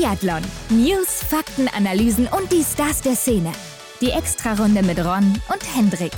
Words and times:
Biathlon. 0.00 0.40
News, 0.70 1.22
Fakten, 1.22 1.68
Analysen 1.68 2.26
und 2.26 2.50
die 2.50 2.62
Stars 2.62 3.02
der 3.02 3.14
Szene. 3.14 3.52
Die 4.00 4.08
Extrarunde 4.08 4.82
mit 4.82 4.98
Ron 4.98 5.34
und 5.52 5.76
Hendrik. 5.76 6.12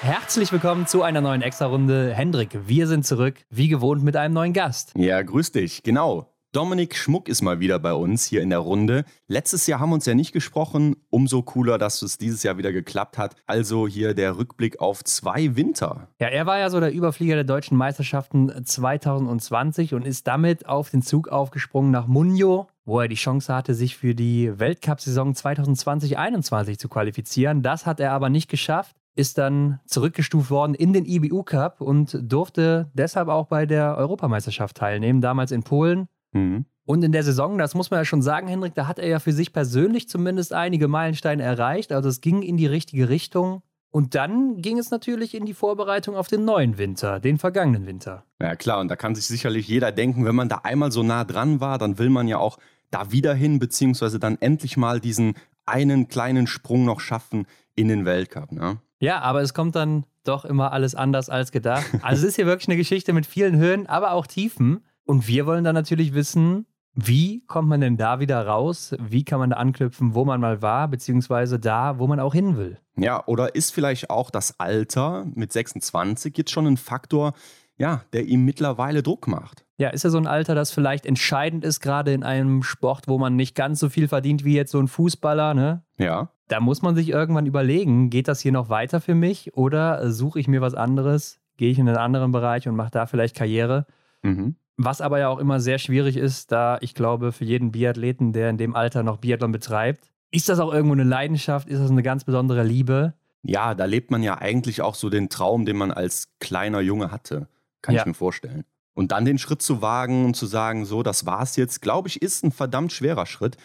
Herzlich 0.00 0.50
willkommen 0.52 0.86
zu 0.86 1.02
einer 1.02 1.20
neuen 1.20 1.42
Extrarunde. 1.42 2.14
Hendrik, 2.14 2.60
wir 2.66 2.86
sind 2.86 3.04
zurück, 3.04 3.44
wie 3.50 3.68
gewohnt 3.68 4.02
mit 4.02 4.16
einem 4.16 4.32
neuen 4.32 4.54
Gast. 4.54 4.94
Ja, 4.96 5.20
grüß 5.20 5.52
dich, 5.52 5.82
genau. 5.82 6.31
Dominik 6.52 6.94
Schmuck 6.94 7.30
ist 7.30 7.40
mal 7.40 7.60
wieder 7.60 7.78
bei 7.78 7.94
uns 7.94 8.26
hier 8.26 8.42
in 8.42 8.50
der 8.50 8.58
Runde. 8.58 9.06
Letztes 9.26 9.66
Jahr 9.66 9.80
haben 9.80 9.88
wir 9.88 9.94
uns 9.94 10.04
ja 10.04 10.12
nicht 10.12 10.32
gesprochen. 10.32 10.96
Umso 11.08 11.40
cooler, 11.40 11.78
dass 11.78 12.02
es 12.02 12.18
dieses 12.18 12.42
Jahr 12.42 12.58
wieder 12.58 12.72
geklappt 12.72 13.16
hat. 13.16 13.36
Also 13.46 13.88
hier 13.88 14.12
der 14.12 14.36
Rückblick 14.36 14.78
auf 14.78 15.02
zwei 15.02 15.56
Winter. 15.56 16.08
Ja, 16.20 16.28
er 16.28 16.44
war 16.44 16.58
ja 16.58 16.68
so 16.68 16.78
der 16.78 16.92
Überflieger 16.92 17.36
der 17.36 17.44
deutschen 17.44 17.78
Meisterschaften 17.78 18.52
2020 18.66 19.94
und 19.94 20.06
ist 20.06 20.26
damit 20.26 20.66
auf 20.66 20.90
den 20.90 21.00
Zug 21.00 21.28
aufgesprungen 21.28 21.90
nach 21.90 22.06
Munjo, 22.06 22.66
wo 22.84 23.00
er 23.00 23.08
die 23.08 23.14
Chance 23.14 23.54
hatte, 23.54 23.72
sich 23.72 23.96
für 23.96 24.14
die 24.14 24.52
Weltcup-Saison 24.58 25.32
2020-21 25.32 26.76
zu 26.76 26.90
qualifizieren. 26.90 27.62
Das 27.62 27.86
hat 27.86 27.98
er 27.98 28.12
aber 28.12 28.28
nicht 28.28 28.50
geschafft 28.50 28.94
ist 29.14 29.36
dann 29.36 29.80
zurückgestuft 29.86 30.50
worden 30.50 30.74
in 30.74 30.92
den 30.92 31.04
IBU 31.04 31.42
Cup 31.42 31.80
und 31.80 32.18
durfte 32.22 32.90
deshalb 32.94 33.28
auch 33.28 33.46
bei 33.46 33.66
der 33.66 33.96
Europameisterschaft 33.98 34.76
teilnehmen, 34.76 35.20
damals 35.20 35.52
in 35.52 35.62
Polen. 35.62 36.08
Mhm. 36.32 36.66
Und 36.84 37.04
in 37.04 37.12
der 37.12 37.22
Saison, 37.22 37.58
das 37.58 37.74
muss 37.74 37.90
man 37.90 38.00
ja 38.00 38.04
schon 38.04 38.22
sagen, 38.22 38.48
Hendrik, 38.48 38.74
da 38.74 38.86
hat 38.86 38.98
er 38.98 39.08
ja 39.08 39.18
für 39.20 39.32
sich 39.32 39.52
persönlich 39.52 40.08
zumindest 40.08 40.52
einige 40.52 40.88
Meilensteine 40.88 41.42
erreicht. 41.42 41.92
Also 41.92 42.08
es 42.08 42.20
ging 42.20 42.42
in 42.42 42.56
die 42.56 42.66
richtige 42.66 43.08
Richtung. 43.08 43.62
Und 43.90 44.14
dann 44.14 44.56
ging 44.56 44.78
es 44.78 44.90
natürlich 44.90 45.34
in 45.34 45.44
die 45.44 45.52
Vorbereitung 45.52 46.16
auf 46.16 46.26
den 46.26 46.46
neuen 46.46 46.78
Winter, 46.78 47.20
den 47.20 47.38
vergangenen 47.38 47.86
Winter. 47.86 48.24
Ja 48.40 48.56
klar, 48.56 48.80
und 48.80 48.88
da 48.88 48.96
kann 48.96 49.14
sich 49.14 49.26
sicherlich 49.26 49.68
jeder 49.68 49.92
denken, 49.92 50.24
wenn 50.24 50.34
man 50.34 50.48
da 50.48 50.60
einmal 50.64 50.90
so 50.90 51.02
nah 51.02 51.24
dran 51.24 51.60
war, 51.60 51.76
dann 51.76 51.98
will 51.98 52.08
man 52.08 52.26
ja 52.26 52.38
auch 52.38 52.58
da 52.90 53.12
wieder 53.12 53.34
hin, 53.34 53.58
beziehungsweise 53.58 54.18
dann 54.18 54.38
endlich 54.40 54.78
mal 54.78 54.98
diesen 54.98 55.34
einen 55.66 56.08
kleinen 56.08 56.46
Sprung 56.46 56.86
noch 56.86 57.00
schaffen 57.00 57.46
in 57.74 57.88
den 57.88 58.06
Weltcup. 58.06 58.50
Ne? 58.50 58.78
Ja, 58.98 59.20
aber 59.20 59.42
es 59.42 59.52
kommt 59.52 59.76
dann 59.76 60.04
doch 60.24 60.44
immer 60.44 60.72
alles 60.72 60.94
anders 60.94 61.28
als 61.28 61.52
gedacht. 61.52 61.84
Also 62.02 62.22
es 62.22 62.30
ist 62.30 62.36
hier 62.36 62.46
wirklich 62.46 62.68
eine 62.68 62.76
Geschichte 62.76 63.12
mit 63.12 63.26
vielen 63.26 63.56
Höhen, 63.56 63.86
aber 63.86 64.12
auch 64.12 64.26
Tiefen. 64.26 64.84
Und 65.04 65.28
wir 65.28 65.46
wollen 65.46 65.64
dann 65.64 65.74
natürlich 65.74 66.14
wissen, 66.14 66.66
wie 66.94 67.44
kommt 67.46 67.68
man 67.68 67.80
denn 67.80 67.96
da 67.96 68.20
wieder 68.20 68.46
raus? 68.46 68.94
Wie 69.00 69.24
kann 69.24 69.38
man 69.38 69.50
da 69.50 69.56
anknüpfen, 69.56 70.14
wo 70.14 70.24
man 70.24 70.40
mal 70.40 70.60
war, 70.60 70.88
beziehungsweise 70.88 71.58
da, 71.58 71.98
wo 71.98 72.06
man 72.06 72.20
auch 72.20 72.34
hin 72.34 72.56
will? 72.58 72.78
Ja, 72.96 73.26
oder 73.26 73.54
ist 73.54 73.72
vielleicht 73.72 74.10
auch 74.10 74.30
das 74.30 74.60
Alter 74.60 75.24
mit 75.34 75.52
26 75.52 76.36
jetzt 76.36 76.50
schon 76.50 76.66
ein 76.66 76.76
Faktor, 76.76 77.32
ja, 77.78 78.02
der 78.12 78.26
ihm 78.26 78.44
mittlerweile 78.44 79.02
Druck 79.02 79.26
macht? 79.26 79.64
Ja, 79.78 79.88
ist 79.88 80.04
ja 80.04 80.10
so 80.10 80.18
ein 80.18 80.26
Alter, 80.26 80.54
das 80.54 80.70
vielleicht 80.70 81.06
entscheidend 81.06 81.64
ist, 81.64 81.80
gerade 81.80 82.12
in 82.12 82.24
einem 82.24 82.62
Sport, 82.62 83.08
wo 83.08 83.18
man 83.18 83.36
nicht 83.36 83.54
ganz 83.54 83.80
so 83.80 83.88
viel 83.88 84.06
verdient 84.06 84.44
wie 84.44 84.54
jetzt 84.54 84.70
so 84.70 84.78
ein 84.78 84.86
Fußballer, 84.86 85.54
ne? 85.54 85.82
Ja. 85.96 86.28
Da 86.48 86.60
muss 86.60 86.82
man 86.82 86.94
sich 86.94 87.08
irgendwann 87.08 87.46
überlegen, 87.46 88.10
geht 88.10 88.28
das 88.28 88.40
hier 88.40 88.52
noch 88.52 88.68
weiter 88.68 89.00
für 89.00 89.14
mich 89.14 89.56
oder 89.56 90.12
suche 90.12 90.38
ich 90.38 90.46
mir 90.46 90.60
was 90.60 90.74
anderes? 90.74 91.40
Gehe 91.56 91.70
ich 91.70 91.78
in 91.78 91.88
einen 91.88 91.96
anderen 91.96 92.32
Bereich 92.32 92.68
und 92.68 92.76
mache 92.76 92.90
da 92.90 93.06
vielleicht 93.06 93.34
Karriere? 93.34 93.86
Mhm. 94.22 94.56
Was 94.76 95.00
aber 95.00 95.18
ja 95.18 95.28
auch 95.28 95.38
immer 95.38 95.60
sehr 95.60 95.78
schwierig 95.78 96.16
ist, 96.16 96.50
da 96.50 96.78
ich 96.80 96.94
glaube, 96.94 97.32
für 97.32 97.44
jeden 97.44 97.72
Biathleten, 97.72 98.32
der 98.32 98.50
in 98.50 98.58
dem 98.58 98.74
Alter 98.74 99.02
noch 99.02 99.18
Biathlon 99.18 99.52
betreibt, 99.52 100.10
ist 100.30 100.48
das 100.48 100.60
auch 100.60 100.72
irgendwo 100.72 100.94
eine 100.94 101.04
Leidenschaft, 101.04 101.68
ist 101.68 101.80
das 101.80 101.90
eine 101.90 102.02
ganz 102.02 102.24
besondere 102.24 102.64
Liebe? 102.64 103.14
Ja, 103.42 103.74
da 103.74 103.84
lebt 103.84 104.10
man 104.10 104.22
ja 104.22 104.38
eigentlich 104.38 104.80
auch 104.80 104.94
so 104.94 105.10
den 105.10 105.28
Traum, 105.28 105.66
den 105.66 105.76
man 105.76 105.90
als 105.90 106.28
kleiner 106.40 106.80
Junge 106.80 107.10
hatte. 107.10 107.48
Kann 107.82 107.94
ja. 107.94 108.00
ich 108.00 108.06
mir 108.06 108.14
vorstellen. 108.14 108.64
Und 108.94 109.12
dann 109.12 109.24
den 109.24 109.38
Schritt 109.38 109.62
zu 109.62 109.82
wagen 109.82 110.24
und 110.26 110.36
zu 110.36 110.46
sagen, 110.46 110.84
so, 110.84 111.02
das 111.02 111.26
war's 111.26 111.56
jetzt, 111.56 111.82
glaube 111.82 112.08
ich, 112.08 112.22
ist 112.22 112.44
ein 112.44 112.52
verdammt 112.52 112.92
schwerer 112.92 113.26
Schritt. 113.26 113.56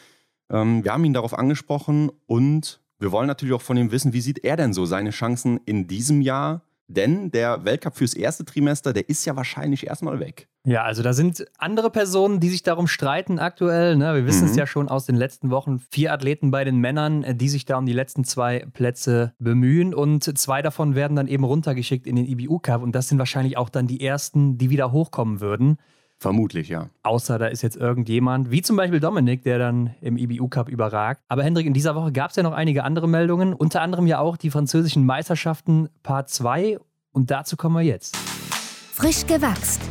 Ähm, 0.49 0.83
wir 0.83 0.93
haben 0.93 1.05
ihn 1.05 1.13
darauf 1.13 1.37
angesprochen 1.37 2.11
und 2.25 2.81
wir 2.99 3.11
wollen 3.11 3.27
natürlich 3.27 3.53
auch 3.53 3.61
von 3.61 3.77
ihm 3.77 3.91
wissen, 3.91 4.13
wie 4.13 4.21
sieht 4.21 4.43
er 4.43 4.57
denn 4.57 4.73
so 4.73 4.85
seine 4.85 5.11
Chancen 5.11 5.59
in 5.65 5.87
diesem 5.87 6.21
Jahr 6.21 6.61
denn 6.87 7.31
der 7.31 7.65
Weltcup 7.65 7.95
fürs 7.95 8.13
erste 8.13 8.45
Trimester, 8.45 8.93
der 8.93 9.09
ist 9.09 9.25
ja 9.25 9.35
wahrscheinlich 9.35 9.87
erstmal 9.87 10.19
weg. 10.19 10.47
Ja, 10.63 10.83
also 10.83 11.01
da 11.01 11.13
sind 11.13 11.45
andere 11.57 11.89
Personen, 11.89 12.39
die 12.39 12.49
sich 12.49 12.61
darum 12.61 12.87
streiten 12.87 13.39
aktuell. 13.39 13.95
Ne? 13.95 14.15
Wir 14.15 14.25
wissen 14.25 14.43
mhm. 14.43 14.49
es 14.49 14.55
ja 14.57 14.67
schon 14.67 14.89
aus 14.89 15.05
den 15.05 15.15
letzten 15.15 15.49
Wochen. 15.49 15.79
Vier 15.91 16.11
Athleten 16.11 16.51
bei 16.51 16.65
den 16.65 16.77
Männern, 16.77 17.23
äh, 17.23 17.35
die 17.35 17.47
sich 17.47 17.65
da 17.65 17.77
um 17.77 17.85
die 17.85 17.93
letzten 17.93 18.25
zwei 18.25 18.65
Plätze 18.73 19.33
bemühen. 19.39 19.93
Und 19.93 20.37
zwei 20.37 20.61
davon 20.61 20.93
werden 20.93 21.15
dann 21.15 21.27
eben 21.27 21.45
runtergeschickt 21.45 22.05
in 22.05 22.17
den 22.17 22.25
IBU 22.25 22.59
Cup. 22.59 22.83
Und 22.83 22.93
das 22.95 23.07
sind 23.07 23.17
wahrscheinlich 23.17 23.57
auch 23.57 23.69
dann 23.69 23.87
die 23.87 24.01
ersten, 24.01 24.57
die 24.57 24.69
wieder 24.69 24.91
hochkommen 24.91 25.39
würden. 25.39 25.77
Vermutlich, 26.19 26.69
ja. 26.69 26.89
Außer 27.03 27.37
da 27.37 27.47
ist 27.47 27.61
jetzt 27.61 27.75
irgendjemand, 27.75 28.49
wie 28.49 28.63
zum 28.63 28.75
Beispiel 28.75 28.99
Dominik, 28.99 29.43
der 29.43 29.59
dann 29.59 29.93
im 30.01 30.17
IBU 30.17 30.47
Cup 30.47 30.67
überragt. 30.67 31.21
Aber 31.27 31.43
Hendrik, 31.43 31.67
in 31.67 31.73
dieser 31.73 31.93
Woche 31.95 32.11
gab 32.11 32.31
es 32.31 32.35
ja 32.35 32.43
noch 32.43 32.53
einige 32.53 32.83
andere 32.83 33.07
Meldungen, 33.07 33.53
unter 33.53 33.81
anderem 33.81 34.07
ja 34.07 34.19
auch 34.19 34.35
die 34.35 34.49
französischen 34.49 35.05
Meisterschaften 35.05 35.89
Part 36.01 36.29
2 36.29 36.79
und 37.11 37.29
dazu 37.29 37.55
kommen 37.55 37.75
wir 37.75 37.83
jetzt. 37.83 38.17
Frisch 38.93 39.27
gewachst. 39.27 39.81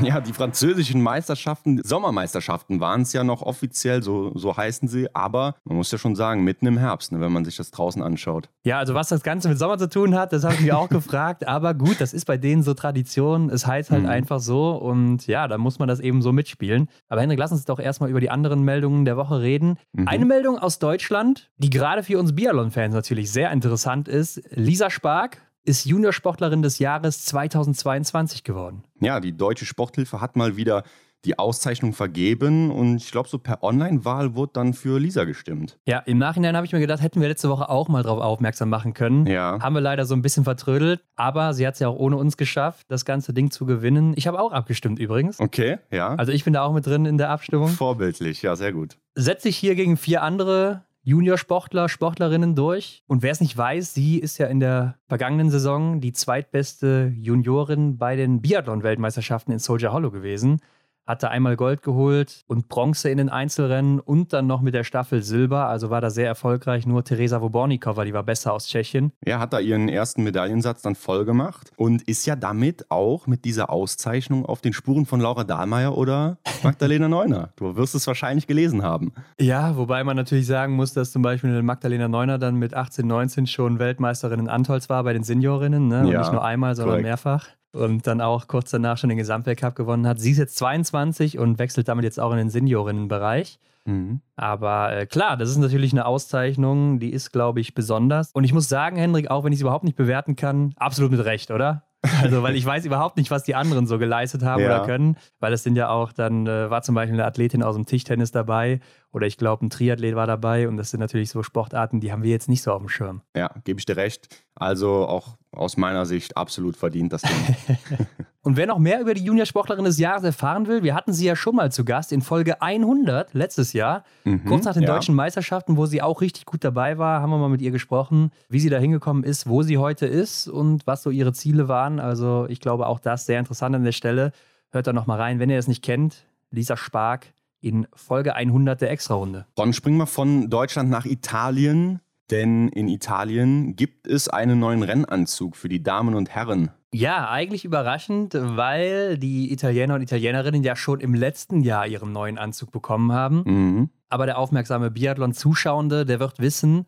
Ja, 0.10 0.20
die 0.20 0.32
französischen 0.32 1.02
Meisterschaften, 1.02 1.80
Sommermeisterschaften 1.84 2.80
waren 2.80 3.02
es 3.02 3.12
ja 3.12 3.22
noch 3.22 3.42
offiziell, 3.42 4.02
so, 4.02 4.32
so 4.34 4.56
heißen 4.56 4.88
sie, 4.88 5.14
aber 5.14 5.56
man 5.64 5.76
muss 5.76 5.92
ja 5.92 5.98
schon 5.98 6.16
sagen, 6.16 6.42
mitten 6.42 6.66
im 6.66 6.78
Herbst, 6.78 7.12
ne, 7.12 7.20
wenn 7.20 7.32
man 7.32 7.44
sich 7.44 7.56
das 7.56 7.70
draußen 7.70 8.02
anschaut. 8.02 8.48
Ja, 8.64 8.78
also 8.78 8.94
was 8.94 9.08
das 9.08 9.22
Ganze 9.22 9.48
mit 9.48 9.58
Sommer 9.58 9.78
zu 9.78 9.88
tun 9.88 10.14
hat, 10.14 10.32
das 10.32 10.44
habe 10.44 10.54
ich 10.54 10.60
mir 10.60 10.76
auch 10.76 10.88
gefragt, 10.88 11.46
aber 11.46 11.74
gut, 11.74 12.00
das 12.00 12.12
ist 12.12 12.24
bei 12.24 12.38
denen 12.38 12.62
so 12.62 12.74
Tradition, 12.74 13.50
es 13.50 13.66
heißt 13.66 13.90
halt 13.90 14.04
mhm. 14.04 14.08
einfach 14.08 14.40
so 14.40 14.72
und 14.72 15.26
ja, 15.26 15.48
da 15.48 15.58
muss 15.58 15.78
man 15.78 15.88
das 15.88 16.00
eben 16.00 16.22
so 16.22 16.32
mitspielen. 16.32 16.88
Aber 17.08 17.20
Henrik, 17.20 17.38
lass 17.38 17.52
uns 17.52 17.64
doch 17.64 17.78
erstmal 17.78 18.10
über 18.10 18.20
die 18.20 18.30
anderen 18.30 18.62
Meldungen 18.62 19.04
der 19.04 19.16
Woche 19.16 19.40
reden. 19.40 19.76
Mhm. 19.92 20.08
Eine 20.08 20.24
Meldung 20.24 20.58
aus 20.58 20.78
Deutschland, 20.78 21.50
die 21.58 21.70
gerade 21.70 22.02
für 22.02 22.18
uns 22.18 22.34
Biathlon-Fans 22.34 22.94
natürlich 22.94 23.30
sehr 23.30 23.50
interessant 23.50 24.08
ist. 24.08 24.42
Lisa 24.50 24.90
Spark 24.90 25.38
ist 25.64 25.84
Juniorsportlerin 25.84 26.62
des 26.62 26.78
Jahres 26.78 27.24
2022 27.24 28.44
geworden. 28.44 28.84
Ja, 29.00 29.20
die 29.20 29.36
Deutsche 29.36 29.66
Sporthilfe 29.66 30.20
hat 30.20 30.36
mal 30.36 30.56
wieder 30.56 30.84
die 31.24 31.38
Auszeichnung 31.38 31.92
vergeben 31.92 32.70
und 32.70 32.96
ich 32.96 33.10
glaube, 33.10 33.28
so 33.28 33.38
per 33.38 33.62
Online-Wahl 33.62 34.34
wurde 34.34 34.52
dann 34.54 34.72
für 34.72 34.98
Lisa 34.98 35.24
gestimmt. 35.24 35.78
Ja, 35.86 35.98
im 35.98 36.18
Nachhinein 36.18 36.56
habe 36.56 36.64
ich 36.64 36.72
mir 36.72 36.80
gedacht, 36.80 37.02
hätten 37.02 37.20
wir 37.20 37.28
letzte 37.28 37.50
Woche 37.50 37.68
auch 37.68 37.88
mal 37.88 38.02
darauf 38.02 38.20
aufmerksam 38.20 38.70
machen 38.70 38.94
können. 38.94 39.26
Ja. 39.26 39.58
Haben 39.60 39.74
wir 39.74 39.82
leider 39.82 40.06
so 40.06 40.14
ein 40.14 40.22
bisschen 40.22 40.44
vertrödelt, 40.44 41.02
aber 41.16 41.52
sie 41.52 41.66
hat 41.66 41.74
es 41.74 41.80
ja 41.80 41.88
auch 41.88 41.98
ohne 41.98 42.16
uns 42.16 42.36
geschafft, 42.36 42.86
das 42.88 43.04
ganze 43.04 43.34
Ding 43.34 43.50
zu 43.50 43.66
gewinnen. 43.66 44.14
Ich 44.16 44.26
habe 44.26 44.40
auch 44.40 44.52
abgestimmt 44.52 44.98
übrigens. 44.98 45.38
Okay, 45.40 45.78
ja. 45.90 46.14
Also 46.14 46.32
ich 46.32 46.44
bin 46.44 46.54
da 46.54 46.62
auch 46.62 46.72
mit 46.72 46.86
drin 46.86 47.04
in 47.04 47.18
der 47.18 47.28
Abstimmung. 47.28 47.68
Vorbildlich, 47.68 48.40
ja, 48.40 48.56
sehr 48.56 48.72
gut. 48.72 48.96
Setze 49.14 49.50
ich 49.50 49.56
hier 49.56 49.74
gegen 49.74 49.98
vier 49.98 50.22
andere 50.22 50.84
Juniorsportler, 51.02 51.88
Sportlerinnen 51.88 52.54
durch. 52.54 53.02
Und 53.06 53.22
wer 53.22 53.32
es 53.32 53.40
nicht 53.40 53.56
weiß, 53.56 53.94
sie 53.94 54.18
ist 54.18 54.38
ja 54.38 54.46
in 54.46 54.60
der 54.60 54.98
vergangenen 55.06 55.50
Saison 55.50 56.00
die 56.00 56.12
zweitbeste 56.12 57.12
Juniorin 57.16 57.96
bei 57.98 58.16
den 58.16 58.42
Biathlon-Weltmeisterschaften 58.42 59.52
in 59.52 59.58
Soldier 59.58 59.92
Hollow 59.92 60.10
gewesen 60.10 60.60
hatte 61.10 61.28
einmal 61.28 61.56
Gold 61.56 61.82
geholt 61.82 62.44
und 62.46 62.68
Bronze 62.68 63.10
in 63.10 63.18
den 63.18 63.28
Einzelrennen 63.28 63.98
und 64.00 64.32
dann 64.32 64.46
noch 64.46 64.60
mit 64.60 64.74
der 64.74 64.84
Staffel 64.84 65.22
Silber. 65.22 65.66
Also 65.66 65.90
war 65.90 66.00
da 66.00 66.08
sehr 66.08 66.26
erfolgreich. 66.26 66.86
Nur 66.86 67.04
Teresa 67.04 67.40
Wobornikova, 67.42 68.04
die 68.04 68.14
war 68.14 68.22
besser 68.22 68.52
aus 68.52 68.68
Tschechien. 68.68 69.12
Ja, 69.26 69.40
hat 69.40 69.52
da 69.52 69.58
ihren 69.58 69.88
ersten 69.88 70.22
Medaillensatz 70.22 70.82
dann 70.82 70.94
voll 70.94 71.24
gemacht 71.24 71.72
und 71.76 72.02
ist 72.02 72.26
ja 72.26 72.36
damit 72.36 72.90
auch 72.90 73.26
mit 73.26 73.44
dieser 73.44 73.70
Auszeichnung 73.70 74.46
auf 74.46 74.60
den 74.60 74.72
Spuren 74.72 75.04
von 75.04 75.20
Laura 75.20 75.44
Dahlmeier 75.44 75.96
oder 75.96 76.38
Magdalena 76.62 77.08
Neuner. 77.08 77.52
Du 77.56 77.74
wirst 77.76 77.94
es 77.94 78.06
wahrscheinlich 78.06 78.46
gelesen 78.46 78.82
haben. 78.82 79.12
Ja, 79.40 79.76
wobei 79.76 80.04
man 80.04 80.16
natürlich 80.16 80.46
sagen 80.46 80.74
muss, 80.74 80.94
dass 80.94 81.10
zum 81.10 81.22
Beispiel 81.22 81.62
Magdalena 81.62 82.06
Neuner 82.06 82.38
dann 82.38 82.54
mit 82.54 82.74
18, 82.74 83.06
19 83.06 83.46
schon 83.48 83.80
Weltmeisterin 83.80 84.40
in 84.40 84.48
Antolz 84.48 84.88
war 84.88 85.02
bei 85.02 85.12
den 85.12 85.24
Seniorinnen. 85.24 85.88
Ne? 85.88 86.08
Ja, 86.12 86.20
nicht 86.20 86.32
nur 86.32 86.44
einmal, 86.44 86.76
sondern 86.76 86.92
korrekt. 86.92 87.06
mehrfach 87.06 87.48
und 87.72 88.06
dann 88.06 88.20
auch 88.20 88.46
kurz 88.48 88.70
danach 88.70 88.98
schon 88.98 89.08
den 89.08 89.18
Gesamtweltcup 89.18 89.74
gewonnen 89.74 90.06
hat. 90.06 90.18
Sie 90.18 90.30
ist 90.30 90.38
jetzt 90.38 90.56
22 90.56 91.38
und 91.38 91.58
wechselt 91.58 91.88
damit 91.88 92.04
jetzt 92.04 92.18
auch 92.18 92.32
in 92.32 92.38
den 92.38 92.50
Seniorinnenbereich. 92.50 93.58
Mhm. 93.84 94.20
Aber 94.36 94.96
äh, 94.96 95.06
klar, 95.06 95.36
das 95.36 95.50
ist 95.50 95.56
natürlich 95.56 95.92
eine 95.92 96.06
Auszeichnung, 96.06 96.98
die 96.98 97.10
ist, 97.10 97.32
glaube 97.32 97.60
ich, 97.60 97.74
besonders. 97.74 98.30
Und 98.32 98.44
ich 98.44 98.52
muss 98.52 98.68
sagen, 98.68 98.96
Hendrik, 98.96 99.30
auch 99.30 99.44
wenn 99.44 99.52
ich 99.52 99.58
sie 99.58 99.64
überhaupt 99.64 99.84
nicht 99.84 99.96
bewerten 99.96 100.36
kann, 100.36 100.74
absolut 100.76 101.10
mit 101.10 101.24
Recht, 101.24 101.50
oder? 101.50 101.84
Also, 102.22 102.42
weil 102.42 102.56
ich 102.56 102.64
weiß 102.64 102.86
überhaupt 102.86 103.18
nicht, 103.18 103.30
was 103.30 103.42
die 103.42 103.54
anderen 103.54 103.86
so 103.86 103.98
geleistet 103.98 104.42
haben 104.42 104.62
ja. 104.62 104.68
oder 104.68 104.86
können. 104.86 105.16
Weil 105.38 105.52
es 105.52 105.62
sind 105.62 105.76
ja 105.76 105.90
auch, 105.90 106.12
dann 106.12 106.46
äh, 106.46 106.70
war 106.70 106.80
zum 106.80 106.94
Beispiel 106.94 107.14
eine 107.14 107.26
Athletin 107.26 107.62
aus 107.62 107.74
dem 107.74 107.84
Tischtennis 107.84 108.30
dabei 108.30 108.80
oder 109.12 109.26
ich 109.26 109.36
glaube, 109.36 109.66
ein 109.66 109.70
Triathlet 109.70 110.14
war 110.14 110.26
dabei. 110.26 110.68
Und 110.68 110.76
das 110.76 110.90
sind 110.90 111.00
natürlich 111.00 111.30
so 111.30 111.42
Sportarten, 111.42 112.00
die 112.00 112.12
haben 112.12 112.22
wir 112.22 112.30
jetzt 112.30 112.48
nicht 112.48 112.62
so 112.62 112.72
auf 112.72 112.80
dem 112.80 112.88
Schirm. 112.88 113.22
Ja, 113.36 113.50
gebe 113.64 113.78
ich 113.78 113.86
dir 113.86 113.96
recht. 113.96 114.28
Also 114.54 115.06
auch 115.06 115.36
aus 115.52 115.76
meiner 115.76 116.06
Sicht 116.06 116.36
absolut 116.36 116.76
verdient 116.76 117.12
das 117.12 117.22
Ding. 117.22 117.56
Und 118.42 118.56
wer 118.56 118.66
noch 118.66 118.78
mehr 118.78 119.00
über 119.00 119.12
die 119.12 119.22
Juniorsportlerin 119.22 119.84
des 119.84 119.98
Jahres 119.98 120.22
erfahren 120.22 120.66
will, 120.66 120.82
wir 120.82 120.94
hatten 120.94 121.12
sie 121.12 121.26
ja 121.26 121.36
schon 121.36 121.56
mal 121.56 121.70
zu 121.70 121.84
Gast 121.84 122.10
in 122.10 122.22
Folge 122.22 122.62
100 122.62 123.34
letztes 123.34 123.74
Jahr, 123.74 124.04
mhm, 124.24 124.46
kurz 124.46 124.64
nach 124.64 124.72
den 124.72 124.84
ja. 124.84 124.94
deutschen 124.94 125.14
Meisterschaften, 125.14 125.76
wo 125.76 125.84
sie 125.84 126.00
auch 126.00 126.22
richtig 126.22 126.46
gut 126.46 126.64
dabei 126.64 126.96
war, 126.96 127.20
haben 127.20 127.30
wir 127.30 127.36
mal 127.36 127.50
mit 127.50 127.60
ihr 127.60 127.70
gesprochen, 127.70 128.30
wie 128.48 128.60
sie 128.60 128.70
da 128.70 128.78
hingekommen 128.78 129.24
ist, 129.24 129.46
wo 129.46 129.62
sie 129.62 129.76
heute 129.76 130.06
ist 130.06 130.48
und 130.48 130.86
was 130.86 131.02
so 131.02 131.10
ihre 131.10 131.34
Ziele 131.34 131.68
waren. 131.68 132.00
Also 132.00 132.46
ich 132.48 132.60
glaube 132.60 132.86
auch 132.86 132.98
das 132.98 133.26
sehr 133.26 133.38
interessant 133.38 133.76
an 133.76 133.84
der 133.84 133.92
Stelle. 133.92 134.32
Hört 134.70 134.86
da 134.86 134.94
noch 134.94 135.06
mal 135.06 135.20
rein, 135.20 135.38
wenn 135.38 135.50
ihr 135.50 135.58
es 135.58 135.68
nicht 135.68 135.82
kennt. 135.82 136.24
Lisa 136.50 136.78
Spark 136.78 137.26
in 137.60 137.86
Folge 137.94 138.34
100 138.34 138.80
der 138.80 138.90
Extra-Runde. 138.90 139.46
Dann 139.54 139.72
springen 139.72 139.98
wir 139.98 140.06
von 140.06 140.50
Deutschland 140.50 140.90
nach 140.90 141.06
Italien. 141.06 142.00
Denn 142.30 142.68
in 142.68 142.86
Italien 142.88 143.74
gibt 143.74 144.06
es 144.06 144.28
einen 144.28 144.60
neuen 144.60 144.84
Rennanzug 144.84 145.56
für 145.56 145.68
die 145.68 145.82
Damen 145.82 146.14
und 146.14 146.30
Herren. 146.30 146.70
Ja, 146.92 147.28
eigentlich 147.28 147.64
überraschend, 147.64 148.34
weil 148.34 149.18
die 149.18 149.52
Italiener 149.52 149.94
und 149.94 150.02
Italienerinnen 150.02 150.62
ja 150.62 150.76
schon 150.76 151.00
im 151.00 151.14
letzten 151.14 151.60
Jahr 151.62 151.86
ihren 151.86 152.12
neuen 152.12 152.38
Anzug 152.38 152.70
bekommen 152.72 153.12
haben. 153.12 153.42
Mhm. 153.44 153.90
Aber 154.08 154.26
der 154.26 154.38
aufmerksame 154.38 154.90
Biathlon-Zuschauende, 154.90 156.04
der 156.04 156.20
wird 156.20 156.38
wissen, 156.40 156.86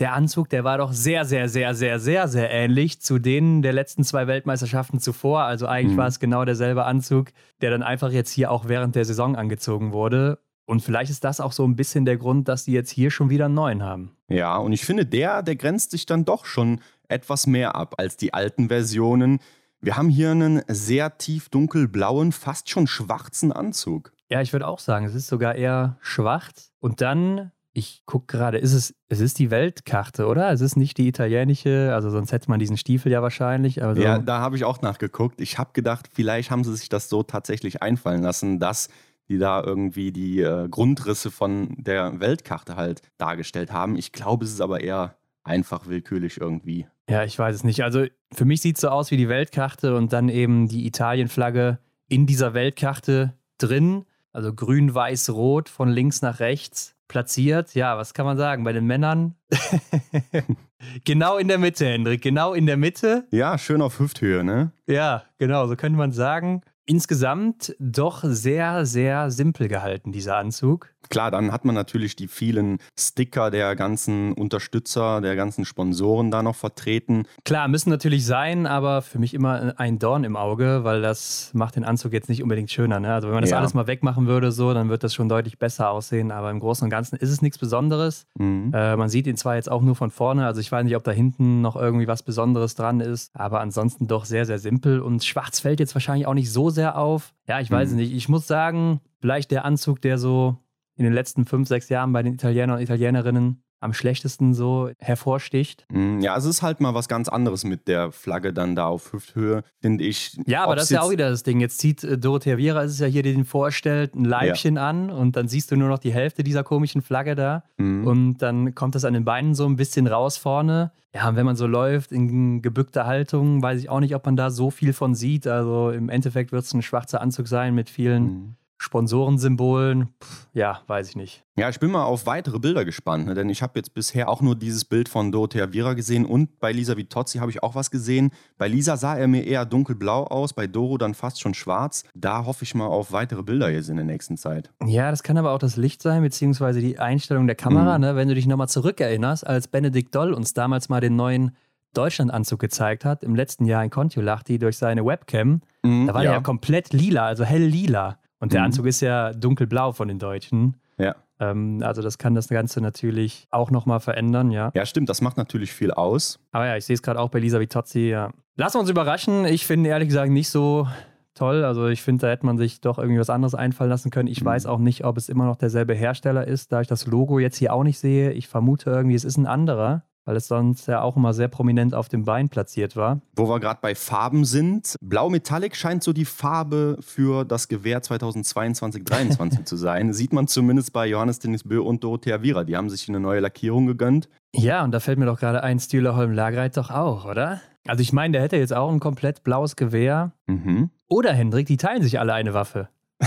der 0.00 0.12
Anzug, 0.12 0.48
der 0.48 0.64
war 0.64 0.78
doch 0.78 0.92
sehr, 0.92 1.24
sehr, 1.24 1.48
sehr, 1.48 1.74
sehr, 1.74 1.98
sehr, 1.98 2.28
sehr 2.28 2.50
ähnlich 2.50 3.00
zu 3.00 3.18
denen 3.18 3.62
der 3.62 3.72
letzten 3.72 4.04
zwei 4.04 4.26
Weltmeisterschaften 4.26 5.00
zuvor. 5.00 5.42
Also 5.42 5.66
eigentlich 5.66 5.94
mhm. 5.94 5.98
war 5.98 6.06
es 6.06 6.20
genau 6.20 6.44
derselbe 6.44 6.84
Anzug, 6.84 7.28
der 7.60 7.70
dann 7.70 7.82
einfach 7.82 8.10
jetzt 8.10 8.30
hier 8.30 8.50
auch 8.50 8.68
während 8.68 8.94
der 8.94 9.04
Saison 9.04 9.36
angezogen 9.36 9.92
wurde. 9.92 10.38
Und 10.66 10.82
vielleicht 10.82 11.10
ist 11.10 11.24
das 11.24 11.40
auch 11.40 11.52
so 11.52 11.64
ein 11.64 11.76
bisschen 11.76 12.04
der 12.04 12.18
Grund, 12.18 12.46
dass 12.46 12.64
die 12.64 12.72
jetzt 12.72 12.90
hier 12.90 13.10
schon 13.10 13.30
wieder 13.30 13.46
einen 13.46 13.54
neuen 13.54 13.82
haben. 13.82 14.16
Ja, 14.28 14.58
und 14.58 14.72
ich 14.72 14.84
finde, 14.84 15.06
der, 15.06 15.42
der 15.42 15.56
grenzt 15.56 15.92
sich 15.92 16.04
dann 16.04 16.24
doch 16.24 16.44
schon 16.44 16.80
etwas 17.08 17.46
mehr 17.46 17.74
ab 17.74 17.94
als 17.96 18.18
die 18.18 18.34
alten 18.34 18.68
Versionen. 18.68 19.40
Wir 19.80 19.96
haben 19.96 20.10
hier 20.10 20.30
einen 20.30 20.62
sehr 20.68 21.16
tief 21.16 21.48
dunkelblauen, 21.48 22.32
fast 22.32 22.68
schon 22.68 22.86
schwarzen 22.86 23.50
Anzug. 23.50 24.12
Ja, 24.30 24.42
ich 24.42 24.52
würde 24.52 24.68
auch 24.68 24.78
sagen, 24.78 25.06
es 25.06 25.14
ist 25.14 25.28
sogar 25.28 25.54
eher 25.54 25.96
schwarz. 26.00 26.72
Und 26.80 27.00
dann, 27.00 27.50
ich 27.72 28.02
gucke 28.06 28.26
gerade, 28.26 28.58
ist 28.58 28.72
es, 28.72 28.94
es 29.08 29.20
ist 29.20 29.38
die 29.38 29.50
Weltkarte, 29.50 30.26
oder? 30.26 30.50
Es 30.50 30.60
ist 30.60 30.76
nicht 30.76 30.98
die 30.98 31.06
italienische, 31.06 31.92
also 31.94 32.10
sonst 32.10 32.32
hätte 32.32 32.50
man 32.50 32.58
diesen 32.58 32.76
Stiefel 32.76 33.12
ja 33.12 33.22
wahrscheinlich. 33.22 33.82
Also 33.82 34.02
ja, 34.02 34.18
da 34.18 34.40
habe 34.40 34.56
ich 34.56 34.64
auch 34.64 34.80
nachgeguckt. 34.82 35.40
Ich 35.40 35.58
habe 35.58 35.70
gedacht, 35.72 36.08
vielleicht 36.12 36.50
haben 36.50 36.64
sie 36.64 36.74
sich 36.76 36.88
das 36.88 37.08
so 37.08 37.22
tatsächlich 37.22 37.82
einfallen 37.82 38.22
lassen, 38.22 38.58
dass 38.58 38.88
die 39.28 39.38
da 39.38 39.62
irgendwie 39.62 40.10
die 40.10 40.40
äh, 40.40 40.68
Grundrisse 40.68 41.30
von 41.30 41.74
der 41.76 42.18
Weltkarte 42.18 42.76
halt 42.76 43.02
dargestellt 43.18 43.72
haben. 43.72 43.96
Ich 43.96 44.12
glaube, 44.12 44.44
es 44.44 44.52
ist 44.52 44.60
aber 44.60 44.80
eher 44.80 45.16
einfach 45.44 45.86
willkürlich 45.86 46.40
irgendwie. 46.40 46.86
Ja, 47.08 47.24
ich 47.24 47.38
weiß 47.38 47.54
es 47.54 47.64
nicht. 47.64 47.84
Also 47.84 48.06
für 48.32 48.44
mich 48.44 48.60
sieht 48.60 48.76
es 48.76 48.82
so 48.82 48.88
aus 48.88 49.10
wie 49.10 49.16
die 49.16 49.28
Weltkarte 49.28 49.94
und 49.96 50.12
dann 50.12 50.28
eben 50.28 50.68
die 50.68 50.86
Italienflagge 50.86 51.78
in 52.08 52.26
dieser 52.26 52.54
Weltkarte 52.54 53.34
drin. 53.58 54.04
Also 54.32 54.54
grün, 54.54 54.94
weiß, 54.94 55.30
rot 55.30 55.68
von 55.68 55.90
links 55.90 56.22
nach 56.22 56.40
rechts 56.40 56.97
platziert. 57.08 57.74
Ja, 57.74 57.96
was 57.96 58.14
kann 58.14 58.26
man 58.26 58.36
sagen? 58.36 58.64
Bei 58.64 58.72
den 58.72 58.86
Männern 58.86 59.34
genau 61.04 61.38
in 61.38 61.48
der 61.48 61.58
Mitte, 61.58 61.86
Hendrik. 61.86 62.22
Genau 62.22 62.52
in 62.52 62.66
der 62.66 62.76
Mitte. 62.76 63.26
Ja, 63.30 63.58
schön 63.58 63.82
auf 63.82 63.98
Hüfthöhe, 63.98 64.44
ne? 64.44 64.72
Ja, 64.86 65.24
genau, 65.38 65.66
so 65.66 65.76
könnte 65.76 65.98
man 65.98 66.12
sagen 66.12 66.62
insgesamt 66.88 67.76
doch 67.78 68.24
sehr, 68.24 68.86
sehr 68.86 69.30
simpel 69.30 69.68
gehalten, 69.68 70.10
dieser 70.10 70.36
Anzug. 70.36 70.94
Klar, 71.10 71.30
dann 71.30 71.52
hat 71.52 71.64
man 71.64 71.74
natürlich 71.74 72.16
die 72.16 72.28
vielen 72.28 72.78
Sticker 72.98 73.50
der 73.50 73.76
ganzen 73.76 74.32
Unterstützer, 74.32 75.20
der 75.20 75.36
ganzen 75.36 75.64
Sponsoren 75.64 76.30
da 76.30 76.42
noch 76.42 76.56
vertreten. 76.56 77.24
Klar, 77.44 77.68
müssen 77.68 77.90
natürlich 77.90 78.26
sein, 78.26 78.66
aber 78.66 79.00
für 79.02 79.18
mich 79.18 79.32
immer 79.32 79.74
ein 79.78 79.98
Dorn 79.98 80.24
im 80.24 80.36
Auge, 80.36 80.84
weil 80.84 81.00
das 81.00 81.50
macht 81.54 81.76
den 81.76 81.84
Anzug 81.84 82.12
jetzt 82.12 82.28
nicht 82.28 82.42
unbedingt 82.42 82.70
schöner. 82.70 83.00
Ne? 83.00 83.12
Also 83.12 83.28
wenn 83.28 83.34
man 83.34 83.42
das 83.42 83.50
ja. 83.50 83.58
alles 83.58 83.74
mal 83.74 83.86
wegmachen 83.86 84.26
würde, 84.26 84.52
so, 84.52 84.74
dann 84.74 84.88
wird 84.88 85.02
das 85.02 85.14
schon 85.14 85.28
deutlich 85.28 85.58
besser 85.58 85.90
aussehen. 85.90 86.30
Aber 86.30 86.50
im 86.50 86.60
Großen 86.60 86.84
und 86.84 86.90
Ganzen 86.90 87.16
ist 87.16 87.30
es 87.30 87.42
nichts 87.42 87.58
Besonderes. 87.58 88.26
Mhm. 88.38 88.72
Äh, 88.74 88.96
man 88.96 89.08
sieht 89.08 89.26
ihn 89.26 89.36
zwar 89.36 89.54
jetzt 89.54 89.70
auch 89.70 89.82
nur 89.82 89.94
von 89.94 90.10
vorne, 90.10 90.46
also 90.46 90.60
ich 90.60 90.70
weiß 90.70 90.84
nicht, 90.84 90.96
ob 90.96 91.04
da 91.04 91.10
hinten 91.10 91.62
noch 91.62 91.76
irgendwie 91.76 92.06
was 92.06 92.22
Besonderes 92.22 92.74
dran 92.74 93.00
ist, 93.00 93.34
aber 93.34 93.60
ansonsten 93.60 94.06
doch 94.06 94.24
sehr, 94.24 94.44
sehr 94.44 94.58
simpel. 94.58 95.00
Und 95.00 95.24
schwarz 95.24 95.60
fällt 95.60 95.80
jetzt 95.80 95.94
wahrscheinlich 95.94 96.26
auch 96.26 96.34
nicht 96.34 96.52
so 96.52 96.70
sehr 96.70 96.98
auf. 96.98 97.32
Ja, 97.46 97.60
ich 97.60 97.70
weiß 97.70 97.90
mhm. 97.90 97.96
nicht. 97.96 98.12
Ich 98.12 98.28
muss 98.28 98.46
sagen, 98.46 99.00
vielleicht 99.20 99.50
der 99.50 99.64
Anzug, 99.64 100.02
der 100.02 100.18
so 100.18 100.58
in 100.98 101.04
den 101.04 101.12
letzten 101.12 101.46
fünf, 101.46 101.68
sechs 101.68 101.88
Jahren 101.88 102.12
bei 102.12 102.22
den 102.22 102.34
Italienern 102.34 102.76
und 102.76 102.82
Italienerinnen 102.82 103.62
am 103.80 103.92
schlechtesten 103.92 104.54
so 104.54 104.90
hervorsticht. 104.98 105.86
Mm, 105.90 106.18
ja, 106.18 106.36
es 106.36 106.44
ist 106.44 106.62
halt 106.62 106.80
mal 106.80 106.94
was 106.94 107.08
ganz 107.08 107.28
anderes 107.28 107.64
mit 107.64 107.86
der 107.86 108.10
Flagge 108.10 108.52
dann 108.52 108.74
da 108.74 108.86
auf 108.86 109.12
Hüfthöhe, 109.12 109.62
finde 109.80 110.04
ich. 110.04 110.36
Ja, 110.46 110.64
aber 110.64 110.74
das 110.74 110.84
ist 110.84 110.90
ja 110.90 111.02
auch 111.02 111.10
wieder 111.10 111.30
das 111.30 111.44
Ding. 111.44 111.60
Jetzt 111.60 111.78
zieht 111.78 112.02
äh, 112.02 112.18
Dorothea 112.18 112.56
Viera, 112.56 112.82
ist 112.82 112.92
es 112.92 112.98
ja 112.98 113.06
hier, 113.06 113.22
die 113.22 113.32
den 113.32 113.44
vorstellt, 113.44 114.14
ein 114.14 114.24
Leibchen 114.24 114.76
ja. 114.76 114.88
an 114.88 115.10
und 115.10 115.36
dann 115.36 115.46
siehst 115.46 115.70
du 115.70 115.76
nur 115.76 115.88
noch 115.88 115.98
die 115.98 116.12
Hälfte 116.12 116.42
dieser 116.42 116.64
komischen 116.64 117.02
Flagge 117.02 117.36
da 117.36 117.62
mhm. 117.76 118.06
und 118.06 118.38
dann 118.38 118.74
kommt 118.74 118.94
das 118.96 119.04
an 119.04 119.14
den 119.14 119.24
Beinen 119.24 119.54
so 119.54 119.66
ein 119.66 119.76
bisschen 119.76 120.06
raus 120.06 120.36
vorne. 120.36 120.90
Ja, 121.14 121.28
und 121.28 121.36
wenn 121.36 121.46
man 121.46 121.56
so 121.56 121.66
läuft 121.66 122.12
in 122.12 122.60
gebückter 122.62 123.06
Haltung, 123.06 123.62
weiß 123.62 123.80
ich 123.80 123.88
auch 123.88 124.00
nicht, 124.00 124.14
ob 124.14 124.26
man 124.26 124.36
da 124.36 124.50
so 124.50 124.70
viel 124.70 124.92
von 124.92 125.14
sieht. 125.14 125.46
Also 125.46 125.90
im 125.90 126.10
Endeffekt 126.10 126.52
wird 126.52 126.64
es 126.64 126.74
ein 126.74 126.82
schwarzer 126.82 127.20
Anzug 127.20 127.48
sein 127.48 127.74
mit 127.74 127.88
vielen 127.88 128.22
mhm. 128.24 128.56
Sponsorensymbolen, 128.78 130.10
ja, 130.54 130.80
weiß 130.86 131.08
ich 131.08 131.16
nicht. 131.16 131.44
Ja, 131.56 131.68
ich 131.68 131.80
bin 131.80 131.90
mal 131.90 132.04
auf 132.04 132.26
weitere 132.26 132.60
Bilder 132.60 132.84
gespannt, 132.84 133.26
ne? 133.26 133.34
denn 133.34 133.50
ich 133.50 133.60
habe 133.60 133.72
jetzt 133.74 133.92
bisher 133.92 134.28
auch 134.28 134.40
nur 134.40 134.54
dieses 134.54 134.84
Bild 134.84 135.08
von 135.08 135.32
Dorothea 135.32 135.72
Viera 135.72 135.94
gesehen 135.94 136.24
und 136.24 136.60
bei 136.60 136.70
Lisa 136.70 136.96
Vitozzi 136.96 137.38
habe 137.38 137.50
ich 137.50 137.64
auch 137.64 137.74
was 137.74 137.90
gesehen. 137.90 138.30
Bei 138.56 138.68
Lisa 138.68 138.96
sah 138.96 139.16
er 139.16 139.26
mir 139.26 139.44
eher 139.44 139.66
dunkelblau 139.66 140.24
aus, 140.28 140.52
bei 140.52 140.68
Doro 140.68 140.96
dann 140.96 141.14
fast 141.14 141.40
schon 141.40 141.54
schwarz. 141.54 142.04
Da 142.14 142.46
hoffe 142.46 142.62
ich 142.62 142.76
mal 142.76 142.86
auf 142.86 143.10
weitere 143.10 143.42
Bilder 143.42 143.68
jetzt 143.68 143.88
in 143.88 143.96
der 143.96 144.04
nächsten 144.04 144.36
Zeit. 144.36 144.70
Ja, 144.86 145.10
das 145.10 145.24
kann 145.24 145.36
aber 145.36 145.50
auch 145.50 145.58
das 145.58 145.76
Licht 145.76 146.00
sein, 146.00 146.22
beziehungsweise 146.22 146.80
die 146.80 147.00
Einstellung 147.00 147.48
der 147.48 147.56
Kamera. 147.56 147.98
Mhm. 147.98 148.04
Ne? 148.04 148.16
Wenn 148.16 148.28
du 148.28 148.36
dich 148.36 148.46
nochmal 148.46 148.68
zurückerinnerst, 148.68 149.44
als 149.44 149.66
Benedikt 149.66 150.14
Doll 150.14 150.32
uns 150.32 150.54
damals 150.54 150.88
mal 150.88 151.00
den 151.00 151.16
neuen 151.16 151.56
Deutschlandanzug 151.94 152.60
gezeigt 152.60 153.04
hat, 153.04 153.24
im 153.24 153.34
letzten 153.34 153.64
Jahr 153.64 153.82
in 153.82 153.90
Kontiolahti 153.90 154.60
durch 154.60 154.78
seine 154.78 155.04
Webcam, 155.04 155.62
mhm, 155.82 156.06
da 156.06 156.14
war 156.14 156.22
ja. 156.22 156.30
der 156.30 156.38
ja 156.38 156.42
komplett 156.42 156.92
lila, 156.92 157.26
also 157.26 157.44
hell 157.44 157.64
lila. 157.64 158.18
Und 158.40 158.52
der 158.52 158.60
mhm. 158.60 158.66
Anzug 158.66 158.86
ist 158.86 159.00
ja 159.00 159.32
dunkelblau 159.32 159.92
von 159.92 160.08
den 160.08 160.18
Deutschen. 160.18 160.76
Ja. 160.98 161.16
Ähm, 161.40 161.80
also 161.82 162.02
das 162.02 162.18
kann 162.18 162.34
das 162.34 162.48
Ganze 162.48 162.80
natürlich 162.80 163.46
auch 163.50 163.70
nochmal 163.70 164.00
verändern, 164.00 164.50
ja. 164.50 164.70
Ja, 164.74 164.86
stimmt, 164.86 165.08
das 165.08 165.20
macht 165.20 165.36
natürlich 165.36 165.72
viel 165.72 165.92
aus. 165.92 166.40
Aber 166.52 166.66
ja, 166.66 166.76
ich 166.76 166.84
sehe 166.84 166.94
es 166.94 167.02
gerade 167.02 167.20
auch 167.20 167.30
bei 167.30 167.38
Lisa 167.38 167.60
Vitozzi, 167.60 168.08
ja. 168.08 168.30
Lassen 168.56 168.76
wir 168.76 168.80
uns 168.80 168.90
überraschen. 168.90 169.44
Ich 169.44 169.66
finde 169.66 169.90
ehrlich 169.90 170.08
gesagt 170.08 170.32
nicht 170.32 170.50
so 170.50 170.88
toll. 171.34 171.64
Also 171.64 171.86
ich 171.86 172.02
finde, 172.02 172.22
da 172.22 172.30
hätte 172.32 172.44
man 172.44 172.58
sich 172.58 172.80
doch 172.80 172.98
irgendwie 172.98 173.20
was 173.20 173.30
anderes 173.30 173.54
einfallen 173.54 173.90
lassen 173.90 174.10
können. 174.10 174.28
Ich 174.28 174.42
mhm. 174.42 174.46
weiß 174.46 174.66
auch 174.66 174.78
nicht, 174.78 175.04
ob 175.04 175.16
es 175.16 175.28
immer 175.28 175.46
noch 175.46 175.56
derselbe 175.56 175.94
Hersteller 175.94 176.46
ist, 176.46 176.72
da 176.72 176.80
ich 176.80 176.88
das 176.88 177.06
Logo 177.06 177.38
jetzt 177.38 177.56
hier 177.56 177.72
auch 177.72 177.84
nicht 177.84 177.98
sehe. 177.98 178.32
Ich 178.32 178.48
vermute 178.48 178.90
irgendwie, 178.90 179.14
es 179.14 179.24
ist 179.24 179.36
ein 179.36 179.46
anderer 179.46 180.02
weil 180.28 180.36
es 180.36 180.46
sonst 180.46 180.86
ja 180.88 181.00
auch 181.00 181.16
immer 181.16 181.32
sehr 181.32 181.48
prominent 181.48 181.94
auf 181.94 182.10
dem 182.10 182.26
Bein 182.26 182.50
platziert 182.50 182.96
war. 182.96 183.22
Wo 183.34 183.48
wir 183.48 183.60
gerade 183.60 183.78
bei 183.80 183.94
Farben 183.94 184.44
sind, 184.44 184.96
Blau 185.00 185.30
Metallic 185.30 185.74
scheint 185.74 186.04
so 186.04 186.12
die 186.12 186.26
Farbe 186.26 186.98
für 187.00 187.46
das 187.46 187.66
Gewehr 187.68 188.02
2022-23 188.02 189.64
zu 189.64 189.76
sein. 189.76 190.12
Sieht 190.12 190.34
man 190.34 190.46
zumindest 190.46 190.92
bei 190.92 191.06
Johannes 191.06 191.38
Dennis 191.38 191.64
Bö 191.64 191.80
und 191.80 192.04
Dorothea 192.04 192.42
Viera. 192.42 192.64
Die 192.64 192.76
haben 192.76 192.90
sich 192.90 193.08
eine 193.08 193.20
neue 193.20 193.40
Lackierung 193.40 193.86
gegönnt. 193.86 194.28
Ja, 194.54 194.84
und 194.84 194.92
da 194.92 195.00
fällt 195.00 195.18
mir 195.18 195.24
doch 195.24 195.40
gerade 195.40 195.62
ein, 195.62 195.80
Stühlerholm 195.80 196.32
Lagreit 196.32 196.76
doch 196.76 196.90
auch, 196.90 197.24
oder? 197.24 197.62
Also 197.86 198.02
ich 198.02 198.12
meine, 198.12 198.32
der 198.32 198.42
hätte 198.42 198.58
jetzt 198.58 198.74
auch 198.74 198.92
ein 198.92 199.00
komplett 199.00 199.42
blaues 199.44 199.76
Gewehr. 199.76 200.32
Mhm. 200.46 200.90
Oder 201.08 201.32
Hendrik, 201.32 201.68
die 201.68 201.78
teilen 201.78 202.02
sich 202.02 202.20
alle 202.20 202.34
eine 202.34 202.52
Waffe. 202.52 202.90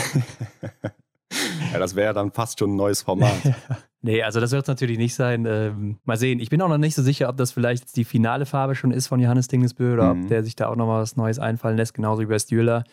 ja, 1.73 1.79
das 1.79 1.95
wäre 1.95 2.09
ja 2.09 2.13
dann 2.13 2.31
fast 2.31 2.59
schon 2.59 2.73
ein 2.73 2.75
neues 2.75 3.01
Format. 3.01 3.41
Nee, 4.03 4.23
also 4.23 4.39
das 4.39 4.51
wird 4.51 4.63
es 4.63 4.67
natürlich 4.67 4.97
nicht 4.97 5.13
sein. 5.13 5.45
Ähm, 5.45 5.99
mal 6.05 6.17
sehen. 6.17 6.39
Ich 6.39 6.49
bin 6.49 6.61
auch 6.61 6.67
noch 6.67 6.79
nicht 6.79 6.95
so 6.95 7.03
sicher, 7.03 7.29
ob 7.29 7.37
das 7.37 7.51
vielleicht 7.51 7.95
die 7.95 8.03
finale 8.03 8.45
Farbe 8.45 8.73
schon 8.73 8.91
ist 8.91 9.07
von 9.07 9.19
Johannes 9.19 9.47
Dingesbö 9.47 9.93
oder 9.93 10.13
mhm. 10.13 10.23
ob 10.23 10.27
der 10.29 10.43
sich 10.43 10.55
da 10.55 10.67
auch 10.67 10.75
noch 10.75 10.87
mal 10.87 11.01
was 11.01 11.15
Neues 11.15 11.37
einfallen 11.37 11.77
lässt, 11.77 11.93
genauso 11.93 12.21
wie 12.23 12.25
bei 12.25 12.39
Stühler, 12.39 12.83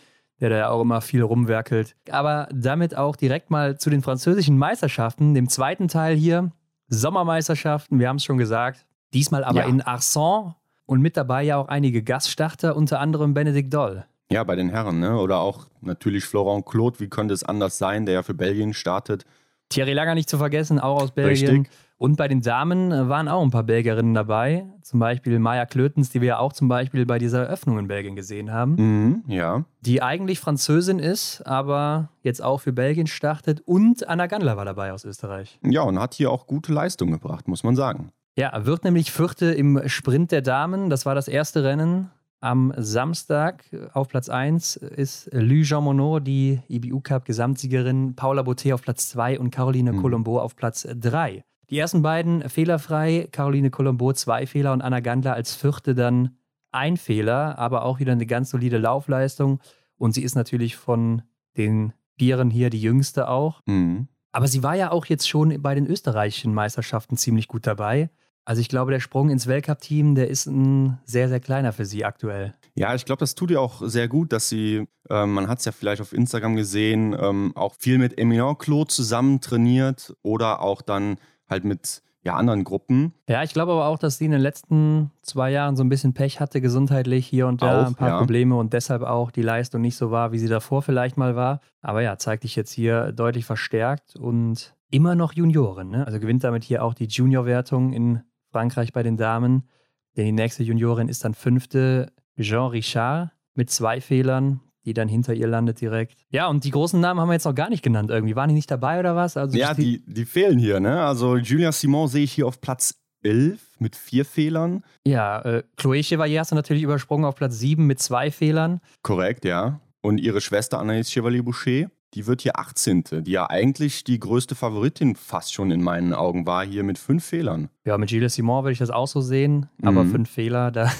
der 0.40 0.50
da 0.50 0.56
ja 0.56 0.68
auch 0.68 0.82
immer 0.82 1.00
viel 1.00 1.22
rumwerkelt. 1.22 1.96
Aber 2.10 2.48
damit 2.52 2.94
auch 2.94 3.16
direkt 3.16 3.50
mal 3.50 3.78
zu 3.78 3.88
den 3.88 4.02
französischen 4.02 4.58
Meisterschaften, 4.58 5.34
dem 5.34 5.48
zweiten 5.48 5.88
Teil 5.88 6.14
hier. 6.14 6.52
Sommermeisterschaften, 6.88 7.98
wir 7.98 8.08
haben 8.08 8.16
es 8.16 8.24
schon 8.24 8.38
gesagt. 8.38 8.86
Diesmal 9.14 9.44
aber 9.44 9.60
ja. 9.60 9.66
in 9.66 9.80
Arson 9.80 10.54
und 10.84 11.00
mit 11.00 11.16
dabei 11.16 11.42
ja 11.42 11.56
auch 11.56 11.68
einige 11.68 12.02
Gaststarter, 12.02 12.76
unter 12.76 13.00
anderem 13.00 13.32
Benedikt 13.32 13.72
Doll. 13.72 14.04
Ja, 14.30 14.44
bei 14.44 14.56
den 14.56 14.68
Herren, 14.68 15.00
ne? 15.00 15.16
Oder 15.16 15.38
auch 15.38 15.66
natürlich 15.80 16.24
Florent 16.24 16.66
Claude, 16.66 17.00
wie 17.00 17.08
könnte 17.08 17.32
es 17.32 17.44
anders 17.44 17.78
sein, 17.78 18.04
der 18.04 18.16
ja 18.16 18.22
für 18.22 18.34
Belgien 18.34 18.74
startet. 18.74 19.24
Thierry 19.68 19.92
Langer 19.92 20.14
nicht 20.14 20.28
zu 20.28 20.38
vergessen, 20.38 20.78
auch 20.78 21.02
aus 21.02 21.12
Belgien. 21.12 21.48
Richtig. 21.48 21.70
Und 21.98 22.16
bei 22.16 22.28
den 22.28 22.40
Damen 22.40 22.92
äh, 22.92 23.08
waren 23.08 23.28
auch 23.28 23.42
ein 23.42 23.50
paar 23.50 23.64
Belgierinnen 23.64 24.14
dabei. 24.14 24.66
Zum 24.82 25.00
Beispiel 25.00 25.40
Maya 25.40 25.66
Klötens, 25.66 26.10
die 26.10 26.20
wir 26.20 26.28
ja 26.28 26.38
auch 26.38 26.52
zum 26.52 26.68
Beispiel 26.68 27.04
bei 27.04 27.18
dieser 27.18 27.46
Eröffnung 27.46 27.78
in 27.78 27.88
Belgien 27.88 28.14
gesehen 28.14 28.52
haben. 28.52 28.76
Mhm, 28.76 29.24
ja. 29.26 29.64
Die 29.80 30.00
eigentlich 30.00 30.38
Französin 30.38 31.00
ist, 31.00 31.42
aber 31.42 32.10
jetzt 32.22 32.40
auch 32.42 32.60
für 32.60 32.72
Belgien 32.72 33.08
startet. 33.08 33.60
Und 33.66 34.08
Anna 34.08 34.28
Gandler 34.28 34.56
war 34.56 34.64
dabei 34.64 34.92
aus 34.92 35.04
Österreich. 35.04 35.58
Ja, 35.62 35.82
und 35.82 35.98
hat 35.98 36.14
hier 36.14 36.30
auch 36.30 36.46
gute 36.46 36.72
Leistung 36.72 37.10
gebracht, 37.10 37.48
muss 37.48 37.64
man 37.64 37.74
sagen. 37.74 38.12
Ja, 38.36 38.64
wird 38.64 38.84
nämlich 38.84 39.10
Vierte 39.10 39.46
im 39.46 39.82
Sprint 39.86 40.30
der 40.30 40.42
Damen. 40.42 40.90
Das 40.90 41.04
war 41.04 41.16
das 41.16 41.26
erste 41.26 41.64
Rennen. 41.64 42.12
Am 42.40 42.72
Samstag 42.76 43.64
auf 43.94 44.08
Platz 44.08 44.28
1 44.28 44.76
ist 44.76 45.28
Lü 45.32 45.64
Jean 45.64 45.82
Monod, 45.82 46.24
die 46.24 46.60
IBU 46.68 47.00
Cup 47.00 47.24
Gesamtsiegerin, 47.24 48.14
Paula 48.14 48.42
Botte 48.42 48.74
auf 48.74 48.82
Platz 48.82 49.08
2 49.08 49.40
und 49.40 49.50
Caroline 49.50 49.92
mhm. 49.92 50.02
Colombo 50.02 50.38
auf 50.38 50.54
Platz 50.54 50.86
3. 50.88 51.42
Die 51.70 51.78
ersten 51.78 52.00
beiden 52.00 52.48
fehlerfrei, 52.48 53.28
Caroline 53.32 53.70
Colombo 53.70 54.12
zwei 54.12 54.46
Fehler 54.46 54.72
und 54.72 54.80
Anna 54.80 55.00
Gandler 55.00 55.34
als 55.34 55.54
vierte 55.54 55.94
dann 55.94 56.38
ein 56.70 56.96
Fehler, 56.96 57.58
aber 57.58 57.84
auch 57.84 57.98
wieder 57.98 58.12
eine 58.12 58.26
ganz 58.26 58.50
solide 58.50 58.78
Laufleistung. 58.78 59.60
Und 59.96 60.14
sie 60.14 60.22
ist 60.22 60.34
natürlich 60.34 60.76
von 60.76 61.22
den 61.56 61.92
Vieren 62.18 62.50
hier 62.50 62.70
die 62.70 62.80
jüngste 62.80 63.28
auch. 63.28 63.60
Mhm. 63.66 64.08
Aber 64.32 64.48
sie 64.48 64.62
war 64.62 64.76
ja 64.76 64.90
auch 64.90 65.06
jetzt 65.06 65.28
schon 65.28 65.60
bei 65.60 65.74
den 65.74 65.86
österreichischen 65.86 66.54
Meisterschaften 66.54 67.16
ziemlich 67.16 67.48
gut 67.48 67.66
dabei. 67.66 68.10
Also 68.48 68.62
ich 68.62 68.70
glaube, 68.70 68.92
der 68.92 69.00
Sprung 69.00 69.28
ins 69.28 69.46
Weltcup-Team, 69.46 70.14
der 70.14 70.28
ist 70.28 70.46
ein 70.46 70.96
sehr, 71.04 71.28
sehr 71.28 71.38
kleiner 71.38 71.74
für 71.74 71.84
sie 71.84 72.06
aktuell. 72.06 72.54
Ja, 72.74 72.94
ich 72.94 73.04
glaube, 73.04 73.20
das 73.20 73.34
tut 73.34 73.50
ihr 73.50 73.60
auch 73.60 73.82
sehr 73.84 74.08
gut, 74.08 74.32
dass 74.32 74.48
sie, 74.48 74.88
äh, 75.10 75.26
man 75.26 75.48
hat 75.48 75.58
es 75.58 75.66
ja 75.66 75.72
vielleicht 75.72 76.00
auf 76.00 76.14
Instagram 76.14 76.56
gesehen, 76.56 77.14
ähm, 77.20 77.52
auch 77.56 77.74
viel 77.74 77.98
mit 77.98 78.18
Emilien 78.18 78.56
Claude 78.56 78.88
zusammen 78.88 79.42
trainiert 79.42 80.16
oder 80.22 80.62
auch 80.62 80.80
dann 80.80 81.18
halt 81.46 81.64
mit 81.64 82.00
ja, 82.22 82.36
anderen 82.36 82.64
Gruppen. 82.64 83.12
Ja, 83.28 83.42
ich 83.42 83.52
glaube 83.52 83.72
aber 83.72 83.84
auch, 83.84 83.98
dass 83.98 84.16
sie 84.16 84.24
in 84.24 84.30
den 84.30 84.40
letzten 84.40 85.10
zwei 85.20 85.50
Jahren 85.50 85.76
so 85.76 85.84
ein 85.84 85.90
bisschen 85.90 86.14
Pech 86.14 86.40
hatte, 86.40 86.62
gesundheitlich 86.62 87.26
hier 87.26 87.48
und 87.48 87.60
da 87.60 87.82
auch, 87.82 87.86
ein 87.88 87.96
paar 87.96 88.08
ja. 88.08 88.18
Probleme 88.18 88.56
und 88.56 88.72
deshalb 88.72 89.02
auch 89.02 89.30
die 89.30 89.42
Leistung 89.42 89.82
nicht 89.82 89.96
so 89.96 90.10
war, 90.10 90.32
wie 90.32 90.38
sie 90.38 90.48
davor 90.48 90.80
vielleicht 90.80 91.18
mal 91.18 91.36
war. 91.36 91.60
Aber 91.82 92.00
ja, 92.00 92.16
zeigt 92.16 92.44
dich 92.44 92.56
jetzt 92.56 92.72
hier 92.72 93.12
deutlich 93.12 93.44
verstärkt 93.44 94.16
und 94.16 94.74
immer 94.90 95.14
noch 95.14 95.34
Junioren. 95.34 95.90
Ne? 95.90 96.06
Also 96.06 96.18
gewinnt 96.18 96.44
damit 96.44 96.64
hier 96.64 96.82
auch 96.82 96.94
die 96.94 97.06
Junior-Wertung 97.06 97.92
in 97.92 98.22
Frankreich 98.50 98.92
bei 98.92 99.02
den 99.02 99.16
Damen. 99.16 99.68
Denn 100.16 100.26
die 100.26 100.32
nächste 100.32 100.62
Juniorin 100.62 101.08
ist 101.08 101.24
dann 101.24 101.34
fünfte 101.34 102.12
Jean 102.38 102.70
Richard 102.70 103.30
mit 103.54 103.70
zwei 103.70 104.00
Fehlern 104.00 104.60
die 104.88 104.94
dann 104.94 105.08
hinter 105.08 105.34
ihr 105.34 105.46
landet 105.46 105.82
direkt. 105.82 106.24
Ja, 106.30 106.46
und 106.48 106.64
die 106.64 106.70
großen 106.70 106.98
Namen 106.98 107.20
haben 107.20 107.28
wir 107.28 107.34
jetzt 107.34 107.44
noch 107.44 107.54
gar 107.54 107.68
nicht 107.68 107.82
genannt 107.82 108.08
irgendwie. 108.08 108.34
Waren 108.36 108.48
die 108.48 108.54
nicht 108.54 108.70
dabei 108.70 108.98
oder 108.98 109.14
was? 109.14 109.36
Also 109.36 109.56
ja, 109.56 109.74
die, 109.74 110.02
die 110.06 110.24
fehlen 110.24 110.58
hier, 110.58 110.80
ne? 110.80 111.02
Also 111.02 111.36
Julia 111.36 111.72
Simon 111.72 112.08
sehe 112.08 112.24
ich 112.24 112.32
hier 112.32 112.46
auf 112.46 112.62
Platz 112.62 112.94
11 113.22 113.60
mit 113.80 113.96
vier 113.96 114.24
Fehlern. 114.24 114.82
Ja, 115.06 115.40
äh, 115.42 115.62
Chloé 115.76 116.02
Chevalier 116.02 116.40
hast 116.40 116.52
du 116.52 116.54
natürlich 116.54 116.82
übersprungen 116.82 117.26
auf 117.26 117.36
Platz 117.36 117.58
7 117.58 117.86
mit 117.86 118.00
zwei 118.00 118.30
Fehlern. 118.30 118.80
Korrekt, 119.02 119.44
ja. 119.44 119.80
Und 120.00 120.18
ihre 120.18 120.40
Schwester 120.40 120.80
Anaïs 120.80 121.10
Chevalier-Boucher 121.10 121.90
die 122.14 122.26
wird 122.26 122.42
hier 122.42 122.58
18. 122.58 123.04
Die 123.24 123.30
ja 123.30 123.48
eigentlich 123.48 124.04
die 124.04 124.18
größte 124.18 124.54
Favoritin 124.54 125.16
fast 125.16 125.52
schon 125.52 125.70
in 125.70 125.82
meinen 125.82 126.14
Augen 126.14 126.46
war, 126.46 126.64
hier 126.64 126.84
mit 126.84 126.98
fünf 126.98 127.24
Fehlern. 127.24 127.68
Ja, 127.84 127.98
mit 127.98 128.08
Gilles 128.08 128.34
Simon 128.34 128.64
würde 128.64 128.72
ich 128.72 128.78
das 128.78 128.90
auch 128.90 129.06
so 129.06 129.20
sehen, 129.20 129.68
aber 129.82 130.04
mhm. 130.04 130.10
fünf 130.10 130.30
Fehler, 130.30 130.70
da 130.70 130.90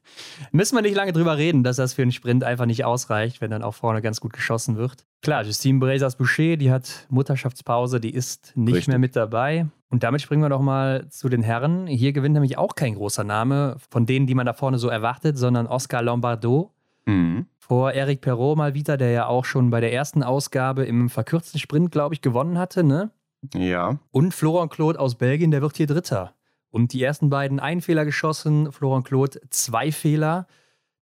müssen 0.52 0.76
wir 0.76 0.82
nicht 0.82 0.96
lange 0.96 1.12
drüber 1.12 1.36
reden, 1.36 1.62
dass 1.62 1.76
das 1.76 1.94
für 1.94 2.02
einen 2.02 2.12
Sprint 2.12 2.44
einfach 2.44 2.66
nicht 2.66 2.84
ausreicht, 2.84 3.40
wenn 3.40 3.50
dann 3.50 3.62
auch 3.62 3.74
vorne 3.74 4.02
ganz 4.02 4.20
gut 4.20 4.32
geschossen 4.32 4.76
wird. 4.76 5.06
Klar, 5.22 5.44
Justine 5.44 5.78
Brazers-Boucher, 5.78 6.56
die 6.56 6.70
hat 6.70 7.06
Mutterschaftspause, 7.10 8.00
die 8.00 8.14
ist 8.14 8.52
nicht 8.54 8.74
Richtig. 8.74 8.88
mehr 8.88 8.98
mit 8.98 9.16
dabei. 9.16 9.66
Und 9.90 10.02
damit 10.02 10.20
springen 10.20 10.42
wir 10.42 10.50
doch 10.50 10.60
mal 10.60 11.08
zu 11.08 11.28
den 11.28 11.42
Herren. 11.42 11.86
Hier 11.86 12.12
gewinnt 12.12 12.34
nämlich 12.34 12.58
auch 12.58 12.74
kein 12.74 12.94
großer 12.94 13.24
Name 13.24 13.76
von 13.90 14.04
denen, 14.04 14.26
die 14.26 14.34
man 14.34 14.44
da 14.44 14.52
vorne 14.52 14.78
so 14.78 14.88
erwartet, 14.88 15.38
sondern 15.38 15.66
Oscar 15.66 16.02
Lombardo. 16.02 16.74
Mhm 17.08 17.46
vor 17.68 17.92
Eric 17.92 18.22
Perrault 18.22 18.56
mal 18.56 18.72
wieder, 18.72 18.96
der 18.96 19.10
ja 19.10 19.26
auch 19.26 19.44
schon 19.44 19.68
bei 19.68 19.80
der 19.80 19.92
ersten 19.92 20.22
Ausgabe 20.22 20.86
im 20.86 21.10
verkürzten 21.10 21.60
Sprint, 21.60 21.92
glaube 21.92 22.14
ich, 22.14 22.22
gewonnen 22.22 22.56
hatte, 22.56 22.82
ne? 22.82 23.10
Ja. 23.54 23.98
Und 24.10 24.32
Florent 24.32 24.72
Claude 24.72 24.98
aus 24.98 25.16
Belgien, 25.16 25.50
der 25.50 25.60
wird 25.60 25.76
hier 25.76 25.86
Dritter. 25.86 26.32
Und 26.70 26.94
die 26.94 27.02
ersten 27.02 27.28
beiden 27.28 27.60
einen 27.60 27.82
Fehler 27.82 28.06
geschossen, 28.06 28.72
Florent 28.72 29.06
Claude 29.06 29.38
zwei 29.50 29.92
Fehler. 29.92 30.46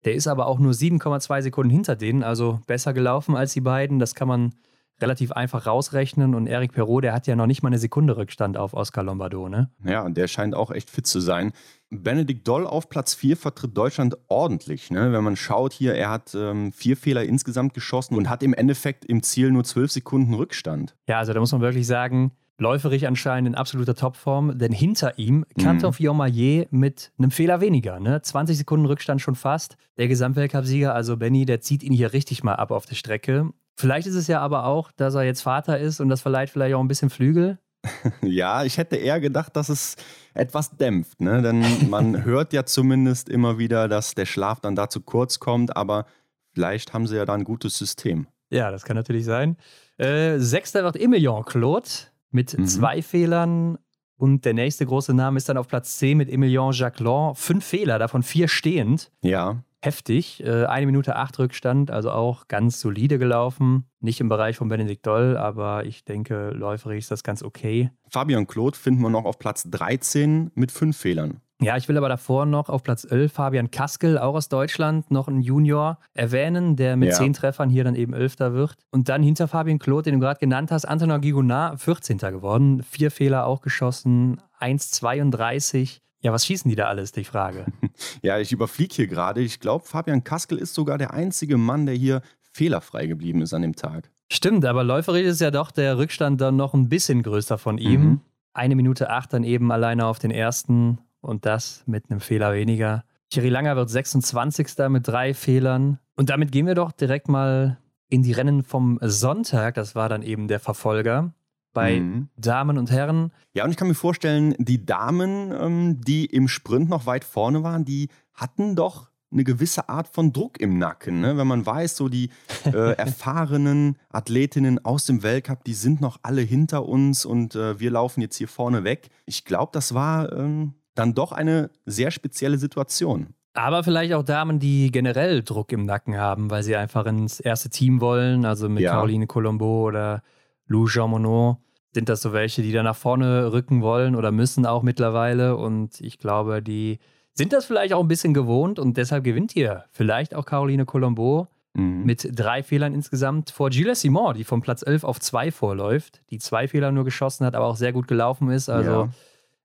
Der 0.05 0.15
ist 0.15 0.25
aber 0.25 0.47
auch 0.47 0.57
nur 0.57 0.73
7,2 0.73 1.43
Sekunden 1.43 1.69
hinter 1.69 1.95
denen, 1.95 2.23
also 2.23 2.59
besser 2.65 2.93
gelaufen 2.93 3.35
als 3.35 3.53
die 3.53 3.61
beiden. 3.61 3.99
Das 3.99 4.15
kann 4.15 4.27
man 4.27 4.55
relativ 5.01 5.31
einfach 5.31 5.65
rausrechnen. 5.65 6.35
Und 6.35 6.47
Eric 6.47 6.73
Perrault, 6.73 7.03
der 7.03 7.13
hat 7.13 7.27
ja 7.27 7.35
noch 7.35 7.47
nicht 7.47 7.63
mal 7.63 7.69
eine 7.69 7.79
Sekunde 7.79 8.17
Rückstand 8.17 8.57
auf 8.57 8.73
Oscar 8.73 9.03
Lombardo, 9.03 9.49
ne? 9.49 9.69
Ja, 9.83 10.03
und 10.03 10.17
der 10.17 10.27
scheint 10.27 10.55
auch 10.55 10.71
echt 10.71 10.89
fit 10.89 11.07
zu 11.07 11.19
sein. 11.19 11.51
Benedikt 11.89 12.47
Doll 12.47 12.65
auf 12.65 12.89
Platz 12.89 13.13
4 13.13 13.37
vertritt 13.37 13.77
Deutschland 13.77 14.17
ordentlich. 14.27 14.91
Ne? 14.91 15.11
Wenn 15.11 15.23
man 15.23 15.35
schaut 15.35 15.71
hier, 15.73 15.93
er 15.93 16.09
hat 16.09 16.35
ähm, 16.35 16.71
vier 16.71 16.97
Fehler 16.97 17.23
insgesamt 17.23 17.73
geschossen 17.73 18.15
und 18.15 18.29
hat 18.29 18.43
im 18.43 18.53
Endeffekt 18.53 19.05
im 19.05 19.21
Ziel 19.23 19.51
nur 19.51 19.63
12 19.63 19.91
Sekunden 19.91 20.33
Rückstand. 20.33 20.95
Ja, 21.07 21.19
also 21.19 21.33
da 21.33 21.39
muss 21.39 21.51
man 21.51 21.61
wirklich 21.61 21.87
sagen, 21.87 22.31
läuferig 22.57 23.07
anscheinend 23.07 23.49
in 23.49 23.55
absoluter 23.55 23.95
Topform, 23.95 24.57
denn 24.57 24.71
hinter 24.71 25.17
ihm 25.19 25.45
Kanton 25.59 25.93
mhm. 25.97 26.17
Maillet 26.17 26.71
mit 26.71 27.11
einem 27.17 27.31
Fehler 27.31 27.61
weniger. 27.61 27.99
Ne? 27.99 28.21
20 28.21 28.57
Sekunden 28.57 28.85
Rückstand 28.85 29.21
schon 29.21 29.35
fast. 29.35 29.77
Der 29.97 30.07
Gesamtweltcupsieger, 30.07 30.93
also 30.93 31.17
Benny, 31.17 31.45
der 31.45 31.61
zieht 31.61 31.83
ihn 31.83 31.93
hier 31.93 32.13
richtig 32.13 32.43
mal 32.43 32.55
ab 32.55 32.71
auf 32.71 32.85
der 32.85 32.95
Strecke. 32.95 33.51
Vielleicht 33.75 34.07
ist 34.07 34.15
es 34.15 34.27
ja 34.27 34.39
aber 34.39 34.65
auch, 34.65 34.91
dass 34.91 35.15
er 35.15 35.23
jetzt 35.23 35.41
Vater 35.41 35.77
ist 35.77 35.99
und 35.99 36.09
das 36.09 36.21
verleiht 36.21 36.49
vielleicht 36.49 36.75
auch 36.75 36.79
ein 36.79 36.87
bisschen 36.87 37.09
Flügel. 37.09 37.59
Ja, 38.21 38.63
ich 38.63 38.77
hätte 38.79 38.95
eher 38.95 39.19
gedacht, 39.19 39.55
dass 39.55 39.69
es 39.69 39.95
etwas 40.33 40.75
dämpft. 40.75 41.21
Ne? 41.21 41.41
Denn 41.43 41.89
man 41.89 42.23
hört 42.25 42.51
ja 42.51 42.65
zumindest 42.65 43.29
immer 43.29 43.59
wieder, 43.59 43.87
dass 43.87 44.15
der 44.15 44.25
Schlaf 44.25 44.59
dann 44.59 44.75
da 44.75 44.89
zu 44.89 45.01
kurz 45.01 45.39
kommt, 45.39 45.75
aber 45.77 46.05
vielleicht 46.53 46.93
haben 46.93 47.05
sie 47.05 47.15
ja 47.15 47.25
da 47.25 47.35
ein 47.35 47.43
gutes 47.43 47.77
System. 47.77 48.27
Ja, 48.49 48.71
das 48.71 48.85
kann 48.85 48.95
natürlich 48.95 49.25
sein. 49.25 49.57
Äh, 49.97 50.39
Sechster 50.39 50.83
wird 50.83 50.95
Emilien 50.95 51.45
Claude 51.45 51.87
mit 52.31 52.57
mhm. 52.57 52.65
zwei 52.65 53.01
Fehlern. 53.01 53.77
Und 54.17 54.45
der 54.45 54.53
nächste 54.53 54.85
große 54.85 55.13
Name 55.13 55.37
ist 55.37 55.49
dann 55.49 55.57
auf 55.57 55.67
Platz 55.67 55.97
10 55.97 56.17
mit 56.17 56.29
Emilien 56.31 56.71
Jacquelin. 56.71 57.35
Fünf 57.35 57.65
Fehler, 57.65 57.99
davon 57.99 58.23
vier 58.23 58.47
stehend. 58.47 59.11
Ja 59.21 59.63
heftig. 59.85 60.43
Äh, 60.43 60.65
eine 60.65 60.85
Minute 60.85 61.15
acht 61.15 61.37
Rückstand, 61.39 61.91
also 61.91 62.11
auch 62.11 62.47
ganz 62.47 62.79
solide 62.79 63.19
gelaufen. 63.19 63.85
Nicht 63.99 64.19
im 64.19 64.29
Bereich 64.29 64.57
von 64.57 64.67
Benedikt 64.67 65.05
Doll, 65.05 65.37
aber 65.37 65.85
ich 65.85 66.03
denke, 66.03 66.49
läuferig 66.49 66.99
ist 66.99 67.11
das 67.11 67.23
ganz 67.23 67.43
okay. 67.43 67.91
Fabian 68.09 68.47
Claude 68.47 68.77
finden 68.77 69.01
wir 69.01 69.09
noch 69.09 69.25
auf 69.25 69.39
Platz 69.39 69.63
13 69.69 70.51
mit 70.55 70.71
fünf 70.71 70.97
Fehlern. 70.97 71.41
Ja, 71.61 71.77
ich 71.77 71.87
will 71.87 71.97
aber 71.97 72.09
davor 72.09 72.45
noch 72.45 72.67
auf 72.67 72.83
Platz 72.83 73.07
11 73.09 73.31
Fabian 73.31 73.71
Kaskel, 73.71 74.17
auch 74.17 74.35
aus 74.35 74.49
Deutschland, 74.49 75.09
noch 75.09 75.29
ein 75.29 75.41
Junior 75.41 75.99
erwähnen, 76.13 76.75
der 76.75 76.97
mit 76.97 77.09
ja. 77.09 77.15
zehn 77.15 77.31
Treffern 77.31 77.69
hier 77.69 77.85
dann 77.85 77.95
eben 77.95 78.13
Elfter 78.13 78.53
wird. 78.53 78.75
Und 78.91 79.07
dann 79.07 79.23
hinter 79.23 79.47
Fabian 79.47 79.79
Claude, 79.79 80.03
den 80.03 80.15
du 80.15 80.19
gerade 80.19 80.39
genannt 80.39 80.71
hast, 80.71 80.83
Antonin 80.83 81.21
Gigonard, 81.21 81.79
14. 81.79 82.17
geworden. 82.17 82.83
Vier 82.83 83.09
Fehler 83.09 83.45
auch 83.45 83.61
geschossen, 83.61 84.41
1,32. 84.59 86.01
Ja, 86.25 86.33
was 86.33 86.43
schießen 86.47 86.67
die 86.67 86.75
da 86.75 86.85
alles, 86.85 87.11
die 87.11 87.23
Frage? 87.23 87.67
ja, 88.23 88.39
ich 88.39 88.51
überfliege 88.51 88.95
hier 88.95 89.05
gerade. 89.05 89.41
Ich 89.41 89.59
glaube, 89.59 89.85
Fabian 89.85 90.23
Kaskel 90.23 90.57
ist 90.57 90.73
sogar 90.73 90.97
der 90.97 91.13
einzige 91.13 91.55
Mann, 91.55 91.85
der 91.85 91.93
hier 91.93 92.23
fehlerfrei 92.41 93.05
geblieben 93.05 93.43
ist 93.43 93.53
an 93.53 93.61
dem 93.61 93.75
Tag. 93.75 94.09
Stimmt, 94.31 94.65
aber 94.65 94.83
läuferisch 94.83 95.27
ist 95.27 95.39
ja 95.39 95.51
doch 95.51 95.69
der 95.69 95.99
Rückstand 95.99 96.41
dann 96.41 96.55
noch 96.55 96.73
ein 96.73 96.89
bisschen 96.89 97.21
größer 97.21 97.59
von 97.59 97.77
ihm. 97.77 98.01
Mhm. 98.01 98.21
Eine 98.55 98.75
Minute 98.75 99.11
acht 99.11 99.33
dann 99.33 99.43
eben 99.43 99.71
alleine 99.71 100.07
auf 100.07 100.17
den 100.17 100.31
ersten 100.31 100.97
und 101.21 101.45
das 101.45 101.83
mit 101.85 102.09
einem 102.09 102.21
Fehler 102.21 102.55
weniger. 102.55 103.03
Thierry 103.29 103.49
Langer 103.49 103.75
wird 103.75 103.91
26. 103.91 104.67
mit 104.89 105.07
drei 105.07 105.35
Fehlern. 105.35 105.99
Und 106.15 106.31
damit 106.31 106.51
gehen 106.51 106.65
wir 106.65 106.73
doch 106.73 106.91
direkt 106.91 107.29
mal 107.29 107.77
in 108.09 108.23
die 108.23 108.31
Rennen 108.31 108.63
vom 108.63 108.97
Sonntag. 109.03 109.75
Das 109.75 109.93
war 109.93 110.09
dann 110.09 110.23
eben 110.23 110.47
der 110.47 110.59
Verfolger 110.59 111.35
bei 111.75 111.99
mhm. 111.99 112.29
Damen 112.37 112.79
und 112.79 112.89
Herren. 112.89 113.31
Ja, 113.53 113.63
und 113.65 113.69
ich 113.69 113.77
kann 113.77 113.87
mir 113.87 113.93
vorstellen, 113.93 114.55
die 114.57 114.83
Damen, 114.83 115.51
ähm, 115.51 116.01
die 116.01 116.25
im 116.25 116.47
Sprint 116.47 116.89
noch 116.89 117.05
weit 117.05 117.23
vorne 117.23 117.61
waren, 117.61 117.85
die 117.85 118.09
hatten 118.33 118.75
doch 118.75 119.11
eine 119.31 119.43
gewisse 119.43 119.89
Art 119.89 120.07
von 120.07 120.33
Druck 120.33 120.59
im 120.59 120.79
Nacken. 120.79 121.19
Ne? 121.19 121.37
Wenn 121.37 121.47
man 121.47 121.65
weiß, 121.65 121.97
so 121.97 122.09
die 122.09 122.29
äh, 122.65 122.93
erfahrenen 122.97 123.97
Athletinnen 124.09 124.83
aus 124.83 125.05
dem 125.05 125.21
Weltcup, 125.21 125.63
die 125.65 125.73
sind 125.73 126.01
noch 126.01 126.19
alle 126.23 126.41
hinter 126.41 126.85
uns 126.85 127.25
und 127.25 127.53
äh, 127.55 127.79
wir 127.79 127.91
laufen 127.91 128.21
jetzt 128.21 128.37
hier 128.37 128.47
vorne 128.47 128.83
weg. 128.83 129.09
Ich 129.25 129.45
glaube, 129.45 129.71
das 129.73 129.93
war 129.93 130.31
ähm, 130.31 130.73
dann 130.95 131.13
doch 131.13 131.31
eine 131.31 131.69
sehr 131.85 132.11
spezielle 132.11 132.57
Situation. 132.57 133.35
Aber 133.53 133.83
vielleicht 133.83 134.13
auch 134.13 134.23
Damen, 134.23 134.59
die 134.59 134.91
generell 134.91 135.41
Druck 135.41 135.71
im 135.71 135.85
Nacken 135.85 136.17
haben, 136.17 136.49
weil 136.49 136.63
sie 136.63 136.75
einfach 136.75 137.05
ins 137.05 137.39
erste 137.39 137.69
Team 137.69 138.01
wollen, 138.01 138.45
also 138.45 138.67
mit 138.67 138.83
ja. 138.83 138.91
Caroline 138.91 139.27
Colombo 139.27 139.87
oder 139.87 140.23
Lou 140.67 140.87
Jean 140.87 141.09
Monod 141.09 141.57
sind 141.95 142.09
das 142.09 142.21
so 142.21 142.33
welche, 142.33 142.61
die 142.61 142.71
da 142.71 142.83
nach 142.83 142.95
vorne 142.95 143.51
rücken 143.51 143.81
wollen 143.81 144.15
oder 144.15 144.31
müssen 144.31 144.65
auch 144.65 144.83
mittlerweile. 144.83 145.55
Und 145.55 146.01
ich 146.01 146.19
glaube, 146.19 146.61
die 146.61 146.99
sind 147.33 147.53
das 147.53 147.65
vielleicht 147.65 147.93
auch 147.93 148.01
ein 148.01 148.07
bisschen 148.07 148.33
gewohnt 148.33 148.79
und 148.79 148.97
deshalb 148.97 149.23
gewinnt 149.23 149.51
hier 149.51 149.85
vielleicht 149.91 150.35
auch 150.35 150.45
Caroline 150.45 150.85
Colombo 150.85 151.47
mhm. 151.73 152.03
mit 152.05 152.29
drei 152.33 152.63
Fehlern 152.63 152.93
insgesamt 152.93 153.49
vor 153.49 153.69
Gilles 153.69 154.01
Simon, 154.01 154.35
die 154.35 154.43
vom 154.43 154.61
Platz 154.61 154.83
11 154.85 155.03
auf 155.03 155.19
2 155.19 155.51
vorläuft, 155.51 156.21
die 156.29 156.37
zwei 156.37 156.67
Fehler 156.67 156.91
nur 156.91 157.05
geschossen 157.05 157.45
hat, 157.45 157.55
aber 157.55 157.65
auch 157.65 157.77
sehr 157.77 157.93
gut 157.93 158.07
gelaufen 158.07 158.49
ist. 158.49 158.69
Also 158.69 158.91
ja. 158.91 159.09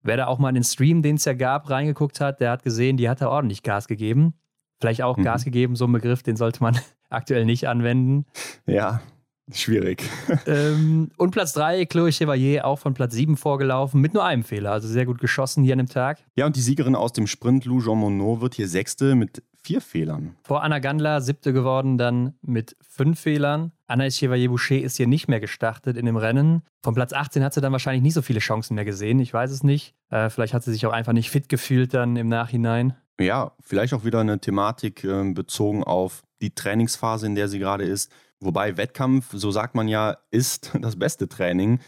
wer 0.03 0.17
da 0.17 0.27
auch 0.29 0.39
mal 0.39 0.51
in 0.51 0.57
den 0.57 0.65
Stream, 0.65 1.03
den 1.03 1.17
es 1.17 1.25
ja 1.25 1.33
gab, 1.33 1.69
reingeguckt 1.69 2.21
hat, 2.21 2.41
der 2.41 2.53
hat 2.53 2.63
gesehen, 2.63 2.97
die 2.97 3.09
hat 3.09 3.21
da 3.21 3.29
ordentlich 3.29 3.63
Gas 3.63 3.89
gegeben. 3.89 4.35
Vielleicht 4.79 5.03
auch 5.03 5.17
mhm. 5.17 5.25
Gas 5.25 5.45
gegeben, 5.45 5.77
so 5.77 5.87
ein 5.87 5.93
Begriff, 5.93 6.23
den 6.23 6.37
sollte 6.37 6.63
man 6.63 6.79
aktuell 7.11 7.45
nicht 7.45 7.69
anwenden. 7.69 8.27
Ja, 8.67 9.01
Schwierig. 9.53 10.09
Ähm, 10.47 11.11
und 11.17 11.33
Platz 11.33 11.53
3, 11.53 11.85
Chloe 11.87 12.11
Chevalier, 12.11 12.65
auch 12.65 12.79
von 12.79 12.95
Platz 12.95 13.15
7 13.15 13.37
vorgelaufen, 13.37 14.01
mit 14.01 14.15
nur 14.15 14.25
einem 14.25 14.43
Fehler. 14.43 14.73
Also 14.73 14.89
sehr 14.89 15.07
gut 15.07 15.21
geschossen 15.21 15.63
hier 15.63 15.75
an 15.75 15.79
dem 15.79 15.89
Tag. 15.89 16.19
Ja, 16.35 16.47
und 16.47 16.57
die 16.57 16.61
Siegerin 16.61 16.95
aus 16.95 17.13
dem 17.13 17.27
Sprint, 17.27 17.65
Lou 17.65 17.81
Jean 17.83 17.99
Monod, 17.99 18.41
wird 18.41 18.55
hier 18.55 18.69
Sechste 18.69 19.15
mit 19.15 19.43
vier 19.63 19.81
Fehlern. 19.81 20.37
Vor 20.43 20.63
Anna 20.63 20.79
Gandler, 20.79 21.21
siebte 21.21 21.53
geworden, 21.53 21.99
dann 21.99 22.35
mit 22.43 22.77
fünf 22.81 23.21
Fehlern. 23.21 23.73
Anaïs 23.89 24.19
Chevalier-Boucher 24.19 24.81
ist 24.81 24.97
hier 24.97 25.07
nicht 25.07 25.29
mehr 25.29 25.41
gestartet 25.41 25.97
in 25.97 26.07
dem 26.07 26.17
Rennen. 26.17 26.63
Von 26.83 26.95
Platz 26.95 27.13
18 27.13 27.45
hat 27.45 27.55
sie 27.55 27.61
dann 27.61 27.73
wahrscheinlich 27.73 28.03
nicht 28.03 28.15
so 28.15 28.23
viele 28.23 28.41
Chancen 28.41 28.75
mehr 28.75 28.85
gesehen. 28.85 29.21
Ich 29.21 29.33
weiß 29.35 29.51
es 29.51 29.63
nicht. 29.63 29.95
Äh, 30.11 30.31
vielleicht 30.31 30.55
hat 30.55 30.65
sie 30.65 30.73
sich 30.73 30.87
auch 30.87 30.93
einfach 30.93 31.13
nicht 31.13 31.31
fit 31.31 31.49
gefühlt 31.49 31.93
dann 31.95 32.17
im 32.17 32.29
Nachhinein. 32.29 32.95
Ja, 33.21 33.53
vielleicht 33.61 33.93
auch 33.93 34.05
wieder 34.05 34.21
eine 34.21 34.41
Thematik 34.41 35.05
äh, 35.05 35.33
bezogen 35.33 35.85
auf 35.85 36.23
die 36.41 36.55
Trainingsphase, 36.55 37.27
in 37.27 37.35
der 37.35 37.49
sie 37.49 37.59
gerade 37.59 37.85
ist. 37.85 38.11
Wobei 38.41 38.77
Wettkampf, 38.77 39.29
so 39.33 39.51
sagt 39.51 39.75
man 39.75 39.89
ja, 39.89 40.17
ist 40.31 40.73
das 40.81 40.97
beste 40.97 41.29
Training. 41.29 41.81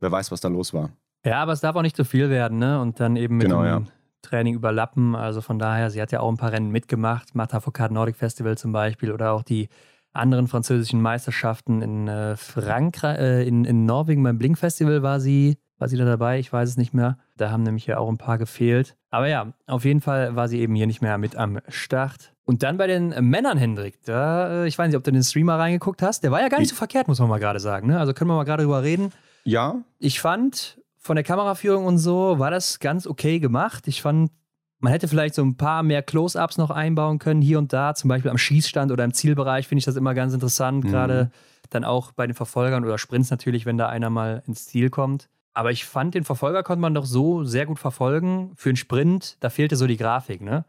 Wer 0.00 0.12
weiß, 0.12 0.30
was 0.30 0.40
da 0.40 0.48
los 0.48 0.74
war. 0.74 0.90
Ja, 1.24 1.42
aber 1.42 1.52
es 1.52 1.60
darf 1.60 1.74
auch 1.76 1.82
nicht 1.82 1.96
zu 1.96 2.04
viel 2.04 2.28
werden, 2.28 2.58
ne? 2.58 2.80
Und 2.80 3.00
dann 3.00 3.16
eben 3.16 3.38
mit 3.38 3.46
genau, 3.46 3.62
dem 3.62 3.66
ja. 3.66 3.82
Training 4.20 4.54
überlappen. 4.54 5.14
Also 5.14 5.40
von 5.40 5.58
daher, 5.58 5.90
sie 5.90 6.02
hat 6.02 6.12
ja 6.12 6.20
auch 6.20 6.30
ein 6.30 6.36
paar 6.36 6.52
Rennen 6.52 6.70
mitgemacht, 6.70 7.34
Marta 7.34 7.60
Foucault 7.60 7.92
Nordic 7.92 8.16
Festival 8.16 8.58
zum 8.58 8.72
Beispiel 8.72 9.12
oder 9.12 9.32
auch 9.32 9.42
die 9.42 9.68
anderen 10.12 10.48
französischen 10.48 11.02
Meisterschaften 11.02 11.82
in 11.82 12.08
äh, 12.08 12.36
Frankreich, 12.36 13.18
äh, 13.18 13.48
in, 13.48 13.64
in 13.64 13.84
Norwegen 13.84 14.22
beim 14.22 14.38
Blink 14.38 14.58
Festival 14.58 15.02
war 15.02 15.18
sie, 15.18 15.58
war 15.78 15.88
sie 15.88 15.96
da 15.96 16.04
dabei, 16.04 16.38
ich 16.38 16.52
weiß 16.52 16.68
es 16.68 16.76
nicht 16.76 16.94
mehr. 16.94 17.18
Da 17.36 17.50
haben 17.50 17.64
nämlich 17.64 17.86
ja 17.86 17.98
auch 17.98 18.08
ein 18.08 18.18
paar 18.18 18.38
gefehlt. 18.38 18.96
Aber 19.10 19.28
ja, 19.28 19.52
auf 19.66 19.84
jeden 19.84 20.00
Fall 20.00 20.36
war 20.36 20.48
sie 20.48 20.60
eben 20.60 20.74
hier 20.74 20.86
nicht 20.86 21.02
mehr 21.02 21.18
mit 21.18 21.36
am 21.36 21.58
Start. 21.68 22.33
Und 22.44 22.62
dann 22.62 22.76
bei 22.76 22.86
den 22.86 23.08
Männern, 23.30 23.56
Hendrik, 23.56 24.02
da, 24.04 24.64
äh, 24.64 24.68
ich 24.68 24.78
weiß 24.78 24.88
nicht, 24.88 24.96
ob 24.96 25.04
du 25.04 25.10
in 25.10 25.14
den 25.14 25.22
Streamer 25.22 25.58
reingeguckt 25.58 26.02
hast, 26.02 26.22
der 26.22 26.30
war 26.30 26.40
ja 26.40 26.48
gar 26.48 26.58
nicht 26.58 26.68
so 26.68 26.76
verkehrt, 26.76 27.08
muss 27.08 27.18
man 27.18 27.28
mal 27.28 27.40
gerade 27.40 27.58
sagen. 27.58 27.88
Ne? 27.88 27.98
Also 27.98 28.12
können 28.12 28.30
wir 28.30 28.36
mal 28.36 28.44
gerade 28.44 28.64
drüber 28.64 28.82
reden. 28.82 29.12
Ja. 29.44 29.76
Ich 29.98 30.20
fand, 30.20 30.78
von 30.98 31.16
der 31.16 31.24
Kameraführung 31.24 31.86
und 31.86 31.98
so 31.98 32.38
war 32.38 32.50
das 32.50 32.80
ganz 32.80 33.06
okay 33.06 33.38
gemacht. 33.38 33.88
Ich 33.88 34.02
fand, 34.02 34.30
man 34.78 34.92
hätte 34.92 35.08
vielleicht 35.08 35.34
so 35.34 35.42
ein 35.42 35.56
paar 35.56 35.82
mehr 35.82 36.02
Close-ups 36.02 36.58
noch 36.58 36.70
einbauen 36.70 37.18
können, 37.18 37.40
hier 37.40 37.58
und 37.58 37.72
da, 37.72 37.94
zum 37.94 38.08
Beispiel 38.08 38.30
am 38.30 38.38
Schießstand 38.38 38.92
oder 38.92 39.04
im 39.04 39.14
Zielbereich, 39.14 39.66
finde 39.66 39.80
ich 39.80 39.86
das 39.86 39.96
immer 39.96 40.14
ganz 40.14 40.34
interessant, 40.34 40.84
mhm. 40.84 40.88
gerade 40.88 41.30
dann 41.70 41.84
auch 41.84 42.12
bei 42.12 42.26
den 42.26 42.34
Verfolgern 42.34 42.84
oder 42.84 42.98
Sprints 42.98 43.30
natürlich, 43.30 43.64
wenn 43.64 43.78
da 43.78 43.88
einer 43.88 44.10
mal 44.10 44.42
ins 44.46 44.66
Ziel 44.66 44.90
kommt. 44.90 45.28
Aber 45.54 45.70
ich 45.70 45.84
fand, 45.84 46.14
den 46.14 46.24
Verfolger 46.24 46.62
konnte 46.62 46.80
man 46.80 46.94
doch 46.94 47.06
so 47.06 47.44
sehr 47.44 47.64
gut 47.64 47.78
verfolgen. 47.78 48.52
Für 48.56 48.70
einen 48.70 48.76
Sprint, 48.76 49.36
da 49.40 49.50
fehlte 49.50 49.76
so 49.76 49.86
die 49.86 49.96
Grafik, 49.96 50.40
ne? 50.40 50.64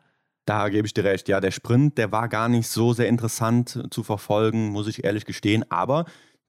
Da 0.46 0.70
gebe 0.70 0.86
ich 0.86 0.94
dir 0.94 1.04
recht. 1.04 1.28
Ja, 1.28 1.42
der 1.42 1.52
Sprint, 1.52 1.98
der 1.98 2.12
war 2.12 2.30
gar 2.30 2.50
nicht 2.50 2.68
so 2.68 2.94
sehr 2.94 3.08
interessant 3.08 3.88
zu 3.90 4.04
verfolgen, 4.04 4.70
muss 4.70 4.88
ich 4.88 5.04
ehrlich 5.04 5.26
gestehen. 5.26 5.70
Aber 5.72 6.06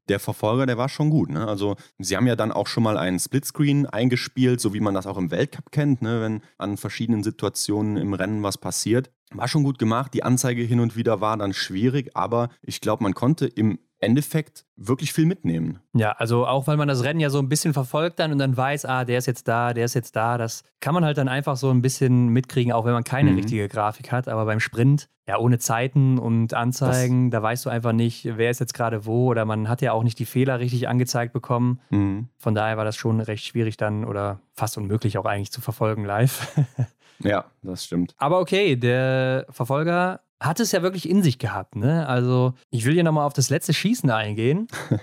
der 0.09 0.21
Verfolger, 0.21 0.67
der 0.67 0.79
war 0.79 0.88
schon 0.88 1.11
gut. 1.11 1.31
Ne? 1.31 1.47
Also 1.47 1.76
sie 1.99 2.17
haben 2.17 2.26
ja 2.26 2.37
dann 2.37 2.53
auch 2.53 2.67
schon 2.67 2.83
mal 2.83 2.97
einen 2.97 3.19
Splitscreen 3.19 3.87
eingespielt, 3.87 4.61
so 4.61 4.75
wie 4.75 4.81
man 4.81 4.95
das 4.95 5.07
auch 5.07 5.17
im 5.17 5.31
Weltcup 5.31 5.73
kennt, 5.73 6.03
ne? 6.03 6.21
wenn 6.21 6.43
an 6.59 6.76
verschiedenen 6.76 7.23
Situationen 7.23 7.97
im 7.97 8.15
Rennen 8.15 8.43
was 8.43 8.59
passiert. 8.59 9.11
War 9.33 9.49
schon 9.49 9.65
gut 9.65 9.79
gemacht. 9.79 10.15
Die 10.15 10.23
Anzeige 10.23 10.62
hin 10.62 10.79
und 10.79 10.97
wieder 10.97 11.21
war 11.21 11.37
dann 11.37 11.53
schwierig, 11.53 12.11
aber 12.15 12.50
ich 12.62 12.81
glaube, 12.81 13.03
man 13.03 13.15
konnte 13.15 13.47
im 13.47 13.79
Endeffekt 13.99 14.67
wirklich 14.76 15.12
viel 15.12 15.25
mitnehmen. 15.25 15.81
Ja, 15.95 16.12
also 16.12 16.47
auch 16.47 16.67
weil 16.67 16.76
man 16.76 16.87
das 16.87 17.03
Rennen 17.03 17.21
ja 17.21 17.31
so 17.31 17.38
ein 17.38 17.49
bisschen 17.49 17.73
verfolgt 17.73 18.19
dann 18.19 18.31
und 18.31 18.38
dann 18.38 18.57
weiß, 18.57 18.85
ah, 18.85 19.05
der 19.05 19.19
ist 19.19 19.26
jetzt 19.26 19.49
da, 19.49 19.73
der 19.73 19.87
ist 19.87 19.95
jetzt 19.95 20.17
da, 20.17 20.37
das 20.37 20.65
kann 20.81 20.93
man 20.93 21.05
halt 21.05 21.17
dann 21.17 21.29
einfach 21.29 21.57
so 21.57 21.71
ein 21.71 21.81
bisschen 21.81 22.29
mitkriegen, 22.29 22.73
auch 22.73 22.85
wenn 22.85 22.93
man 22.93 23.05
keine 23.05 23.31
mhm. 23.31 23.37
richtige 23.38 23.69
Grafik 23.69 24.12
hat. 24.12 24.29
Aber 24.29 24.45
beim 24.45 24.61
Sprint, 24.61 25.09
ja, 25.26 25.38
ohne 25.38 25.59
Zeiten 25.59 26.19
und 26.19 26.53
Anzeigen, 26.53 27.31
das 27.31 27.38
da 27.38 27.43
weißt 27.43 27.65
du 27.65 27.71
einfach 27.71 27.93
nicht, 27.93 28.37
wer 28.37 28.50
ist 28.50 28.61
jetzt 28.61 28.75
gerade 28.75 29.07
wo 29.07 29.29
oder 29.29 29.47
man 29.47 29.69
hat 29.69 29.81
ja 29.81 29.93
auch 29.93 30.03
nicht 30.03 30.19
die 30.19 30.26
Fehler 30.26 30.61
richtig 30.61 30.88
angezeigt 30.88 31.33
bekommen. 31.33 31.81
Mhm. 31.88 32.29
Von 32.37 32.55
daher 32.55 32.76
war 32.76 32.85
das 32.85 32.97
schon 32.97 33.21
recht 33.21 33.45
schwierig 33.45 33.79
dann 33.79 34.05
oder 34.05 34.41
fast 34.53 34.76
unmöglich 34.76 35.17
auch 35.17 35.25
eigentlich 35.25 35.53
zu 35.53 35.62
verfolgen 35.62 36.05
live. 36.05 36.55
ja, 37.21 37.47
das 37.62 37.85
stimmt. 37.85 38.15
Aber 38.19 38.41
okay, 38.41 38.76
der 38.76 39.47
Verfolger 39.49 40.21
hat 40.40 40.61
es 40.61 40.73
ja 40.73 40.83
wirklich 40.83 41.09
in 41.09 41.23
sich 41.23 41.38
gehabt. 41.38 41.76
Ne? 41.76 42.07
Also 42.07 42.55
ich 42.71 42.85
will 42.85 42.95
hier 42.95 43.05
nochmal 43.05 43.26
auf 43.26 43.33
das 43.33 43.50
letzte 43.50 43.73
Schießen 43.73 44.11
eingehen. 44.11 44.69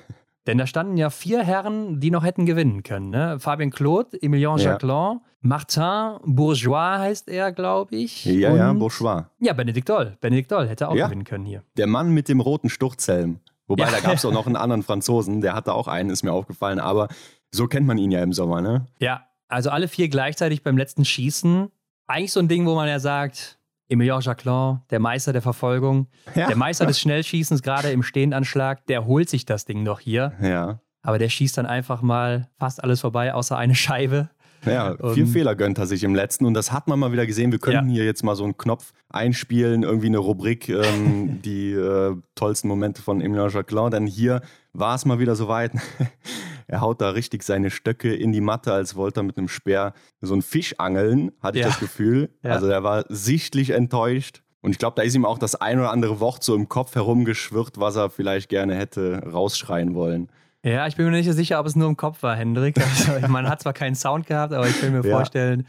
Denn 0.47 0.57
da 0.57 0.67
standen 0.67 0.97
ja 0.97 1.09
vier 1.09 1.41
Herren, 1.41 2.01
die 2.01 2.11
noch 2.11 2.25
hätten 2.25 2.45
gewinnen 2.45 2.83
können. 2.83 3.09
Ne? 3.09 3.39
Fabien 3.39 3.71
Claude, 3.71 4.21
Emilien 4.21 4.57
ja. 4.57 4.71
Jacquelin, 4.71 5.21
Martin 5.39 6.17
Bourgeois 6.25 6.99
heißt 6.99 7.29
er, 7.29 7.53
glaube 7.53 7.95
ich. 7.95 8.25
Ja, 8.25 8.51
und, 8.51 8.57
ja, 8.57 8.73
Bourgeois. 8.73 9.25
Ja, 9.39 9.53
Benedikt 9.53 9.87
Doll. 9.87 10.17
Benedikt 10.19 10.51
Doll 10.51 10.67
hätte 10.67 10.89
auch 10.89 10.95
ja. 10.95 11.07
gewinnen 11.07 11.23
können 11.23 11.45
hier. 11.45 11.63
Der 11.77 11.87
Mann 11.87 12.11
mit 12.11 12.27
dem 12.27 12.41
roten 12.41 12.69
Sturzhelm. 12.69 13.39
Wobei, 13.67 13.85
ja. 13.85 13.91
da 13.91 13.99
gab 14.01 14.15
es 14.15 14.25
auch 14.25 14.33
noch 14.33 14.45
einen 14.45 14.57
anderen 14.57 14.83
Franzosen, 14.83 15.39
der 15.39 15.55
hatte 15.55 15.73
auch 15.73 15.87
einen, 15.87 16.09
ist 16.09 16.23
mir 16.23 16.33
aufgefallen. 16.33 16.79
Aber 16.79 17.07
so 17.51 17.67
kennt 17.67 17.87
man 17.87 17.97
ihn 17.97 18.11
ja 18.11 18.21
im 18.21 18.33
Sommer, 18.33 18.61
ne? 18.61 18.85
Ja, 18.99 19.25
also 19.47 19.69
alle 19.69 19.87
vier 19.87 20.09
gleichzeitig 20.09 20.63
beim 20.63 20.77
letzten 20.77 21.05
Schießen. 21.05 21.69
Eigentlich 22.07 22.33
so 22.33 22.41
ein 22.41 22.49
Ding, 22.49 22.65
wo 22.65 22.75
man 22.75 22.89
ja 22.89 22.99
sagt, 22.99 23.59
Emilien 23.93 24.19
Jacquelin, 24.21 24.79
der 24.89 24.99
Meister 24.99 25.33
der 25.33 25.41
Verfolgung, 25.41 26.07
ja. 26.35 26.47
der 26.47 26.55
Meister 26.55 26.85
des 26.85 26.99
Schnellschießens, 26.99 27.61
gerade 27.61 27.91
im 27.91 28.03
Stehendanschlag, 28.03 28.85
der 28.87 29.05
holt 29.05 29.29
sich 29.29 29.45
das 29.45 29.65
Ding 29.65 29.85
doch 29.85 29.99
hier. 29.99 30.33
Ja. 30.41 30.79
Aber 31.01 31.19
der 31.19 31.29
schießt 31.29 31.57
dann 31.57 31.65
einfach 31.65 32.01
mal 32.01 32.49
fast 32.57 32.83
alles 32.83 33.01
vorbei, 33.01 33.33
außer 33.33 33.57
eine 33.57 33.75
Scheibe. 33.75 34.29
Ja, 34.65 34.95
vier 35.13 35.27
Fehler 35.27 35.55
gönnt 35.55 35.77
er 35.77 35.85
sich 35.85 36.03
im 36.03 36.15
letzten 36.15 36.45
und 36.45 36.53
das 36.53 36.71
hat 36.71 36.87
man 36.87 36.97
mal 36.97 37.11
wieder 37.11 37.25
gesehen. 37.25 37.51
Wir 37.51 37.59
können 37.59 37.89
ja. 37.89 37.95
hier 37.95 38.05
jetzt 38.05 38.23
mal 38.23 38.35
so 38.35 38.45
einen 38.45 38.57
Knopf 38.57 38.93
einspielen, 39.09 39.83
irgendwie 39.83 40.07
eine 40.07 40.19
Rubrik, 40.19 40.69
ähm, 40.69 41.41
die 41.43 41.73
äh, 41.73 42.15
tollsten 42.35 42.69
Momente 42.69 43.01
von 43.01 43.19
Emilien 43.19 43.49
Jacquelin, 43.49 43.91
denn 43.91 44.07
hier 44.07 44.41
war 44.71 44.95
es 44.95 45.03
mal 45.05 45.19
wieder 45.19 45.35
soweit. 45.35 45.73
er 46.67 46.81
haut 46.81 47.01
da 47.01 47.09
richtig 47.11 47.43
seine 47.43 47.69
Stöcke 47.69 48.13
in 48.13 48.31
die 48.31 48.41
Matte, 48.41 48.73
als 48.73 48.95
wollte 48.95 49.21
er 49.21 49.23
mit 49.23 49.37
einem 49.37 49.47
Speer 49.47 49.93
so 50.21 50.33
einen 50.33 50.41
Fisch 50.41 50.79
angeln, 50.79 51.31
hatte 51.41 51.59
ja. 51.59 51.67
ich 51.67 51.73
das 51.73 51.79
Gefühl. 51.79 52.29
Ja. 52.43 52.51
Also 52.51 52.67
er 52.67 52.83
war 52.83 53.05
sichtlich 53.09 53.71
enttäuscht. 53.71 54.41
Und 54.61 54.71
ich 54.71 54.77
glaube, 54.77 54.95
da 54.95 55.01
ist 55.01 55.13
ihm 55.13 55.25
auch 55.25 55.37
das 55.37 55.55
ein 55.55 55.79
oder 55.79 55.91
andere 55.91 56.19
Wort 56.21 56.43
so 56.43 56.55
im 56.55 56.69
Kopf 56.69 56.95
herumgeschwirrt, 56.95 57.79
was 57.79 57.97
er 57.97 58.09
vielleicht 58.09 58.47
gerne 58.47 58.75
hätte 58.75 59.21
rausschreien 59.29 59.93
wollen. 59.93 60.29
Ja, 60.63 60.87
ich 60.87 60.95
bin 60.95 61.05
mir 61.05 61.11
nicht 61.11 61.25
so 61.25 61.33
sicher, 61.33 61.59
ob 61.59 61.65
es 61.65 61.75
nur 61.75 61.89
im 61.89 61.97
Kopf 61.97 62.23
war, 62.23 62.37
Hendrik. 62.37 62.77
Also, 62.77 63.27
man 63.27 63.49
hat 63.49 63.61
zwar 63.61 63.73
keinen 63.73 63.95
Sound 63.95 64.25
gehabt, 64.25 64.53
aber 64.53 64.65
ich 64.65 64.81
will 64.81 64.91
mir 64.91 65.05
ja. 65.05 65.15
vorstellen, 65.17 65.67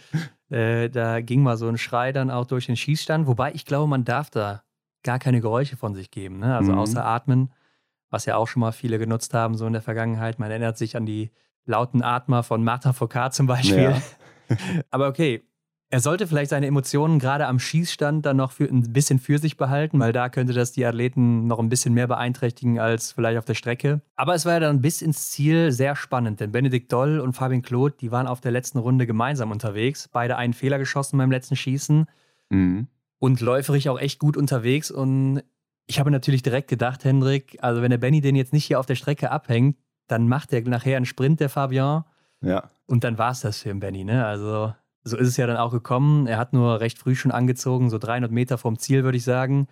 äh, 0.51 0.89
da 0.89 1.21
ging 1.21 1.43
mal 1.43 1.57
so 1.57 1.67
ein 1.67 1.79
Schrei 1.79 2.13
dann 2.13 2.31
auch 2.31 2.47
durch 2.47 2.67
den 2.67 2.77
Schießstand. 2.77 3.27
Wobei 3.27 3.53
ich 3.53 3.65
glaube, 3.65 3.89
man 3.89 4.05
darf 4.05 4.31
da 4.31 4.63
gar 5.03 5.19
keine 5.19 5.41
Geräusche 5.41 5.77
von 5.77 5.95
sich 5.95 6.13
geben. 6.13 6.39
Ne? 6.39 6.57
Also 6.57 6.73
mhm. 6.73 6.79
außer 6.79 7.05
Atmen 7.05 7.53
was 8.14 8.27
ja 8.27 8.37
auch 8.37 8.46
schon 8.46 8.61
mal 8.61 8.72
viele 8.72 8.98
genutzt 8.98 9.35
haben, 9.35 9.57
so 9.57 9.66
in 9.66 9.72
der 9.72 9.83
Vergangenheit. 9.83 10.38
Man 10.38 10.50
erinnert 10.50 10.79
sich 10.79 10.96
an 10.96 11.05
die 11.05 11.33
lauten 11.66 12.00
Atmer 12.00 12.44
von 12.44 12.62
Martha 12.62 12.92
Foucault 12.92 13.35
zum 13.35 13.48
Beispiel. 13.48 13.83
Ja. 13.90 14.03
Aber 14.90 15.09
okay, 15.09 15.42
er 15.90 16.00
sollte 16.00 16.29
vielleicht 16.29 16.50
seine 16.50 16.66
Emotionen 16.66 17.18
gerade 17.18 17.46
am 17.46 17.59
Schießstand 17.59 18.24
dann 18.24 18.37
noch 18.37 18.53
für, 18.53 18.64
ein 18.64 18.92
bisschen 18.92 19.18
für 19.18 19.38
sich 19.38 19.57
behalten, 19.57 19.98
weil 19.98 20.12
da 20.12 20.29
könnte 20.29 20.53
das 20.53 20.70
die 20.70 20.87
Athleten 20.87 21.48
noch 21.48 21.59
ein 21.59 21.68
bisschen 21.68 21.92
mehr 21.92 22.07
beeinträchtigen 22.07 22.79
als 22.79 23.12
vielleicht 23.12 23.38
auf 23.38 23.44
der 23.44 23.55
Strecke. 23.55 24.00
Aber 24.14 24.35
es 24.35 24.46
war 24.46 24.55
ja 24.55 24.61
dann 24.61 24.81
bis 24.81 25.03
ins 25.03 25.31
Ziel 25.31 25.72
sehr 25.72 25.96
spannend, 25.96 26.38
denn 26.38 26.53
Benedikt 26.53 26.92
Doll 26.92 27.18
und 27.18 27.33
Fabien 27.33 27.62
Claude, 27.62 27.96
die 28.00 28.12
waren 28.12 28.29
auf 28.29 28.40
der 28.40 28.53
letzten 28.53 28.79
Runde 28.79 29.07
gemeinsam 29.07 29.50
unterwegs. 29.50 30.09
Beide 30.09 30.37
einen 30.37 30.53
Fehler 30.53 30.79
geschossen 30.79 31.18
beim 31.18 31.33
letzten 31.33 31.57
Schießen. 31.57 32.07
Mhm. 32.50 32.87
Und 33.18 33.40
läuferig 33.40 33.88
auch 33.88 33.98
echt 33.98 34.18
gut 34.18 34.37
unterwegs. 34.37 34.90
Und 34.90 35.42
ich 35.87 35.99
habe 35.99 36.11
natürlich 36.11 36.42
direkt 36.42 36.68
gedacht, 36.68 37.05
Hendrik, 37.05 37.59
also 37.61 37.83
wenn 37.83 37.90
der 37.90 37.99
Benny 37.99 38.20
den 38.20 38.37
jetzt 38.37 38.53
nicht 38.53 38.64
hier 38.64 38.81
auf 38.81 38.87
der 38.87 38.94
Strecke 38.94 39.31
abhängt, 39.31 39.77
dann 40.07 40.29
macht 40.29 40.53
er 40.53 40.62
nachher 40.62 40.97
einen 40.97 41.07
Sprint, 41.07 41.40
der 41.40 41.49
Fabian. 41.49 42.05
Ja. 42.40 42.70
Und 42.87 43.05
dann 43.05 43.18
war 43.18 43.31
es 43.31 43.40
das 43.40 43.61
für 43.61 43.68
den 43.68 43.81
Benny, 43.81 44.05
ne? 44.05 44.27
Also 44.27 44.75
so 45.03 45.16
ist 45.16 45.29
es 45.29 45.37
ja 45.37 45.47
dann 45.47 45.57
auch 45.57 45.70
gekommen. 45.70 46.27
Er 46.27 46.38
hat 46.38 46.53
nur 46.53 46.81
recht 46.81 46.99
früh 46.99 47.14
schon 47.14 47.31
angezogen, 47.31 47.90
so 47.90 47.99
300 47.99 48.31
Meter 48.31 48.59
vom 48.59 48.79
Ziel, 48.79 49.05
würde 49.05 49.18
ich 49.18 49.25
sagen. 49.25 49.68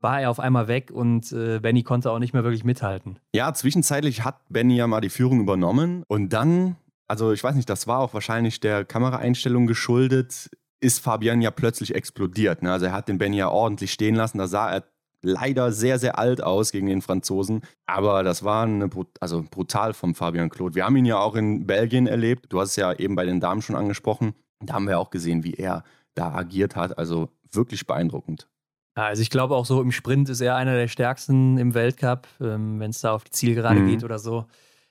War 0.00 0.20
er 0.20 0.30
auf 0.30 0.40
einmal 0.40 0.68
weg 0.68 0.90
und 0.90 1.32
äh, 1.32 1.60
Benny 1.60 1.82
konnte 1.82 2.10
auch 2.10 2.18
nicht 2.18 2.34
mehr 2.34 2.44
wirklich 2.44 2.64
mithalten. 2.64 3.18
Ja, 3.34 3.52
zwischenzeitlich 3.54 4.24
hat 4.24 4.40
Benny 4.50 4.76
ja 4.76 4.86
mal 4.86 5.00
die 5.00 5.08
Führung 5.08 5.40
übernommen 5.40 6.02
und 6.08 6.30
dann, 6.34 6.76
also 7.08 7.32
ich 7.32 7.42
weiß 7.42 7.54
nicht, 7.54 7.70
das 7.70 7.86
war 7.86 8.00
auch 8.00 8.12
wahrscheinlich 8.12 8.60
der 8.60 8.84
Kameraeinstellung 8.84 9.66
geschuldet, 9.66 10.50
ist 10.80 10.98
Fabian 10.98 11.40
ja 11.40 11.50
plötzlich 11.50 11.94
explodiert. 11.94 12.62
Ne? 12.62 12.70
Also 12.70 12.86
er 12.86 12.92
hat 12.92 13.08
den 13.08 13.16
Benny 13.16 13.38
ja 13.38 13.48
ordentlich 13.48 13.92
stehen 13.92 14.14
lassen. 14.14 14.36
Da 14.36 14.46
sah 14.46 14.70
er 14.70 14.84
leider 15.24 15.72
sehr, 15.72 15.98
sehr 15.98 16.18
alt 16.18 16.42
aus 16.42 16.70
gegen 16.70 16.86
den 16.86 17.02
Franzosen. 17.02 17.62
Aber 17.86 18.22
das 18.22 18.44
war 18.44 18.64
eine, 18.64 18.88
also 19.20 19.44
brutal 19.50 19.94
vom 19.94 20.14
Fabian 20.14 20.50
Claude. 20.50 20.74
Wir 20.74 20.84
haben 20.84 20.96
ihn 20.96 21.06
ja 21.06 21.18
auch 21.18 21.34
in 21.34 21.66
Belgien 21.66 22.06
erlebt. 22.06 22.46
Du 22.50 22.60
hast 22.60 22.70
es 22.70 22.76
ja 22.76 22.92
eben 22.92 23.16
bei 23.16 23.24
den 23.24 23.40
Damen 23.40 23.62
schon 23.62 23.76
angesprochen. 23.76 24.34
Da 24.60 24.74
haben 24.74 24.86
wir 24.86 24.98
auch 24.98 25.10
gesehen, 25.10 25.44
wie 25.44 25.54
er 25.54 25.82
da 26.14 26.32
agiert 26.32 26.76
hat. 26.76 26.98
Also 26.98 27.30
wirklich 27.52 27.86
beeindruckend. 27.86 28.48
Also 28.94 29.22
ich 29.22 29.30
glaube 29.30 29.56
auch 29.56 29.66
so 29.66 29.82
im 29.82 29.90
Sprint 29.90 30.28
ist 30.28 30.40
er 30.40 30.54
einer 30.54 30.74
der 30.74 30.86
stärksten 30.86 31.58
im 31.58 31.74
Weltcup, 31.74 32.28
ähm, 32.40 32.78
wenn 32.78 32.90
es 32.90 33.00
da 33.00 33.12
auf 33.12 33.24
die 33.24 33.32
Zielgerade 33.32 33.80
mhm. 33.80 33.88
geht 33.88 34.04
oder 34.04 34.20
so. 34.20 34.46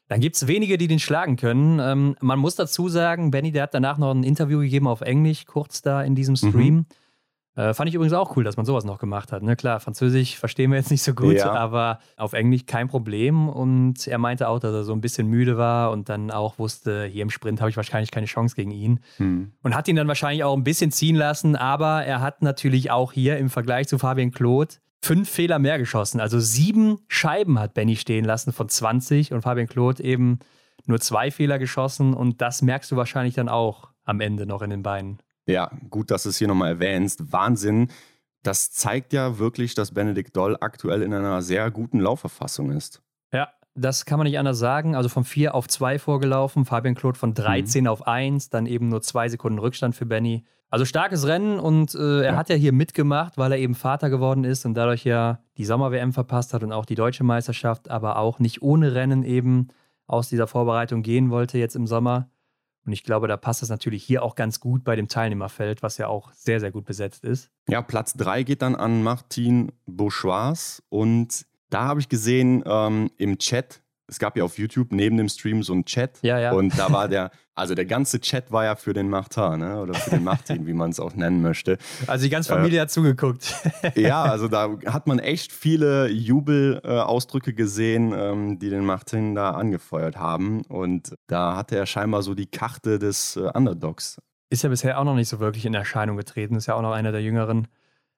Dann 0.10 0.19
gibt 0.19 0.36
es 0.36 0.48
wenige, 0.48 0.78
die 0.78 0.88
den 0.88 1.00
schlagen 1.00 1.38
können. 1.38 1.80
Ähm, 1.80 2.17
man 2.19 2.38
muss 2.38 2.56
dazu 2.56 2.89
sagen, 2.89 3.32
Benny, 3.32 3.54
der 3.54 3.63
hat 3.63 3.74
danach 3.74 3.98
noch 3.98 4.12
ein 4.12 4.24
Interview 4.24 4.60
gegeben 4.60 4.88
auf 4.88 5.00
Englisch, 5.00 5.46
kurz 5.46 5.82
da 5.82 6.04
in 6.04 6.15
diesem 6.15 6.36
Stream. 6.36 6.76
Mhm 6.76 6.86
Äh, 7.55 7.73
fand 7.73 7.87
ich 7.87 7.95
übrigens 7.95 8.13
auch 8.13 8.35
cool, 8.35 8.43
dass 8.43 8.57
man 8.57 8.65
sowas 8.65 8.83
noch 8.83 8.97
gemacht 8.97 9.31
hat. 9.31 9.43
Ne? 9.43 9.55
Klar, 9.55 9.79
Französisch 9.79 10.37
verstehen 10.37 10.71
wir 10.71 10.77
jetzt 10.77 10.89
nicht 10.89 11.03
so 11.03 11.13
gut, 11.13 11.35
ja. 11.35 11.51
aber 11.51 11.99
auf 12.17 12.33
Englisch 12.33 12.65
kein 12.65 12.87
Problem. 12.87 13.47
Und 13.47 14.07
er 14.07 14.17
meinte 14.17 14.47
auch, 14.47 14.59
dass 14.59 14.73
er 14.73 14.83
so 14.83 14.93
ein 14.93 15.01
bisschen 15.01 15.27
müde 15.27 15.57
war 15.57 15.91
und 15.91 16.09
dann 16.09 16.31
auch 16.31 16.57
wusste, 16.57 17.05
hier 17.05 17.21
im 17.21 17.29
Sprint 17.29 17.61
habe 17.61 17.69
ich 17.69 17.77
wahrscheinlich 17.77 18.09
keine 18.09 18.25
Chance 18.25 18.55
gegen 18.55 18.71
ihn. 18.71 18.99
Hm. 19.17 19.51
Und 19.61 19.75
hat 19.75 19.87
ihn 19.87 19.95
dann 19.95 20.07
wahrscheinlich 20.07 20.43
auch 20.43 20.55
ein 20.55 20.63
bisschen 20.63 20.91
ziehen 20.91 21.15
lassen, 21.15 21.55
aber 21.55 22.03
er 22.03 22.21
hat 22.21 22.41
natürlich 22.41 22.89
auch 22.89 23.11
hier 23.11 23.37
im 23.37 23.49
Vergleich 23.49 23.87
zu 23.87 23.99
Fabian 23.99 24.31
Claude 24.31 24.75
fünf 25.03 25.29
Fehler 25.29 25.59
mehr 25.59 25.77
geschossen. 25.77 26.21
Also 26.21 26.39
sieben 26.39 26.99
Scheiben 27.09 27.59
hat 27.59 27.73
Benny 27.73 27.97
stehen 27.97 28.23
lassen 28.23 28.53
von 28.53 28.69
20 28.69 29.33
und 29.33 29.41
Fabian 29.41 29.67
Claude 29.67 30.01
eben 30.01 30.39
nur 30.85 30.99
zwei 31.01 31.29
Fehler 31.29 31.59
geschossen. 31.59 32.13
Und 32.13 32.41
das 32.41 32.61
merkst 32.61 32.89
du 32.89 32.95
wahrscheinlich 32.95 33.35
dann 33.35 33.49
auch 33.49 33.89
am 34.05 34.21
Ende 34.21 34.45
noch 34.45 34.61
in 34.61 34.69
den 34.69 34.81
Beinen. 34.81 35.19
Ja, 35.45 35.71
gut, 35.89 36.12
dass 36.12 36.23
du 36.23 36.29
es 36.29 36.38
hier 36.38 36.47
nochmal 36.47 36.69
erwähnst. 36.69 37.32
Wahnsinn. 37.32 37.89
Das 38.43 38.71
zeigt 38.71 39.13
ja 39.13 39.39
wirklich, 39.39 39.73
dass 39.75 39.93
Benedikt 39.93 40.36
Doll 40.36 40.58
aktuell 40.60 41.01
in 41.01 41.13
einer 41.13 41.41
sehr 41.41 41.71
guten 41.71 41.99
Laufverfassung 41.99 42.71
ist. 42.71 43.01
Ja, 43.32 43.49
das 43.75 44.06
kann 44.06 44.19
man 44.19 44.27
nicht 44.27 44.38
anders 44.38 44.60
sagen. 44.60 44.95
Also 44.95 45.10
von 45.10 45.23
4 45.23 45.56
auf 45.56 45.67
2 45.67 45.99
vorgelaufen, 45.99 46.65
Fabian 46.65 46.95
Claude 46.95 47.17
von 47.17 47.34
13 47.34 47.84
mhm. 47.84 47.88
auf 47.89 48.08
1, 48.08 48.49
dann 48.49 48.65
eben 48.65 48.89
nur 48.89 49.01
zwei 49.01 49.29
Sekunden 49.29 49.60
Rückstand 49.60 49.95
für 49.95 50.06
Benny. 50.06 50.43
Also 50.69 50.86
starkes 50.86 51.27
Rennen 51.27 51.60
und 51.60 51.93
äh, 51.93 52.21
er 52.21 52.23
ja. 52.23 52.36
hat 52.36 52.49
ja 52.49 52.56
hier 52.56 52.73
mitgemacht, 52.73 53.38
weil 53.38 53.51
er 53.51 53.60
eben 53.60 53.75
Vater 53.75 54.10
geworden 54.10 54.43
ist 54.43 54.65
und 54.65 54.73
dadurch 54.73 55.03
ja 55.03 55.39
die 55.58 55.65
Sommer-WM 55.65 56.13
verpasst 56.13 56.51
hat 56.51 56.63
und 56.63 56.71
auch 56.71 56.86
die 56.86 56.95
deutsche 56.95 57.23
Meisterschaft, 57.23 57.91
aber 57.91 58.17
auch 58.17 58.39
nicht 58.39 58.63
ohne 58.63 58.95
Rennen 58.95 59.23
eben 59.23 59.67
aus 60.08 60.29
dieser 60.29 60.47
Vorbereitung 60.47 61.03
gehen 61.03 61.29
wollte 61.29 61.60
jetzt 61.60 61.75
im 61.75 61.86
Sommer. 61.86 62.29
Und 62.86 62.91
ich 62.91 63.04
glaube, 63.04 63.28
da 63.28 63.38
passt 63.38 63.62
das 63.62 63.69
natürlich 63.69 64.04
hier 64.04 64.24
auch 64.24 64.36
ganz 64.36 64.60
gut 64.60 64.84
bei 64.84 64.96
dem 64.96 65.08
Teilnehmerfeld, 65.08 65.84
was 65.84 65.98
ja 65.98 66.08
auch 66.08 66.32
sehr, 66.34 66.60
sehr 66.60 66.72
gut 66.72 66.86
besetzt 66.86 67.24
ist. 67.24 67.50
Ja, 67.69 67.82
Platz 67.82 68.13
3 68.13 68.43
geht 68.43 68.62
dann 68.62 68.76
an 68.76 69.04
Martin 69.04 69.72
Bourgeois. 69.86 70.82
Und 70.89 71.46
da 71.69 71.86
habe 71.86 72.00
ich 72.00 72.10
gesehen 72.10 72.63
ähm, 72.65 73.10
im 73.17 73.38
Chat, 73.38 73.83
es 74.13 74.19
gab 74.19 74.38
ja 74.38 74.43
auf 74.43 74.60
YouTube 74.60 74.91
neben 74.91 75.17
dem 75.17 75.28
Stream 75.28 75.63
so 75.63 75.73
einen 75.73 75.86
Chat. 75.86 76.19
Ja, 76.21 76.39
ja. 76.39 76.52
Und 76.52 76.78
da 76.78 76.91
war 76.91 77.08
der, 77.08 77.32
also 77.56 77.73
der 77.73 77.86
ganze 77.86 78.19
Chat 78.21 78.52
war 78.52 78.63
ja 78.63 78.76
für 78.76 78.93
den 78.93 79.10
Martin, 79.10 79.60
ne? 79.60 79.82
Oder 79.82 79.95
für 79.95 80.12
den 80.12 80.23
Martin, 80.23 80.67
wie 80.67 80.73
man 80.73 80.91
es 80.91 80.99
auch 80.99 81.15
nennen 81.15 81.41
möchte. 81.41 81.80
Also 82.06 82.23
die 82.23 82.30
ganze 82.30 82.54
Familie 82.54 82.78
äh, 82.78 82.82
hat 82.82 82.91
zugeguckt. 82.91 83.56
ja, 83.95 84.21
also 84.21 84.47
da 84.47 84.78
hat 84.86 85.08
man 85.08 85.17
echt 85.17 85.52
viele 85.52 86.10
Jubelausdrücke 86.10 87.52
äh, 87.52 87.54
gesehen, 87.54 88.13
ähm, 88.15 88.60
die 88.60 88.69
den 88.69 88.86
Martin 88.86 89.34
da 89.34 89.52
angefeuert 89.52 90.17
haben. 90.17 90.62
Und 90.65 91.15
da 91.28 91.56
hatte 91.56 91.76
er 91.76 91.88
scheinbar 91.88 92.21
so 92.21 92.36
die 92.36 92.47
Karte 92.47 92.99
des 92.99 93.36
äh, 93.36 93.49
Underdogs. 93.54 94.21
Ist 94.52 94.62
ja 94.62 94.69
bisher 94.69 94.99
auch 94.99 95.06
noch 95.06 95.15
nicht 95.15 95.30
so 95.30 95.39
wirklich 95.39 95.65
in 95.65 95.73
Erscheinung 95.73 96.17
getreten. 96.17 96.56
Ist 96.56 96.67
ja 96.67 96.76
auch 96.76 96.84
noch 96.84 96.93
einer 96.93 97.12
der 97.12 97.23
jüngeren 97.23 97.67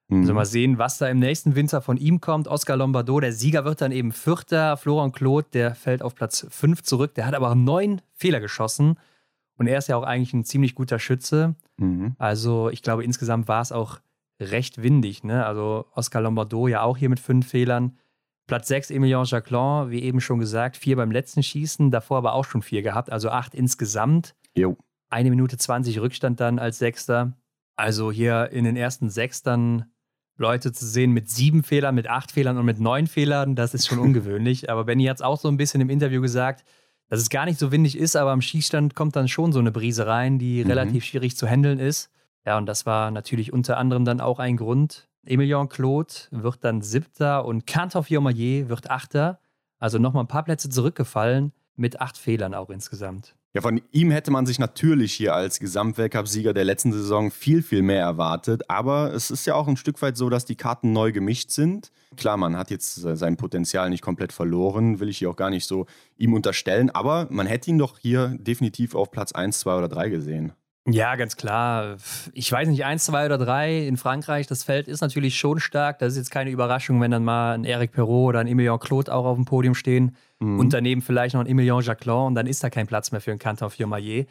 Mhm. 0.08 0.20
Also 0.20 0.34
mal 0.34 0.46
sehen, 0.46 0.78
was 0.78 0.98
da 0.98 1.08
im 1.08 1.18
nächsten 1.18 1.54
Winter 1.54 1.80
von 1.80 1.96
ihm 1.96 2.20
kommt. 2.20 2.48
Oscar 2.48 2.76
Lombardo, 2.76 3.20
der 3.20 3.32
Sieger 3.32 3.64
wird 3.64 3.80
dann 3.80 3.92
eben 3.92 4.12
Vierter. 4.12 4.76
Florian 4.76 5.12
Claude, 5.12 5.48
der 5.52 5.74
fällt 5.74 6.02
auf 6.02 6.14
Platz 6.14 6.46
5 6.48 6.82
zurück. 6.82 7.14
Der 7.14 7.26
hat 7.26 7.34
aber 7.34 7.54
neun 7.54 8.00
Fehler 8.12 8.40
geschossen. 8.40 8.98
Und 9.58 9.66
er 9.66 9.78
ist 9.78 9.88
ja 9.88 9.96
auch 9.96 10.04
eigentlich 10.04 10.34
ein 10.34 10.44
ziemlich 10.44 10.74
guter 10.74 10.98
Schütze. 10.98 11.54
Mhm. 11.78 12.14
Also 12.18 12.70
ich 12.70 12.82
glaube, 12.82 13.04
insgesamt 13.04 13.48
war 13.48 13.62
es 13.62 13.72
auch 13.72 14.00
recht 14.38 14.82
windig. 14.82 15.24
Ne? 15.24 15.44
Also 15.44 15.86
Oscar 15.94 16.20
Lombardo 16.20 16.68
ja 16.68 16.82
auch 16.82 16.96
hier 16.96 17.08
mit 17.08 17.20
fünf 17.20 17.48
Fehlern. 17.48 17.96
Platz 18.46 18.68
6 18.68 18.90
Emilien 18.90 19.24
Jacquelin, 19.24 19.90
wie 19.90 20.02
eben 20.02 20.20
schon 20.20 20.38
gesagt, 20.38 20.76
vier 20.76 20.94
beim 20.96 21.10
letzten 21.10 21.42
Schießen, 21.42 21.90
davor 21.90 22.18
aber 22.18 22.34
auch 22.34 22.44
schon 22.44 22.62
vier 22.62 22.82
gehabt, 22.82 23.10
also 23.10 23.28
acht 23.30 23.56
insgesamt. 23.56 24.36
Jo. 24.54 24.76
Eine 25.08 25.30
Minute 25.30 25.56
20 25.56 26.00
Rückstand 26.00 26.38
dann 26.38 26.60
als 26.60 26.78
Sechster. 26.78 27.32
Also 27.74 28.12
hier 28.12 28.50
in 28.52 28.64
den 28.64 28.76
ersten 28.76 29.10
sechs 29.10 29.42
dann 29.42 29.86
Leute 30.36 30.72
zu 30.72 30.86
sehen 30.86 31.12
mit 31.12 31.30
sieben 31.30 31.62
Fehlern, 31.62 31.94
mit 31.94 32.08
acht 32.08 32.32
Fehlern 32.32 32.58
und 32.58 32.66
mit 32.66 32.78
neun 32.78 33.06
Fehlern, 33.06 33.54
das 33.54 33.74
ist 33.74 33.86
schon 33.86 33.98
ungewöhnlich. 34.00 34.70
aber 34.70 34.84
Benny 34.84 35.04
hat 35.06 35.16
es 35.16 35.22
auch 35.22 35.40
so 35.40 35.48
ein 35.48 35.56
bisschen 35.56 35.80
im 35.80 35.90
Interview 35.90 36.20
gesagt, 36.20 36.64
dass 37.08 37.20
es 37.20 37.30
gar 37.30 37.44
nicht 37.44 37.58
so 37.58 37.70
windig 37.72 37.96
ist, 37.96 38.16
aber 38.16 38.32
am 38.32 38.42
Schießstand 38.42 38.94
kommt 38.94 39.16
dann 39.16 39.28
schon 39.28 39.52
so 39.52 39.58
eine 39.58 39.72
Brise 39.72 40.06
rein, 40.06 40.38
die 40.38 40.64
mhm. 40.64 40.70
relativ 40.70 41.04
schwierig 41.04 41.36
zu 41.36 41.46
handeln 41.46 41.78
ist. 41.78 42.10
Ja, 42.44 42.58
und 42.58 42.66
das 42.66 42.86
war 42.86 43.10
natürlich 43.10 43.52
unter 43.52 43.76
anderem 43.76 44.04
dann 44.04 44.20
auch 44.20 44.38
ein 44.38 44.56
Grund. 44.56 45.08
Emilien 45.24 45.68
Claude 45.68 46.12
wird 46.30 46.62
dann 46.62 46.82
Siebter 46.82 47.44
und 47.44 47.66
Kantor 47.66 48.04
Jomayer 48.08 48.68
wird 48.68 48.90
Achter. 48.90 49.40
Also 49.78 49.98
nochmal 49.98 50.24
ein 50.24 50.28
paar 50.28 50.44
Plätze 50.44 50.70
zurückgefallen 50.70 51.52
mit 51.74 52.00
acht 52.00 52.16
Fehlern 52.16 52.54
auch 52.54 52.70
insgesamt. 52.70 53.36
Ja, 53.54 53.62
von 53.62 53.80
ihm 53.90 54.10
hätte 54.10 54.30
man 54.30 54.44
sich 54.44 54.58
natürlich 54.58 55.14
hier 55.14 55.34
als 55.34 55.60
Gesamtweltcup-Sieger 55.60 56.52
der 56.52 56.64
letzten 56.64 56.92
Saison 56.92 57.30
viel, 57.30 57.62
viel 57.62 57.80
mehr 57.80 58.02
erwartet. 58.02 58.68
Aber 58.68 59.14
es 59.14 59.30
ist 59.30 59.46
ja 59.46 59.54
auch 59.54 59.66
ein 59.66 59.78
Stück 59.78 60.02
weit 60.02 60.18
so, 60.18 60.28
dass 60.28 60.44
die 60.44 60.56
Karten 60.56 60.92
neu 60.92 61.10
gemischt 61.10 61.50
sind. 61.50 61.90
Klar, 62.16 62.36
man 62.36 62.56
hat 62.56 62.70
jetzt 62.70 62.96
sein 62.96 63.38
Potenzial 63.38 63.88
nicht 63.88 64.02
komplett 64.02 64.32
verloren, 64.32 65.00
will 65.00 65.08
ich 65.08 65.18
hier 65.18 65.30
auch 65.30 65.36
gar 65.36 65.48
nicht 65.48 65.66
so 65.66 65.86
ihm 66.18 66.34
unterstellen. 66.34 66.90
Aber 66.90 67.28
man 67.30 67.46
hätte 67.46 67.70
ihn 67.70 67.78
doch 67.78 67.98
hier 67.98 68.36
definitiv 68.38 68.94
auf 68.94 69.10
Platz 69.10 69.32
1, 69.32 69.58
2 69.60 69.78
oder 69.78 69.88
3 69.88 70.10
gesehen. 70.10 70.52
Ja, 70.88 71.16
ganz 71.16 71.36
klar. 71.36 71.96
Ich 72.32 72.50
weiß 72.50 72.68
nicht, 72.68 72.84
eins, 72.84 73.04
zwei 73.04 73.26
oder 73.26 73.38
drei 73.38 73.86
in 73.86 73.96
Frankreich, 73.96 74.46
das 74.46 74.62
Feld 74.62 74.86
ist 74.86 75.00
natürlich 75.00 75.36
schon 75.36 75.58
stark. 75.58 75.98
Das 75.98 76.12
ist 76.12 76.18
jetzt 76.18 76.30
keine 76.30 76.50
Überraschung, 76.50 77.00
wenn 77.00 77.10
dann 77.10 77.24
mal 77.24 77.54
ein 77.54 77.64
Eric 77.64 77.92
Perrault 77.92 78.28
oder 78.28 78.40
ein 78.40 78.46
Emilien 78.46 78.78
Claude 78.78 79.12
auch 79.12 79.24
auf 79.24 79.36
dem 79.36 79.46
Podium 79.46 79.74
stehen 79.74 80.16
mhm. 80.38 80.60
und 80.60 80.72
daneben 80.72 81.02
vielleicht 81.02 81.34
noch 81.34 81.40
ein 81.40 81.48
Emilien 81.48 81.80
Jacquelin 81.80 82.26
und 82.26 82.34
dann 82.36 82.46
ist 82.46 82.62
da 82.62 82.70
kein 82.70 82.86
Platz 82.86 83.10
mehr 83.10 83.20
für 83.20 83.32
einen 83.32 83.40
Canton 83.40 83.70
Fiormaillet. 83.70 84.28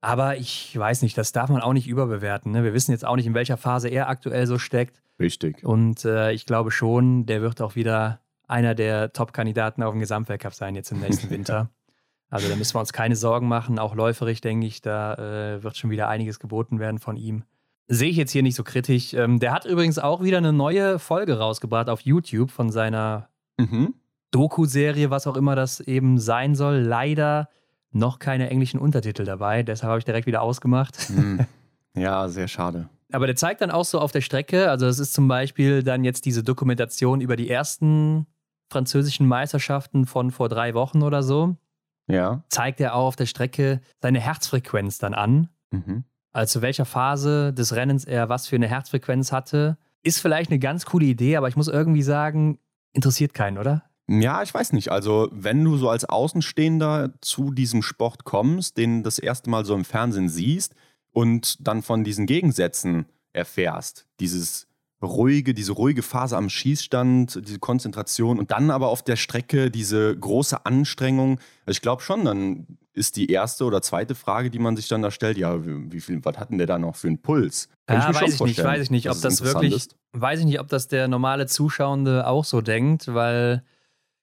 Aber 0.00 0.36
ich 0.36 0.76
weiß 0.76 1.02
nicht, 1.02 1.18
das 1.18 1.32
darf 1.32 1.50
man 1.50 1.62
auch 1.62 1.72
nicht 1.72 1.88
überbewerten. 1.88 2.52
Ne? 2.52 2.64
Wir 2.64 2.74
wissen 2.74 2.92
jetzt 2.92 3.04
auch 3.04 3.16
nicht, 3.16 3.26
in 3.26 3.34
welcher 3.34 3.56
Phase 3.56 3.88
er 3.88 4.08
aktuell 4.08 4.46
so 4.46 4.58
steckt. 4.58 5.00
Richtig. 5.18 5.64
Und 5.64 6.04
äh, 6.04 6.32
ich 6.32 6.46
glaube 6.46 6.70
schon, 6.70 7.26
der 7.26 7.40
wird 7.40 7.60
auch 7.60 7.76
wieder 7.76 8.20
einer 8.48 8.74
der 8.74 9.12
Top-Kandidaten 9.12 9.82
auf 9.82 9.92
dem 9.92 10.00
Gesamtweltcup 10.00 10.54
sein 10.54 10.74
jetzt 10.74 10.92
im 10.92 11.00
nächsten 11.00 11.30
Winter. 11.30 11.70
Also 12.32 12.48
da 12.48 12.56
müssen 12.56 12.74
wir 12.74 12.80
uns 12.80 12.94
keine 12.94 13.14
Sorgen 13.14 13.46
machen. 13.46 13.78
Auch 13.78 13.94
läuferig, 13.94 14.40
denke 14.40 14.66
ich, 14.66 14.80
da 14.80 15.14
äh, 15.56 15.62
wird 15.62 15.76
schon 15.76 15.90
wieder 15.90 16.08
einiges 16.08 16.40
geboten 16.40 16.78
werden 16.78 16.98
von 16.98 17.18
ihm. 17.18 17.44
Sehe 17.88 18.08
ich 18.08 18.16
jetzt 18.16 18.32
hier 18.32 18.42
nicht 18.42 18.54
so 18.54 18.64
kritisch. 18.64 19.12
Ähm, 19.12 19.38
der 19.38 19.52
hat 19.52 19.66
übrigens 19.66 19.98
auch 19.98 20.22
wieder 20.22 20.38
eine 20.38 20.54
neue 20.54 20.98
Folge 20.98 21.38
rausgebracht 21.38 21.90
auf 21.90 22.00
YouTube 22.00 22.50
von 22.50 22.70
seiner 22.70 23.28
mhm. 23.58 23.92
Doku-Serie, 24.30 25.10
was 25.10 25.26
auch 25.26 25.36
immer 25.36 25.54
das 25.56 25.80
eben 25.80 26.18
sein 26.18 26.54
soll. 26.54 26.78
Leider 26.78 27.50
noch 27.90 28.18
keine 28.18 28.48
englischen 28.48 28.80
Untertitel 28.80 29.24
dabei. 29.24 29.62
Deshalb 29.62 29.90
habe 29.90 29.98
ich 29.98 30.06
direkt 30.06 30.26
wieder 30.26 30.40
ausgemacht. 30.40 31.10
Mhm. 31.10 31.46
Ja, 31.94 32.26
sehr 32.30 32.48
schade. 32.48 32.88
Aber 33.12 33.26
der 33.26 33.36
zeigt 33.36 33.60
dann 33.60 33.70
auch 33.70 33.84
so 33.84 34.00
auf 34.00 34.10
der 34.10 34.22
Strecke, 34.22 34.70
also 34.70 34.86
es 34.86 34.98
ist 34.98 35.12
zum 35.12 35.28
Beispiel 35.28 35.82
dann 35.82 36.02
jetzt 36.02 36.24
diese 36.24 36.42
Dokumentation 36.42 37.20
über 37.20 37.36
die 37.36 37.50
ersten 37.50 38.26
französischen 38.70 39.26
Meisterschaften 39.26 40.06
von 40.06 40.30
vor 40.30 40.48
drei 40.48 40.72
Wochen 40.72 41.02
oder 41.02 41.22
so 41.22 41.58
ja. 42.06 42.42
zeigt 42.48 42.80
er 42.80 42.94
auch 42.94 43.06
auf 43.08 43.16
der 43.16 43.26
Strecke 43.26 43.80
seine 44.00 44.20
Herzfrequenz 44.20 44.98
dann 44.98 45.14
an. 45.14 45.48
Mhm. 45.70 46.04
Also 46.32 46.58
zu 46.58 46.62
welcher 46.62 46.84
Phase 46.84 47.52
des 47.52 47.74
Rennens 47.74 48.04
er 48.04 48.28
was 48.28 48.46
für 48.46 48.56
eine 48.56 48.68
Herzfrequenz 48.68 49.32
hatte. 49.32 49.76
Ist 50.02 50.20
vielleicht 50.20 50.50
eine 50.50 50.58
ganz 50.58 50.86
coole 50.86 51.06
Idee, 51.06 51.36
aber 51.36 51.48
ich 51.48 51.56
muss 51.56 51.68
irgendwie 51.68 52.02
sagen, 52.02 52.58
interessiert 52.92 53.34
keinen, 53.34 53.58
oder? 53.58 53.84
Ja, 54.08 54.42
ich 54.42 54.52
weiß 54.52 54.72
nicht. 54.72 54.90
Also, 54.90 55.28
wenn 55.30 55.64
du 55.64 55.76
so 55.76 55.88
als 55.88 56.04
Außenstehender 56.04 57.12
zu 57.20 57.52
diesem 57.52 57.82
Sport 57.82 58.24
kommst, 58.24 58.76
den 58.76 59.02
das 59.02 59.18
erste 59.18 59.48
Mal 59.48 59.64
so 59.64 59.74
im 59.74 59.84
Fernsehen 59.84 60.28
siehst 60.28 60.74
und 61.12 61.66
dann 61.66 61.82
von 61.82 62.02
diesen 62.02 62.26
Gegensätzen 62.26 63.06
erfährst, 63.32 64.06
dieses 64.18 64.66
ruhige, 65.02 65.54
diese 65.54 65.72
ruhige 65.72 66.02
Phase 66.02 66.36
am 66.36 66.48
Schießstand, 66.48 67.46
diese 67.46 67.58
Konzentration 67.58 68.38
und 68.38 68.50
dann 68.50 68.70
aber 68.70 68.88
auf 68.88 69.02
der 69.02 69.16
Strecke 69.16 69.70
diese 69.70 70.16
große 70.16 70.64
Anstrengung. 70.64 71.38
Also 71.66 71.76
ich 71.76 71.82
glaube 71.82 72.02
schon, 72.02 72.24
dann 72.24 72.78
ist 72.94 73.16
die 73.16 73.30
erste 73.30 73.64
oder 73.64 73.82
zweite 73.82 74.14
Frage, 74.14 74.50
die 74.50 74.58
man 74.58 74.76
sich 74.76 74.88
dann 74.88 75.02
da 75.02 75.10
stellt, 75.10 75.38
ja, 75.38 75.64
wie 75.64 76.00
viel, 76.00 76.24
was 76.24 76.36
hat 76.38 76.50
denn 76.50 76.58
der 76.58 76.66
da 76.66 76.78
noch 76.78 76.96
für 76.96 77.08
einen 77.08 77.22
Puls? 77.22 77.68
Kann 77.86 78.00
ja, 78.00 78.10
ich 78.10 78.20
weiß 78.20 78.34
ich 78.34 78.40
nicht, 78.42 78.62
weiß 78.62 78.82
ich 78.82 78.90
nicht, 78.90 79.10
ob 79.10 79.20
das 79.20 79.42
wirklich, 79.42 79.74
ist. 79.74 79.96
weiß 80.12 80.40
ich 80.40 80.46
nicht, 80.46 80.60
ob 80.60 80.68
das 80.68 80.88
der 80.88 81.08
normale 81.08 81.46
Zuschauende 81.46 82.26
auch 82.26 82.44
so 82.44 82.60
denkt, 82.60 83.12
weil 83.12 83.62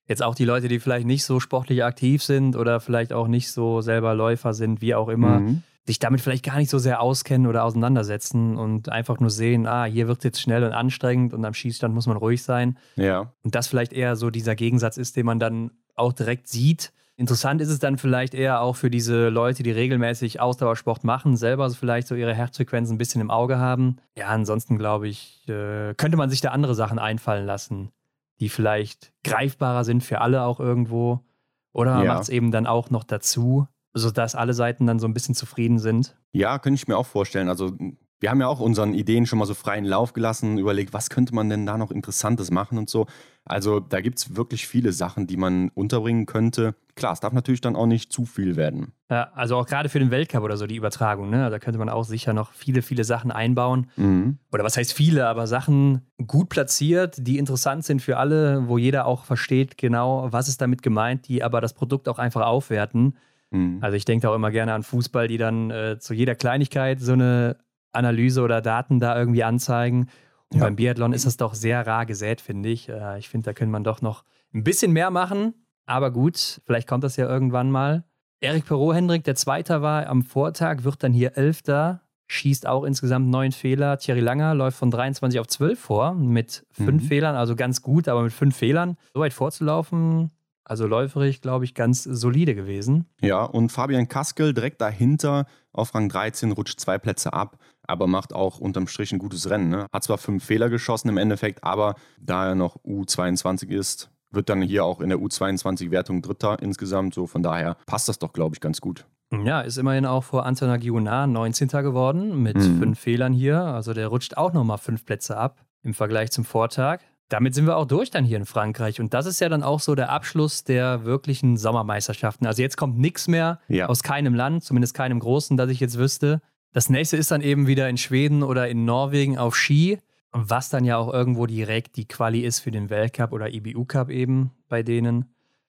jetzt 0.08 0.24
auch 0.24 0.36
die 0.36 0.46
Leute, 0.46 0.68
die 0.68 0.80
vielleicht 0.80 1.08
nicht 1.08 1.24
so 1.24 1.40
sportlich 1.40 1.84
aktiv 1.84 2.24
sind 2.24 2.56
oder 2.56 2.80
vielleicht 2.80 3.12
auch 3.12 3.28
nicht 3.28 3.52
so 3.52 3.82
selber 3.82 4.14
Läufer 4.14 4.54
sind, 4.54 4.82
wie 4.82 4.96
auch 4.96 5.10
immer, 5.10 5.40
mhm 5.40 5.64
sich 5.86 6.00
damit 6.00 6.22
vielleicht 6.22 6.46
gar 6.46 6.58
nicht 6.58 6.70
so 6.70 6.78
sehr 6.78 7.02
auskennen 7.02 7.48
oder 7.48 7.64
auseinandersetzen 7.64 8.58
und 8.58 8.90
einfach 8.90 9.20
nur 9.20 9.30
sehen, 9.32 9.66
ah, 9.66 9.86
hier 9.86 10.08
wird 10.08 10.20
es 10.20 10.24
jetzt 10.24 10.42
schnell 10.42 10.64
und 10.64 10.74
anstrengend 10.74 11.34
und 11.34 11.44
am 11.46 11.54
Schießstand 11.54 11.94
muss 11.94 12.08
man 12.08 12.18
ruhig 12.18 12.44
sein. 12.44 12.78
Ja. 12.96 13.34
Und 13.44 13.56
das 13.56 13.68
vielleicht 13.68 13.94
eher 13.94 14.16
so 14.16 14.30
dieser 14.30 14.56
Gegensatz 14.56 14.98
ist, 14.98 15.16
den 15.16 15.26
man 15.26 15.40
dann 15.40 15.72
auch 15.96 16.14
direkt 16.14 16.48
sieht. 16.48 16.94
Interessant 17.20 17.60
ist 17.60 17.70
es 17.70 17.80
dann 17.80 17.98
vielleicht 17.98 18.34
eher 18.34 18.62
auch 18.62 18.78
für 18.78 18.90
diese 18.90 19.28
Leute, 19.28 19.62
die 19.62 19.72
regelmäßig 19.72 20.40
Ausdauersport 20.40 21.04
machen, 21.04 21.36
selber 21.36 21.70
vielleicht 21.72 22.08
so 22.08 22.16
ihre 22.16 22.34
Herzfrequenz 22.34 22.90
ein 22.90 22.98
bisschen 22.98 23.20
im 23.20 23.30
Auge 23.30 23.58
haben. 23.58 23.98
Ja, 24.16 24.28
ansonsten 24.28 24.78
glaube 24.78 25.10
ich, 25.10 25.44
äh, 25.50 25.94
könnte 25.96 26.16
man 26.16 26.30
sich 26.30 26.40
da 26.40 26.52
andere 26.52 26.76
Sachen 26.76 26.98
einfallen 26.98 27.46
lassen, 27.46 27.92
die 28.40 28.48
vielleicht 28.48 29.12
greifbarer 29.26 29.84
sind 29.84 30.02
für 30.02 30.22
alle 30.22 30.44
auch 30.44 30.62
irgendwo. 30.62 31.26
Oder 31.74 31.96
man 31.96 32.06
ja. 32.06 32.14
macht 32.14 32.24
es 32.24 32.30
eben 32.30 32.52
dann 32.52 32.66
auch 32.66 32.90
noch 32.90 33.04
dazu, 33.04 33.68
sodass 33.94 34.36
alle 34.36 34.54
Seiten 34.54 34.86
dann 34.86 35.00
so 35.00 35.08
ein 35.08 35.14
bisschen 35.14 35.36
zufrieden 35.36 35.80
sind. 35.80 36.16
Ja, 36.32 36.60
könnte 36.60 36.76
ich 36.76 36.88
mir 36.88 36.98
auch 36.98 37.08
vorstellen. 37.08 37.50
Also 37.50 37.76
Wir 38.22 38.30
haben 38.30 38.42
ja 38.42 38.48
auch 38.48 38.60
unseren 38.60 38.94
Ideen 38.94 39.26
schon 39.26 39.40
mal 39.40 39.46
so 39.46 39.54
freien 39.54 39.86
Lauf 39.86 40.12
gelassen, 40.12 40.58
überlegt, 40.58 40.92
was 40.92 41.10
könnte 41.10 41.34
man 41.34 41.50
denn 41.50 41.66
da 41.66 41.78
noch 41.78 41.90
Interessantes 41.90 42.52
machen 42.52 42.78
und 42.78 42.90
so. 42.90 43.08
Also 43.46 43.80
da 43.80 44.02
gibt 44.02 44.20
es 44.20 44.36
wirklich 44.36 44.68
viele 44.68 44.92
Sachen, 44.92 45.26
die 45.26 45.38
man 45.38 45.70
unterbringen 45.70 46.26
könnte. 46.26 46.76
Klar, 46.96 47.14
es 47.14 47.22
darf 47.22 47.32
natürlich 47.32 47.62
dann 47.62 47.78
auch 47.78 47.86
nicht 47.86 48.12
zu 48.12 48.26
viel 48.26 48.58
werden. 48.58 48.92
Ja, 49.10 49.32
also 49.34 49.56
auch 49.56 49.66
gerade 49.66 49.88
für 49.88 50.00
den 50.00 50.12
Weltcup 50.12 50.44
oder 50.44 50.58
so 50.58 50.68
die 50.68 50.76
Übertragung, 50.76 51.30
ne? 51.30 51.50
Da 51.50 51.60
könnte 51.60 51.80
man 51.80 51.88
auch 51.88 52.04
sicher 52.04 52.34
noch 52.34 52.52
viele, 52.52 52.82
viele 52.82 53.06
Sachen 53.06 53.32
einbauen. 53.32 53.88
Mhm. 53.96 54.38
Oder 54.52 54.66
was 54.66 54.76
heißt 54.76 54.92
viele, 54.92 55.26
aber 55.28 55.48
Sachen 55.48 56.02
gut 56.28 56.50
platziert, 56.50 57.16
die 57.26 57.38
interessant 57.38 57.86
sind 57.86 58.02
für 58.02 58.18
alle, 58.18 58.68
wo 58.68 58.78
jeder 58.78 59.06
auch 59.06 59.24
versteht 59.24 59.78
genau, 59.78 60.28
was 60.32 60.50
ist 60.50 60.60
damit 60.60 60.84
gemeint, 60.84 61.30
die 61.30 61.42
aber 61.42 61.62
das 61.62 61.74
Produkt 61.74 62.10
auch 62.10 62.20
einfach 62.20 62.46
aufwerten. 62.46 63.16
Mhm. 63.52 63.80
Also 63.82 63.96
ich 63.96 64.06
denke 64.06 64.30
auch 64.30 64.36
immer 64.36 64.52
gerne 64.52 64.74
an 64.74 64.84
Fußball, 64.84 65.28
die 65.28 65.38
dann 65.38 65.72
äh, 65.72 66.00
zu 66.00 66.14
jeder 66.14 66.36
Kleinigkeit 66.36 67.00
so 67.00 67.14
eine 67.14 67.58
Analyse 67.92 68.42
oder 68.42 68.62
Daten 68.62 69.00
da 69.00 69.18
irgendwie 69.18 69.44
anzeigen. 69.44 70.10
Und 70.52 70.60
ja. 70.60 70.66
beim 70.66 70.76
Biathlon 70.76 71.14
ist 71.14 71.26
das 71.26 71.38
doch 71.38 71.54
sehr 71.54 71.86
rar 71.86 72.06
gesät, 72.06 72.42
finde 72.42 72.70
ich. 72.70 72.90
Äh, 72.90 73.20
ich 73.20 73.30
finde, 73.30 73.46
da 73.46 73.54
könnte 73.54 73.72
man 73.72 73.84
doch 73.84 74.02
noch 74.02 74.24
ein 74.54 74.64
bisschen 74.64 74.92
mehr 74.92 75.12
machen. 75.12 75.54
Aber 75.86 76.12
gut, 76.12 76.62
vielleicht 76.66 76.88
kommt 76.88 77.04
das 77.04 77.18
ja 77.18 77.28
irgendwann 77.28 77.72
mal. 77.72 78.04
Erik 78.42 78.66
Perot 78.66 78.96
Hendrik, 78.96 79.24
der 79.24 79.36
Zweiter 79.36 79.82
war 79.82 80.08
am 80.08 80.24
Vortag, 80.24 80.84
wird 80.84 81.04
dann 81.04 81.14
hier 81.14 81.36
Elfter, 81.36 82.02
schießt 82.28 82.68
auch 82.68 82.84
insgesamt 82.84 83.28
neun 83.28 83.52
Fehler. 83.52 83.98
Thierry 83.98 84.22
Langer 84.22 84.56
läuft 84.56 84.78
von 84.78 84.92
23 84.92 85.40
auf 85.40 85.48
12 85.48 85.80
vor 85.80 86.14
mit 86.14 86.66
fünf 86.72 87.04
mhm. 87.04 87.08
Fehlern, 87.08 87.36
also 87.36 87.56
ganz 87.56 87.82
gut, 87.82 88.08
aber 88.08 88.24
mit 88.24 88.32
fünf 88.32 88.56
Fehlern. 88.56 88.98
So 89.14 89.20
weit 89.20 89.34
vorzulaufen, 89.34 90.32
also 90.70 90.88
läuferig, 90.88 91.42
glaube 91.42 91.66
ich, 91.66 91.74
ganz 91.74 92.04
solide 92.04 92.56
gewesen. 92.56 93.06
Ja, 93.22 93.44
und 93.44 93.72
Fabian 93.72 94.08
Kaskel 94.08 94.54
direkt 94.54 94.82
dahinter 94.82 95.46
auf 95.74 95.94
Rang 95.96 96.10
13 96.10 96.52
rutscht 96.52 96.80
zwei 96.80 96.98
Plätze 96.98 97.34
ab 97.34 97.58
aber 97.90 98.08
macht 98.08 98.34
auch 98.34 98.60
unterm 98.60 98.88
Strich 98.88 99.12
ein 99.12 99.20
gutes 99.20 99.50
Rennen. 99.50 99.70
Ne? 99.70 99.88
Hat 99.92 100.04
zwar 100.04 100.20
fünf 100.20 100.46
Fehler 100.46 100.70
geschossen 100.70 101.10
im 101.10 101.18
Endeffekt, 101.18 101.64
aber 101.64 101.96
da 102.20 102.50
er 102.50 102.56
noch 102.56 102.78
U22 102.86 103.70
ist, 103.70 104.12
wird 104.32 104.50
dann 104.50 104.62
hier 104.62 104.86
auch 104.86 105.02
in 105.02 105.10
der 105.10 105.18
U22-Wertung 105.18 106.22
Dritter 106.22 106.62
insgesamt. 106.62 107.16
So 107.16 107.26
von 107.26 107.42
daher 107.42 107.78
passt 107.88 108.08
das 108.08 108.20
doch, 108.20 108.32
glaube 108.32 108.56
ich, 108.56 108.62
ganz 108.62 108.80
gut. 108.80 109.06
Ja, 109.44 109.62
ist 109.62 109.78
immerhin 109.78 110.06
auch 110.06 110.24
vor 110.24 110.46
Antona 110.46 110.78
Giunar 110.78 111.28
19. 111.28 111.68
geworden 111.68 112.42
mit 112.42 112.58
mhm. 112.58 112.80
fünf 112.80 113.00
Fehlern 113.00 113.34
hier. 113.34 113.60
Also 113.60 113.94
der 113.94 114.08
rutscht 114.08 114.38
auch 114.38 114.54
nochmal 114.54 114.78
fünf 114.78 115.06
Plätze 115.06 115.38
ab 115.38 115.66
im 115.82 115.94
Vergleich 115.96 116.32
zum 116.32 116.46
Vortag. 116.46 117.02
Damit 117.30 117.54
sind 117.54 117.68
wir 117.68 117.78
auch 117.78 117.86
durch 117.86 118.10
dann 118.10 118.26
hier 118.26 118.38
in 118.38 118.46
Frankreich. 118.46 119.00
Und 119.00 119.14
das 119.14 119.28
ist 119.28 119.40
ja 119.40 119.50
dann 119.50 119.62
auch 119.62 119.80
so 119.80 119.94
der 119.94 120.10
Abschluss 120.10 120.64
der 120.64 121.06
wirklichen 121.06 121.58
Sommermeisterschaften. 121.58 122.48
Also 122.48 122.64
jetzt 122.64 122.76
kommt 122.76 122.98
nichts 122.98 123.28
mehr 123.28 123.60
ja. 123.68 123.86
aus 123.86 124.02
keinem 124.02 124.34
Land, 124.34 124.64
zumindest 124.64 124.96
keinem 124.96 125.20
großen, 125.20 125.56
das 125.56 125.70
ich 125.70 125.80
jetzt 125.80 126.00
wüsste. 126.00 126.42
Das 126.74 126.90
nächste 126.90 127.18
ist 127.18 127.30
dann 127.30 127.42
eben 127.42 127.68
wieder 127.68 127.88
in 127.88 127.98
Schweden 127.98 128.42
oder 128.42 128.68
in 128.68 128.84
Norwegen 128.84 129.38
auf 129.38 129.56
Ski, 129.56 130.00
was 130.32 130.70
dann 130.70 130.86
ja 130.86 130.98
auch 130.98 131.14
irgendwo 131.14 131.46
direkt 131.46 131.98
die 131.98 132.08
Quali 132.08 132.42
ist 132.42 132.60
für 132.60 132.72
den 132.72 132.90
Weltcup 132.90 133.32
oder 133.32 133.54
IBU 133.54 133.86
Cup 133.86 134.10
eben 134.10 134.52
bei 134.68 134.82
denen, 134.82 135.26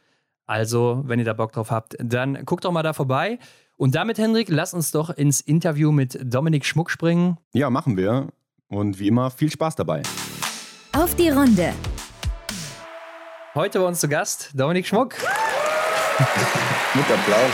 Also, 0.45 1.01
wenn 1.05 1.19
ihr 1.19 1.25
da 1.25 1.33
Bock 1.33 1.53
drauf 1.53 1.71
habt, 1.71 1.95
dann 1.99 2.45
guckt 2.45 2.65
doch 2.65 2.71
mal 2.71 2.83
da 2.83 2.93
vorbei. 2.93 3.39
Und 3.77 3.95
damit, 3.95 4.17
Hendrik, 4.17 4.49
lass 4.49 4.73
uns 4.73 4.91
doch 4.91 5.09
ins 5.09 5.41
Interview 5.41 5.91
mit 5.91 6.19
Dominik 6.21 6.65
Schmuck 6.65 6.91
springen. 6.91 7.37
Ja, 7.53 7.69
machen 7.69 7.97
wir. 7.97 8.27
Und 8.67 8.99
wie 8.99 9.07
immer, 9.07 9.31
viel 9.31 9.49
Spaß 9.49 9.75
dabei. 9.75 10.03
Auf 10.95 11.15
die 11.15 11.29
Runde. 11.29 11.73
Heute 13.55 13.79
bei 13.79 13.85
uns 13.85 13.99
zu 13.99 14.07
Gast 14.07 14.51
Dominik 14.53 14.85
Schmuck. 14.85 15.15
mit 16.93 17.05
Applaus. 17.09 17.51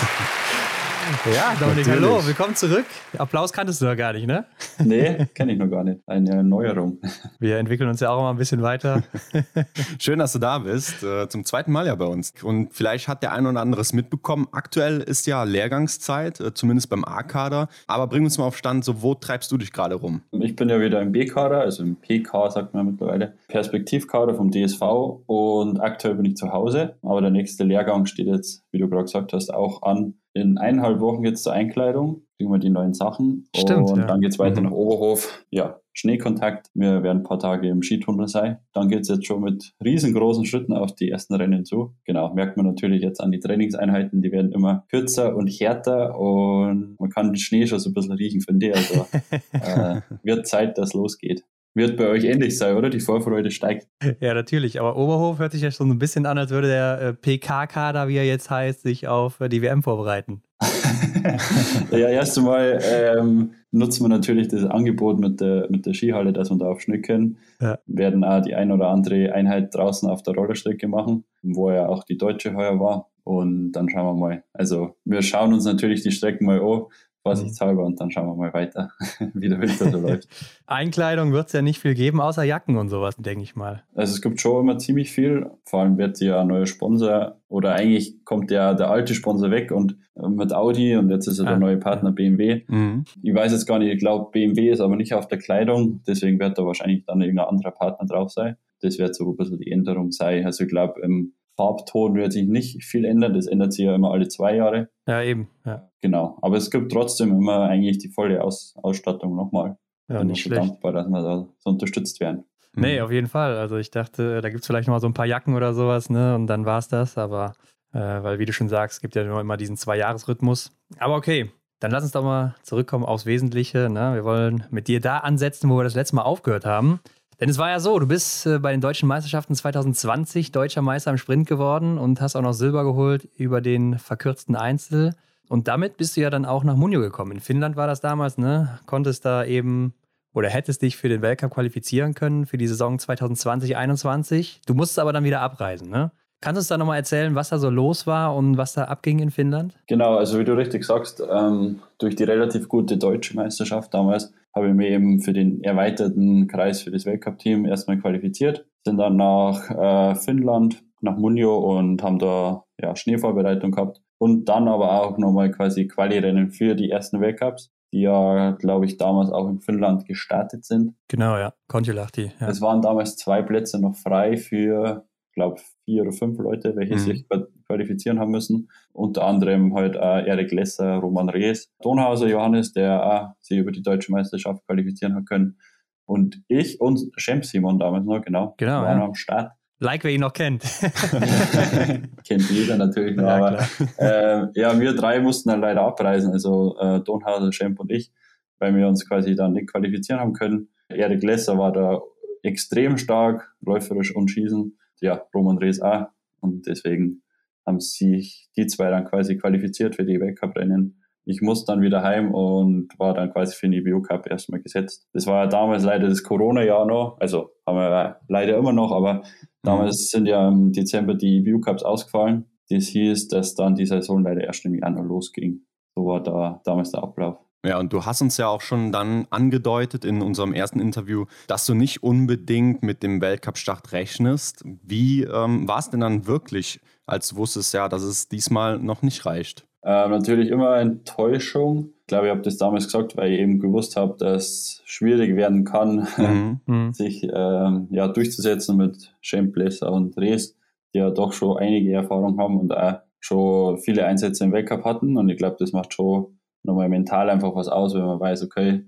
Ja, 1.34 1.56
Dominik, 1.60 1.88
hallo, 1.88 2.26
willkommen 2.26 2.56
zurück. 2.56 2.86
Applaus 3.18 3.54
kanntest 3.54 3.82
du 3.82 3.86
ja 3.86 3.96
gar 3.96 4.14
nicht, 4.14 4.28
ne? 4.28 4.46
Nee, 4.84 5.28
kenne 5.34 5.54
ich 5.54 5.58
noch 5.58 5.68
gar 5.68 5.84
nicht. 5.84 6.02
Eine 6.06 6.32
Erneuerung. 6.32 7.00
Wir 7.40 7.58
entwickeln 7.58 7.90
uns 7.90 8.02
ja 8.02 8.10
auch 8.10 8.20
immer 8.20 8.32
ein 8.32 8.38
bisschen 8.38 8.62
weiter. 8.62 9.04
Schön, 10.00 10.20
dass 10.20 10.34
du 10.34 10.40
da 10.40 10.60
bist. 10.60 11.02
Äh, 11.04 11.30
zum 11.30 11.46
zweiten 11.46 11.72
Mal 11.72 11.88
ja 11.88 11.96
bei 11.96 12.06
uns. 12.06 12.34
Und 12.44 12.74
vielleicht 12.74 13.08
hat 13.08 13.24
der 13.24 13.32
ein 13.32 13.48
oder 13.48 13.62
andere 13.62 13.82
es 13.82 13.94
mitbekommen. 13.94 14.48
Aktuell 14.52 15.00
ist 15.00 15.26
ja 15.26 15.44
Lehrgangszeit, 15.44 16.40
äh, 16.42 16.54
zumindest 16.54 16.90
beim 16.90 17.06
A-Kader. 17.06 17.70
Aber 17.88 18.08
bring 18.08 18.26
uns 18.26 18.38
mal 18.38 18.46
auf 18.46 18.58
Stand, 18.58 18.84
so 18.84 19.02
wo 19.02 19.16
treibst 19.16 19.52
du 19.52 19.58
dich 19.58 19.72
gerade 19.72 19.96
rum? 19.96 20.22
Ich 20.32 20.56
bin 20.56 20.70
ja 20.70 20.82
wieder 20.82 21.02
im 21.02 21.12
B-Kader, 21.12 21.62
also 21.62 21.82
im 21.82 21.96
PK 21.96 22.52
sagt 22.52 22.74
man 22.74 22.86
mittlerweile. 22.86 23.36
Perspektivkader 23.48 24.36
vom 24.36 24.52
DSV 24.52 24.82
und 25.26 25.80
aktuell 25.80 26.16
bin 26.16 26.26
ich 26.26 26.36
zu 26.36 26.52
Hause. 26.52 26.96
Aber 27.04 27.22
der 27.22 27.32
nächste 27.32 27.64
Lehrgang 27.64 28.06
steht 28.06 28.28
jetzt, 28.28 28.64
wie 28.72 28.78
du 28.78 28.90
gerade 28.90 29.04
gesagt 29.04 29.34
hast, 29.34 29.54
auch 29.54 29.82
an 29.84 30.16
in 30.34 30.58
eineinhalb 30.58 31.00
Wochen 31.00 31.24
jetzt 31.24 31.44
zur 31.44 31.54
Einkleidung. 31.54 32.24
kriegen 32.38 32.52
wir 32.54 32.60
die 32.60 32.70
neuen 32.70 32.94
Sachen. 32.94 33.50
Stimmt, 33.54 33.90
und 33.90 34.00
ja. 34.00 34.06
dann 34.06 34.22
geht 34.22 34.32
es 34.32 34.40
weiter 34.40 34.62
Mhm. 34.62 34.68
nach 34.68 34.72
Oberhof. 34.74 35.44
Ja, 35.50 35.82
Schneekontakt. 35.92 36.70
Wir 36.74 37.04
werden 37.04 37.18
ein 37.18 37.24
paar 37.24 37.40
Tage 37.40 37.68
im 37.68 37.82
Skitunnel 37.84 38.30
sein. 38.30 38.60
Dann 38.72 38.88
geht 38.88 39.02
es 39.02 39.10
jetzt 39.10 39.26
schon 39.28 39.42
mit 39.42 39.74
riesengroßen 39.84 40.46
Schritten 40.46 40.72
auf 40.72 40.96
die 40.96 41.10
ersten 41.12 41.36
Rennen 41.36 41.66
zu. 41.66 41.96
Genau, 42.06 42.34
merkt 42.34 42.56
man 42.56 42.66
natürlich 42.66 43.02
jetzt 43.02 43.20
an 43.20 43.32
die 43.32 43.42
Trainingseinheiten. 43.42 44.22
Die 44.22 44.32
werden 44.32 44.54
immer 44.54 44.86
kürzer 44.90 45.36
und 45.36 45.48
härter 45.48 46.18
und 46.18 46.96
man 46.98 47.10
kann 47.10 47.28
den 47.28 47.36
Schnee 47.36 47.68
schon 47.68 47.80
so 47.80 47.90
ein 47.90 47.94
bisschen 47.94 48.14
riechen, 48.14 48.40
finde 48.40 48.68
ich. 48.70 48.76
Also 48.76 49.06
äh, 49.52 50.02
wird 50.24 50.48
Zeit, 50.48 50.78
dass 50.78 50.94
losgeht. 50.94 51.44
Wird 51.76 51.98
bei 51.98 52.08
euch 52.08 52.24
ähnlich 52.24 52.58
sein, 52.58 52.76
oder? 52.76 52.90
Die 52.90 53.00
Vorfreude 53.00 53.52
steigt. 53.52 53.88
Ja, 54.20 54.34
natürlich. 54.34 54.80
Aber 54.80 54.98
Oberhof 54.98 55.40
hört 55.40 55.52
sich 55.52 55.62
ja 55.62 55.72
schon 55.72 55.90
ein 55.90 56.00
bisschen 56.00 56.26
an, 56.26 56.38
als 56.38 56.52
würde 56.52 56.68
der 56.68 57.02
äh, 57.02 57.14
PK-Kader, 57.14 58.08
wie 58.08 58.18
er 58.18 58.26
jetzt 58.26 58.50
heißt, 58.50 58.82
sich 58.82 59.08
auf 59.08 59.40
äh, 59.40 59.50
die 59.50 59.62
WM 59.62 59.84
vorbereiten. 59.84 60.42
ja, 61.92 62.10
erst 62.10 62.38
einmal 62.38 62.80
ähm, 62.84 63.52
nutzen 63.72 64.04
wir 64.04 64.10
natürlich 64.10 64.48
das 64.48 64.66
Angebot 64.66 65.20
mit 65.20 65.40
der, 65.40 65.68
mit 65.70 65.86
der 65.86 65.94
Skihalle, 65.94 66.34
dass 66.34 66.50
wir 66.50 66.58
da 66.58 66.66
auf 66.66 66.82
Schnee 66.82 67.00
können. 67.00 67.38
Ja. 67.62 67.78
Werden 67.86 68.24
auch 68.24 68.42
die 68.42 68.56
ein 68.56 68.72
oder 68.72 68.88
andere 68.90 69.34
Einheit 69.34 69.74
draußen 69.74 70.10
auf 70.10 70.24
der 70.24 70.36
Rollerstrecke 70.36 70.88
machen, 70.88 71.24
wo 71.42 71.72
ja 71.72 71.88
auch 71.88 72.04
die 72.04 72.18
Deutsche 72.18 72.56
heuer 72.56 72.80
war. 72.80 73.10
Und 73.24 73.74
dann 73.74 73.90
schauen 73.90 74.06
wir 74.06 74.20
mal. 74.20 74.44
Also 74.54 74.96
wir 75.06 75.22
schauen 75.22 75.54
uns 75.54 75.66
natürlich 75.66 76.02
die 76.02 76.12
Strecken 76.12 76.46
mal 76.46 76.60
an, 76.60 76.86
vorsichtshalber, 77.30 77.86
und 77.86 78.00
dann 78.00 78.12
schauen 78.12 78.28
wir 78.28 78.36
mal 78.36 78.54
weiter, 78.54 78.92
wie 79.34 79.50
der 79.50 79.62
Winter 79.62 79.90
so 79.92 80.00
läuft. 80.00 80.28
Einkleidung 80.66 81.32
wird 81.32 81.48
es 81.48 81.54
ja 81.54 81.62
nicht 81.62 81.80
viel 81.80 81.94
geben, 81.94 82.22
außer 82.22 82.44
Jacken 82.44 82.78
und 82.78 82.90
sowas, 82.90 83.16
denke 83.18 83.44
ich 83.44 83.56
mal. 83.56 83.84
Also 83.96 84.14
es 84.14 84.22
gibt 84.22 84.42
schon 84.42 84.62
immer 84.62 84.78
ziemlich 84.78 85.12
viel. 85.12 85.50
Vor 85.66 85.82
allem 85.82 85.98
wird 85.98 86.20
ja 86.20 86.42
ein 86.42 86.48
neuer 86.48 86.66
Sponsor 86.66 87.40
oder 87.48 87.74
eigentlich 87.74 88.24
kommt 88.26 88.52
ja 88.52 88.74
der 88.74 88.90
alte 88.90 89.14
Sponsor 89.14 89.52
weg 89.52 89.72
und 89.72 89.98
äh, 90.16 90.28
mit 90.28 90.54
Audi 90.54 90.96
und 90.96 91.10
jetzt 91.10 91.28
ist 91.28 91.40
ja 91.40 91.46
der 91.46 91.56
Ah, 91.56 91.60
neue 91.60 91.78
Partner 91.78 92.12
BMW. 92.12 92.64
Mhm. 92.68 93.06
Ich 93.22 93.34
weiß 93.34 93.52
jetzt 93.52 93.66
gar 93.66 93.80
nicht, 93.80 93.92
ich 93.92 94.00
glaube 94.00 94.32
BMW 94.32 94.70
ist 94.70 94.82
aber 94.82 94.96
nicht 94.96 95.14
auf 95.14 95.28
der 95.28 95.38
Kleidung, 95.38 96.02
deswegen 96.08 96.40
wird 96.40 96.58
da 96.58 96.66
wahrscheinlich 96.66 97.06
dann 97.06 97.22
irgendein 97.22 97.48
anderer 97.48 97.72
Partner 97.72 98.08
drauf 98.08 98.32
sein. 98.32 98.56
Das 98.82 98.98
wird 98.98 99.16
so 99.16 99.30
ein 99.30 99.36
bisschen 99.36 99.60
die 99.60 99.72
Änderung 99.72 100.12
sein. 100.12 100.46
Also 100.46 100.64
ich 100.64 100.70
glaube, 100.70 101.02
im 101.02 101.34
Farbton 101.60 102.16
wird 102.16 102.32
sich 102.32 102.48
nicht 102.48 102.86
viel 102.86 103.04
ändern, 103.04 103.34
das 103.34 103.46
ändert 103.46 103.74
sich 103.74 103.84
ja 103.84 103.94
immer 103.94 104.12
alle 104.12 104.30
zwei 104.30 104.56
Jahre. 104.56 104.88
Ja, 105.06 105.22
eben. 105.22 105.50
Ja, 105.66 105.90
Genau. 106.02 106.38
Aber 106.42 106.56
es 106.56 106.72
gibt 106.72 106.90
trotzdem 106.94 107.32
immer 107.32 107.64
eigentlich 107.64 107.98
die 107.98 108.08
volle 108.08 108.42
Aus 108.42 108.76
Ausstattung 108.82 109.36
nochmal. 109.36 109.78
ja 110.08 110.20
Bin 110.20 110.28
nicht 110.28 110.42
schlecht. 110.44 110.62
dankbar, 110.62 110.94
dass 110.94 111.08
wir 111.10 111.22
da 111.22 111.48
so 111.58 111.70
unterstützt 111.70 112.22
werden. 112.22 112.46
Nee, 112.76 113.02
auf 113.02 113.12
jeden 113.12 113.28
Fall. 113.28 113.58
Also 113.58 113.76
ich 113.76 113.92
dachte, 113.92 114.40
da 114.40 114.50
gibt 114.50 114.62
es 114.62 114.68
vielleicht 114.68 114.88
noch 114.88 114.96
mal 114.96 115.02
so 115.02 115.08
ein 115.08 115.14
paar 115.14 115.26
Jacken 115.26 115.54
oder 115.56 115.74
sowas, 115.74 116.10
ne? 116.10 116.34
Und 116.36 116.48
dann 116.48 116.66
war 116.66 116.78
es 116.80 116.88
das. 116.88 117.18
Aber 117.18 117.56
äh, 117.92 118.00
weil, 118.00 118.40
wie 118.40 118.46
du 118.46 118.54
schon 118.54 118.70
sagst, 118.70 118.98
es 118.98 119.02
gibt 119.02 119.16
ja 119.16 119.26
nur 119.26 119.42
immer 119.42 119.58
diesen 119.58 119.76
Zwei-Jahres-Rhythmus. 119.76 120.72
Aber 120.98 121.16
okay, 121.18 121.52
dann 121.82 121.92
lass 121.92 122.04
uns 122.04 122.14
doch 122.14 122.24
mal 122.24 122.56
zurückkommen 122.64 123.04
aufs 123.04 123.26
Wesentliche. 123.26 123.90
Ne? 123.90 124.14
Wir 124.14 124.24
wollen 124.24 124.64
mit 124.70 124.88
dir 124.88 125.02
da 125.02 125.18
ansetzen, 125.18 125.70
wo 125.70 125.76
wir 125.76 125.84
das 125.84 125.96
letzte 125.96 126.16
Mal 126.16 126.22
aufgehört 126.22 126.66
haben. 126.66 127.02
Denn 127.40 127.50
es 127.50 127.58
war 127.58 127.70
ja 127.70 127.80
so, 127.80 127.98
du 128.00 128.08
bist 128.08 128.46
äh, 128.46 128.60
bei 128.60 128.72
den 128.72 128.82
deutschen 128.82 129.08
Meisterschaften 129.08 129.56
2020 129.56 130.52
deutscher 130.52 130.82
Meister 130.82 131.12
im 131.12 131.18
Sprint 131.18 131.48
geworden 131.48 131.98
und 131.98 132.20
hast 132.20 132.36
auch 132.36 132.42
noch 132.42 132.54
Silber 132.54 132.84
geholt 132.84 133.30
über 133.36 133.62
den 133.62 133.98
verkürzten 133.98 134.56
Einzel. 134.56 135.16
Und 135.48 135.68
damit 135.68 135.98
bist 135.98 136.18
du 136.18 136.22
ja 136.22 136.30
dann 136.30 136.46
auch 136.46 136.64
nach 136.64 136.76
Munio 136.76 137.00
gekommen. 137.00 137.32
In 137.32 137.40
Finnland 137.40 137.76
war 137.76 137.88
das 137.88 138.02
damals, 138.02 138.38
ne? 138.38 138.80
Konntest 138.86 139.24
da 139.26 139.46
eben 139.46 139.94
oder 140.34 140.50
hättest 140.50 140.82
dich 140.82 140.98
für 140.98 141.10
den 141.10 141.22
Weltcup 141.22 141.52
qualifizieren 141.52 142.14
können 142.14 142.46
für 142.46 142.58
die 142.58 142.68
Saison 142.68 142.98
2020-21. 142.98 144.60
Du 144.68 144.74
musstest 144.74 145.00
aber 145.00 145.14
dann 145.14 145.24
wieder 145.24 145.42
abreisen, 145.42 145.90
ne? 145.90 146.12
Kannst 146.42 146.58
du 146.58 146.60
uns 146.60 146.68
da 146.68 146.78
nochmal 146.78 146.98
erzählen, 146.98 147.36
was 147.36 147.50
da 147.50 147.58
so 147.58 147.70
los 147.70 148.08
war 148.08 148.36
und 148.36 148.58
was 148.58 148.74
da 148.74 148.86
abging 148.86 149.20
in 149.20 149.32
Finnland? 149.32 149.78
Genau, 149.88 150.16
also 150.16 150.40
wie 150.40 150.46
du 150.46 150.54
richtig 150.54 150.86
sagst, 150.86 151.22
ähm, 151.30 151.82
durch 151.98 152.16
die 152.16 152.24
relativ 152.24 152.70
gute 152.70 152.98
deutsche 152.98 153.36
Meisterschaft 153.36 153.94
damals 153.94 154.32
habe 154.56 154.70
ich 154.70 154.74
mich 154.74 154.88
eben 154.88 155.22
für 155.22 155.34
den 155.34 155.64
erweiterten 155.64 156.48
Kreis 156.48 156.82
für 156.82 156.92
das 156.92 157.06
Weltcup-Team 157.06 157.66
erstmal 157.66 158.00
qualifiziert. 158.00 158.66
Sind 158.86 158.98
dann 158.98 159.18
nach 159.18 159.70
äh, 159.70 160.16
Finnland, 160.16 160.84
nach 161.02 161.18
Munio 161.18 161.58
und 161.58 162.02
haben 162.04 162.20
da 162.20 162.64
ja, 162.82 162.96
Schneevorbereitung 162.96 163.72
gehabt. 163.72 164.02
Und 164.18 164.50
dann 164.50 164.68
aber 164.68 165.02
auch 165.02 165.18
nochmal 165.18 165.52
quasi 165.52 165.88
Quali-Rennen 165.88 166.52
für 166.52 166.76
die 166.76 166.90
ersten 166.90 167.22
Weltcups, 167.22 167.72
die 167.94 168.02
ja, 168.02 168.52
glaube 168.52 168.86
ich, 168.86 168.98
damals 168.98 169.32
auch 169.32 169.48
in 169.48 169.60
Finnland 169.60 170.06
gestartet 170.06 170.66
sind. 170.66 170.96
Genau, 171.08 171.38
ja. 171.38 171.54
Kontiolahti. 171.68 172.32
Ja. 172.40 172.50
Es 172.50 172.62
waren 172.62 172.82
damals 172.82 173.16
zwei 173.16 173.42
Plätze 173.42 173.80
noch 173.80 173.96
frei 173.96 174.36
für, 174.36 175.06
ich 175.30 175.34
glaube, 175.36 175.62
vier 175.86 176.02
oder 176.02 176.12
fünf 176.12 176.38
Leute, 176.40 176.76
welche 176.76 176.96
Mhm. 176.96 177.00
sich 177.00 177.28
qualifizieren 177.70 178.20
haben 178.20 178.32
müssen. 178.32 178.70
Unter 178.92 179.26
anderem 179.26 179.76
halt 179.76 179.96
äh, 179.96 180.28
Erik 180.28 180.52
Lesser, 180.52 180.96
Roman 180.98 181.30
Rees, 181.30 181.72
Donhauser 181.82 182.28
Johannes, 182.28 182.74
der 182.74 183.06
auch 183.06 183.30
sich 183.40 183.60
über 183.60 183.72
die 183.72 183.84
deutsche 183.84 184.12
Meisterschaft 184.12 184.66
qualifizieren 184.66 185.16
hat 185.16 185.28
können. 185.28 185.58
Und 186.06 186.42
ich 186.48 186.82
und 186.82 187.00
Schem 187.18 187.44
Simon 187.44 187.78
damals 187.78 188.06
noch, 188.06 188.22
genau, 188.22 188.56
Genau, 188.58 188.82
waren 188.82 189.00
ja. 189.00 189.06
am 189.06 189.14
Start. 189.14 189.52
Like, 189.82 190.04
wer 190.04 190.12
ihn 190.12 190.22
noch 190.22 190.34
kennt. 190.34 190.64
Kennt 192.28 192.50
jeder 192.50 192.76
natürlich 192.76 193.16
noch, 193.16 193.24
Ja, 193.24 193.36
aber 193.38 193.60
äh, 193.98 194.48
ja, 194.60 194.78
wir 194.78 194.94
drei 194.94 195.22
mussten 195.22 195.50
dann 195.50 195.62
leider 195.62 195.84
abreisen, 195.84 196.34
also 196.34 196.76
äh, 196.80 197.00
Donhauser, 197.02 197.54
Schemp 197.54 197.80
und 197.80 197.90
ich, 197.92 198.12
weil 198.58 198.76
wir 198.76 198.88
uns 198.88 199.08
quasi 199.08 199.36
dann 199.36 199.54
nicht 199.54 199.72
qualifizieren 199.72 200.20
haben 200.20 200.34
können. 200.34 200.68
Erik 200.90 201.24
Lesser 201.24 201.58
war 201.58 201.72
da 201.72 202.02
extrem 202.44 202.98
stark, 202.98 203.54
läuferisch 203.62 204.14
und 204.14 204.30
schießen. 204.30 204.78
Ja, 205.00 205.24
Roman 205.34 205.60
Rees 205.60 205.80
auch. 205.82 206.08
Und 206.42 206.68
deswegen 206.68 207.22
haben 207.70 207.80
sich 207.80 208.50
die 208.58 208.68
zwei 208.68 208.90
dann 208.90 209.06
quasi 209.06 209.38
qualifiziert 209.38 209.96
für 209.96 210.04
die 210.04 210.20
Weltcup-Rennen. 210.20 211.02
Ich 211.26 211.42
musste 211.42 211.72
dann 211.72 211.82
wieder 211.82 212.02
heim 212.02 212.34
und 212.34 212.90
war 212.98 213.14
dann 213.14 213.32
quasi 213.32 213.56
für 213.56 213.70
den 213.70 213.74
IBU 213.74 214.02
Cup 214.02 214.30
erstmal 214.30 214.62
gesetzt. 214.62 215.08
Das 215.14 215.28
war 215.28 215.44
ja 215.44 215.48
damals 215.48 215.84
leider 215.84 216.08
das 216.08 216.24
Corona-Jahr 216.24 216.88
noch, 216.88 217.18
also 217.20 217.52
haben 217.68 217.78
wir 217.78 218.20
leider 218.28 218.58
immer 218.58 218.74
noch, 218.74 218.92
aber 218.92 219.22
damals 219.62 220.10
sind 220.10 220.26
ja 220.26 220.48
im 220.48 220.72
Dezember 220.72 221.14
die 221.14 221.38
IBU 221.38 221.62
Cups 221.62 221.84
ausgefallen. 221.84 222.46
Das 222.70 222.88
hieß, 222.88 223.28
dass 223.28 223.56
dann 223.56 223.76
die 223.76 223.86
Saison 223.86 224.24
leider 224.24 224.44
erst 224.44 224.66
im 224.66 224.76
Januar 224.76 225.06
losging. 225.06 225.62
So 225.96 226.06
war 226.06 226.24
da 226.24 226.62
damals 226.66 226.92
der 226.92 227.04
Ablauf. 227.04 227.38
Ja, 227.66 227.78
und 227.78 227.92
du 227.92 228.06
hast 228.06 228.22
uns 228.22 228.38
ja 228.38 228.48
auch 228.48 228.62
schon 228.62 228.92
dann 228.94 229.28
angedeutet 229.32 230.06
in 230.06 230.22
unserem 230.22 230.54
ersten 230.54 230.80
Interview, 230.80 231.26
dass 231.48 231.66
du 231.66 231.74
nicht 231.74 232.04
unbedingt 232.04 232.84
mit 232.84 233.04
dem 233.04 233.20
Weltcup-Start 233.22 233.92
rechnest. 233.92 234.64
Wie 234.84 235.24
ähm, 235.24 235.68
war 235.68 235.80
es 235.80 235.90
denn 235.90 236.00
dann 236.00 236.26
wirklich, 236.26 236.80
als 237.06 237.30
du 237.30 237.36
wusstest 237.36 237.74
ja, 237.74 237.90
dass 237.90 238.04
es 238.04 238.30
diesmal 238.30 238.80
noch 238.80 239.02
nicht 239.02 239.26
reicht? 239.26 239.66
Ähm, 239.84 240.12
natürlich 240.12 240.50
immer 240.50 240.78
Enttäuschung. 240.78 241.90
Ich 242.02 242.08
glaube, 242.08 242.28
ich 242.28 242.32
habe 242.32 242.42
das 242.42 242.58
damals 242.58 242.86
gesagt, 242.86 243.18
weil 243.18 243.34
ich 243.34 243.40
eben 243.40 243.60
gewusst 243.60 243.96
habe, 243.98 244.16
dass 244.18 244.44
es 244.46 244.82
schwierig 244.86 245.36
werden 245.36 245.66
kann, 245.66 246.08
Mhm. 246.18 246.60
Mhm. 246.66 246.94
sich 246.94 247.24
ähm, 247.24 247.88
ja, 247.92 248.08
durchzusetzen 248.08 248.78
mit 248.78 249.14
Shane 249.22 249.52
Blesser 249.52 249.92
und 249.92 250.18
Rees, 250.18 250.58
die 250.94 251.00
ja 251.00 251.10
doch 251.12 251.34
schon 251.34 251.58
einige 251.58 251.92
Erfahrung 251.94 252.40
haben 252.40 252.58
und 252.60 252.76
auch 252.76 253.00
schon 253.20 253.78
viele 253.80 254.06
Einsätze 254.06 254.46
im 254.46 254.54
Weltcup 254.54 254.86
hatten. 254.86 255.18
Und 255.18 255.28
ich 255.30 255.38
glaube, 255.38 255.58
das 255.60 255.72
macht 255.74 255.94
schon 255.94 256.39
nochmal 256.64 256.90
mental 256.90 257.30
einfach 257.30 257.56
was 257.56 257.68
aus, 257.68 257.94
wenn 257.94 258.06
man 258.06 258.20
weiß, 258.20 258.44
okay, 258.44 258.86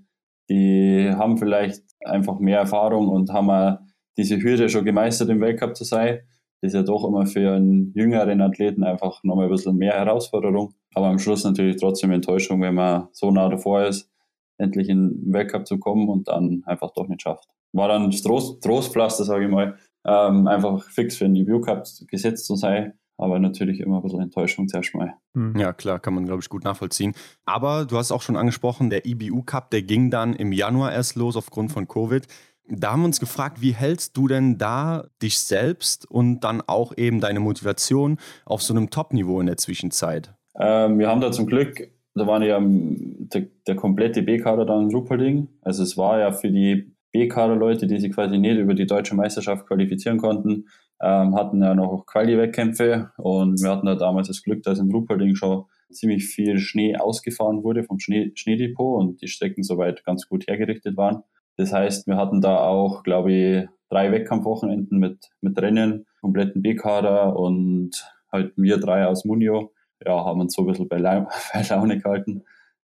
die 0.48 1.10
haben 1.12 1.38
vielleicht 1.38 1.82
einfach 2.04 2.38
mehr 2.38 2.58
Erfahrung 2.58 3.08
und 3.08 3.30
haben 3.32 3.50
auch 3.50 3.78
diese 4.18 4.42
Hürde 4.42 4.68
schon 4.68 4.84
gemeistert 4.84 5.30
im 5.30 5.40
Weltcup 5.40 5.76
zu 5.76 5.84
sein. 5.84 6.20
Das 6.60 6.72
ist 6.72 6.74
ja 6.74 6.82
doch 6.82 7.04
immer 7.04 7.26
für 7.26 7.54
einen 7.54 7.92
jüngeren 7.94 8.40
Athleten 8.40 8.84
einfach 8.84 9.24
nochmal 9.24 9.46
ein 9.46 9.50
bisschen 9.50 9.76
mehr 9.76 9.94
Herausforderung. 9.94 10.74
Aber 10.94 11.06
am 11.06 11.18
Schluss 11.18 11.44
natürlich 11.44 11.76
trotzdem 11.76 12.12
Enttäuschung, 12.12 12.60
wenn 12.60 12.74
man 12.74 13.08
so 13.12 13.30
nah 13.30 13.48
davor 13.48 13.84
ist, 13.84 14.10
endlich 14.58 14.88
in 14.88 15.08
den 15.08 15.32
Weltcup 15.32 15.66
zu 15.66 15.78
kommen 15.78 16.08
und 16.08 16.28
dann 16.28 16.62
einfach 16.66 16.92
doch 16.94 17.08
nicht 17.08 17.22
schafft. 17.22 17.48
War 17.72 17.88
dann 17.88 18.10
Trost, 18.10 18.62
Trostpflaster, 18.62 19.24
sage 19.24 19.46
ich 19.46 19.50
mal, 19.50 19.76
ähm, 20.06 20.46
einfach 20.46 20.84
fix 20.84 21.16
für 21.16 21.24
den 21.24 21.34
Debut 21.34 21.64
Cup 21.64 21.84
gesetzt 22.08 22.46
zu 22.46 22.54
sein. 22.54 22.94
Aber 23.22 23.38
natürlich 23.38 23.78
immer 23.78 23.96
ein 23.96 24.02
bisschen 24.02 24.20
Enttäuschung 24.20 24.66
zuerst 24.66 24.94
mal. 24.94 25.14
Mhm. 25.34 25.56
Ja, 25.56 25.72
klar, 25.72 26.00
kann 26.00 26.14
man, 26.14 26.26
glaube 26.26 26.40
ich, 26.42 26.48
gut 26.48 26.64
nachvollziehen. 26.64 27.14
Aber 27.44 27.84
du 27.84 27.96
hast 27.96 28.10
auch 28.10 28.20
schon 28.20 28.36
angesprochen, 28.36 28.90
der 28.90 29.06
IBU 29.06 29.42
Cup, 29.42 29.70
der 29.70 29.82
ging 29.82 30.10
dann 30.10 30.34
im 30.34 30.50
Januar 30.50 30.92
erst 30.92 31.14
los 31.14 31.36
aufgrund 31.36 31.70
von 31.70 31.86
Covid. 31.86 32.26
Da 32.68 32.92
haben 32.92 33.02
wir 33.02 33.06
uns 33.06 33.20
gefragt, 33.20 33.62
wie 33.62 33.74
hältst 33.74 34.16
du 34.16 34.26
denn 34.26 34.58
da 34.58 35.04
dich 35.22 35.38
selbst 35.38 36.10
und 36.10 36.40
dann 36.40 36.62
auch 36.66 36.96
eben 36.96 37.20
deine 37.20 37.38
Motivation 37.38 38.18
auf 38.44 38.62
so 38.62 38.74
einem 38.74 38.90
Top-Niveau 38.90 39.40
in 39.40 39.46
der 39.46 39.56
Zwischenzeit? 39.56 40.34
Ähm, 40.58 40.98
wir 40.98 41.08
haben 41.08 41.20
da 41.20 41.30
zum 41.30 41.46
Glück, 41.46 41.90
da 42.14 42.26
waren 42.26 42.42
ja 42.42 42.60
der, 42.60 43.46
der 43.66 43.76
komplette 43.76 44.22
B-Kader 44.22 44.64
dann 44.64 44.88
in 44.88 44.94
Ruppolding. 44.94 45.48
Also 45.60 45.84
es 45.84 45.96
war 45.96 46.18
ja 46.18 46.32
für 46.32 46.50
die 46.50 46.92
B-Kader-Leute, 47.12 47.86
die 47.86 48.00
sich 48.00 48.12
quasi 48.12 48.38
nicht 48.38 48.58
über 48.58 48.74
die 48.74 48.86
deutsche 48.86 49.14
Meisterschaft 49.14 49.66
qualifizieren 49.66 50.18
konnten, 50.18 50.66
ähm, 51.02 51.34
hatten 51.34 51.62
ja 51.62 51.74
noch 51.74 52.06
Quali-Wettkämpfe 52.06 53.10
und 53.16 53.60
wir 53.60 53.70
hatten 53.70 53.88
ja 53.88 53.96
damals 53.96 54.28
das 54.28 54.42
Glück, 54.42 54.62
dass 54.62 54.78
in 54.78 54.92
Ruppolding 54.92 55.34
schon 55.34 55.64
ziemlich 55.90 56.26
viel 56.26 56.58
Schnee 56.58 56.96
ausgefahren 56.96 57.64
wurde 57.64 57.82
vom 57.84 57.98
Schnee, 57.98 58.32
Schneedepot 58.34 59.00
und 59.00 59.20
die 59.20 59.28
Strecken 59.28 59.64
soweit 59.64 60.04
ganz 60.04 60.28
gut 60.28 60.46
hergerichtet 60.46 60.96
waren. 60.96 61.22
Das 61.56 61.72
heißt, 61.72 62.06
wir 62.06 62.16
hatten 62.16 62.40
da 62.40 62.58
auch, 62.58 63.02
glaube 63.02 63.32
ich, 63.32 63.68
drei 63.90 64.10
Wettkampfwochenenden 64.12 64.98
mit, 64.98 65.30
mit 65.40 65.60
Rennen, 65.60 66.06
kompletten 66.20 66.62
B-Kader 66.62 67.36
und 67.36 67.90
halt 68.30 68.52
wir 68.56 68.78
drei 68.78 69.06
aus 69.06 69.24
Munio, 69.24 69.72
ja, 70.04 70.24
haben 70.24 70.40
uns 70.40 70.54
so 70.54 70.62
ein 70.62 70.68
bisschen 70.68 70.88
bei, 70.88 70.98
Lau 70.98 71.26
bei 71.52 71.62
Laune 71.68 71.98
gehalten. 71.98 72.44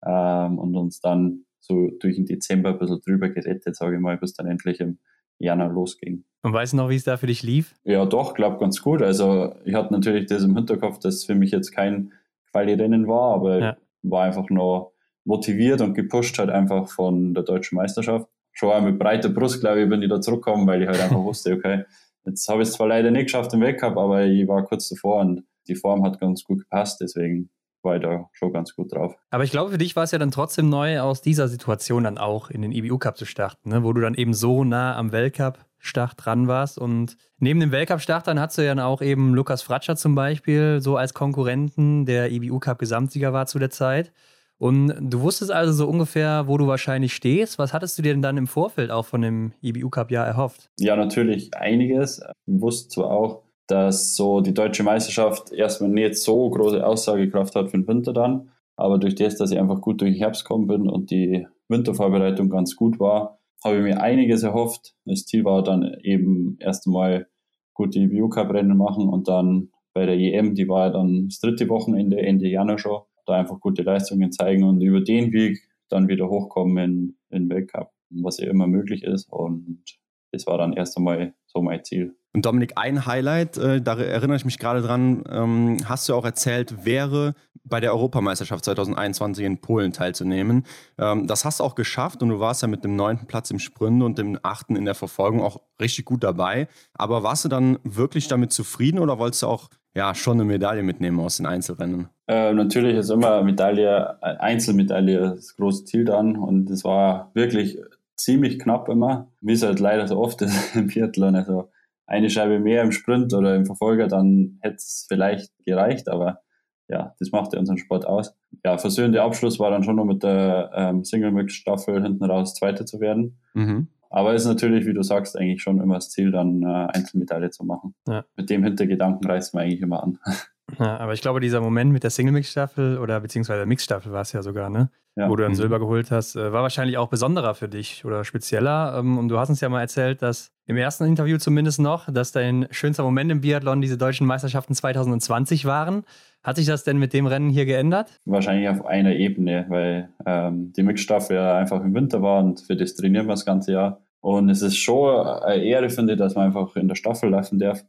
ähm, 0.06 0.58
und 0.58 0.76
uns 0.76 1.00
dann 1.00 1.44
so 1.60 1.90
durch 2.00 2.16
den 2.16 2.26
Dezember 2.26 2.70
ein 2.70 2.78
bisschen 2.78 3.00
drüber 3.00 3.30
gerettet, 3.30 3.74
sage 3.76 3.96
ich 3.96 4.00
mal, 4.00 4.18
bis 4.18 4.34
dann 4.34 4.46
endlich 4.46 4.80
im 4.80 4.98
Januar 5.42 5.70
losging. 5.70 6.24
Und 6.42 6.52
weißt 6.52 6.72
du 6.72 6.78
noch, 6.78 6.88
wie 6.88 6.96
es 6.96 7.04
da 7.04 7.16
für 7.16 7.26
dich 7.26 7.42
lief? 7.42 7.74
Ja, 7.84 8.04
doch, 8.04 8.34
glaube 8.34 8.58
ganz 8.58 8.82
gut. 8.82 9.02
Also 9.02 9.54
ich 9.64 9.74
hatte 9.74 9.92
natürlich 9.92 10.26
das 10.26 10.42
im 10.42 10.56
Hinterkopf, 10.56 10.98
dass 10.98 11.24
für 11.24 11.34
mich 11.34 11.50
jetzt 11.50 11.72
kein 11.72 12.12
Quali-Rennen 12.50 13.06
war, 13.06 13.34
aber 13.34 13.58
ja. 13.58 13.76
war 14.02 14.24
einfach 14.24 14.50
nur 14.50 14.92
motiviert 15.24 15.80
und 15.80 15.94
gepusht 15.94 16.38
halt 16.38 16.50
einfach 16.50 16.88
von 16.88 17.34
der 17.34 17.44
deutschen 17.44 17.76
Meisterschaft. 17.76 18.26
Schon 18.52 18.70
auch 18.70 18.82
mit 18.82 18.98
breiter 18.98 19.28
Brust, 19.28 19.60
glaube 19.60 19.82
ich, 19.82 19.88
bin 19.88 20.02
ich 20.02 20.10
da 20.10 20.20
zurückgekommen, 20.20 20.66
weil 20.66 20.82
ich 20.82 20.88
halt 20.88 21.00
einfach 21.00 21.16
wusste, 21.24 21.54
okay, 21.54 21.84
jetzt 22.26 22.48
habe 22.48 22.62
ich 22.62 22.68
es 22.68 22.74
zwar 22.74 22.88
leider 22.88 23.10
nicht 23.10 23.24
geschafft 23.24 23.54
im 23.54 23.60
Weltcup, 23.60 23.96
aber 23.96 24.24
ich 24.24 24.46
war 24.48 24.64
kurz 24.64 24.88
davor 24.88 25.20
und 25.20 25.44
die 25.68 25.76
Form 25.76 26.04
hat 26.04 26.20
ganz 26.20 26.42
gut 26.42 26.60
gepasst, 26.60 27.00
deswegen 27.00 27.50
war 27.82 27.96
ich 27.96 28.02
da 28.02 28.28
schon 28.32 28.52
ganz 28.52 28.74
gut 28.74 28.92
drauf. 28.92 29.14
Aber 29.30 29.44
ich 29.44 29.50
glaube, 29.50 29.72
für 29.72 29.78
dich 29.78 29.96
war 29.96 30.04
es 30.04 30.10
ja 30.10 30.18
dann 30.18 30.30
trotzdem 30.30 30.68
neu, 30.68 31.00
aus 31.00 31.22
dieser 31.22 31.48
Situation 31.48 32.04
dann 32.04 32.18
auch 32.18 32.50
in 32.50 32.62
den 32.62 32.72
IBU 32.72 32.98
Cup 32.98 33.16
zu 33.16 33.24
starten, 33.24 33.70
ne? 33.70 33.82
wo 33.82 33.92
du 33.92 34.00
dann 34.00 34.14
eben 34.14 34.34
so 34.34 34.64
nah 34.64 34.96
am 34.96 35.12
Weltcup 35.12 35.58
Start 35.82 36.14
dran 36.16 36.46
warst. 36.46 36.78
Und 36.78 37.16
neben 37.38 37.58
dem 37.58 37.72
Weltcup-Start 37.72 38.28
dann 38.28 38.38
hast 38.38 38.56
du 38.56 38.62
ja 38.62 38.74
dann 38.74 38.84
auch 38.84 39.02
eben 39.02 39.34
Lukas 39.34 39.62
Fratscher 39.62 39.96
zum 39.96 40.14
Beispiel 40.14 40.80
so 40.80 40.96
als 40.96 41.12
Konkurrenten, 41.12 42.06
der 42.06 42.30
IBU 42.30 42.60
Cup 42.60 42.78
Gesamtsieger 42.78 43.32
war 43.32 43.46
zu 43.46 43.58
der 43.58 43.70
Zeit. 43.70 44.12
Und 44.58 44.94
du 45.00 45.22
wusstest 45.22 45.50
also 45.50 45.72
so 45.72 45.88
ungefähr, 45.88 46.46
wo 46.46 46.56
du 46.56 46.68
wahrscheinlich 46.68 47.14
stehst. 47.14 47.58
Was 47.58 47.72
hattest 47.72 47.98
du 47.98 48.02
dir 48.02 48.12
denn 48.12 48.22
dann 48.22 48.36
im 48.36 48.46
Vorfeld 48.46 48.92
auch 48.92 49.06
von 49.06 49.20
dem 49.20 49.52
IBU 49.60 49.90
Cup 49.90 50.12
Jahr 50.12 50.24
erhofft? 50.24 50.70
Ja, 50.78 50.94
natürlich 50.94 51.52
einiges. 51.54 52.22
Ich 52.46 52.60
wusste 52.60 52.88
zwar 52.88 53.10
auch, 53.10 53.42
dass 53.66 54.16
so 54.16 54.40
die 54.40 54.54
deutsche 54.54 54.82
Meisterschaft 54.82 55.52
erstmal 55.52 55.90
nicht 55.90 56.16
so 56.16 56.50
große 56.50 56.84
Aussagekraft 56.84 57.54
hat 57.54 57.70
für 57.70 57.78
den 57.78 57.88
Winter 57.88 58.12
dann. 58.12 58.50
Aber 58.76 58.98
durch 58.98 59.14
das, 59.14 59.36
dass 59.36 59.52
ich 59.52 59.58
einfach 59.58 59.80
gut 59.80 60.00
durch 60.00 60.12
den 60.12 60.18
Herbst 60.18 60.44
gekommen 60.44 60.66
bin 60.66 60.88
und 60.88 61.10
die 61.10 61.46
Wintervorbereitung 61.68 62.48
ganz 62.48 62.76
gut 62.76 62.98
war, 62.98 63.38
habe 63.64 63.76
ich 63.76 63.82
mir 63.82 64.00
einiges 64.00 64.42
erhofft. 64.42 64.94
Das 65.04 65.24
Ziel 65.24 65.44
war 65.44 65.62
dann 65.62 65.96
eben 66.02 66.56
erst 66.58 66.86
einmal 66.86 67.28
gut 67.74 67.94
die 67.94 68.08
BU 68.08 68.28
Cup 68.28 68.50
Rennen 68.52 68.76
machen 68.76 69.08
und 69.08 69.28
dann 69.28 69.70
bei 69.94 70.06
der 70.06 70.16
EM, 70.16 70.54
die 70.54 70.68
war 70.68 70.86
ja 70.86 70.92
dann 70.92 71.28
das 71.28 71.40
dritte 71.40 71.68
Wochenende, 71.68 72.20
Ende 72.20 72.48
Januar 72.48 72.78
schon, 72.78 73.02
da 73.26 73.34
einfach 73.34 73.60
gute 73.60 73.82
Leistungen 73.82 74.32
zeigen 74.32 74.64
und 74.64 74.80
über 74.80 75.00
den 75.00 75.32
Weg 75.32 75.60
dann 75.88 76.08
wieder 76.08 76.28
hochkommen 76.28 76.78
in, 76.78 77.16
in 77.30 77.48
Weltcup, 77.50 77.90
was 78.10 78.38
ja 78.38 78.48
immer 78.48 78.66
möglich 78.66 79.04
ist. 79.04 79.30
Und 79.30 79.84
das 80.32 80.46
war 80.46 80.58
dann 80.58 80.72
erst 80.72 80.96
einmal 80.96 81.34
so 81.46 81.62
mein 81.62 81.84
Ziel. 81.84 82.16
Und 82.34 82.46
Dominik, 82.46 82.72
ein 82.76 83.04
Highlight, 83.04 83.58
äh, 83.58 83.82
da 83.82 83.98
erinnere 83.98 84.36
ich 84.36 84.46
mich 84.46 84.58
gerade 84.58 84.80
dran, 84.80 85.22
ähm, 85.30 85.76
hast 85.84 86.08
du 86.08 86.14
auch 86.14 86.24
erzählt, 86.24 86.86
wäre 86.86 87.34
bei 87.64 87.78
der 87.78 87.92
Europameisterschaft 87.92 88.64
2021 88.64 89.44
in 89.44 89.58
Polen 89.58 89.92
teilzunehmen. 89.92 90.64
Ähm, 90.98 91.26
das 91.26 91.44
hast 91.44 91.60
du 91.60 91.64
auch 91.64 91.74
geschafft 91.74 92.22
und 92.22 92.30
du 92.30 92.40
warst 92.40 92.62
ja 92.62 92.68
mit 92.68 92.84
dem 92.84 92.96
neunten 92.96 93.26
Platz 93.26 93.50
im 93.50 93.58
Sprint 93.58 94.02
und 94.02 94.16
dem 94.16 94.38
achten 94.42 94.76
in 94.76 94.86
der 94.86 94.94
Verfolgung 94.94 95.42
auch 95.42 95.60
richtig 95.80 96.06
gut 96.06 96.24
dabei. 96.24 96.68
Aber 96.94 97.22
warst 97.22 97.44
du 97.44 97.50
dann 97.50 97.78
wirklich 97.84 98.28
damit 98.28 98.52
zufrieden 98.52 98.98
oder 98.98 99.18
wolltest 99.18 99.42
du 99.42 99.48
auch 99.48 99.68
ja, 99.94 100.14
schon 100.14 100.40
eine 100.40 100.44
Medaille 100.44 100.82
mitnehmen 100.82 101.20
aus 101.20 101.36
den 101.36 101.44
Einzelrennen? 101.44 102.08
Äh, 102.26 102.54
natürlich 102.54 102.96
ist 102.96 103.10
immer 103.10 103.42
Medaille, 103.42 104.16
äh, 104.22 104.36
Einzelmedaille 104.38 105.20
das 105.20 105.54
große 105.56 105.84
Ziel 105.84 106.06
dann 106.06 106.36
und 106.36 106.70
es 106.70 106.82
war 106.82 107.30
wirklich 107.34 107.78
ziemlich 108.16 108.58
knapp 108.58 108.88
immer, 108.88 109.32
wie 109.40 109.52
es 109.52 109.62
halt 109.62 109.80
leider 109.80 110.06
so 110.06 110.18
oft 110.18 110.42
ist 110.42 110.76
im 110.76 110.88
Biathlon. 110.88 111.36
Also 111.36 111.70
eine 112.06 112.30
Scheibe 112.30 112.60
mehr 112.60 112.82
im 112.82 112.92
Sprint 112.92 113.32
oder 113.34 113.54
im 113.54 113.66
Verfolger, 113.66 114.08
dann 114.08 114.58
hätte 114.60 114.76
es 114.76 115.06
vielleicht 115.08 115.52
gereicht, 115.64 116.08
aber 116.08 116.40
ja, 116.88 117.14
das 117.18 117.30
macht 117.32 117.54
ja 117.54 117.58
unseren 117.58 117.78
Sport 117.78 118.06
aus. 118.06 118.36
Ja, 118.64 118.76
versöhnender 118.76 119.22
Abschluss 119.22 119.58
war 119.58 119.70
dann 119.70 119.82
schon 119.82 119.96
noch 119.96 120.04
mit 120.04 120.22
der 120.22 120.70
ähm, 120.74 121.04
Single-Mix-Staffel 121.04 122.02
hinten 122.02 122.24
raus 122.24 122.54
Zweiter 122.54 122.84
zu 122.84 123.00
werden. 123.00 123.38
Mhm. 123.54 123.88
Aber 124.10 124.34
ist 124.34 124.44
natürlich, 124.44 124.84
wie 124.84 124.92
du 124.92 125.02
sagst, 125.02 125.38
eigentlich 125.38 125.62
schon 125.62 125.80
immer 125.80 125.94
das 125.94 126.10
Ziel, 126.10 126.30
dann 126.32 126.62
äh, 126.62 126.88
Einzelmedaille 126.92 127.48
zu 127.48 127.64
machen. 127.64 127.94
Ja. 128.06 128.26
Mit 128.36 128.50
dem 128.50 128.62
Hintergedanken 128.62 129.26
reißt 129.26 129.54
man 129.54 129.64
eigentlich 129.64 129.80
immer 129.80 130.02
an. 130.02 130.18
Ja, 130.78 130.98
aber 130.98 131.12
ich 131.12 131.20
glaube, 131.20 131.40
dieser 131.40 131.60
Moment 131.60 131.92
mit 131.92 132.02
der 132.02 132.10
Single-Mix-Staffel 132.10 132.98
oder 132.98 133.20
beziehungsweise 133.20 133.66
Mix-Staffel 133.66 134.12
war 134.12 134.22
es 134.22 134.32
ja 134.32 134.42
sogar, 134.42 134.70
ne? 134.70 134.90
Ja. 135.14 135.28
Wo 135.28 135.36
du 135.36 135.42
dann 135.42 135.52
mhm. 135.52 135.56
Silber 135.56 135.78
geholt 135.78 136.10
hast, 136.10 136.36
äh, 136.36 136.52
war 136.52 136.62
wahrscheinlich 136.62 136.96
auch 136.96 137.08
besonderer 137.08 137.54
für 137.54 137.68
dich 137.68 138.04
oder 138.06 138.24
spezieller. 138.24 138.96
Ähm, 138.98 139.18
und 139.18 139.28
du 139.28 139.38
hast 139.38 139.50
uns 139.50 139.60
ja 139.60 139.68
mal 139.68 139.82
erzählt, 139.82 140.22
dass 140.22 140.52
im 140.66 140.78
ersten 140.78 141.04
Interview 141.04 141.36
zumindest 141.36 141.80
noch, 141.80 142.10
dass 142.10 142.32
dein 142.32 142.66
schönster 142.70 143.02
Moment 143.02 143.30
im 143.30 143.42
Biathlon 143.42 143.82
diese 143.82 143.98
deutschen 143.98 144.26
Meisterschaften 144.26 144.74
2020 144.74 145.66
waren. 145.66 146.04
Hat 146.42 146.56
sich 146.56 146.66
das 146.66 146.84
denn 146.84 146.98
mit 146.98 147.12
dem 147.12 147.26
Rennen 147.26 147.50
hier 147.50 147.66
geändert? 147.66 148.10
Wahrscheinlich 148.24 148.68
auf 148.70 148.86
einer 148.86 149.14
Ebene, 149.14 149.66
weil 149.68 150.08
ähm, 150.24 150.72
die 150.72 150.82
Mix-Staffel 150.82 151.36
ja 151.36 151.56
einfach 151.56 151.84
im 151.84 151.94
Winter 151.94 152.22
war 152.22 152.42
und 152.42 152.60
für 152.60 152.74
das 152.74 152.94
trainieren 152.94 153.26
wir 153.26 153.32
das 153.32 153.44
ganze 153.44 153.72
Jahr. 153.72 154.00
Und 154.20 154.48
es 154.48 154.62
ist 154.62 154.76
schon 154.76 155.26
eine 155.26 155.62
Ehre, 155.62 155.90
finde 155.90 156.14
ich, 156.14 156.18
dass 156.18 156.36
man 156.36 156.46
einfach 156.46 156.74
in 156.76 156.88
der 156.88 156.94
Staffel 156.94 157.30
laufen 157.30 157.58
darf. 157.58 157.84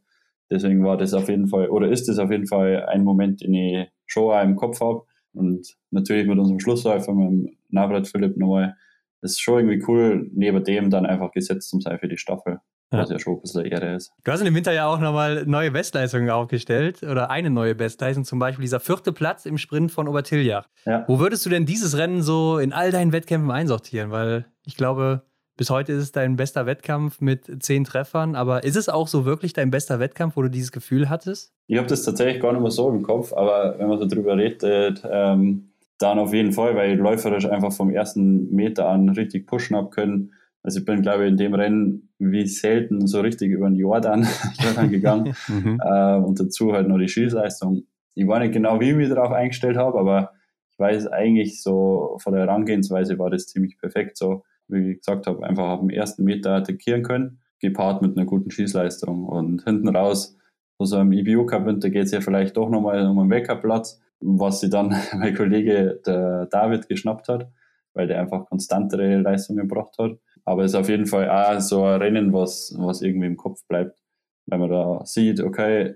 Deswegen 0.54 0.84
war 0.84 0.96
das 0.96 1.14
auf 1.14 1.28
jeden 1.28 1.48
Fall, 1.48 1.68
oder 1.68 1.90
ist 1.90 2.08
das 2.08 2.20
auf 2.20 2.30
jeden 2.30 2.46
Fall 2.46 2.86
ein 2.86 3.02
Moment, 3.02 3.40
den 3.40 3.54
ich 3.54 3.88
schon 4.06 4.32
auch 4.32 4.40
im 4.40 4.54
Kopf 4.54 4.80
habe. 4.80 5.02
Und 5.32 5.66
natürlich 5.90 6.28
mit 6.28 6.38
unserem 6.38 6.60
Schlussläufer, 6.60 7.12
mit 7.12 7.28
dem 7.28 7.56
Navrat 7.70 8.06
Philipp 8.06 8.36
nochmal, 8.36 8.76
das 9.20 9.32
ist 9.32 9.40
schon 9.40 9.58
irgendwie 9.68 9.84
cool, 9.88 10.30
neben 10.32 10.62
dem 10.62 10.90
dann 10.90 11.06
einfach 11.06 11.32
gesetzt 11.32 11.70
zum 11.70 11.80
sein 11.80 11.98
für 11.98 12.06
die 12.06 12.18
Staffel. 12.18 12.58
Ja. 12.92 13.00
Was 13.00 13.10
ja 13.10 13.18
schon 13.18 13.34
ein 13.34 13.40
bisschen 13.40 13.64
Ehre 13.64 13.96
ist. 13.96 14.12
Du 14.22 14.30
hast 14.30 14.40
in 14.40 14.44
dem 14.44 14.54
Winter 14.54 14.72
ja 14.72 14.86
auch 14.86 15.00
nochmal 15.00 15.44
neue 15.46 15.72
Bestleistungen 15.72 16.30
aufgestellt 16.30 17.02
oder 17.02 17.30
eine 17.30 17.50
neue 17.50 17.74
Bestleistung, 17.74 18.24
zum 18.24 18.38
Beispiel 18.38 18.62
dieser 18.62 18.78
vierte 18.78 19.12
Platz 19.12 19.46
im 19.46 19.58
Sprint 19.58 19.90
von 19.90 20.06
Obertiljach. 20.06 20.68
Ja. 20.86 21.04
Wo 21.08 21.18
würdest 21.18 21.44
du 21.44 21.50
denn 21.50 21.66
dieses 21.66 21.96
Rennen 21.98 22.22
so 22.22 22.58
in 22.58 22.72
all 22.72 22.92
deinen 22.92 23.10
Wettkämpfen 23.10 23.50
einsortieren? 23.50 24.12
Weil 24.12 24.46
ich 24.64 24.76
glaube, 24.76 25.24
bis 25.56 25.70
heute 25.70 25.92
ist 25.92 26.02
es 26.02 26.12
dein 26.12 26.36
bester 26.36 26.66
Wettkampf 26.66 27.20
mit 27.20 27.62
zehn 27.62 27.84
Treffern, 27.84 28.34
aber 28.34 28.64
ist 28.64 28.76
es 28.76 28.88
auch 28.88 29.08
so 29.08 29.24
wirklich 29.24 29.52
dein 29.52 29.70
bester 29.70 30.00
Wettkampf, 30.00 30.36
wo 30.36 30.42
du 30.42 30.50
dieses 30.50 30.72
Gefühl 30.72 31.08
hattest? 31.08 31.52
Ich 31.66 31.78
habe 31.78 31.86
das 31.86 32.02
tatsächlich 32.02 32.42
gar 32.42 32.52
nicht 32.52 32.62
mehr 32.62 32.70
so 32.70 32.90
im 32.90 33.02
Kopf, 33.02 33.32
aber 33.32 33.78
wenn 33.78 33.88
man 33.88 33.98
so 33.98 34.06
drüber 34.06 34.36
redet, 34.36 35.02
ähm, 35.08 35.70
dann 35.98 36.18
auf 36.18 36.34
jeden 36.34 36.52
Fall, 36.52 36.74
weil 36.74 36.92
ich 36.92 36.98
läuferisch 36.98 37.46
einfach 37.46 37.72
vom 37.72 37.90
ersten 37.90 38.52
Meter 38.54 38.88
an 38.88 39.08
richtig 39.10 39.46
pushen 39.46 39.76
habe 39.76 39.90
können. 39.90 40.32
Also 40.62 40.80
ich 40.80 40.84
bin, 40.84 41.02
glaube 41.02 41.24
ich, 41.24 41.30
in 41.30 41.36
dem 41.36 41.54
Rennen 41.54 42.10
wie 42.18 42.46
selten 42.46 43.06
so 43.06 43.20
richtig 43.20 43.50
über 43.50 43.68
den 43.68 43.76
Jordan, 43.76 44.26
gegangen 44.90 45.34
mhm. 45.48 45.80
äh, 45.84 46.16
und 46.16 46.40
dazu 46.40 46.72
halt 46.72 46.88
noch 46.88 46.98
die 46.98 47.08
Schießleistung. 47.08 47.84
Ich 48.14 48.26
war 48.26 48.40
nicht 48.40 48.52
genau, 48.52 48.80
wie 48.80 48.90
ich 48.90 48.96
mich 48.96 49.08
darauf 49.08 49.32
eingestellt 49.32 49.76
habe, 49.76 49.98
aber 49.98 50.32
ich 50.70 50.78
weiß 50.78 51.06
eigentlich 51.08 51.62
so 51.62 52.18
von 52.20 52.32
der 52.32 52.42
Herangehensweise 52.42 53.18
war 53.18 53.30
das 53.30 53.46
ziemlich 53.46 53.78
perfekt 53.78 54.16
so 54.16 54.42
wie 54.68 54.92
ich 54.92 54.98
gesagt 54.98 55.26
habe, 55.26 55.44
einfach 55.46 55.68
auf 55.68 55.80
dem 55.80 55.90
ersten 55.90 56.24
Meter 56.24 56.52
attackieren 56.52 57.02
können, 57.02 57.40
gepaart 57.60 58.02
mit 58.02 58.16
einer 58.16 58.26
guten 58.26 58.50
Schießleistung. 58.50 59.26
Und 59.26 59.64
hinten 59.64 59.88
raus, 59.88 60.36
so 60.78 60.84
also 60.84 61.00
im 61.00 61.12
IBU 61.12 61.46
Cup 61.46 61.66
Winter 61.66 61.90
geht 61.90 62.04
es 62.04 62.12
ja 62.12 62.20
vielleicht 62.20 62.56
doch 62.56 62.68
nochmal 62.68 63.06
um 63.06 63.18
einen 63.18 63.30
Weltcup-Platz, 63.30 64.00
was 64.20 64.60
sie 64.60 64.70
dann 64.70 64.88
mein 65.16 65.34
Kollege 65.34 66.00
der 66.06 66.46
David 66.46 66.88
geschnappt 66.88 67.28
hat, 67.28 67.48
weil 67.94 68.06
der 68.06 68.20
einfach 68.20 68.46
konstantere 68.46 69.20
Leistungen 69.20 69.68
gebracht 69.68 69.96
hat. 69.98 70.18
Aber 70.44 70.64
es 70.64 70.72
ist 70.72 70.78
auf 70.78 70.88
jeden 70.88 71.06
Fall 71.06 71.30
auch 71.30 71.60
so 71.60 71.84
ein 71.84 72.00
Rennen, 72.00 72.32
was, 72.32 72.74
was 72.76 73.02
irgendwie 73.02 73.28
im 73.28 73.36
Kopf 73.36 73.66
bleibt. 73.68 73.98
Wenn 74.46 74.60
man 74.60 74.70
da 74.70 75.00
sieht, 75.04 75.40
okay, 75.40 75.94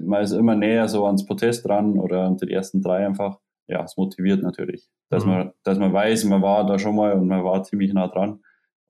man 0.00 0.22
ist 0.22 0.32
immer 0.32 0.54
näher 0.54 0.86
so 0.88 1.06
ans 1.06 1.26
Protest 1.26 1.66
dran 1.66 1.98
oder 1.98 2.24
an 2.24 2.36
die 2.36 2.52
ersten 2.52 2.82
drei 2.82 3.04
einfach 3.06 3.38
ja, 3.70 3.84
es 3.84 3.96
motiviert 3.96 4.42
natürlich, 4.42 4.88
dass, 5.08 5.24
mhm. 5.24 5.30
man, 5.30 5.52
dass 5.62 5.78
man 5.78 5.92
weiß, 5.92 6.24
man 6.24 6.42
war 6.42 6.66
da 6.66 6.78
schon 6.78 6.96
mal 6.96 7.12
und 7.12 7.28
man 7.28 7.44
war 7.44 7.62
ziemlich 7.62 7.92
nah 7.92 8.08
dran. 8.08 8.40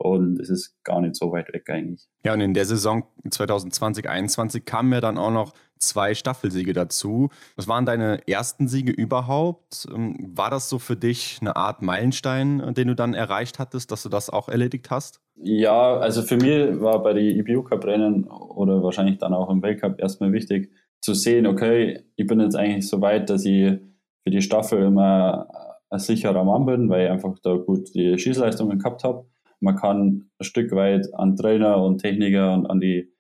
Und 0.03 0.41
es 0.41 0.49
ist 0.49 0.83
gar 0.83 1.03
nicht 1.03 1.15
so 1.15 1.31
weit 1.31 1.53
weg 1.53 1.69
eigentlich. 1.69 2.09
Ja, 2.25 2.33
und 2.33 2.41
in 2.41 2.55
der 2.55 2.65
Saison 2.65 3.05
2020, 3.29 4.05
2021 4.05 4.65
kamen 4.65 4.91
ja 4.95 5.03
dann 5.03 5.19
auch 5.19 5.31
noch 5.31 5.53
zwei 5.79 6.15
Staffelsiege 6.15 6.73
dazu. 6.73 7.29
Was 7.57 7.69
waren 7.69 7.85
deine 7.85 8.27
ersten 8.27 8.67
Siege 8.67 8.93
überhaupt? 8.93 9.87
Ähm, 9.95 10.17
war 10.35 10.49
das 10.49 10.71
so 10.71 10.79
für 10.79 10.97
dich 10.97 11.39
eine 11.43 11.55
Art 11.55 11.83
Meilenstein, 11.83 12.73
den 12.73 12.89
du 12.89 12.95
dann 12.95 13.13
erreicht 13.13 13.59
hattest, 13.59 13.93
dass 13.93 14.03
du 14.03 14.09
das 14.09 14.31
auch 14.31 14.49
erledigt 14.49 14.91
hast? 14.91 15.21
Ja, 15.35 15.99
also 15.99 16.23
für 16.23 16.37
mich 16.37 16.81
war 16.81 17.03
bei 17.03 17.13
den 17.13 17.39
EBU 17.39 17.65
Cup 17.65 17.85
Rennen 17.85 18.25
oder 18.25 18.83
wahrscheinlich 18.83 19.19
dann 19.19 19.35
auch 19.35 19.51
im 19.51 19.63
Weltcup 19.63 20.01
erstmal 20.01 20.33
wichtig 20.33 20.71
zu 21.03 21.13
sehen, 21.13 21.47
okay, 21.47 22.05
ich 22.17 22.27
bin 22.27 22.41
jetzt 22.41 22.57
eigentlich 22.57 22.89
so 22.89 23.03
weit, 23.03 23.29
dass 23.29 23.45
ich 23.45 23.79
für 24.23 24.31
die 24.31 24.43
Staffel 24.43 24.83
immer 24.85 25.49
ein 25.91 25.99
sicherer 25.99 26.45
Mann 26.45 26.67
bin, 26.67 26.89
weil 26.89 27.07
ich 27.07 27.11
einfach 27.11 27.39
da 27.43 27.57
gut 27.57 27.95
die 27.95 28.17
Schießleistungen 28.19 28.79
gehabt 28.79 29.05
habe. 29.05 29.27
Man 29.61 29.77
kann 29.77 30.31
ein 30.39 30.45
Stück 30.45 30.73
weit 30.73 31.13
an 31.15 31.37
Trainer 31.37 31.83
und 31.83 31.99
Techniker 31.99 32.55
und 32.55 32.67
an 32.67 32.81
die, 32.81 33.13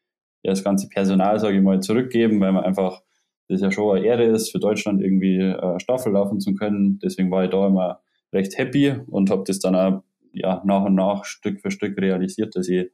ja, 0.43 0.53
das 0.53 0.65
ganze 0.65 0.89
Personal, 0.89 1.39
sage 1.39 1.57
ich 1.57 1.63
mal, 1.63 1.81
zurückgeben, 1.81 2.41
weil 2.41 2.53
man 2.53 2.65
einfach, 2.65 3.03
das 3.49 3.61
ja 3.61 3.71
schon 3.71 3.97
eine 3.97 4.07
Ehre 4.07 4.25
ist, 4.25 4.51
für 4.51 4.61
Deutschland 4.61 5.03
irgendwie 5.03 5.43
eine 5.43 5.81
Staffel 5.81 6.13
laufen 6.13 6.41
zu 6.41 6.55
können. 6.55 6.99
Deswegen 7.03 7.31
war 7.31 7.45
ich 7.45 7.51
da 7.51 7.67
immer 7.67 8.01
recht 8.33 8.57
happy 8.57 8.95
und 9.09 9.31
habe 9.31 9.43
das 9.47 9.59
dann 9.59 9.75
auch 9.75 10.03
ja, 10.33 10.63
nach 10.65 10.85
und 10.85 10.95
nach 10.95 11.25
Stück 11.25 11.61
für 11.61 11.71
Stück 11.71 12.01
realisiert, 12.01 12.55
dass 12.55 12.69
ich 12.69 12.91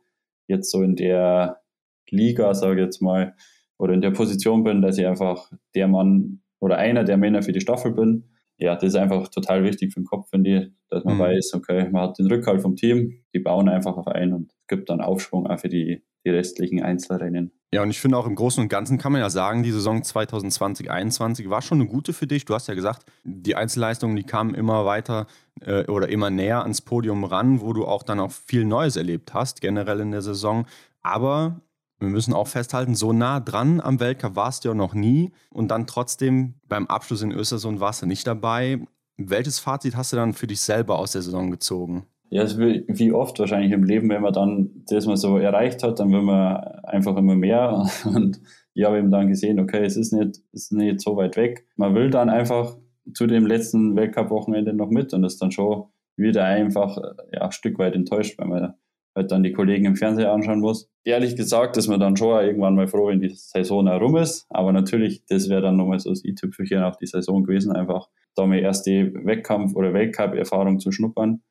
jetzt 0.49 0.71
so 0.71 0.83
in 0.83 0.97
der 0.97 1.61
Liga, 2.09 2.55
sage 2.55 2.81
ich 2.81 2.87
jetzt 2.87 3.03
mal, 3.03 3.35
oder 3.79 3.93
in 3.93 4.01
der 4.01 4.13
Position 4.13 4.65
bin, 4.65 4.81
dass 4.81 4.97
ich 4.97 5.07
einfach 5.07 5.53
der 5.75 5.89
Mann 5.89 6.41
oder 6.61 6.79
einer 6.79 7.05
der 7.05 7.17
Männer 7.17 7.43
für 7.43 7.53
die 7.53 7.61
Staffel 7.61 7.93
bin. 7.93 8.25
ja, 8.59 8.75
das 8.75 8.85
ist 8.85 8.97
einfach 8.97 9.29
total 9.29 9.65
wichtig 9.65 9.93
für 9.93 10.01
den 10.01 10.07
Kopf, 10.07 10.31
finde 10.31 10.59
ich, 10.59 10.71
dass 10.89 11.05
man 11.05 11.17
mhm. 11.17 11.21
weiß, 11.21 11.55
okay, 11.55 11.89
man 11.91 12.03
hat 12.03 12.19
den 12.19 12.27
Rückhalt 12.27 12.63
vom 12.63 12.77
Team, 12.77 13.23
die 13.35 13.39
bauen 13.39 13.69
einfach 13.69 13.97
auf 13.97 14.07
ein 14.09 14.33
und 14.33 14.51
es 14.51 14.67
gibt 14.67 14.89
dann 14.89 15.01
Aufschwung 15.01 15.47
auch 15.47 15.59
für 15.59 15.69
die, 15.69 16.03
die 16.25 16.31
restlichen 16.31 16.83
Einzelrennen. 16.83 17.53
Ja, 17.73 17.83
und 17.83 17.91
ich 17.91 18.01
finde 18.01 18.17
auch 18.17 18.27
im 18.27 18.37
Großen 18.37 18.63
und 18.63 18.69
Ganzen 18.69 18.97
kann 18.97 19.13
man 19.13 19.21
ja 19.21 19.29
sagen, 19.29 19.63
die 19.63 19.73
Saison 19.73 20.01
2020-21 20.01 21.51
war 21.51 21.63
schon 21.63 21.81
eine 21.81 21.91
gute 21.91 22.13
für 22.13 22.27
dich. 22.27 22.45
Du 22.45 22.55
hast 22.55 22.69
ja 22.69 22.75
gesagt, 22.75 23.05
die 23.25 23.57
Einzelleistungen, 23.57 24.17
die 24.17 24.23
kamen 24.23 24.55
immer 24.55 24.87
weiter 24.87 25.27
äh, 25.61 25.85
oder 25.87 26.09
immer 26.09 26.31
näher 26.31 26.63
ans 26.63 26.81
Podium 26.81 27.25
ran, 27.25 27.61
wo 27.61 27.73
du 27.73 27.85
auch 27.85 28.05
dann 28.05 28.21
auch 28.21 28.31
viel 28.31 28.65
Neues 28.65 28.97
erlebt 28.97 29.35
hast, 29.35 29.61
generell 29.61 30.01
in 30.01 30.13
der 30.13 30.23
Saison. 30.23 30.67
Aber 31.03 31.61
wir 31.99 32.09
müssen 32.09 32.35
auch 32.35 32.49
festhalten, 32.49 32.95
so 32.95 33.13
nah 33.13 33.41
dran 33.41 33.81
am 33.81 34.01
Weltcup 34.01 34.37
warst 34.37 34.65
du 34.65 34.69
ja 34.69 34.75
noch 34.75 34.95
nie 34.95 35.33
und 35.51 35.71
dann 35.71 35.87
trotzdem 35.87 36.55
beim 36.69 36.87
Abschluss 36.87 37.23
in 37.23 37.33
Östersund 37.33 37.81
warst 37.81 38.03
du 38.03 38.07
nicht 38.07 38.27
dabei. 38.27 38.81
Welches 39.17 39.59
Fazit 39.59 39.97
hast 39.97 40.13
du 40.13 40.17
dann 40.17 40.35
für 40.35 40.47
dich 40.47 40.61
selber 40.61 40.99
aus 40.99 41.13
der 41.13 41.23
Saison 41.23 41.51
gezogen? 41.51 42.05
Ja, 42.29 42.45
wie 42.59 43.13
oft 43.13 43.39
wahrscheinlich 43.39 43.73
im 43.73 43.85
Leben, 43.85 44.09
wenn 44.09 44.21
man 44.21 44.33
dann 44.33 44.83
das 44.89 45.07
mal 45.07 45.17
so 45.17 45.39
erreicht 45.39 45.83
hat, 45.83 46.01
dann 46.01 46.11
will 46.11 46.23
man 46.23 46.57
einfach 46.83 47.17
immer 47.17 47.37
mehr. 47.37 47.87
Und 48.05 48.41
ich 48.75 48.85
habe 48.85 48.99
eben 48.99 49.11
dann 49.11 49.29
gesehen, 49.29 49.61
okay, 49.61 49.85
es 49.85 49.97
ist 49.97 50.13
nicht, 50.13 50.43
ist 50.53 50.73
nicht 50.73 51.01
so 51.01 51.17
weit 51.17 51.37
weg. 51.37 51.67
Man 51.77 51.95
will 51.95 52.11
dann 52.11 52.29
einfach 52.29 52.77
zu 53.15 53.27
dem 53.27 53.47
letzten 53.47 53.95
Weltcup-Wochenende 53.97 54.73
noch 54.73 54.91
mit 54.91 55.15
und 55.15 55.23
ist 55.23 55.41
dann 55.41 55.53
schon 55.53 55.85
wieder 56.17 56.45
einfach 56.45 56.99
ja, 57.33 57.43
ein 57.43 57.53
Stück 57.53 57.79
weit 57.79 57.95
enttäuscht, 57.95 58.39
weil 58.39 58.49
man 58.49 58.75
halt 59.17 59.33
dann 59.33 59.43
die 59.43 59.53
Kollegen 59.53 59.87
im 59.87 59.97
Fernseher 59.97 60.33
anschauen 60.33 60.61
muss. 60.61 60.89
Ehrlich 61.05 61.35
gesagt 61.35 61.77
ist 61.77 61.89
man 61.89 61.99
dann 61.99 62.17
schon 62.17 62.45
irgendwann 62.45 62.75
mal 62.75 62.87
froh, 62.87 63.09
wenn 63.09 63.21
die 63.21 63.31
Saison 63.35 63.89
herum 63.89 64.17
ist. 64.17 64.47
Aber 64.51 64.73
natürlich, 64.73 65.25
das 65.27 65.49
wäre 65.49 65.63
dann 65.63 65.77
nochmal 65.77 65.99
so 65.99 66.11
das 66.11 66.25
i-Tüpfelchen 66.25 66.83
auf 66.83 66.99
die 66.99 67.07
Saison 67.07 67.43
gewesen, 67.43 67.73
einfach 67.73 68.09
da 68.37 68.47
mal 68.47 68.59
erst 68.59 68.87
die 68.87 69.13
Wettkampf- 69.25 69.75
oder 69.75 69.95
Weltcup-Erfahrung 69.95 70.79
zu 70.79 70.93
schnuppern, 70.93 71.43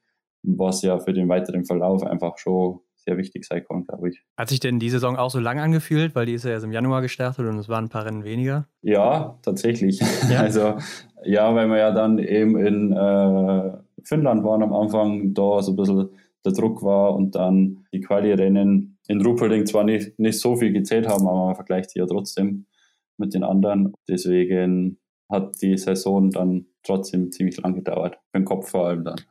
was 0.43 0.83
ja 0.83 0.99
für 0.99 1.13
den 1.13 1.27
weiteren 1.27 1.65
Verlauf 1.65 2.03
einfach 2.03 2.37
schon 2.37 2.79
sehr 2.95 3.17
wichtig 3.17 3.45
sein 3.45 3.63
kann, 3.67 3.85
glaube 3.85 4.09
ich. 4.09 4.23
Hat 4.37 4.49
sich 4.49 4.59
denn 4.59 4.79
die 4.79 4.89
Saison 4.89 5.15
auch 5.15 5.29
so 5.29 5.39
lang 5.39 5.59
angefühlt, 5.59 6.15
weil 6.15 6.25
die 6.25 6.33
ist 6.33 6.45
ja 6.45 6.51
erst 6.51 6.65
im 6.65 6.71
Januar 6.71 7.01
gestartet 7.01 7.45
und 7.47 7.57
es 7.57 7.69
waren 7.69 7.85
ein 7.85 7.89
paar 7.89 8.05
Rennen 8.05 8.23
weniger? 8.23 8.67
Ja, 8.81 9.37
tatsächlich. 9.41 9.99
Ja? 10.29 10.41
Also 10.45 10.75
ja, 11.23 11.53
weil 11.55 11.67
wir 11.67 11.77
ja 11.77 11.91
dann 11.91 12.19
eben 12.19 12.57
in 12.57 12.91
äh, 12.91 13.77
Finnland 14.03 14.43
waren 14.43 14.61
am 14.61 14.73
Anfang, 14.73 15.33
da 15.33 15.61
so 15.61 15.71
ein 15.71 15.75
bisschen 15.75 16.09
der 16.45 16.53
Druck 16.53 16.83
war 16.83 17.15
und 17.15 17.35
dann 17.35 17.85
die 17.91 18.01
Quali-Rennen 18.01 18.97
in 19.07 19.21
Ruppolding 19.21 19.65
zwar 19.65 19.83
nicht, 19.83 20.17
nicht 20.19 20.39
so 20.39 20.55
viel 20.55 20.71
gezählt 20.71 21.07
haben, 21.07 21.27
aber 21.27 21.47
man 21.47 21.55
vergleicht 21.55 21.91
sie 21.91 21.99
ja 21.99 22.05
trotzdem 22.05 22.65
mit 23.17 23.33
den 23.33 23.43
anderen. 23.43 23.93
Deswegen 24.07 24.99
hat 25.29 25.61
die 25.61 25.77
Saison 25.77 26.29
dann 26.29 26.67
trotzdem 26.83 27.31
ziemlich 27.31 27.57
lang 27.57 27.75
gedauert. 27.75 28.17
Für 28.31 28.39
den 28.39 28.45
Kopf 28.45 28.69
vor 28.69 28.87
allem 28.87 29.03
dann. 29.03 29.21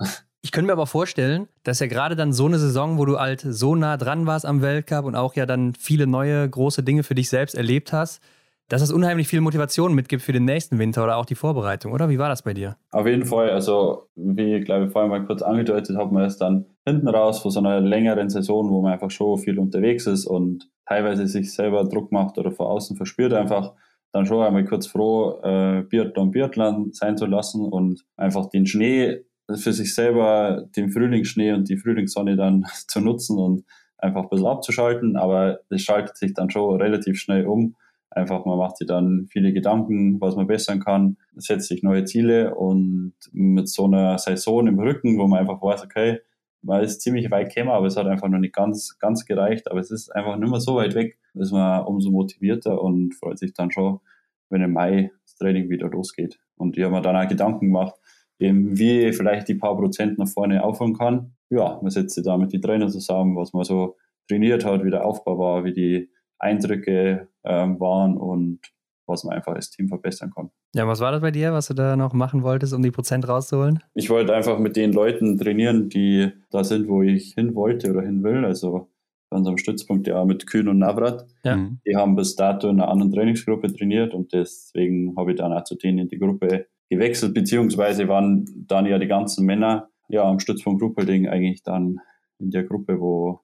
Ich 0.43 0.53
könnte 0.53 0.67
mir 0.67 0.73
aber 0.73 0.87
vorstellen, 0.87 1.49
dass 1.63 1.81
ja 1.81 1.87
gerade 1.87 2.17
dann 2.17 2.35
so 2.35 2.45
eine 2.45 2.59
Saison, 2.59 2.99
wo 2.99 3.07
du 3.07 3.19
halt 3.19 3.41
so 3.41 3.75
nah 3.75 3.97
dran 3.97 4.27
warst 4.27 4.45
am 4.45 4.61
Weltcup 4.61 5.07
und 5.07 5.15
auch 5.15 5.35
ja 5.35 5.47
dann 5.47 5.75
viele 5.75 6.07
neue 6.07 6.47
große 6.49 6.83
Dinge 6.83 7.03
für 7.03 7.15
dich 7.15 7.31
selbst 7.31 7.55
erlebt 7.55 7.95
hast, 7.95 8.21
dass 8.69 8.81
das 8.81 8.93
unheimlich 8.93 9.29
viel 9.29 9.41
Motivation 9.41 9.95
mitgibt 9.95 10.23
für 10.23 10.33
den 10.33 10.45
nächsten 10.45 10.79
Winter 10.79 11.05
oder 11.05 11.17
auch 11.17 11.27
die 11.27 11.35
Vorbereitung, 11.35 11.93
oder? 11.93 12.09
Wie 12.09 12.19
war 12.19 12.29
das 12.29 12.43
bei 12.43 12.55
dir? 12.55 12.77
Auf 12.91 13.07
jeden 13.07 13.27
Fall. 13.27 13.51
Also, 13.51 14.09
wie 14.15 14.57
ich 14.57 14.65
glaube 14.65 14.87
ich 14.87 14.93
vorhin 14.93 15.11
mal 15.11 15.25
kurz 15.25 15.43
angedeutet 15.43 15.97
habe, 15.97 16.15
man 16.15 16.25
ist 16.25 16.39
dann 16.39 16.67
hinten 16.87 17.09
raus 17.09 17.41
vor 17.41 17.51
so 17.51 17.61
einer 17.61 17.81
längeren 17.81 18.31
Saison, 18.31 18.71
wo 18.71 18.81
man 18.81 18.93
einfach 18.93 19.11
schon 19.11 19.39
viel 19.39 19.59
unterwegs 19.59 20.07
ist 20.07 20.27
und 20.27 20.69
teilweise 20.87 21.27
sich 21.27 21.55
selber 21.55 21.85
Druck 21.85 22.13
macht 22.13 22.39
oder 22.39 22.53
vor 22.53 22.71
außen 22.71 22.97
verspürt 22.97 23.33
einfach, 23.33 23.73
dann 24.13 24.27
schon 24.27 24.43
einmal 24.43 24.65
kurz 24.65 24.87
froh, 24.87 25.41
äh, 25.43 25.83
Biathlon 25.83 26.31
Biathlon 26.31 26.93
sein 26.93 27.17
zu 27.17 27.27
lassen 27.27 27.67
und 27.67 28.05
einfach 28.17 28.49
den 28.49 28.67
Schnee 28.67 29.25
für 29.53 29.73
sich 29.73 29.95
selber, 29.95 30.65
den 30.77 30.91
Frühlingsschnee 30.91 31.53
und 31.53 31.69
die 31.69 31.77
Frühlingssonne 31.77 32.37
dann 32.37 32.65
zu 32.89 33.01
nutzen 33.01 33.39
und 33.39 33.65
einfach 33.99 34.23
ein 34.23 34.29
bisschen 34.29 34.47
abzuschalten. 34.47 35.17
Aber 35.17 35.61
es 35.69 35.83
schaltet 35.83 36.17
sich 36.17 36.33
dann 36.33 36.51
schon 36.51 36.81
relativ 36.81 37.19
schnell 37.19 37.47
um 37.47 37.75
Einfach, 38.15 38.45
man 38.45 38.59
macht 38.59 38.77
sich 38.77 38.87
dann 38.87 39.27
viele 39.31 39.53
Gedanken, 39.53 40.21
was 40.21 40.37
man 40.37 40.47
bessern 40.47 40.81
kann, 40.81 41.17
setzt 41.35 41.69
sich 41.69 41.83
neue 41.83 42.05
Ziele 42.05 42.55
und 42.55 43.15
mit 43.33 43.69
so 43.69 43.87
einer 43.87 44.19
Saison 44.19 44.67
im 44.67 44.79
Rücken, 44.79 45.19
wo 45.19 45.27
man 45.27 45.41
einfach 45.41 45.61
weiß, 45.61 45.85
okay, 45.85 46.21
man 46.63 46.83
ist 46.83 47.03
ziemlich 47.03 47.31
weit 47.31 47.55
gekommen, 47.55 47.73
aber 47.73 47.87
es 47.87 47.97
hat 47.97 48.07
einfach 48.07 48.29
noch 48.29 48.39
nicht 48.39 48.55
ganz, 48.55 48.99
ganz 48.99 49.27
gereicht, 49.27 49.71
aber 49.71 49.81
es 49.81 49.91
ist 49.91 50.15
einfach 50.15 50.37
nicht 50.37 50.51
mehr 50.51 50.61
so 50.61 50.77
weit 50.77 50.95
weg, 50.95 51.19
ist 51.35 51.53
man 51.53 51.85
umso 51.85 52.11
motivierter 52.11 52.81
und 52.81 53.15
freut 53.15 53.39
sich 53.39 53.53
dann 53.53 53.71
schon, 53.71 54.01
wenn 54.49 54.63
im 54.63 54.73
Mai 54.73 55.11
das 55.25 55.37
Training 55.37 55.69
wieder 55.69 55.89
losgeht. 55.89 56.39
Und 56.57 56.77
ich 56.77 56.85
habe 56.85 56.95
mir 56.95 57.03
dann 57.03 57.17
auch 57.17 57.29
Gedanken 57.29 57.67
gemacht, 57.67 57.95
eben 58.39 58.79
wie 58.79 59.13
vielleicht 59.13 59.49
die 59.49 59.55
paar 59.55 59.77
Prozent 59.77 60.19
nach 60.19 60.29
vorne 60.29 60.65
aufholen 60.65 60.95
kann. 60.95 61.35
Ja, 61.51 61.79
man 61.83 61.91
setzt 61.91 62.15
sich 62.15 62.25
da 62.25 62.37
mit 62.39 62.53
den 62.53 62.63
Trainern 62.63 62.91
zusammen, 62.91 63.37
was 63.37 63.53
man 63.53 63.65
so 63.65 63.97
trainiert 64.29 64.65
hat, 64.65 64.85
wie 64.85 64.91
der 64.91 65.05
Aufbau 65.05 65.39
war, 65.39 65.65
wie 65.65 65.73
die 65.73 66.11
Eindrücke 66.45 67.29
ähm, 67.45 67.81
waren 67.81 68.17
und 68.17 68.61
was 69.07 69.25
man 69.25 69.37
einfach 69.37 69.55
als 69.55 69.71
Team 69.71 69.89
verbessern 69.89 70.31
kann. 70.35 70.51
Ja, 70.75 70.87
was 70.87 71.01
war 71.01 71.13
das 71.13 71.21
bei 71.21 71.31
dir, 71.31 71.53
was 71.53 71.69
du 71.69 71.75
da 71.75 71.97
noch 71.97 72.13
machen 72.13 72.43
wolltest, 72.43 72.73
um 72.73 72.83
die 72.83 72.91
Prozent 72.91 73.29
rauszuholen? 73.29 73.83
Ich 73.95 74.11
wollte 74.11 74.35
einfach 74.35 74.59
mit 74.59 74.77
den 74.77 74.93
Leuten 74.93 75.39
trainieren, 75.39 75.89
die 75.89 76.31
da 76.51 76.65
sind, 76.65 76.89
wo 76.89 77.03
ich 77.03 77.35
hin 77.35 77.55
wollte 77.55 77.91
oder 77.91 78.03
hin 78.03 78.23
will. 78.23 78.45
Also 78.45 78.89
bei 79.31 79.37
unserem 79.37 79.59
Stützpunkt 79.59 80.07
ja 80.07 80.25
mit 80.25 80.47
Kühn 80.47 80.69
und 80.69 80.79
Navrat. 80.79 81.27
Ja. 81.45 81.57
Mhm. 81.57 81.81
Die 81.87 81.97
haben 81.97 82.17
bis 82.17 82.35
dato 82.35 82.69
in 82.69 82.81
einer 82.81 82.91
anderen 82.91 83.13
Trainingsgruppe 83.13 83.73
trainiert 83.73 84.15
und 84.15 84.33
deswegen 84.33 85.15
habe 85.17 85.33
ich 85.33 85.37
dann 85.37 85.53
auch 85.53 85.65
zu 85.65 85.77
denen 85.77 85.99
in 85.99 86.09
die 86.09 86.19
Gruppe 86.19 86.67
gewechselt, 86.89 87.35
beziehungsweise 87.35 88.09
waren 88.09 88.47
dann 88.67 88.87
ja 88.87 88.99
die 88.99 89.07
ganzen 89.07 89.45
Männer 89.47 89.89
ja 90.09 90.25
am 90.25 90.39
Stützpunkt 90.39 90.83
Ruppelding 90.83 91.29
eigentlich 91.29 91.63
dann 91.63 92.01
in 92.39 92.51
der 92.51 92.65
Gruppe, 92.65 93.01
wo 93.01 93.41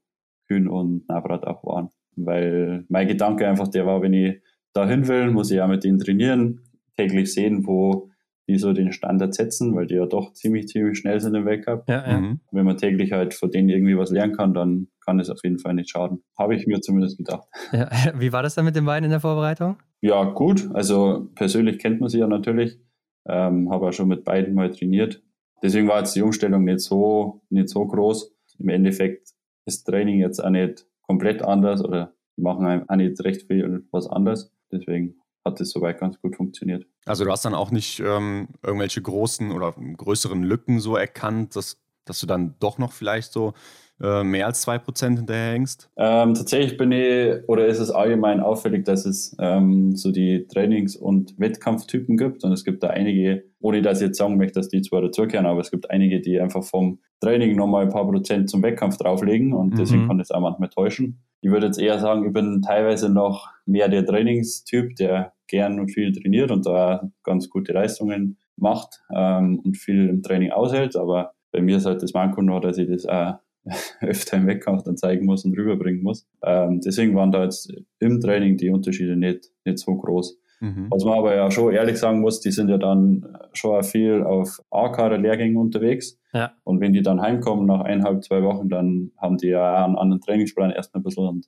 Kühn 0.46 0.68
und 0.68 1.08
Navrat 1.08 1.46
auch 1.46 1.64
waren 1.64 1.90
weil 2.16 2.84
mein 2.88 3.08
Gedanke 3.08 3.48
einfach 3.48 3.68
der 3.68 3.86
war, 3.86 4.02
wenn 4.02 4.12
ich 4.12 4.40
da 4.72 4.88
hin 4.88 5.08
will, 5.08 5.30
muss 5.30 5.50
ich 5.50 5.56
ja 5.56 5.66
mit 5.66 5.84
denen 5.84 5.98
trainieren, 5.98 6.60
täglich 6.96 7.32
sehen, 7.32 7.66
wo 7.66 8.10
die 8.48 8.58
so 8.58 8.72
den 8.72 8.92
Standard 8.92 9.34
setzen, 9.34 9.74
weil 9.74 9.86
die 9.86 9.94
ja 9.94 10.06
doch 10.06 10.32
ziemlich, 10.32 10.68
ziemlich 10.68 10.98
schnell 10.98 11.20
sind 11.20 11.34
im 11.34 11.44
Weltcup. 11.44 11.84
Ja, 11.88 12.06
ja. 12.06 12.20
Mhm. 12.20 12.40
Wenn 12.50 12.64
man 12.64 12.76
täglich 12.76 13.12
halt 13.12 13.32
von 13.32 13.50
denen 13.50 13.68
irgendwie 13.68 13.96
was 13.96 14.10
lernen 14.10 14.36
kann, 14.36 14.54
dann 14.54 14.88
kann 15.04 15.20
es 15.20 15.30
auf 15.30 15.38
jeden 15.44 15.58
Fall 15.58 15.74
nicht 15.74 15.90
schaden. 15.90 16.22
Habe 16.36 16.56
ich 16.56 16.66
mir 16.66 16.80
zumindest 16.80 17.16
gedacht. 17.16 17.48
Ja, 17.72 17.88
wie 18.18 18.32
war 18.32 18.42
das 18.42 18.54
dann 18.54 18.64
mit 18.64 18.74
den 18.74 18.84
beiden 18.84 19.04
in 19.04 19.10
der 19.10 19.20
Vorbereitung? 19.20 19.76
Ja, 20.00 20.24
gut. 20.24 20.68
Also 20.74 21.28
persönlich 21.34 21.78
kennt 21.78 22.00
man 22.00 22.08
sie 22.08 22.18
ja 22.18 22.26
natürlich. 22.26 22.80
Ähm, 23.28 23.70
habe 23.70 23.88
auch 23.88 23.92
schon 23.92 24.08
mit 24.08 24.24
beiden 24.24 24.54
mal 24.54 24.70
trainiert. 24.70 25.22
Deswegen 25.62 25.88
war 25.88 25.98
jetzt 25.98 26.16
die 26.16 26.22
Umstellung 26.22 26.64
nicht 26.64 26.80
so, 26.80 27.42
nicht 27.50 27.68
so 27.68 27.86
groß. 27.86 28.34
Im 28.58 28.68
Endeffekt 28.68 29.28
ist 29.66 29.84
Training 29.84 30.18
jetzt 30.18 30.42
auch 30.42 30.50
nicht 30.50 30.86
komplett 31.10 31.42
anders 31.42 31.84
oder 31.84 32.14
machen 32.36 32.88
auch 32.88 32.94
nicht 32.94 33.20
recht 33.24 33.48
viel 33.48 33.84
was 33.90 34.06
anderes. 34.06 34.52
Deswegen 34.70 35.16
hat 35.44 35.58
das 35.58 35.70
soweit 35.70 35.98
ganz 35.98 36.20
gut 36.20 36.36
funktioniert. 36.36 36.86
Also 37.04 37.24
du 37.24 37.32
hast 37.32 37.44
dann 37.44 37.54
auch 37.54 37.72
nicht 37.72 37.98
ähm, 37.98 38.46
irgendwelche 38.62 39.02
großen 39.02 39.50
oder 39.50 39.72
größeren 39.72 40.40
Lücken 40.44 40.78
so 40.78 40.94
erkannt, 40.94 41.56
dass, 41.56 41.82
dass 42.04 42.20
du 42.20 42.28
dann 42.28 42.54
doch 42.60 42.78
noch 42.78 42.92
vielleicht 42.92 43.32
so 43.32 43.54
äh, 44.02 44.24
mehr 44.24 44.46
als 44.46 44.66
2% 44.66 45.16
hinterherhängst? 45.16 45.90
Ähm, 45.96 46.34
tatsächlich 46.34 46.76
bin 46.76 46.92
ich, 46.92 47.48
oder 47.48 47.66
ist 47.66 47.78
es 47.78 47.90
allgemein 47.90 48.40
auffällig, 48.40 48.84
dass 48.84 49.04
es 49.04 49.36
ähm, 49.38 49.94
so 49.96 50.10
die 50.12 50.46
Trainings- 50.46 50.96
und 50.96 51.38
Wettkampftypen 51.38 52.16
gibt. 52.16 52.44
Und 52.44 52.52
es 52.52 52.64
gibt 52.64 52.82
da 52.82 52.88
einige, 52.88 53.44
ohne 53.60 53.82
dass 53.82 54.00
ich 54.00 54.08
jetzt 54.08 54.18
sagen 54.18 54.36
möchte, 54.36 54.60
dass 54.60 54.68
die 54.68 54.82
zwar 54.82 55.02
dazugehören, 55.02 55.46
aber 55.46 55.60
es 55.60 55.70
gibt 55.70 55.90
einige, 55.90 56.20
die 56.20 56.40
einfach 56.40 56.64
vom 56.64 57.00
Training 57.20 57.56
nochmal 57.56 57.84
ein 57.84 57.90
paar 57.90 58.08
Prozent 58.08 58.48
zum 58.48 58.62
Wettkampf 58.62 58.96
drauflegen 58.96 59.52
und 59.52 59.74
mhm. 59.74 59.78
deswegen 59.78 60.06
kann 60.06 60.18
das 60.18 60.30
auch 60.30 60.40
manchmal 60.40 60.70
täuschen. 60.70 61.22
Ich 61.42 61.50
würde 61.50 61.66
jetzt 61.66 61.78
eher 61.78 61.98
sagen, 61.98 62.26
ich 62.26 62.32
bin 62.32 62.62
teilweise 62.62 63.10
noch 63.10 63.48
mehr 63.66 63.88
der 63.88 64.04
Trainingstyp, 64.04 64.96
der 64.96 65.32
gern 65.46 65.80
und 65.80 65.88
viel 65.88 66.12
trainiert 66.12 66.50
und 66.50 66.64
da 66.64 67.10
ganz 67.22 67.50
gute 67.50 67.72
Leistungen 67.72 68.38
macht 68.56 69.02
ähm, 69.14 69.60
und 69.64 69.76
viel 69.76 70.08
im 70.08 70.22
Training 70.22 70.52
aushält. 70.52 70.96
Aber 70.96 71.32
bei 71.52 71.60
mir 71.60 71.78
ist 71.78 71.86
halt 71.86 72.02
das 72.02 72.14
Manko 72.14 72.42
noch, 72.42 72.60
dass 72.60 72.78
ich 72.78 72.88
das 72.88 73.06
auch 73.06 73.34
öfter 74.00 74.36
im 74.38 74.46
Wettkampf 74.46 74.82
dann 74.84 74.96
zeigen 74.96 75.26
muss 75.26 75.44
und 75.44 75.56
rüberbringen 75.56 76.02
muss. 76.02 76.26
Ähm, 76.42 76.80
deswegen 76.80 77.14
waren 77.14 77.30
da 77.30 77.44
jetzt 77.44 77.72
im 77.98 78.20
Training 78.20 78.56
die 78.56 78.70
Unterschiede 78.70 79.16
nicht, 79.16 79.50
nicht 79.64 79.78
so 79.78 79.96
groß. 79.96 80.38
Mhm. 80.60 80.88
Was 80.90 81.04
man 81.04 81.18
aber 81.18 81.34
ja 81.34 81.50
schon 81.50 81.72
ehrlich 81.72 81.98
sagen 81.98 82.20
muss, 82.20 82.40
die 82.40 82.50
sind 82.50 82.68
ja 82.68 82.78
dann 82.78 83.26
schon 83.52 83.82
viel 83.82 84.22
auf 84.22 84.60
A-Kader-Lehrgängen 84.70 85.56
unterwegs. 85.56 86.18
Ja. 86.32 86.52
Und 86.64 86.80
wenn 86.80 86.92
die 86.92 87.02
dann 87.02 87.20
heimkommen 87.20 87.66
nach 87.66 87.80
eineinhalb, 87.80 88.22
zwei 88.24 88.42
Wochen, 88.42 88.68
dann 88.68 89.12
haben 89.16 89.38
die 89.38 89.48
ja 89.48 89.84
einen 89.84 89.96
anderen 89.96 90.20
Trainingsplan 90.20 90.70
erst 90.70 90.94
ein 90.94 91.02
bisschen. 91.02 91.26
Und 91.26 91.46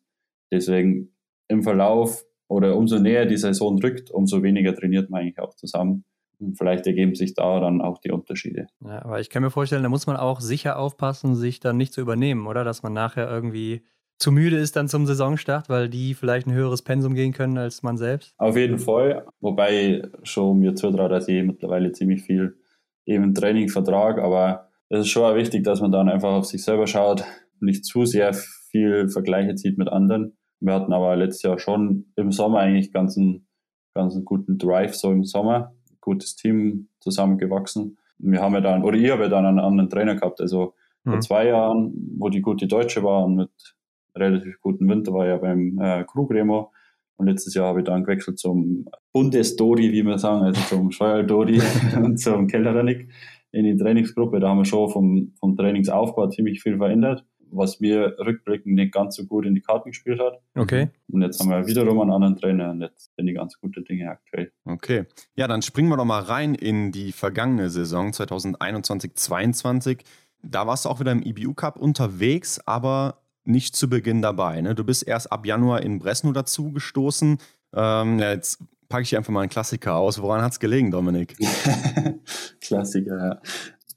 deswegen 0.50 1.14
im 1.48 1.62
Verlauf 1.62 2.24
oder 2.48 2.76
umso 2.76 2.98
näher 2.98 3.26
die 3.26 3.36
Saison 3.36 3.78
rückt, 3.78 4.10
umso 4.10 4.42
weniger 4.42 4.74
trainiert 4.74 5.10
man 5.10 5.22
eigentlich 5.22 5.38
auch 5.38 5.54
zusammen 5.54 6.04
vielleicht 6.57 6.86
ergeben 6.86 7.14
sich 7.14 7.34
da 7.34 7.61
dann 7.61 7.80
auch 7.80 7.99
die 7.99 8.11
Unterschiede. 8.11 8.66
Ja, 8.84 9.05
aber 9.05 9.20
ich 9.20 9.30
kann 9.30 9.43
mir 9.43 9.51
vorstellen, 9.51 9.82
da 9.82 9.88
muss 9.88 10.07
man 10.07 10.16
auch 10.16 10.40
sicher 10.40 10.78
aufpassen, 10.78 11.34
sich 11.34 11.61
dann 11.61 11.76
nicht 11.76 11.93
zu 11.93 12.01
übernehmen, 12.01 12.47
oder? 12.47 12.64
Dass 12.64 12.82
man 12.82 12.93
nachher 12.93 13.30
irgendwie 13.30 13.82
zu 14.18 14.30
müde 14.30 14.57
ist 14.57 14.76
dann 14.76 14.88
zum 14.88 15.07
Saisonstart, 15.07 15.68
weil 15.68 15.88
die 15.88 16.14
vielleicht 16.14 16.47
ein 16.47 16.53
höheres 16.53 16.82
Pensum 16.82 17.14
gehen 17.14 17.32
können 17.32 17.59
als 17.59 17.82
man 17.82 17.97
selbst? 17.97 18.34
Auf 18.38 18.57
jeden 18.57 18.78
Fall, 18.78 19.26
wobei 19.40 20.03
schon 20.22 20.61
mir 20.61 20.74
zutraut, 20.74 21.11
dass 21.11 21.26
ich 21.28 21.43
mittlerweile 21.43 21.93
ziemlich 21.93 22.22
viel 22.22 22.57
eben 23.05 23.34
Trainingvertrag, 23.34 24.18
aber 24.18 24.68
es 24.88 25.01
ist 25.01 25.09
schon 25.09 25.24
auch 25.24 25.34
wichtig, 25.34 25.64
dass 25.64 25.80
man 25.80 25.90
dann 25.90 26.09
einfach 26.09 26.32
auf 26.32 26.47
sich 26.47 26.62
selber 26.62 26.86
schaut, 26.86 27.24
nicht 27.61 27.84
zu 27.84 28.05
sehr 28.05 28.32
viel 28.32 29.09
Vergleiche 29.09 29.55
zieht 29.55 29.78
mit 29.78 29.88
anderen. 29.88 30.36
Wir 30.61 30.74
hatten 30.74 30.93
aber 30.93 31.16
letztes 31.16 31.43
Jahr 31.43 31.59
schon 31.59 32.12
im 32.14 32.30
Sommer 32.30 32.61
eigentlich 32.61 32.93
ganz 32.93 33.18
einen, 33.18 33.49
ganz 33.95 34.14
einen 34.14 34.24
guten 34.24 34.59
Drive, 34.59 34.95
so 34.95 35.11
im 35.11 35.24
Sommer, 35.24 35.74
gutes 36.03 36.36
Team 36.36 36.88
zusammengewachsen. 37.00 37.96
Wir 38.18 38.42
haben 38.42 38.53
ja 38.53 38.61
dann, 38.61 38.84
oder 38.84 38.98
ich 38.98 39.11
habe 39.11 39.22
ja 39.22 39.28
dann 39.28 39.46
einen 39.46 39.59
anderen 39.59 39.88
Trainer 39.88 40.14
gehabt, 40.14 40.42
also 40.42 40.74
mhm. 41.05 41.12
vor 41.12 41.20
zwei 41.20 41.46
Jahren, 41.46 41.94
wo 42.18 42.28
die 42.28 42.42
gute 42.42 42.66
Deutsche 42.66 43.03
war 43.03 43.24
und 43.24 43.36
mit 43.36 43.50
relativ 44.14 44.61
guten 44.61 44.86
Winter 44.88 45.14
war 45.14 45.26
ja 45.26 45.38
beim 45.38 45.78
äh, 45.80 46.05
Krugremo. 46.05 46.70
Und 47.16 47.26
letztes 47.26 47.55
Jahr 47.55 47.68
habe 47.68 47.80
ich 47.80 47.84
dann 47.84 48.05
gewechselt 48.05 48.38
zum 48.38 48.86
Bundesdori, 49.12 49.92
wie 49.92 50.03
wir 50.03 50.18
sagen, 50.18 50.42
also 50.42 50.61
zum 50.62 50.90
Steuerdori 50.90 51.61
und 51.96 52.18
zum 52.18 52.46
Kellernick 52.46 53.09
in 53.53 53.64
die 53.64 53.76
Trainingsgruppe. 53.76 54.40
Da 54.40 54.48
haben 54.48 54.59
wir 54.59 54.64
schon 54.64 54.90
vom, 54.90 55.32
vom 55.38 55.57
Trainingsaufbau 55.57 56.28
ziemlich 56.28 56.62
viel 56.62 56.78
verändert, 56.78 57.24
was 57.53 57.80
mir 57.80 58.16
rückblickend 58.18 58.74
nicht 58.74 58.92
ganz 58.92 59.16
so 59.16 59.26
gut 59.26 59.46
in 59.46 59.55
die 59.55 59.61
Karten 59.61 59.90
gespielt 59.90 60.20
hat. 60.20 60.40
Okay. 60.55 60.88
Und 61.11 61.22
jetzt 61.22 61.38
haben 61.40 61.50
wir 61.50 61.66
wiederum 61.66 62.00
einen 62.00 62.11
anderen 62.11 62.36
Trainer 62.36 62.70
und 62.70 62.80
jetzt 62.80 63.12
sind 63.16 63.26
die 63.26 63.34
ganz 63.34 63.59
gute 63.61 63.82
Dinge 63.82 64.11
aktuell. 64.11 64.53
Okay. 64.64 65.05
Ja, 65.36 65.46
dann 65.46 65.62
springen 65.62 65.88
wir 65.88 65.96
doch 65.96 66.05
mal 66.05 66.22
rein 66.22 66.55
in 66.55 66.92
die 66.92 67.12
vergangene 67.12 67.70
Saison 67.70 68.11
2021-22. 68.11 70.00
Da 70.42 70.66
warst 70.66 70.84
du 70.84 70.88
auch 70.88 71.00
wieder 71.00 71.12
im 71.12 71.22
IBU 71.22 71.55
Cup 71.55 71.76
unterwegs, 71.76 72.59
aber 72.66 73.22
nicht 73.44 73.76
zu 73.76 73.88
Beginn 73.88 74.22
dabei. 74.22 74.61
Ne? 74.61 74.74
Du 74.74 74.84
bist 74.84 75.07
erst 75.07 75.30
ab 75.30 75.46
Januar 75.46 75.82
in 75.82 75.98
Bresno 75.98 76.32
dazu 76.32 76.72
gestoßen. 76.72 77.38
Ähm, 77.74 78.18
ja, 78.18 78.32
jetzt 78.32 78.62
packe 78.88 79.03
ich 79.03 79.16
einfach 79.16 79.32
mal 79.32 79.40
einen 79.40 79.50
Klassiker 79.50 79.96
aus. 79.96 80.20
Woran 80.20 80.42
hat 80.42 80.53
es 80.53 80.61
gelegen, 80.61 80.90
Dominik? 80.90 81.36
Klassiker, 82.61 83.18
ja. 83.18 83.40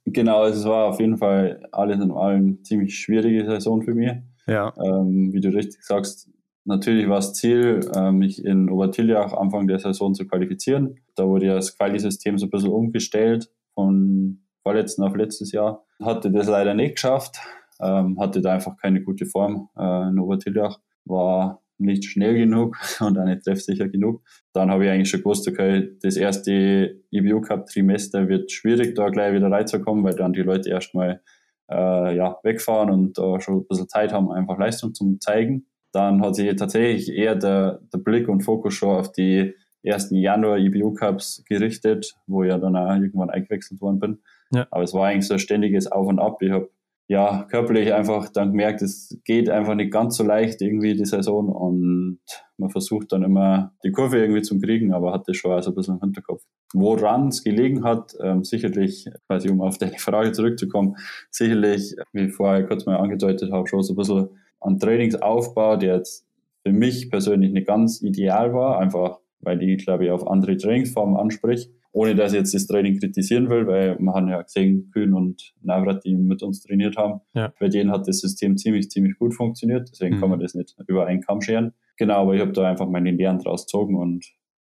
Genau, 0.05 0.45
es 0.45 0.63
war 0.65 0.85
auf 0.85 0.99
jeden 0.99 1.17
Fall 1.17 1.67
alles 1.71 1.99
in 1.99 2.11
allem 2.11 2.63
ziemlich 2.63 2.97
schwierige 2.97 3.45
Saison 3.45 3.81
für 3.81 3.95
mich. 3.95 4.11
Ja. 4.47 4.71
Ähm, 4.77 5.33
wie 5.33 5.41
du 5.41 5.49
richtig 5.49 5.83
sagst, 5.83 6.29
natürlich 6.63 7.09
war 7.09 7.17
das 7.17 7.33
Ziel, 7.33 7.81
äh, 7.95 8.11
mich 8.11 8.45
in 8.45 8.69
Obertiljach 8.69 9.33
Anfang 9.33 9.67
der 9.67 9.79
Saison 9.79 10.13
zu 10.13 10.27
qualifizieren. 10.27 10.99
Da 11.15 11.27
wurde 11.27 11.47
ja 11.47 11.55
das 11.55 11.75
Quali-System 11.75 12.37
so 12.37 12.45
ein 12.45 12.51
bisschen 12.51 12.71
umgestellt 12.71 13.49
von 13.73 14.41
vorletzten 14.61 15.03
auf 15.03 15.15
letztes 15.15 15.51
Jahr. 15.51 15.83
Hatte 16.01 16.31
das 16.31 16.47
leider 16.47 16.75
nicht 16.75 16.95
geschafft, 16.95 17.37
ähm, 17.81 18.19
hatte 18.19 18.41
da 18.41 18.53
einfach 18.53 18.77
keine 18.77 19.01
gute 19.01 19.25
Form 19.25 19.69
äh, 19.75 20.09
in 20.09 20.19
Obertiljach, 20.19 20.79
war 21.05 21.61
nicht 21.77 22.05
schnell 22.05 22.35
genug 22.35 22.77
und 22.99 23.17
auch 23.17 23.25
nicht 23.25 23.43
treffsicher 23.43 23.87
genug. 23.87 24.21
Dann 24.53 24.69
habe 24.69 24.85
ich 24.85 24.91
eigentlich 24.91 25.09
schon 25.09 25.21
gewusst, 25.21 25.47
okay, 25.47 25.97
das 26.01 26.17
erste 26.17 27.01
EBU 27.11 27.41
Cup 27.41 27.67
Trimester 27.67 28.27
wird 28.27 28.51
schwierig, 28.51 28.95
da 28.95 29.09
gleich 29.09 29.33
wieder 29.33 29.51
reinzukommen, 29.51 30.03
weil 30.03 30.15
dann 30.15 30.33
die 30.33 30.41
Leute 30.43 30.69
erstmal 30.69 31.21
äh, 31.69 32.15
ja, 32.15 32.37
wegfahren 32.43 32.89
und 32.89 33.17
äh, 33.17 33.39
schon 33.39 33.59
ein 33.59 33.67
bisschen 33.67 33.89
Zeit 33.89 34.13
haben, 34.13 34.31
einfach 34.31 34.57
Leistung 34.57 34.93
zu 34.93 35.17
zeigen. 35.19 35.67
Dann 35.91 36.21
hat 36.21 36.35
sich 36.35 36.53
tatsächlich 36.55 37.15
eher 37.15 37.35
der, 37.35 37.81
der 37.93 37.99
Blick 37.99 38.27
und 38.27 38.41
Fokus 38.41 38.73
schon 38.73 38.97
auf 38.97 39.11
die 39.11 39.53
ersten 39.81 40.15
Januar 40.15 40.57
EBU 40.57 40.93
Cups 40.93 41.43
gerichtet, 41.47 42.15
wo 42.27 42.43
ich 42.43 42.49
ja 42.49 42.57
dann 42.57 42.75
auch 42.75 42.93
irgendwann 42.95 43.29
eingewechselt 43.29 43.81
worden 43.81 43.99
bin. 43.99 44.19
Ja. 44.51 44.67
Aber 44.71 44.83
es 44.83 44.93
war 44.93 45.07
eigentlich 45.07 45.27
so 45.27 45.35
ein 45.35 45.39
ständiges 45.39 45.91
Auf 45.91 46.07
und 46.07 46.19
Ab. 46.19 46.41
Ich 46.41 46.51
habe 46.51 46.69
ja, 47.07 47.45
körperlich 47.49 47.93
einfach 47.93 48.29
dann 48.29 48.51
gemerkt, 48.51 48.81
es 48.81 49.19
geht 49.25 49.49
einfach 49.49 49.75
nicht 49.75 49.91
ganz 49.91 50.17
so 50.17 50.23
leicht 50.23 50.61
irgendwie 50.61 50.95
die 50.95 51.05
Saison 51.05 51.49
und 51.49 52.19
man 52.57 52.69
versucht 52.71 53.11
dann 53.11 53.23
immer 53.23 53.73
die 53.83 53.91
Kurve 53.91 54.19
irgendwie 54.19 54.41
zu 54.41 54.59
kriegen, 54.59 54.93
aber 54.93 55.13
hatte 55.13 55.33
schon 55.35 55.51
also 55.51 55.71
ein 55.71 55.75
bisschen 55.75 55.95
im 55.95 56.01
Hinterkopf. 56.01 56.43
Woran 56.73 57.27
es 57.27 57.43
gelegen 57.43 57.83
hat, 57.83 58.15
ähm, 58.21 58.43
sicherlich, 58.43 59.07
quasi 59.27 59.49
um 59.49 59.61
auf 59.61 59.77
deine 59.77 59.99
Frage 59.99 60.31
zurückzukommen, 60.31 60.95
sicherlich, 61.29 61.95
wie 62.11 62.29
vorher 62.29 62.65
kurz 62.65 62.85
mal 62.85 62.97
angedeutet 62.97 63.51
habe, 63.51 63.67
schon 63.67 63.83
so 63.83 63.93
ein 63.93 63.97
bisschen 63.97 64.29
an 64.59 64.79
Trainingsaufbau, 64.79 65.77
der 65.77 65.97
jetzt 65.97 66.25
für 66.65 66.73
mich 66.73 67.11
persönlich 67.11 67.51
nicht 67.51 67.67
ganz 67.67 68.01
ideal 68.01 68.53
war, 68.53 68.79
einfach 68.79 69.19
weil 69.41 69.59
die, 69.59 69.77
glaube 69.77 70.05
ich, 70.05 70.11
auf 70.11 70.27
andere 70.27 70.57
Trainingsformen 70.57 71.17
anspricht 71.17 71.69
ohne 71.95 72.13
dass 72.13 72.33
ich 72.33 72.39
jetzt 72.39 72.53
das 72.53 72.67
Training 72.67 72.99
kritisieren 72.99 73.49
will, 73.49 73.67
weil 73.67 73.97
man 73.99 74.15
hat 74.15 74.29
ja 74.29 74.41
gesehen, 74.41 74.91
Kühn 74.91 75.13
und 75.13 75.53
Navrat, 75.61 76.03
die 76.03 76.13
mit 76.13 76.43
uns 76.43 76.61
trainiert 76.61 76.97
haben, 76.97 77.21
ja. 77.33 77.53
bei 77.57 77.69
denen 77.69 77.89
hat 77.89 78.05
das 78.05 78.19
System 78.19 78.57
ziemlich, 78.57 78.91
ziemlich 78.91 79.17
gut 79.17 79.33
funktioniert. 79.33 79.87
Deswegen 79.89 80.17
mhm. 80.17 80.19
kann 80.19 80.29
man 80.29 80.41
das 80.41 80.55
nicht 80.55 80.75
über 80.87 81.05
einen 81.05 81.21
Kamm 81.21 81.39
scheren. 81.39 81.73
Genau, 81.95 82.23
aber 82.23 82.35
ich 82.35 82.41
habe 82.41 82.51
da 82.51 82.69
einfach 82.69 82.89
meine 82.89 83.11
Lehren 83.11 83.39
draus 83.39 83.65
gezogen 83.65 83.95
und 83.95 84.25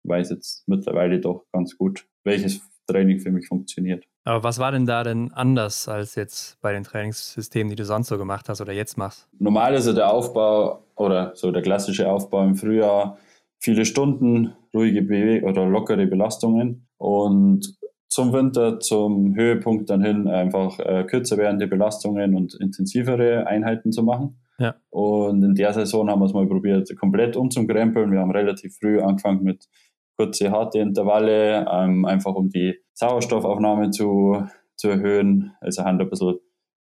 weiß 0.04 0.32
jetzt 0.32 0.68
mittlerweile 0.68 1.22
doch 1.22 1.46
ganz 1.54 1.78
gut, 1.78 2.06
welches 2.26 2.62
Training 2.88 3.22
für 3.22 3.32
mich 3.32 3.48
funktioniert. 3.48 4.04
Aber 4.26 4.44
was 4.44 4.60
war 4.60 4.74
denn 4.74 4.86
da 4.86 5.04
denn 5.04 5.32
anders 5.32 5.88
als 5.88 6.16
jetzt 6.16 6.60
bei 6.60 6.74
den 6.74 6.84
Trainingssystemen, 6.84 7.70
die 7.70 7.78
du 7.78 7.86
sonst 7.86 8.10
so 8.10 8.18
gemacht 8.18 8.50
hast 8.50 8.60
oder 8.60 8.74
jetzt 8.74 8.98
machst? 8.98 9.30
Normal 9.40 9.76
ist 9.76 9.88
ja 9.88 9.94
der 9.94 10.12
Aufbau 10.12 10.84
oder 10.98 11.32
so 11.36 11.54
der 11.54 11.62
klassische 11.62 12.10
Aufbau 12.10 12.44
im 12.44 12.56
Frühjahr 12.56 13.18
viele 13.64 13.86
Stunden, 13.86 14.54
ruhige 14.74 15.02
Bewe 15.02 15.44
oder 15.44 15.66
lockere 15.66 16.06
Belastungen 16.06 16.88
und 16.98 17.78
zum 18.10 18.34
Winter, 18.34 18.80
zum 18.80 19.36
Höhepunkt 19.36 19.90
dann 19.90 20.04
hin 20.04 20.28
einfach 20.28 20.80
äh, 20.80 21.04
kürzer 21.06 21.38
werdende 21.38 21.68
Belastungen 21.68 22.36
und 22.36 22.54
intensivere 22.56 23.48
Einheiten 23.48 23.92
zu 23.92 24.04
machen. 24.04 24.38
Ja. 24.60 24.76
Und 24.92 25.42
in 25.44 25.56
der 25.56 25.74
Saison 25.74 26.10
haben 26.10 26.20
wir 26.20 26.26
es 26.26 26.34
mal 26.34 26.46
probiert, 26.46 26.96
komplett 27.00 27.36
umzukrempeln. 27.36 28.12
Wir 28.12 28.20
haben 28.20 28.32
relativ 28.32 28.78
früh 28.78 29.02
angefangen 29.02 29.44
mit 29.44 29.68
kurze, 30.16 30.52
harte 30.52 30.80
Intervalle, 30.80 31.66
ähm, 31.72 32.06
einfach 32.06 32.36
um 32.36 32.50
die 32.50 32.76
Sauerstoffaufnahme 32.94 33.90
zu, 33.90 34.46
zu 34.76 34.90
erhöhen. 34.90 35.54
Also 35.60 35.84
haben 35.84 35.98
da 35.98 36.04
ein 36.04 36.10
bisschen 36.10 36.36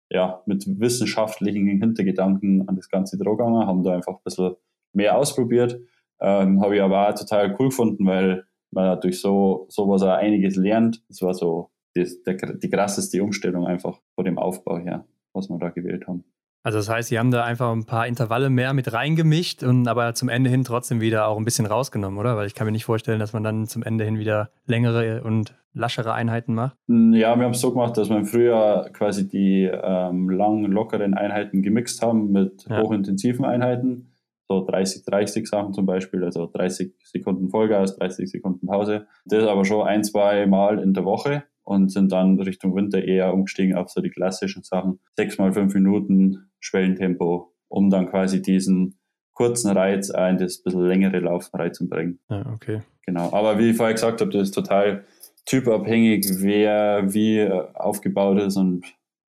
ja, 0.10 0.42
mit 0.46 0.66
wissenschaftlichen 0.80 1.68
Hintergedanken 1.68 2.70
an 2.70 2.78
das 2.78 2.88
Ganze 2.88 3.18
gegangen, 3.18 3.68
haben 3.68 3.84
da 3.84 3.96
einfach 3.96 4.14
ein 4.14 4.24
bisschen 4.24 4.56
mehr 4.94 5.18
ausprobiert. 5.18 5.78
Ähm, 6.20 6.62
Habe 6.62 6.76
ich 6.76 6.82
aber 6.82 7.10
auch 7.10 7.16
total 7.16 7.56
cool 7.60 7.70
gefunden, 7.70 8.06
weil 8.06 8.46
man 8.72 9.00
durch 9.02 9.22
so 9.22 9.66
sowas 9.70 10.02
auch 10.04 10.18
einiges 10.18 10.56
lernt. 10.56 11.04
Das 11.10 11.22
war 11.22 11.34
so 11.34 11.70
das, 11.96 12.22
der, 12.24 12.36
die 12.36 12.70
krasseste 12.70 13.24
Umstellung 13.24 13.66
einfach 13.66 14.00
von 14.16 14.26
dem 14.26 14.38
Aufbau 14.38 14.78
her, 14.78 15.06
was 15.34 15.50
wir 15.50 15.58
da 15.58 15.70
gewählt 15.70 16.08
haben. 16.08 16.24
Also 16.64 16.80
das 16.80 16.90
heißt, 16.90 17.08
Sie 17.08 17.18
haben 17.18 17.32
da 17.32 17.46
einfach 17.46 17.72
ein 17.72 17.86
paar 17.86 18.08
Intervalle 18.08 18.50
mehr 18.50 18.74
mit 18.74 18.92
reingemischt 18.92 19.64
und 19.64 19.88
aber 19.88 20.14
zum 20.16 20.28
Ende 20.28 20.50
hin 20.50 20.66
trotzdem 20.66 21.00
wieder 21.00 21.28
auch 21.28 21.38
ein 21.38 21.46
bisschen 21.46 21.66
rausgenommen, 21.66 22.20
oder? 22.20 22.36
Weil 22.36 22.48
ich 22.48 22.56
kann 22.56 22.66
mir 22.66 22.74
nicht 22.74 22.84
vorstellen, 22.84 23.20
dass 23.20 23.32
man 23.32 23.42
dann 23.42 23.68
zum 23.68 23.84
Ende 23.84 24.04
hin 24.04 24.20
wieder 24.20 24.50
längere 24.66 25.24
und 25.24 25.56
laschere 25.74 26.14
Einheiten 26.14 26.56
macht. 26.56 26.76
Hm, 26.90 27.14
ja, 27.14 27.38
wir 27.38 27.46
haben 27.46 27.54
es 27.54 27.62
so 27.62 27.72
gemacht, 27.72 27.96
dass 27.96 28.10
wir 28.10 28.18
im 28.18 28.26
Frühjahr 28.26 28.90
quasi 28.90 29.30
die 29.30 29.64
ähm, 29.72 30.30
langen, 30.30 30.70
lockeren 30.70 31.14
Einheiten 31.14 31.62
gemixt 31.62 32.02
haben 32.02 32.34
mit 32.34 32.66
ja. 32.68 32.82
hochintensiven 32.82 33.46
Einheiten 33.46 34.12
so 34.48 34.66
30, 34.66 35.04
30 35.04 35.48
Sachen 35.48 35.74
zum 35.74 35.86
Beispiel, 35.86 36.24
also 36.24 36.50
30 36.52 36.94
Sekunden 37.04 37.50
Vollgas, 37.50 37.98
30 37.98 38.30
Sekunden 38.30 38.68
Pause. 38.68 39.08
Das 39.26 39.44
aber 39.46 39.66
schon 39.66 39.86
ein, 39.86 40.04
zwei 40.04 40.46
Mal 40.46 40.80
in 40.80 40.94
der 40.94 41.06
Woche 41.06 41.44
und 41.64 41.92
sind 41.92 42.12
dann 42.12 42.40
Richtung 42.40 42.76
Winter 42.76 43.04
eher 43.04 43.34
umgestiegen 43.34 43.76
auf 43.76 43.90
so 43.90 44.02
die 44.02 44.10
klassischen 44.10 44.64
Sachen. 44.64 45.00
Sechs 45.16 45.38
mal 45.38 45.52
fünf 45.52 45.74
Minuten 45.74 46.50
Schwellentempo, 46.60 47.54
um 47.68 47.90
dann 47.90 48.10
quasi 48.10 48.42
diesen 48.42 48.98
kurzen 49.34 49.72
Reiz 49.72 50.10
in 50.10 50.38
das 50.38 50.64
bisschen 50.64 50.86
längere 50.86 51.20
Laufen 51.20 51.56
reinzubringen. 51.56 52.20
Ja, 52.30 52.46
okay. 52.54 52.82
Genau. 53.06 53.32
Aber 53.34 53.60
wie 53.60 53.72
ich 53.72 53.78
vorher 53.78 53.94
gesagt 53.94 54.22
habe, 54.22 54.32
das 54.32 54.44
ist 54.44 54.56
total 54.56 55.04
typabhängig, 55.46 56.26
wer 56.40 57.14
wie 57.14 57.48
aufgebaut 57.74 58.42
ist 58.42 58.58
und 58.58 58.84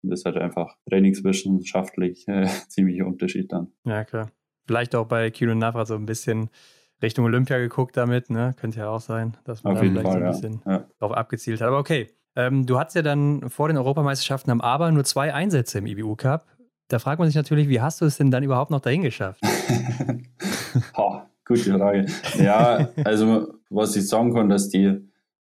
das 0.02 0.24
hat 0.24 0.36
einfach 0.36 0.76
trainingswissenschaftlich 0.88 2.28
äh, 2.28 2.46
ziemlich 2.68 3.02
Unterschied 3.02 3.52
dann. 3.52 3.72
Ja, 3.84 4.04
klar. 4.04 4.30
Vielleicht 4.66 4.94
auch 4.94 5.06
bei 5.06 5.30
Kilo 5.30 5.54
Navra 5.54 5.86
so 5.86 5.94
ein 5.94 6.06
bisschen 6.06 6.50
Richtung 7.02 7.24
Olympia 7.24 7.58
geguckt 7.58 7.96
damit, 7.96 8.30
ne? 8.30 8.54
Könnte 8.58 8.80
ja 8.80 8.88
auch 8.88 9.00
sein, 9.00 9.36
dass 9.44 9.62
man 9.62 9.74
Auf 9.74 9.80
da 9.80 9.86
vielleicht 9.86 10.06
Fall, 10.06 10.12
so 10.12 10.18
ein 10.18 10.30
bisschen 10.30 10.62
ja. 10.66 10.84
darauf 10.98 11.16
abgezielt 11.16 11.60
hat. 11.60 11.68
Aber 11.68 11.78
okay. 11.78 12.08
Ähm, 12.38 12.66
du 12.66 12.78
hattest 12.78 12.96
ja 12.96 13.02
dann 13.02 13.48
vor 13.48 13.68
den 13.68 13.78
Europameisterschaften 13.78 14.50
am 14.50 14.60
Aber 14.60 14.92
nur 14.92 15.04
zwei 15.04 15.32
Einsätze 15.32 15.78
im 15.78 15.86
IBU 15.86 16.16
Cup. 16.16 16.46
Da 16.88 16.98
fragt 16.98 17.18
man 17.18 17.28
sich 17.28 17.34
natürlich, 17.34 17.68
wie 17.68 17.80
hast 17.80 18.00
du 18.00 18.04
es 18.04 18.18
denn 18.18 18.30
dann 18.30 18.42
überhaupt 18.42 18.70
noch 18.70 18.80
dahin 18.80 19.02
geschafft? 19.02 19.40
oh, 20.96 21.20
gute 21.46 21.78
Frage. 21.78 22.06
Ja, 22.38 22.90
also 23.04 23.54
was 23.70 23.96
ich 23.96 24.06
sagen 24.06 24.34
kann, 24.34 24.50
dass 24.50 24.68
die 24.68 25.00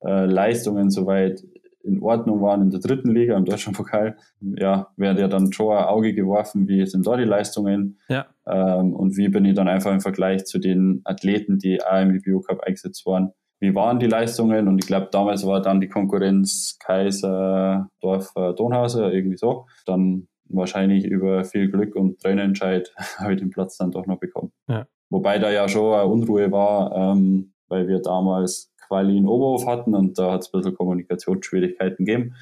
äh, 0.03 0.25
Leistungen 0.25 0.89
soweit 0.89 1.43
in 1.83 2.01
Ordnung 2.01 2.41
waren 2.41 2.61
in 2.61 2.69
der 2.71 2.79
dritten 2.79 3.11
Liga, 3.11 3.37
im 3.37 3.45
Deutschlandpokal, 3.45 4.17
ja, 4.41 4.87
wäre 4.97 5.19
ja 5.19 5.27
dann 5.27 5.51
schon 5.53 5.75
ein 5.75 5.85
Auge 5.85 6.13
geworfen, 6.13 6.67
wie 6.67 6.85
sind 6.85 7.07
da 7.07 7.15
die 7.15 7.23
Leistungen 7.23 7.99
ja. 8.09 8.27
ähm, 8.47 8.93
und 8.93 9.17
wie 9.17 9.29
bin 9.29 9.45
ich 9.45 9.55
dann 9.55 9.67
einfach 9.67 9.91
im 9.91 10.01
Vergleich 10.01 10.45
zu 10.45 10.59
den 10.59 11.01
Athleten, 11.05 11.57
die 11.57 11.83
auch 11.83 12.01
im 12.01 12.15
IBU 12.15 12.41
Cup 12.41 12.61
eingesetzt 12.61 13.05
waren, 13.05 13.31
wie 13.61 13.75
waren 13.75 13.99
die 13.99 14.07
Leistungen 14.07 14.67
und 14.67 14.77
ich 14.79 14.87
glaube, 14.87 15.09
damals 15.11 15.45
war 15.45 15.61
dann 15.61 15.81
die 15.81 15.89
Konkurrenz 15.89 16.77
Kaiser, 16.79 17.89
Dorf, 18.01 18.33
Donhauser, 18.33 19.11
irgendwie 19.11 19.37
so. 19.37 19.65
Dann 19.85 20.27
wahrscheinlich 20.49 21.05
über 21.05 21.43
viel 21.43 21.69
Glück 21.69 21.95
und 21.95 22.19
Trainerentscheid 22.21 22.93
habe 23.17 23.33
ich 23.33 23.39
den 23.39 23.49
Platz 23.49 23.77
dann 23.77 23.91
doch 23.91 24.05
noch 24.05 24.19
bekommen. 24.19 24.51
Ja. 24.67 24.87
Wobei 25.09 25.39
da 25.39 25.51
ja 25.51 25.67
schon 25.67 25.93
eine 25.93 26.05
Unruhe 26.05 26.51
war, 26.51 26.95
ähm, 26.95 27.53
weil 27.67 27.87
wir 27.87 27.99
damals 27.99 28.71
Quali 28.89 29.17
in 29.17 29.27
Oberhof 29.27 29.67
hatten 29.67 29.93
und 29.93 30.17
da 30.17 30.33
hat 30.33 30.41
es 30.41 30.53
ein 30.53 30.59
bisschen 30.59 30.75
Kommunikationsschwierigkeiten 30.75 32.05
gegeben. 32.05 32.35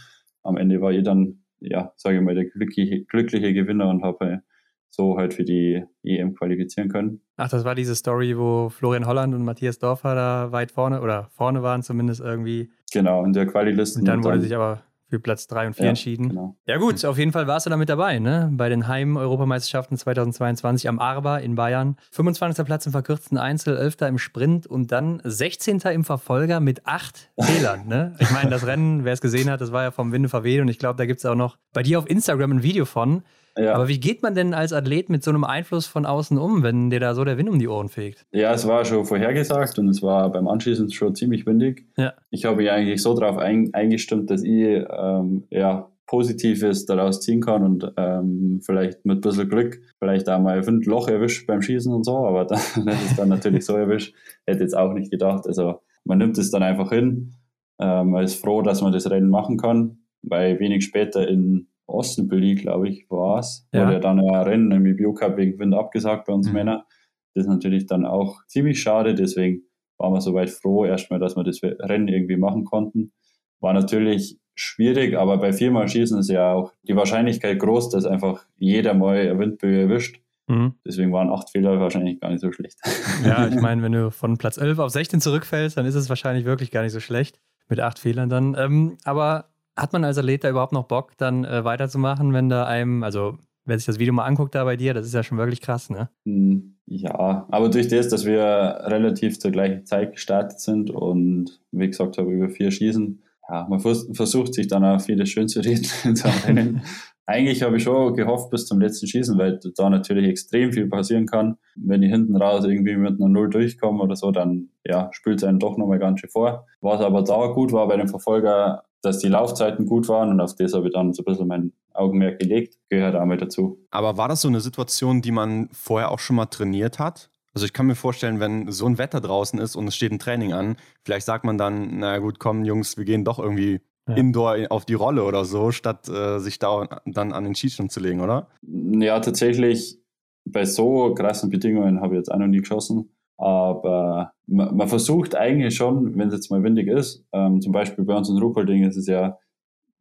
am 0.43 0.57
Ende 0.57 0.81
war 0.81 0.91
ich 0.91 1.03
dann, 1.03 1.43
ja, 1.59 1.91
sage 1.97 2.17
ich 2.17 2.23
mal, 2.23 2.33
der 2.33 2.45
glückliche, 2.45 3.03
glückliche 3.03 3.53
Gewinner 3.53 3.89
und 3.89 4.01
habe 4.01 4.41
so 4.89 5.17
halt 5.17 5.33
für 5.33 5.43
die 5.43 5.83
EM 6.03 6.33
qualifizieren 6.33 6.89
können. 6.89 7.21
Ach, 7.35 7.49
das 7.49 7.65
war 7.65 7.75
diese 7.75 7.95
Story, 7.95 8.37
wo 8.37 8.69
Florian 8.69 9.05
Holland 9.05 9.35
und 9.35 9.43
Matthias 9.43 9.77
Dorfer 9.77 10.15
da 10.15 10.51
weit 10.51 10.71
vorne 10.71 11.01
oder 11.01 11.29
vorne 11.31 11.61
waren 11.61 11.83
zumindest 11.83 12.21
irgendwie. 12.21 12.71
Genau, 12.93 13.25
in 13.25 13.33
der 13.33 13.45
Quali-Liste. 13.45 13.99
Und 13.99 14.07
dann 14.07 14.23
wurde 14.23 14.39
sich 14.39 14.55
aber 14.55 14.83
für 15.09 15.19
Platz 15.19 15.47
3 15.47 15.67
und 15.67 15.73
4 15.75 15.83
ja, 15.83 15.89
entschieden. 15.89 16.29
Genau. 16.29 16.55
Ja 16.65 16.77
gut, 16.77 17.03
auf 17.05 17.17
jeden 17.17 17.31
Fall 17.31 17.47
warst 17.47 17.65
du 17.65 17.69
da 17.69 17.77
mit 17.77 17.89
dabei, 17.89 18.19
ne? 18.19 18.49
Bei 18.51 18.69
den 18.69 18.87
Heim-Europameisterschaften 18.87 19.97
2022 19.97 20.89
am 20.89 20.99
Arba 20.99 21.37
in 21.37 21.55
Bayern. 21.55 21.95
25. 22.11 22.65
Platz 22.65 22.85
im 22.85 22.91
verkürzten 22.91 23.37
Einzel, 23.37 23.77
11. 23.77 24.01
im 24.01 24.17
Sprint 24.17 24.67
und 24.67 24.91
dann 24.91 25.21
16. 25.23 25.79
im 25.79 26.03
Verfolger 26.03 26.59
mit 26.59 26.85
8 26.85 27.31
Fehlern, 27.39 27.87
ne? 27.87 28.15
Ich 28.19 28.31
meine, 28.31 28.49
das 28.49 28.65
Rennen, 28.65 29.05
wer 29.05 29.13
es 29.13 29.21
gesehen 29.21 29.49
hat, 29.49 29.61
das 29.61 29.71
war 29.71 29.83
ja 29.83 29.91
vom 29.91 30.11
Winde 30.11 30.29
verweht 30.29 30.61
und 30.61 30.67
ich 30.67 30.79
glaube, 30.79 30.97
da 30.97 31.05
gibt 31.05 31.19
es 31.19 31.25
auch 31.25 31.35
noch 31.35 31.57
bei 31.73 31.83
dir 31.83 31.99
auf 31.99 32.09
Instagram 32.09 32.51
ein 32.51 32.63
Video 32.63 32.85
von. 32.85 33.23
Ja. 33.57 33.73
Aber 33.73 33.87
wie 33.87 33.99
geht 33.99 34.21
man 34.21 34.35
denn 34.35 34.53
als 34.53 34.73
Athlet 34.73 35.09
mit 35.09 35.23
so 35.23 35.31
einem 35.31 35.43
Einfluss 35.43 35.87
von 35.87 36.05
außen 36.05 36.37
um, 36.37 36.63
wenn 36.63 36.89
dir 36.89 36.99
da 36.99 37.15
so 37.15 37.23
der 37.23 37.37
Wind 37.37 37.49
um 37.49 37.59
die 37.59 37.67
Ohren 37.67 37.89
fegt? 37.89 38.25
Ja, 38.31 38.53
es 38.53 38.67
war 38.67 38.85
schon 38.85 39.05
vorhergesagt 39.05 39.79
und 39.79 39.89
es 39.89 40.01
war 40.01 40.31
beim 40.31 40.47
Anschießen 40.47 40.91
schon 40.91 41.15
ziemlich 41.15 41.45
windig. 41.45 41.85
Ja. 41.97 42.13
Ich 42.29 42.45
habe 42.45 42.57
mich 42.57 42.69
eigentlich 42.69 43.01
so 43.01 43.13
darauf 43.13 43.37
ein, 43.37 43.73
eingestimmt, 43.73 44.29
dass 44.29 44.43
ich 44.43 44.85
ähm, 44.89 45.43
ja, 45.49 45.89
Positives 46.07 46.85
daraus 46.85 47.19
ziehen 47.19 47.41
kann 47.41 47.63
und 47.63 47.93
ähm, 47.97 48.61
vielleicht 48.63 49.05
mit 49.05 49.17
ein 49.17 49.21
bisschen 49.21 49.49
Glück 49.49 49.81
vielleicht 49.99 50.29
auch 50.29 50.39
mal 50.39 50.61
ein 50.65 50.81
Loch 50.81 51.09
erwischt 51.09 51.45
beim 51.47 51.61
Schießen 51.61 51.93
und 51.93 52.05
so, 52.05 52.25
aber 52.25 52.45
dann 52.45 52.57
ist 52.87 53.11
es 53.11 53.15
dann 53.17 53.29
natürlich 53.29 53.65
so 53.65 53.75
erwischt. 53.75 54.15
Hätte 54.45 54.63
jetzt 54.63 54.75
auch 54.75 54.93
nicht 54.93 55.11
gedacht. 55.11 55.45
Also 55.45 55.81
man 56.05 56.17
nimmt 56.17 56.37
es 56.37 56.49
dann 56.49 56.63
einfach 56.63 56.89
hin. 56.89 57.33
Ähm, 57.79 58.11
man 58.11 58.23
ist 58.23 58.41
froh, 58.41 58.61
dass 58.61 58.81
man 58.81 58.93
das 58.93 59.09
Rennen 59.09 59.29
machen 59.29 59.57
kann, 59.57 59.99
weil 60.21 60.59
wenig 60.59 60.85
später 60.85 61.27
in 61.27 61.67
Osnabrück, 61.87 62.59
glaube 62.59 62.89
ich, 62.89 63.09
war 63.09 63.39
es, 63.39 63.67
ja. 63.73 63.87
wurde 63.87 63.99
dann 63.99 64.19
ein 64.19 64.35
Rennen 64.35 64.71
im 64.71 64.85
IBU 64.85 65.13
Cup 65.13 65.37
wegen 65.37 65.57
Wind 65.57 65.73
abgesagt 65.73 66.25
bei 66.27 66.33
uns 66.33 66.47
mhm. 66.47 66.53
Männer. 66.53 66.85
Das 67.33 67.45
ist 67.45 67.49
natürlich 67.49 67.85
dann 67.85 68.05
auch 68.05 68.45
ziemlich 68.47 68.81
schade, 68.81 69.15
deswegen 69.15 69.63
waren 69.97 70.13
wir 70.13 70.21
soweit 70.21 70.49
froh 70.49 70.85
erstmal, 70.85 71.19
dass 71.19 71.35
wir 71.35 71.43
das 71.43 71.61
Rennen 71.63 72.07
irgendwie 72.07 72.37
machen 72.37 72.65
konnten. 72.65 73.13
War 73.59 73.73
natürlich 73.73 74.37
schwierig, 74.53 75.17
aber 75.17 75.37
bei 75.37 75.53
viermal 75.53 75.87
Schießen 75.87 76.19
ist 76.19 76.29
ja 76.29 76.53
auch 76.53 76.73
die 76.83 76.95
Wahrscheinlichkeit 76.95 77.59
groß, 77.59 77.89
dass 77.89 78.05
einfach 78.05 78.45
jeder 78.57 78.93
mal 78.93 79.17
eine 79.17 79.39
Windböe 79.39 79.81
erwischt. 79.81 80.19
Mhm. 80.47 80.75
Deswegen 80.85 81.11
waren 81.11 81.29
acht 81.29 81.49
Fehler 81.49 81.79
wahrscheinlich 81.79 82.19
gar 82.19 82.29
nicht 82.29 82.41
so 82.41 82.51
schlecht. 82.51 82.79
Ja, 83.25 83.47
ich 83.47 83.55
meine, 83.61 83.81
wenn 83.83 83.91
du 83.91 84.11
von 84.11 84.37
Platz 84.37 84.57
11 84.57 84.79
auf 84.79 84.91
16 84.91 85.21
zurückfällst, 85.21 85.77
dann 85.77 85.85
ist 85.85 85.95
es 85.95 86.09
wahrscheinlich 86.09 86.45
wirklich 86.45 86.71
gar 86.71 86.83
nicht 86.83 86.93
so 86.93 86.99
schlecht 86.99 87.39
mit 87.69 87.79
acht 87.79 87.99
Fehlern 87.99 88.29
dann. 88.29 88.55
Ähm, 88.57 88.97
aber 89.03 89.49
hat 89.77 89.93
man 89.93 90.03
als 90.03 90.17
Athlet 90.17 90.43
da 90.43 90.49
überhaupt 90.49 90.73
noch 90.73 90.85
Bock, 90.85 91.15
dann 91.17 91.45
äh, 91.45 91.63
weiterzumachen, 91.63 92.33
wenn 92.33 92.49
da 92.49 92.65
einem, 92.65 93.03
also 93.03 93.37
wer 93.65 93.77
sich 93.77 93.85
das 93.85 93.99
Video 93.99 94.13
mal 94.13 94.25
anguckt 94.25 94.55
da 94.55 94.63
bei 94.63 94.75
dir, 94.75 94.93
das 94.93 95.05
ist 95.05 95.13
ja 95.13 95.23
schon 95.23 95.37
wirklich 95.37 95.61
krass, 95.61 95.89
ne? 95.89 96.09
Hm, 96.25 96.77
ja, 96.85 97.45
aber 97.49 97.69
durch 97.69 97.87
das, 97.87 98.09
dass 98.09 98.25
wir 98.25 98.41
relativ 98.41 99.39
zur 99.39 99.51
gleichen 99.51 99.85
Zeit 99.85 100.13
gestartet 100.13 100.59
sind 100.59 100.89
und 100.89 101.59
wie 101.71 101.87
gesagt 101.87 102.17
habe, 102.17 102.31
über 102.31 102.49
vier 102.49 102.71
Schießen, 102.71 103.21
ja, 103.49 103.67
man 103.69 103.79
versucht 103.79 104.53
sich 104.53 104.67
dann 104.67 104.83
auch 104.83 104.99
vieles 104.99 105.29
schön 105.29 105.47
zu 105.47 105.61
reden 105.61 105.87
Eigentlich 107.29 107.61
habe 107.61 107.75
ich 107.75 107.83
schon 107.83 108.13
gehofft 108.13 108.51
bis 108.51 108.67
zum 108.67 108.79
letzten 108.79 109.05
Schießen, 109.05 109.37
weil 109.37 109.59
da 109.75 109.89
natürlich 109.89 110.29
extrem 110.29 110.71
viel 110.71 110.87
passieren 110.87 111.25
kann. 111.25 111.57
Wenn 111.75 112.01
ich 112.01 112.09
hinten 112.09 112.37
raus 112.37 112.63
irgendwie 112.63 112.95
mit 112.95 113.19
einer 113.19 113.27
Null 113.27 113.49
durchkomme 113.49 114.01
oder 114.01 114.15
so, 114.15 114.31
dann 114.31 114.69
ja, 114.85 115.09
spült 115.11 115.39
es 115.39 115.43
einen 115.43 115.59
doch 115.59 115.77
nochmal 115.77 115.99
ganz 115.99 116.21
schön 116.21 116.29
vor. 116.29 116.65
Was 116.79 117.01
aber 117.01 117.23
da 117.23 117.47
gut 117.47 117.73
war 117.73 117.85
bei 117.89 117.97
dem 117.97 118.07
Verfolger, 118.07 118.85
dass 119.01 119.19
die 119.19 119.27
Laufzeiten 119.27 119.85
gut 119.85 120.07
waren 120.07 120.29
und 120.29 120.41
auf 120.41 120.55
das 120.55 120.73
habe 120.73 120.87
ich 120.87 120.93
dann 120.93 121.13
so 121.13 121.21
ein 121.21 121.25
bisschen 121.25 121.47
mein 121.47 121.73
Augenmerk 121.93 122.39
gelegt, 122.39 122.77
gehört 122.89 123.15
auch 123.15 123.25
mit 123.25 123.41
dazu. 123.41 123.79
Aber 123.91 124.17
war 124.17 124.27
das 124.27 124.41
so 124.41 124.47
eine 124.47 124.61
Situation, 124.61 125.21
die 125.21 125.31
man 125.31 125.69
vorher 125.71 126.11
auch 126.11 126.19
schon 126.19 126.35
mal 126.35 126.45
trainiert 126.45 126.99
hat? 126.99 127.29
Also 127.53 127.65
ich 127.65 127.73
kann 127.73 127.87
mir 127.87 127.95
vorstellen, 127.95 128.39
wenn 128.39 128.71
so 128.71 128.85
ein 128.85 128.97
Wetter 128.99 129.19
draußen 129.19 129.59
ist 129.59 129.75
und 129.75 129.87
es 129.87 129.95
steht 129.95 130.11
ein 130.11 130.19
Training 130.19 130.53
an, 130.53 130.77
vielleicht 131.03 131.25
sagt 131.25 131.43
man 131.43 131.57
dann, 131.57 131.99
na 131.99 132.19
gut, 132.19 132.39
komm 132.39 132.63
Jungs, 132.65 132.97
wir 132.97 133.05
gehen 133.05 133.25
doch 133.25 133.39
irgendwie 133.39 133.79
ja. 134.07 134.15
Indoor 134.15 134.57
auf 134.69 134.85
die 134.85 134.93
Rolle 134.93 135.23
oder 135.23 135.43
so, 135.43 135.71
statt 135.71 136.07
äh, 136.07 136.39
sich 136.39 136.59
da 136.59 137.01
dann 137.05 137.33
an 137.33 137.43
den 137.43 137.55
Schießstand 137.55 137.91
zu 137.91 137.99
legen, 137.99 138.21
oder? 138.21 138.47
Ja, 138.61 139.19
tatsächlich 139.19 139.99
bei 140.45 140.65
so 140.65 141.13
krassen 141.13 141.49
Bedingungen 141.49 141.99
habe 142.01 142.15
ich 142.15 142.19
jetzt 142.19 142.31
auch 142.31 142.37
noch 142.37 142.47
nie 142.47 142.59
geschossen. 142.59 143.09
Aber 143.37 144.33
man, 144.47 144.75
man 144.75 144.87
versucht 144.87 145.35
eigentlich 145.35 145.75
schon, 145.75 146.17
wenn 146.17 146.29
es 146.29 146.33
jetzt 146.33 146.51
mal 146.51 146.63
windig 146.63 146.87
ist, 146.87 147.23
ähm, 147.31 147.61
zum 147.61 147.71
Beispiel 147.71 148.03
bei 148.03 148.15
uns 148.15 148.29
in 148.29 148.37
Ruhpolding 148.37 148.83
ist 148.83 148.97
es 148.97 149.07
ja 149.07 149.37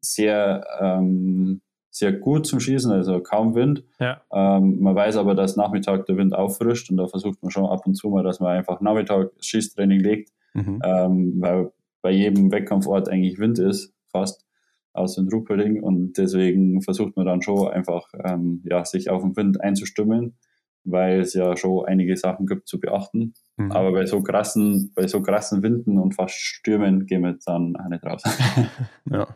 sehr, 0.00 0.64
ähm, 0.80 1.60
sehr 1.90 2.12
gut 2.12 2.46
zum 2.46 2.60
Schießen, 2.60 2.90
also 2.92 3.20
kaum 3.20 3.54
Wind. 3.54 3.84
Ja. 4.00 4.22
Ähm, 4.32 4.80
man 4.80 4.94
weiß 4.94 5.16
aber, 5.16 5.34
dass 5.34 5.56
Nachmittag 5.56 6.06
der 6.06 6.16
Wind 6.16 6.34
auffrischt 6.34 6.90
und 6.90 6.96
da 6.96 7.06
versucht 7.06 7.42
man 7.42 7.50
schon 7.50 7.66
ab 7.66 7.86
und 7.86 7.94
zu 7.94 8.08
mal, 8.08 8.22
dass 8.22 8.40
man 8.40 8.56
einfach 8.56 8.80
Nachmittag 8.80 9.30
Schießtraining 9.40 10.00
legt, 10.00 10.30
mhm. 10.54 10.80
ähm, 10.84 11.34
weil 11.38 11.72
bei 12.02 12.10
jedem 12.10 12.52
Wettkampfort 12.52 13.08
eigentlich 13.08 13.38
Wind 13.38 13.58
ist, 13.58 13.92
fast 14.06 14.44
aus 14.92 15.16
dem 15.16 15.28
Ruhpolding 15.28 15.82
und 15.82 16.16
deswegen 16.16 16.80
versucht 16.80 17.16
man 17.16 17.26
dann 17.26 17.42
schon 17.42 17.68
einfach 17.68 18.08
ähm, 18.24 18.62
ja, 18.64 18.84
sich 18.84 19.10
auf 19.10 19.22
den 19.22 19.36
Wind 19.36 19.60
einzustimmen 19.60 20.36
weil 20.86 21.20
es 21.20 21.34
ja 21.34 21.56
schon 21.56 21.84
einige 21.86 22.16
Sachen 22.16 22.46
gibt 22.46 22.68
zu 22.68 22.80
beachten. 22.80 23.34
Mhm. 23.56 23.72
Aber 23.72 23.92
bei 23.92 24.06
so 24.06 24.22
krassen, 24.22 24.92
bei 24.94 25.06
so 25.06 25.22
krassen 25.22 25.62
Winden 25.62 25.98
und 25.98 26.14
fast 26.14 26.36
Stürmen 26.36 27.06
gehen 27.06 27.22
wir 27.22 27.30
jetzt 27.30 27.48
dann 27.48 27.76
auch 27.76 27.88
nicht 27.88 28.04
raus. 28.04 28.22
ja. 29.10 29.26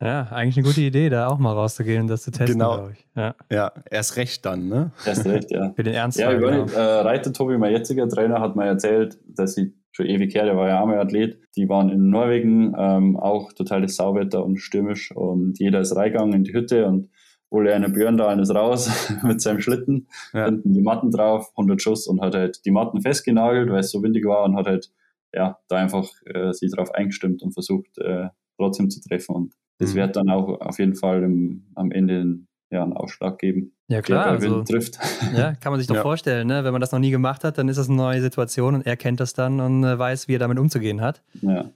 Ja, 0.00 0.28
eigentlich 0.30 0.56
eine 0.56 0.66
gute 0.66 0.80
Idee, 0.80 1.08
da 1.08 1.26
auch 1.26 1.38
mal 1.38 1.52
rauszugehen 1.52 2.02
und 2.02 2.06
das 2.08 2.22
zu 2.22 2.30
testen, 2.30 2.58
genau. 2.58 2.76
glaube 2.76 2.92
ich. 2.92 3.06
Ja. 3.16 3.34
ja, 3.50 3.72
erst 3.90 4.16
recht 4.16 4.46
dann, 4.46 4.68
ne? 4.68 4.92
Erst 5.04 5.26
recht, 5.26 5.50
ja. 5.50 5.72
Für 5.74 5.82
den 5.82 5.92
Ernst. 5.92 6.18
Ja, 6.18 6.32
ich 6.32 6.38
genau. 6.38 6.66
äh, 6.66 7.00
Reiter 7.00 7.32
Tobi, 7.32 7.58
mein 7.58 7.72
jetziger 7.72 8.08
Trainer, 8.08 8.40
hat 8.40 8.56
mir 8.56 8.66
erzählt, 8.66 9.18
dass 9.26 9.54
sie 9.54 9.74
schon 9.92 10.06
ewig 10.06 10.34
her, 10.34 10.44
der 10.44 10.56
war 10.56 10.68
ja 10.68 10.80
auch 10.80 10.86
mal 10.86 10.98
Athlet, 10.98 11.40
die 11.56 11.68
waren 11.68 11.90
in 11.90 12.10
Norwegen, 12.10 12.74
ähm, 12.78 13.16
auch 13.16 13.52
totales 13.52 13.96
Sauwetter 13.96 14.44
und 14.44 14.58
stürmisch 14.58 15.14
und 15.14 15.58
jeder 15.58 15.80
ist 15.80 15.94
reingegangen 15.96 16.32
in 16.32 16.44
die 16.44 16.52
Hütte 16.52 16.86
und 16.86 17.10
Ole 17.50 17.74
eine 17.74 17.88
Björn 17.88 18.16
da 18.16 18.28
eines 18.28 18.54
raus 18.54 18.90
mit 19.22 19.40
seinem 19.40 19.60
Schlitten, 19.60 20.06
ja. 20.32 20.46
hinten 20.46 20.72
die 20.72 20.82
Matten 20.82 21.10
drauf, 21.10 21.50
100 21.56 21.82
Schuss 21.82 22.06
und 22.06 22.20
hat 22.20 22.34
halt 22.34 22.64
die 22.64 22.70
Matten 22.70 23.02
festgenagelt, 23.02 23.70
weil 23.70 23.80
es 23.80 23.90
so 23.90 24.02
windig 24.02 24.24
war 24.24 24.44
und 24.44 24.56
hat 24.56 24.66
halt 24.66 24.90
ja 25.34 25.58
da 25.68 25.76
einfach 25.76 26.08
äh, 26.26 26.52
sich 26.52 26.72
drauf 26.72 26.92
eingestimmt 26.92 27.42
und 27.42 27.52
versucht 27.52 27.98
äh, 27.98 28.28
trotzdem 28.56 28.90
zu 28.90 29.00
treffen 29.00 29.34
und 29.34 29.54
das 29.78 29.94
mhm. 29.94 29.98
wird 29.98 30.16
dann 30.16 30.28
auch 30.28 30.60
auf 30.60 30.78
jeden 30.78 30.94
Fall 30.94 31.22
im, 31.22 31.66
am 31.74 31.90
Ende 31.90 32.40
ja, 32.70 32.84
einen 32.84 32.92
Ausschlag 32.92 33.38
geben. 33.38 33.72
Ja 33.88 34.00
klar, 34.00 34.26
also, 34.26 34.62
trifft. 34.62 34.98
Ja, 35.36 35.54
kann 35.54 35.72
man 35.72 35.80
sich 35.80 35.88
doch 35.88 35.96
ja. 35.96 36.02
vorstellen, 36.02 36.46
ne? 36.46 36.62
wenn 36.62 36.72
man 36.72 36.80
das 36.80 36.92
noch 36.92 37.00
nie 37.00 37.10
gemacht 37.10 37.42
hat, 37.42 37.58
dann 37.58 37.68
ist 37.68 37.78
das 37.78 37.88
eine 37.88 37.96
neue 37.96 38.20
Situation 38.20 38.76
und 38.76 38.86
er 38.86 38.96
kennt 38.96 39.18
das 39.18 39.32
dann 39.32 39.60
und 39.60 39.82
äh, 39.82 39.98
weiß, 39.98 40.28
wie 40.28 40.34
er 40.34 40.38
damit 40.38 40.58
umzugehen 40.58 41.00
hat. 41.00 41.22
Ja, 41.42 41.70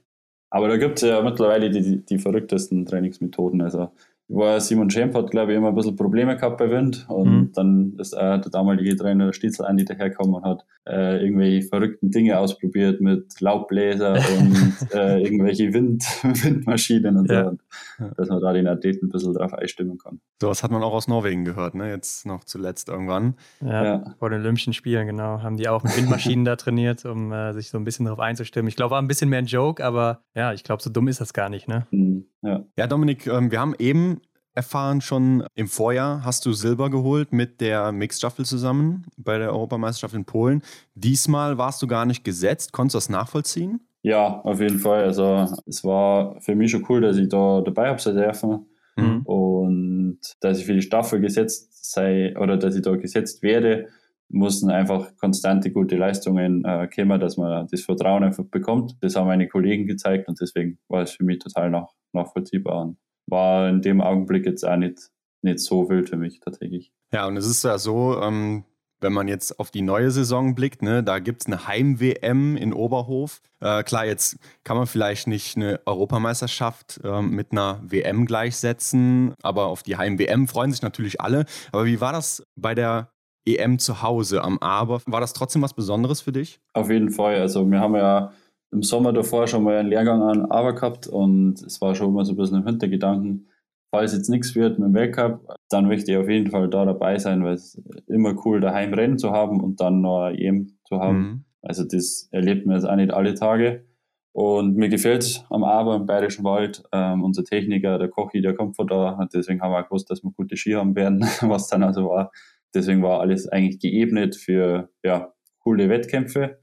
aber 0.49 0.69
da 0.69 0.77
gibt 0.77 1.01
es 1.01 1.09
ja 1.09 1.21
mittlerweile 1.21 1.69
die, 1.69 2.05
die 2.05 2.17
verrücktesten 2.17 2.85
Trainingsmethoden, 2.85 3.61
also 3.61 3.91
war 4.27 4.59
Simon 4.59 4.89
Schemp 4.89 5.13
hat, 5.13 5.29
glaube 5.29 5.51
ich, 5.51 5.57
immer 5.57 5.69
ein 5.69 5.75
bisschen 5.75 5.95
Probleme 5.95 6.35
gehabt 6.35 6.57
bei 6.57 6.69
Wind. 6.69 7.05
Und 7.09 7.29
mhm. 7.29 7.51
dann 7.53 7.93
ist 7.99 8.13
äh, 8.13 8.39
der 8.39 8.51
damalige 8.51 8.95
Trainer 8.95 9.33
Stitzel 9.33 9.65
Andi 9.65 9.85
dahergekommen 9.85 10.35
und 10.35 10.43
hat 10.43 10.65
äh, 10.87 11.23
irgendwelche 11.23 11.67
verrückten 11.67 12.09
Dinge 12.09 12.39
ausprobiert 12.39 13.01
mit 13.01 13.39
Laubbläser 13.39 14.13
und 14.39 14.93
äh, 14.93 15.21
irgendwelche 15.21 15.73
Wind, 15.73 16.03
Windmaschinen 16.23 17.17
und 17.17 17.29
ja. 17.29 17.51
so. 17.99 18.11
dass 18.17 18.29
man 18.29 18.41
da 18.41 18.53
den 18.53 18.67
Athleten 18.67 19.07
ein 19.07 19.09
bisschen 19.09 19.33
drauf 19.33 19.53
einstimmen 19.53 19.97
kann. 19.97 20.19
So 20.41 20.49
was 20.49 20.63
hat 20.63 20.71
man 20.71 20.81
auch 20.81 20.93
aus 20.93 21.07
Norwegen 21.07 21.45
gehört, 21.45 21.75
ne? 21.75 21.89
Jetzt 21.89 22.25
noch 22.25 22.43
zuletzt 22.43 22.89
irgendwann. 22.89 23.35
Ja, 23.61 23.83
ja. 23.83 24.15
vor 24.17 24.29
den 24.29 24.41
Olympischen 24.41 24.73
Spielen, 24.73 25.07
genau. 25.07 25.41
Haben 25.43 25.57
die 25.57 25.69
auch 25.69 25.83
mit 25.83 25.95
Windmaschinen 25.97 26.45
da 26.45 26.55
trainiert, 26.55 27.05
um 27.05 27.31
äh, 27.31 27.53
sich 27.53 27.69
so 27.69 27.77
ein 27.77 27.83
bisschen 27.83 28.05
darauf 28.05 28.19
einzustimmen. 28.19 28.67
Ich 28.67 28.75
glaube, 28.75 28.91
war 28.91 29.01
ein 29.01 29.07
bisschen 29.07 29.29
mehr 29.29 29.39
ein 29.39 29.45
Joke, 29.45 29.83
aber 29.83 30.21
ja, 30.33 30.53
ich 30.53 30.63
glaube, 30.63 30.81
so 30.81 30.89
dumm 30.89 31.07
ist 31.07 31.21
das 31.21 31.33
gar 31.33 31.49
nicht, 31.49 31.67
ne? 31.67 31.85
Mhm. 31.91 32.25
Ja. 32.41 32.63
ja, 32.77 32.85
Dominik, 32.85 33.25
ähm, 33.25 33.49
wir 33.49 33.59
haben 33.59 33.73
eben 33.79 34.14
erfahren 34.55 35.01
schon, 35.01 35.45
im 35.53 35.67
Vorjahr 35.67 36.23
hast 36.23 36.45
du 36.45 36.53
Silber 36.53 36.89
geholt 36.89 37.33
mit 37.33 37.61
der 37.61 37.91
Mixed 37.91 38.19
Staffel 38.19 38.45
zusammen 38.45 39.05
bei 39.17 39.37
der 39.37 39.51
Europameisterschaft 39.51 40.15
in 40.15 40.25
Polen. 40.25 40.63
Diesmal 40.95 41.57
warst 41.57 41.81
du 41.81 41.87
gar 41.87 42.05
nicht 42.05 42.23
gesetzt. 42.23 42.71
Konntest 42.71 42.95
du 42.95 42.97
das 42.97 43.09
nachvollziehen? 43.09 43.81
Ja, 44.01 44.39
auf 44.41 44.61
jeden 44.61 44.79
Fall. 44.79 45.03
Also 45.03 45.47
es 45.65 45.83
war 45.83 46.39
für 46.39 46.55
mich 46.55 46.71
schon 46.71 46.85
cool, 46.89 47.01
dass 47.01 47.17
ich 47.17 47.27
da 47.27 47.61
dabei 47.61 47.89
habe 47.89 47.99
sein 47.99 48.15
dürfen 48.15 48.67
mhm. 48.95 49.21
und 49.23 50.19
dass 50.39 50.59
ich 50.59 50.65
für 50.65 50.73
die 50.73 50.81
Staffel 50.81 51.19
gesetzt 51.19 51.91
sei 51.91 52.35
oder 52.37 52.57
dass 52.57 52.75
ich 52.75 52.81
da 52.81 52.95
gesetzt 52.95 53.43
werde, 53.43 53.87
mussten 54.29 54.69
einfach 54.69 55.15
konstante 55.17 55.71
gute 55.71 55.97
Leistungen 55.97 56.63
äh, 56.65 56.87
kommen, 56.87 57.19
dass 57.19 57.37
man 57.37 57.67
das 57.69 57.81
Vertrauen 57.81 58.23
einfach 58.23 58.45
bekommt. 58.45 58.95
Das 59.01 59.15
haben 59.15 59.27
meine 59.27 59.47
Kollegen 59.47 59.85
gezeigt 59.85 60.27
und 60.27 60.39
deswegen 60.39 60.77
war 60.87 61.01
es 61.01 61.11
für 61.11 61.23
mich 61.23 61.39
total 61.39 61.69
nach, 61.69 61.89
nachvollziehbar 62.13 62.81
und 62.83 62.97
war 63.27 63.69
in 63.69 63.81
dem 63.81 64.01
Augenblick 64.01 64.45
jetzt 64.45 64.65
auch 64.65 64.77
nicht, 64.77 65.09
nicht 65.41 65.59
so 65.59 65.89
wild 65.89 66.09
für 66.09 66.17
mich 66.17 66.39
tatsächlich. 66.39 66.91
Ja, 67.13 67.27
und 67.27 67.37
es 67.37 67.47
ist 67.47 67.63
ja 67.63 67.77
so, 67.77 68.19
ähm, 68.21 68.65
wenn 69.01 69.13
man 69.13 69.27
jetzt 69.27 69.59
auf 69.59 69.71
die 69.71 69.81
neue 69.81 70.11
Saison 70.11 70.55
blickt, 70.55 70.81
ne, 70.81 71.03
da 71.03 71.19
gibt 71.19 71.41
es 71.41 71.47
eine 71.47 71.67
Heim-WM 71.67 72.55
in 72.57 72.73
Oberhof. 72.73 73.41
Äh, 73.59 73.83
klar, 73.83 74.05
jetzt 74.05 74.37
kann 74.63 74.77
man 74.77 74.87
vielleicht 74.87 75.27
nicht 75.27 75.57
eine 75.57 75.79
Europameisterschaft 75.85 77.01
äh, 77.03 77.21
mit 77.21 77.51
einer 77.51 77.81
WM 77.83 78.25
gleichsetzen, 78.25 79.33
aber 79.41 79.67
auf 79.67 79.83
die 79.83 79.97
Heim-WM 79.97 80.47
freuen 80.47 80.71
sich 80.71 80.81
natürlich 80.81 81.21
alle. 81.21 81.45
Aber 81.71 81.85
wie 81.85 82.01
war 82.01 82.13
das 82.13 82.43
bei 82.55 82.73
der 82.73 83.11
EM 83.47 83.77
zu 83.77 84.01
Hause 84.01 84.43
am 84.43 84.57
Aber? 84.59 85.01
War 85.05 85.21
das 85.21 85.33
trotzdem 85.33 85.61
was 85.61 85.73
Besonderes 85.73 86.21
für 86.21 86.31
dich? 86.31 86.59
Auf 86.73 86.89
jeden 86.89 87.11
Fall. 87.11 87.39
Also 87.39 87.69
wir 87.69 87.79
haben 87.79 87.95
ja 87.95 88.31
im 88.75 88.83
Sommer 88.83 89.13
davor 89.13 89.47
schon 89.47 89.63
mal 89.63 89.77
einen 89.77 89.89
Lehrgang 89.89 90.21
an 90.21 90.45
Aber 90.51 90.75
gehabt 90.75 91.07
und 91.07 91.61
es 91.61 91.79
war 91.81 91.95
schon 91.95 92.09
immer 92.09 92.25
so 92.25 92.33
ein 92.33 92.37
bisschen 92.37 92.59
im 92.59 92.67
Hintergedanken, 92.67 93.47
falls 93.89 94.13
jetzt 94.13 94.29
nichts 94.29 94.53
wird 94.53 94.77
mit 94.77 94.89
dem 94.89 94.93
Weltcup, 94.93 95.55
dann 95.69 95.87
möchte 95.87 96.11
ich 96.11 96.17
auf 96.17 96.29
jeden 96.29 96.51
Fall 96.51 96.69
da 96.69 96.83
dabei 96.83 97.17
sein, 97.17 97.43
weil 97.43 97.53
es 97.53 97.81
immer 98.07 98.35
cool 98.45 98.59
daheim 98.59 98.93
Rennen 98.93 99.17
zu 99.17 99.31
haben 99.31 99.61
und 99.61 99.79
dann 99.79 100.01
noch 100.01 100.29
EM 100.29 100.77
zu 100.83 100.99
haben. 100.99 101.17
Mhm. 101.17 101.45
Also 101.61 101.85
das 101.85 102.27
erlebt 102.31 102.65
man 102.65 102.75
jetzt 102.75 102.85
auch 102.85 102.97
nicht 102.97 103.13
alle 103.13 103.33
Tage. 103.33 103.85
Und 104.33 104.75
mir 104.75 104.89
gefällt 104.89 105.23
es 105.23 105.45
am 105.49 105.63
Aber 105.63 105.95
im 105.95 106.05
Bayerischen 106.05 106.43
Wald. 106.43 106.83
Ähm, 106.91 107.23
unser 107.23 107.45
Techniker, 107.45 107.97
der 107.97 108.09
Kochi, 108.09 108.41
der 108.41 108.53
kommt 108.53 108.75
von 108.75 108.85
da. 108.85 109.11
Und 109.11 109.33
deswegen 109.33 109.61
haben 109.61 109.71
wir 109.71 109.79
auch 109.79 109.85
gewusst, 109.85 110.11
dass 110.11 110.21
wir 110.23 110.31
gute 110.31 110.57
Ski 110.57 110.73
haben 110.73 110.93
werden, 110.93 111.21
was 111.41 111.69
dann 111.69 111.83
also 111.83 112.09
war. 112.09 112.31
Deswegen 112.73 113.01
war 113.01 113.21
alles 113.21 113.47
eigentlich 113.47 113.79
geebnet 113.79 114.35
für 114.35 114.89
ja, 115.05 115.33
coole 115.59 115.87
Wettkämpfe 115.87 116.59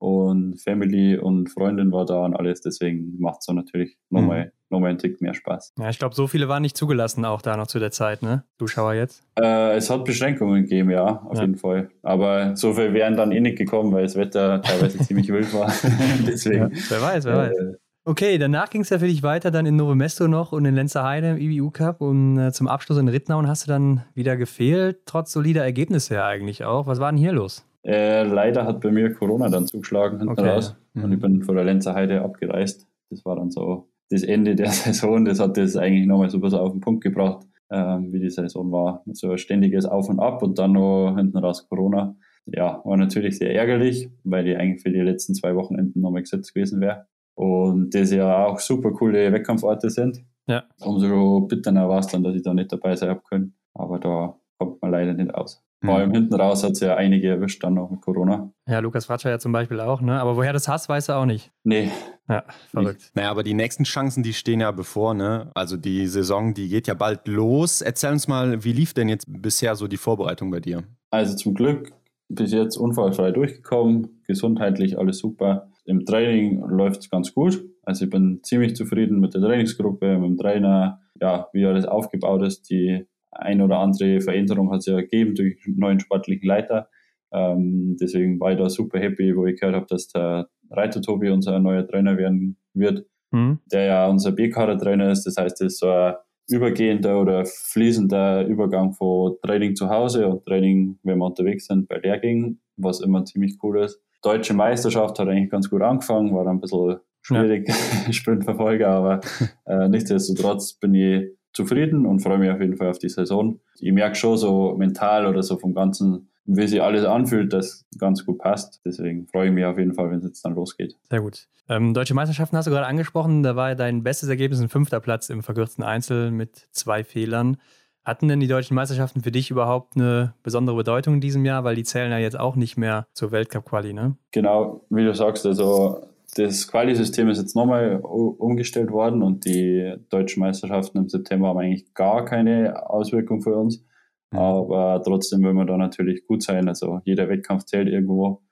und 0.00 0.58
Family 0.58 1.18
und 1.18 1.50
Freundin 1.50 1.92
war 1.92 2.06
da 2.06 2.24
und 2.24 2.34
alles. 2.34 2.62
Deswegen 2.62 3.20
macht 3.20 3.40
es 3.40 3.44
so 3.44 3.52
natürlich 3.52 3.98
nochmal 4.08 4.46
mhm. 4.46 4.50
nochmal 4.70 4.90
einen 4.90 4.98
Tick 4.98 5.20
mehr 5.20 5.34
Spaß. 5.34 5.74
Ja, 5.78 5.90
ich 5.90 5.98
glaube, 5.98 6.14
so 6.14 6.26
viele 6.26 6.48
waren 6.48 6.62
nicht 6.62 6.76
zugelassen 6.76 7.26
auch 7.26 7.42
da 7.42 7.56
noch 7.58 7.66
zu 7.66 7.78
der 7.78 7.90
Zeit, 7.90 8.22
ne? 8.22 8.44
Zuschauer 8.58 8.94
jetzt? 8.94 9.22
Äh, 9.38 9.76
es 9.76 9.90
hat 9.90 10.06
Beschränkungen 10.06 10.62
gegeben, 10.62 10.90
ja, 10.90 11.22
auf 11.22 11.36
ja. 11.36 11.42
jeden 11.42 11.56
Fall. 11.56 11.90
Aber 12.02 12.56
so 12.56 12.72
viel 12.72 12.94
wären 12.94 13.16
dann 13.16 13.30
eh 13.30 13.40
nicht 13.40 13.58
gekommen, 13.58 13.92
weil 13.92 14.04
das 14.04 14.16
Wetter 14.16 14.62
teilweise 14.62 14.98
ziemlich 15.06 15.28
wild 15.28 15.52
war. 15.52 15.70
Deswegen. 16.26 16.70
Ja, 16.72 16.80
wer 16.88 17.02
weiß, 17.02 17.24
wer 17.26 17.34
äh, 17.34 17.36
weiß. 17.36 17.58
Okay, 18.06 18.38
danach 18.38 18.70
ging 18.70 18.80
es 18.80 18.88
ja 18.88 18.98
für 18.98 19.06
dich 19.06 19.22
weiter, 19.22 19.50
dann 19.50 19.66
in 19.66 19.76
Novemesto 19.76 20.28
noch 20.28 20.52
und 20.52 20.64
in 20.64 20.74
Lenzerheide 20.74 21.32
im 21.32 21.38
IBU 21.38 21.70
Cup 21.70 22.00
und 22.00 22.38
äh, 22.38 22.52
zum 22.52 22.68
Abschluss 22.68 22.96
in 22.96 23.08
Rittnau 23.08 23.38
und 23.38 23.46
hast 23.46 23.66
du 23.66 23.68
dann 23.68 24.02
wieder 24.14 24.38
gefehlt, 24.38 25.00
trotz 25.04 25.30
solider 25.30 25.62
Ergebnisse 25.62 26.14
ja 26.14 26.26
eigentlich 26.26 26.64
auch. 26.64 26.86
Was 26.86 27.00
war 27.00 27.12
denn 27.12 27.18
hier 27.18 27.32
los? 27.32 27.66
Äh, 27.82 28.24
leider 28.24 28.66
hat 28.66 28.80
bei 28.80 28.90
mir 28.90 29.12
Corona 29.14 29.48
dann 29.48 29.66
zugeschlagen 29.66 30.18
hinten 30.18 30.32
okay. 30.32 30.48
raus 30.48 30.76
mhm. 30.94 31.04
und 31.04 31.12
ich 31.12 31.20
bin 31.20 31.42
von 31.42 31.56
der 31.56 31.64
Lenzer 31.64 31.94
Heide 31.94 32.22
abgereist. 32.22 32.86
Das 33.08 33.24
war 33.24 33.36
dann 33.36 33.50
so 33.50 33.88
das 34.10 34.22
Ende 34.22 34.54
der 34.54 34.68
Saison. 34.70 35.24
Das 35.24 35.40
hat 35.40 35.56
das 35.56 35.76
eigentlich 35.76 36.06
nochmal 36.06 36.30
so 36.30 36.38
ein 36.38 36.40
bisschen 36.42 36.58
auf 36.58 36.72
den 36.72 36.80
Punkt 36.80 37.02
gebracht, 37.02 37.46
ähm, 37.70 38.12
wie 38.12 38.20
die 38.20 38.30
Saison 38.30 38.70
war. 38.70 39.02
So 39.12 39.30
ein 39.30 39.38
ständiges 39.38 39.86
Auf 39.86 40.08
und 40.08 40.20
Ab 40.20 40.42
und 40.42 40.58
dann 40.58 40.72
noch 40.72 41.14
hinten 41.16 41.38
raus 41.38 41.68
Corona. 41.68 42.16
Ja, 42.46 42.82
war 42.84 42.96
natürlich 42.96 43.38
sehr 43.38 43.54
ärgerlich, 43.54 44.10
weil 44.24 44.46
ich 44.48 44.56
eigentlich 44.56 44.82
für 44.82 44.90
die 44.90 45.00
letzten 45.00 45.34
zwei 45.34 45.54
Wochenenden 45.54 46.00
nochmal 46.00 46.22
gesetzt 46.22 46.54
gewesen 46.54 46.80
wäre. 46.80 47.06
Und 47.34 47.94
das 47.94 48.12
ja 48.12 48.46
auch 48.46 48.58
super 48.58 48.92
coole 48.92 49.32
Wettkampforte 49.32 49.88
sind. 49.88 50.24
Ja. 50.46 50.64
Umso 50.80 51.42
bitterer 51.42 51.88
war 51.88 52.00
es 52.00 52.08
dann, 52.08 52.24
dass 52.24 52.34
ich 52.34 52.42
da 52.42 52.52
nicht 52.52 52.72
dabei 52.72 52.96
sein 52.96 53.10
habe 53.10 53.22
können. 53.22 53.54
Aber 53.72 53.98
da 53.98 54.36
kommt 54.58 54.82
man 54.82 54.90
leider 54.90 55.14
nicht 55.14 55.32
aus. 55.34 55.62
Vor 55.82 55.94
allem 55.94 56.10
hm. 56.10 56.14
hinten 56.14 56.34
raus 56.34 56.62
hat 56.62 56.72
es 56.72 56.80
ja 56.80 56.96
einige 56.96 57.28
erwischt 57.28 57.64
dann 57.64 57.74
noch 57.74 57.90
mit 57.90 58.02
Corona. 58.02 58.52
Ja, 58.68 58.80
Lukas 58.80 59.06
Fratscher 59.06 59.30
ja 59.30 59.38
zum 59.38 59.52
Beispiel 59.52 59.80
auch, 59.80 60.02
ne? 60.02 60.20
Aber 60.20 60.36
woher 60.36 60.52
das 60.52 60.68
hast, 60.68 60.88
weiß 60.88 61.08
er 61.08 61.18
auch 61.18 61.24
nicht. 61.24 61.50
Nee. 61.64 61.90
Ja, 62.28 62.44
verrückt. 62.68 63.10
Naja, 63.14 63.30
aber 63.30 63.42
die 63.42 63.54
nächsten 63.54 63.84
Chancen, 63.84 64.22
die 64.22 64.34
stehen 64.34 64.60
ja 64.60 64.70
bevor, 64.72 65.14
ne? 65.14 65.50
Also 65.54 65.78
die 65.78 66.06
Saison, 66.06 66.52
die 66.52 66.68
geht 66.68 66.86
ja 66.86 66.94
bald 66.94 67.26
los. 67.26 67.80
Erzähl 67.80 68.12
uns 68.12 68.28
mal, 68.28 68.62
wie 68.62 68.72
lief 68.72 68.92
denn 68.92 69.08
jetzt 69.08 69.24
bisher 69.26 69.74
so 69.74 69.88
die 69.88 69.96
Vorbereitung 69.96 70.50
bei 70.50 70.60
dir? 70.60 70.84
Also 71.10 71.34
zum 71.34 71.54
Glück 71.54 71.92
bis 72.28 72.52
jetzt 72.52 72.76
unfallfrei 72.76 73.32
durchgekommen, 73.32 74.22
gesundheitlich 74.26 74.98
alles 74.98 75.18
super. 75.18 75.70
Im 75.84 76.04
Training 76.04 76.60
läuft 76.68 77.00
es 77.00 77.10
ganz 77.10 77.34
gut. 77.34 77.64
Also 77.82 78.04
ich 78.04 78.10
bin 78.10 78.40
ziemlich 78.42 78.76
zufrieden 78.76 79.18
mit 79.18 79.34
der 79.34 79.40
Trainingsgruppe, 79.40 80.18
mit 80.18 80.30
dem 80.30 80.36
Trainer, 80.36 81.00
ja, 81.20 81.48
wie 81.52 81.66
alles 81.66 81.86
aufgebaut 81.86 82.42
ist, 82.42 82.70
die 82.70 83.06
ein 83.30 83.60
oder 83.60 83.78
andere 83.78 84.20
Veränderung 84.20 84.70
hat 84.72 84.80
es 84.80 84.86
ja 84.86 85.00
gegeben 85.00 85.34
durch 85.34 85.58
einen 85.66 85.78
neuen 85.78 86.00
sportlichen 86.00 86.46
Leiter. 86.46 86.88
Ähm, 87.32 87.96
deswegen 88.00 88.40
war 88.40 88.52
ich 88.52 88.58
da 88.58 88.68
super 88.68 88.98
happy, 88.98 89.36
wo 89.36 89.46
ich 89.46 89.60
gehört 89.60 89.76
habe, 89.76 89.86
dass 89.88 90.08
der 90.08 90.48
Reiter 90.70 91.00
Tobi 91.00 91.30
unser 91.30 91.58
neuer 91.58 91.86
Trainer 91.86 92.16
werden 92.16 92.56
wird, 92.74 93.06
mhm. 93.30 93.60
der 93.70 93.84
ja 93.84 94.08
unser 94.08 94.32
B-Kader-Trainer 94.32 95.10
ist. 95.10 95.24
Das 95.24 95.36
heißt, 95.36 95.60
es 95.62 95.74
ist 95.74 95.78
so 95.80 95.90
ein 95.90 96.14
übergehender 96.48 97.20
oder 97.20 97.44
fließender 97.44 98.46
Übergang 98.46 98.92
von 98.92 99.36
Training 99.42 99.76
zu 99.76 99.88
Hause 99.88 100.26
und 100.26 100.44
Training, 100.44 100.98
wenn 101.04 101.18
wir 101.18 101.26
unterwegs 101.26 101.66
sind, 101.66 101.88
bei 101.88 101.98
Lehrgängen, 101.98 102.60
was 102.76 103.00
immer 103.00 103.24
ziemlich 103.24 103.58
cool 103.62 103.84
ist. 103.84 104.00
Deutsche 104.22 104.52
Meisterschaft 104.52 105.18
hat 105.18 105.28
eigentlich 105.28 105.50
ganz 105.50 105.70
gut 105.70 105.82
angefangen, 105.82 106.34
war 106.34 106.44
dann 106.44 106.56
ein 106.56 106.60
bisschen 106.60 106.96
schwierig, 107.22 107.68
ja. 108.06 108.12
Sprintverfolger, 108.12 108.88
aber 108.88 109.20
äh, 109.66 109.88
nichtsdestotrotz 109.88 110.74
bin 110.74 110.94
ich 110.94 111.30
zufrieden 111.52 112.06
und 112.06 112.20
freue 112.20 112.38
mich 112.38 112.50
auf 112.50 112.60
jeden 112.60 112.76
Fall 112.76 112.88
auf 112.88 112.98
die 112.98 113.08
Saison. 113.08 113.60
Ich 113.78 113.92
merke 113.92 114.14
schon 114.14 114.36
so 114.36 114.76
mental 114.76 115.26
oder 115.26 115.42
so 115.42 115.58
vom 115.58 115.74
Ganzen, 115.74 116.30
wie 116.44 116.66
sich 116.66 116.82
alles 116.82 117.04
anfühlt, 117.04 117.52
dass 117.52 117.86
ganz 117.98 118.24
gut 118.24 118.38
passt. 118.38 118.80
Deswegen 118.84 119.26
freue 119.26 119.48
ich 119.48 119.52
mich 119.52 119.64
auf 119.64 119.78
jeden 119.78 119.94
Fall, 119.94 120.10
wenn 120.10 120.18
es 120.18 120.24
jetzt 120.24 120.44
dann 120.44 120.54
losgeht. 120.54 120.96
Sehr 121.08 121.20
gut. 121.20 121.48
Ähm, 121.68 121.94
Deutsche 121.94 122.14
Meisterschaften 122.14 122.56
hast 122.56 122.66
du 122.66 122.70
gerade 122.70 122.86
angesprochen. 122.86 123.42
Da 123.42 123.54
war 123.54 123.74
dein 123.74 124.02
bestes 124.02 124.28
Ergebnis 124.28 124.60
ein 124.60 124.68
fünfter 124.68 125.00
Platz 125.00 125.28
im 125.28 125.42
verkürzten 125.42 125.84
Einzel 125.84 126.30
mit 126.30 126.68
zwei 126.72 127.04
Fehlern. 127.04 127.58
Hatten 128.04 128.28
denn 128.28 128.40
die 128.40 128.48
deutschen 128.48 128.74
Meisterschaften 128.74 129.20
für 129.20 129.30
dich 129.30 129.50
überhaupt 129.50 129.94
eine 129.94 130.34
besondere 130.42 130.74
Bedeutung 130.74 131.14
in 131.14 131.20
diesem 131.20 131.44
Jahr? 131.44 131.64
Weil 131.64 131.76
die 131.76 131.84
zählen 131.84 132.10
ja 132.10 132.18
jetzt 132.18 132.38
auch 132.38 132.56
nicht 132.56 132.76
mehr 132.76 133.06
zur 133.12 133.30
Weltcup-Quali, 133.30 133.92
ne? 133.92 134.16
Genau, 134.32 134.84
wie 134.88 135.04
du 135.04 135.14
sagst, 135.14 135.46
also 135.46 136.09
das 136.34 136.68
Quali-System 136.68 137.28
ist 137.28 137.38
jetzt 137.38 137.56
nochmal 137.56 137.96
umgestellt 138.00 138.90
worden 138.90 139.22
und 139.22 139.44
die 139.44 139.94
deutschen 140.10 140.40
Meisterschaften 140.40 140.98
im 140.98 141.08
September 141.08 141.48
haben 141.48 141.58
eigentlich 141.58 141.92
gar 141.94 142.24
keine 142.24 142.88
Auswirkung 142.88 143.42
für 143.42 143.56
uns. 143.56 143.84
Mhm. 144.32 144.38
Aber 144.38 145.02
trotzdem 145.04 145.42
will 145.42 145.54
man 145.54 145.66
da 145.66 145.76
natürlich 145.76 146.26
gut 146.26 146.42
sein. 146.42 146.68
Also 146.68 147.00
jeder 147.04 147.28
Wettkampf 147.28 147.64
zählt 147.64 147.88
irgendwo. 147.88 148.42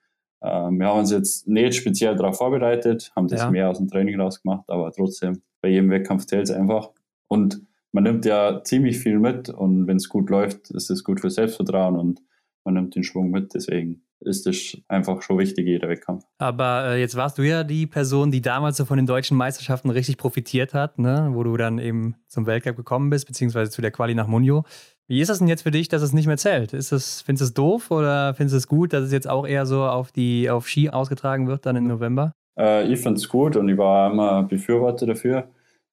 Ähm, 0.43 0.79
wir 0.79 0.87
haben 0.87 1.01
uns 1.01 1.11
jetzt 1.11 1.49
nicht 1.49 1.74
speziell 1.74 2.16
darauf 2.16 2.39
vorbereitet, 2.39 3.12
haben 3.16 3.29
das 3.29 3.41
ja. 3.41 3.51
mehr 3.51 3.70
aus 3.70 3.79
dem 3.79 3.89
Training 3.89 4.20
rausgemacht, 4.20 4.68
aber 4.68 4.93
trotzdem, 4.93 5.43
bei 5.61 5.68
jedem 5.68 5.91
Wettkampf 5.91 6.26
zählt 6.26 6.45
es 6.45 6.51
einfach. 6.53 6.91
Und 7.29 7.61
man 7.93 8.05
nimmt 8.05 8.24
ja 8.24 8.62
ziemlich 8.62 8.99
viel 8.99 9.18
mit 9.18 9.49
und 9.49 9.87
wenn 9.87 9.97
es 9.97 10.09
gut 10.09 10.31
läuft, 10.31 10.70
ist 10.70 10.91
es 10.91 11.03
gut 11.03 11.20
für 11.20 11.31
Selbstvertrauen 11.31 11.97
und 11.97 12.22
man 12.64 12.74
nimmt 12.74 12.95
den 12.95 13.03
Schwung 13.03 13.31
mit. 13.31 13.55
Deswegen 13.55 14.05
ist 14.21 14.47
das 14.47 14.77
einfach 14.89 15.23
schon 15.23 15.39
wichtig, 15.39 15.66
jeder 15.66 15.89
Wettkampf. 15.89 16.25
Aber 16.39 16.87
äh, 16.87 17.01
jetzt 17.01 17.16
warst 17.16 17.39
du 17.39 17.43
ja 17.43 17.64
die 17.64 17.87
Person, 17.87 18.31
die 18.31 18.41
damals 18.41 18.77
so 18.77 18.85
von 18.85 18.97
den 18.97 19.07
deutschen 19.07 19.37
Meisterschaften 19.37 19.91
richtig 19.91 20.16
profitiert 20.16 20.75
hat, 20.75 20.99
ne? 20.99 21.31
wo 21.33 21.45
du 21.45 21.57
dann 21.57 21.79
eben 21.79 22.16
zum 22.27 22.47
Weltcup 22.47 22.77
gekommen 22.77 23.11
bist, 23.11 23.27
beziehungsweise 23.27 23.71
zu 23.71 23.83
der 23.83 23.91
Quali 23.91 24.14
nach 24.14 24.27
Munio. 24.27 24.64
Wie 25.07 25.21
ist 25.21 25.29
das 25.29 25.39
denn 25.39 25.49
jetzt 25.49 25.62
für 25.62 25.71
dich, 25.71 25.89
dass 25.89 26.03
es 26.03 26.12
nicht 26.12 26.27
mehr 26.27 26.37
zählt? 26.37 26.75
Ist 26.75 26.93
das, 26.93 27.23
findest 27.23 27.43
du 27.43 27.45
es 27.47 27.55
doof 27.55 27.91
oder 27.91 28.35
findest 28.35 28.55
du 28.55 28.59
es 28.59 28.69
gut, 28.69 28.93
dass 28.93 29.05
es 29.05 29.12
jetzt 29.12 29.29
auch 29.29 29.47
eher 29.47 29.64
so 29.64 29.85
auf 29.85 30.12
die 30.12 30.51
auf 30.51 30.69
Ski 30.69 30.91
ausgetragen 30.91 31.47
wird 31.49 31.64
dann 31.64 31.77
im 31.77 31.87
November? 31.87 32.33
Äh, 32.59 32.93
ich 32.93 33.01
finde 33.01 33.19
es 33.19 33.29
gut 33.29 33.57
und 33.57 33.69
ich 33.69 33.79
war 33.79 34.12
immer 34.12 34.43
Befürworter 34.43 35.07
dafür, 35.07 35.49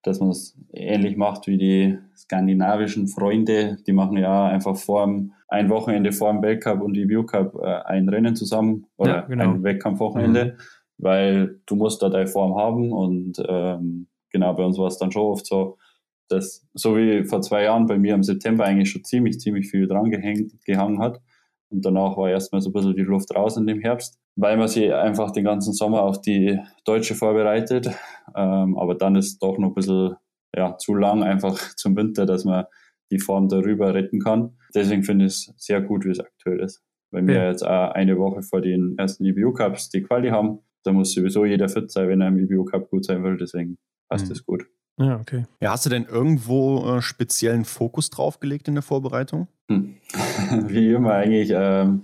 dass 0.06 0.20
man 0.20 0.30
es 0.30 0.58
ähnlich 0.72 1.18
macht 1.18 1.48
wie 1.48 1.58
die 1.58 1.98
skandinavischen 2.16 3.08
Freunde. 3.08 3.78
Die 3.88 3.94
machen 3.94 4.18
ja 4.18 4.48
einfach 4.48 4.78
vor 4.78 5.06
dem 5.06 5.34
ein 5.48 5.70
Wochenende 5.70 6.12
vor 6.12 6.32
dem 6.32 6.42
Weltcup 6.42 6.82
und 6.82 6.94
die 6.94 7.08
View 7.08 7.24
Cup 7.24 7.56
äh, 7.56 7.82
ein 7.86 8.10
Rennen 8.10 8.36
zusammen 8.36 8.88
oder 8.98 9.16
ja, 9.16 9.22
genau. 9.22 9.54
ein 9.54 9.64
Wettkampfwochenende, 9.64 10.46
mhm. 10.46 10.62
weil 10.98 11.60
du 11.66 11.76
musst 11.76 12.02
da 12.02 12.10
deine 12.10 12.28
Form 12.28 12.56
haben 12.56 12.92
und 12.92 13.42
ähm, 13.48 14.08
genau 14.32 14.54
bei 14.54 14.64
uns 14.64 14.78
war 14.78 14.88
es 14.88 14.98
dann 14.98 15.12
schon 15.12 15.24
oft 15.24 15.46
so, 15.46 15.78
dass 16.28 16.68
so 16.74 16.98
wie 16.98 17.24
vor 17.26 17.42
zwei 17.42 17.64
Jahren 17.64 17.86
bei 17.86 17.98
mir 17.98 18.16
im 18.16 18.24
September 18.24 18.66
eigentlich 18.66 18.90
schon 18.90 19.04
ziemlich, 19.04 19.40
ziemlich 19.40 19.70
viel 19.70 19.88
dran 19.88 20.10
gehängt, 20.10 20.54
gehangen 20.66 21.00
hat 21.00 21.22
und 21.76 21.86
danach 21.86 22.18
war 22.18 22.30
erstmal 22.30 22.62
so 22.62 22.70
ein 22.70 22.74
bisschen 22.74 22.96
die 22.96 23.02
Luft 23.02 23.36
raus 23.36 23.58
in 23.58 23.68
dem 23.68 23.82
Herbst, 23.82 24.18
weil 24.36 24.58
man 24.58 24.68
sich 24.68 24.94
einfach 24.94 25.32
den 25.32 25.44
ganzen 25.44 25.74
Sommer 25.74 26.04
auf 26.04 26.22
die 26.22 26.60
Deutsche 26.86 27.16
vorbereitet, 27.16 27.90
ähm, 28.36 28.78
aber 28.78 28.96
dann 28.96 29.16
ist 29.16 29.40
doch 29.40 29.58
noch 29.58 29.70
ein 29.70 29.74
bisschen 29.76 30.16
ja, 30.56 30.78
zu 30.78 30.96
lang 30.96 31.24
einfach 31.24 31.58
zum 31.76 31.96
Winter, 31.96 32.26
dass 32.26 32.46
man 32.46 32.66
die 33.12 33.20
Form 33.20 33.50
darüber 33.50 33.94
retten 33.94 34.20
kann. 34.20 34.58
Deswegen 34.74 35.04
finde 35.04 35.26
ich 35.26 35.34
es 35.34 35.54
sehr 35.58 35.82
gut, 35.82 36.06
wie 36.06 36.12
es 36.12 36.20
aktuell 36.20 36.60
ist. 36.60 36.82
Weil 37.12 37.28
wir 37.28 37.36
ja. 37.36 37.50
jetzt 37.50 37.64
auch 37.64 37.92
eine 37.92 38.18
Woche 38.18 38.42
vor 38.42 38.62
den 38.62 38.96
ersten 38.98 39.26
EBU 39.26 39.54
Cups 39.54 39.90
die 39.90 40.02
Quali 40.02 40.30
haben. 40.30 40.60
Da 40.84 40.92
muss 40.92 41.14
sowieso 41.14 41.46
jeder 41.46 41.70
fit 41.70 41.92
sein, 41.92 42.08
wenn 42.08 42.22
er 42.22 42.30
im 42.30 42.40
EBU 42.40 42.66
Cup 42.66 42.90
gut 42.90 43.06
sein 43.06 43.24
will. 43.24 43.38
Deswegen 43.38 43.78
passt 44.10 44.30
es 44.32 44.42
mhm. 44.42 44.46
gut. 44.46 44.66
Ja, 44.98 45.20
okay. 45.20 45.44
Ja, 45.60 45.72
hast 45.72 45.86
du 45.86 45.90
denn 45.90 46.06
irgendwo 46.06 46.86
äh, 46.86 47.02
speziellen 47.02 47.66
Fokus 47.66 48.10
drauf 48.10 48.40
gelegt 48.40 48.68
in 48.68 48.76
der 48.76 48.82
Vorbereitung? 48.82 49.48
Hm. 49.70 49.96
Wie 50.68 50.92
immer 50.92 51.14
eigentlich, 51.14 51.52
ähm, 51.54 52.04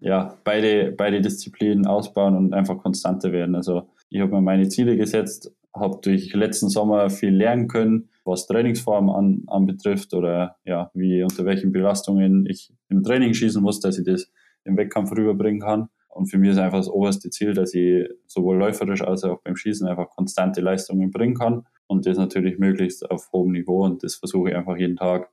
ja, 0.00 0.36
beide, 0.44 0.92
beide 0.92 1.20
Disziplinen 1.20 1.86
ausbauen 1.86 2.36
und 2.36 2.54
einfach 2.54 2.78
konstanter 2.78 3.32
werden. 3.32 3.54
Also 3.54 3.88
ich 4.10 4.20
habe 4.20 4.32
mir 4.32 4.40
meine 4.40 4.68
Ziele 4.68 4.96
gesetzt, 4.96 5.52
habe 5.74 5.98
durch 6.02 6.32
letzten 6.34 6.68
Sommer 6.68 7.10
viel 7.10 7.34
lernen 7.34 7.68
können, 7.68 8.08
was 8.24 8.46
Trainingsform 8.46 9.10
an, 9.10 9.42
anbetrifft 9.46 10.14
oder 10.14 10.56
ja, 10.64 10.90
wie 10.94 11.22
unter 11.22 11.44
welchen 11.44 11.72
Belastungen 11.72 12.46
ich 12.46 12.72
im 12.88 13.02
Training 13.02 13.34
schießen 13.34 13.62
muss, 13.62 13.80
dass 13.80 13.98
ich 13.98 14.04
das 14.04 14.30
im 14.64 14.76
Wettkampf 14.76 15.12
rüberbringen 15.12 15.60
kann. 15.60 15.88
Und 16.08 16.26
für 16.26 16.38
mich 16.38 16.50
ist 16.50 16.58
einfach 16.58 16.78
das 16.78 16.88
oberste 16.88 17.30
Ziel, 17.30 17.54
dass 17.54 17.74
ich 17.74 18.08
sowohl 18.26 18.56
läuferisch 18.56 19.02
als 19.02 19.24
auch 19.24 19.40
beim 19.42 19.56
Schießen 19.56 19.86
einfach 19.86 20.10
konstante 20.10 20.60
Leistungen 20.60 21.10
bringen 21.10 21.34
kann. 21.34 21.64
Und 21.86 22.06
das 22.06 22.18
natürlich 22.18 22.58
möglichst 22.58 23.08
auf 23.10 23.30
hohem 23.32 23.52
Niveau. 23.52 23.84
Und 23.84 24.02
das 24.02 24.16
versuche 24.16 24.50
ich 24.50 24.56
einfach 24.56 24.76
jeden 24.76 24.96
Tag 24.96 25.30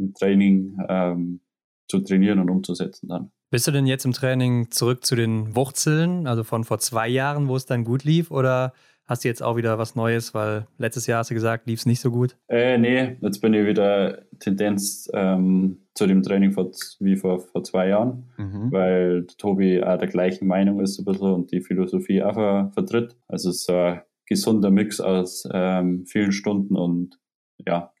im 0.00 0.14
Training 0.14 0.78
ähm, 0.88 1.40
zu 1.88 2.00
trainieren 2.00 2.38
und 2.38 2.50
umzusetzen 2.50 3.08
dann. 3.08 3.30
Bist 3.50 3.66
du 3.66 3.72
denn 3.72 3.86
jetzt 3.86 4.04
im 4.04 4.12
Training 4.12 4.70
zurück 4.70 5.04
zu 5.04 5.16
den 5.16 5.56
Wurzeln, 5.56 6.28
also 6.28 6.44
von 6.44 6.62
vor 6.64 6.78
zwei 6.78 7.08
Jahren, 7.08 7.48
wo 7.48 7.56
es 7.56 7.66
dann 7.66 7.84
gut 7.84 8.04
lief? 8.04 8.30
Oder 8.30 8.72
hast 9.06 9.24
du 9.24 9.28
jetzt 9.28 9.42
auch 9.42 9.56
wieder 9.56 9.76
was 9.76 9.96
Neues, 9.96 10.34
weil 10.34 10.68
letztes 10.78 11.08
Jahr 11.08 11.18
hast 11.18 11.30
du 11.30 11.34
gesagt, 11.34 11.66
lief 11.66 11.80
es 11.80 11.86
nicht 11.86 12.00
so 12.00 12.12
gut? 12.12 12.36
Äh, 12.48 12.78
nee, 12.78 13.16
jetzt 13.20 13.40
bin 13.40 13.52
ich 13.52 13.66
wieder 13.66 14.22
Tendenz 14.38 15.10
ähm, 15.12 15.78
zu 15.94 16.06
dem 16.06 16.22
Training 16.22 16.52
vor, 16.52 16.70
wie 17.00 17.16
vor, 17.16 17.40
vor 17.40 17.64
zwei 17.64 17.88
Jahren, 17.88 18.30
mhm. 18.38 18.70
weil 18.70 19.26
Tobi 19.36 19.82
auch 19.82 19.98
der 19.98 20.08
gleichen 20.08 20.46
Meinung 20.46 20.80
ist 20.80 21.00
ein 21.00 21.04
bisschen 21.04 21.32
und 21.32 21.50
die 21.50 21.60
Philosophie 21.60 22.22
auch 22.22 22.72
vertritt. 22.72 23.16
Also 23.26 23.50
es 23.50 23.62
ist 23.62 23.70
ein 23.70 24.02
gesunder 24.26 24.70
Mix 24.70 25.00
aus 25.00 25.46
ähm, 25.52 26.06
vielen 26.06 26.30
Stunden 26.30 26.76
und 26.76 27.18
ja, 27.66 27.92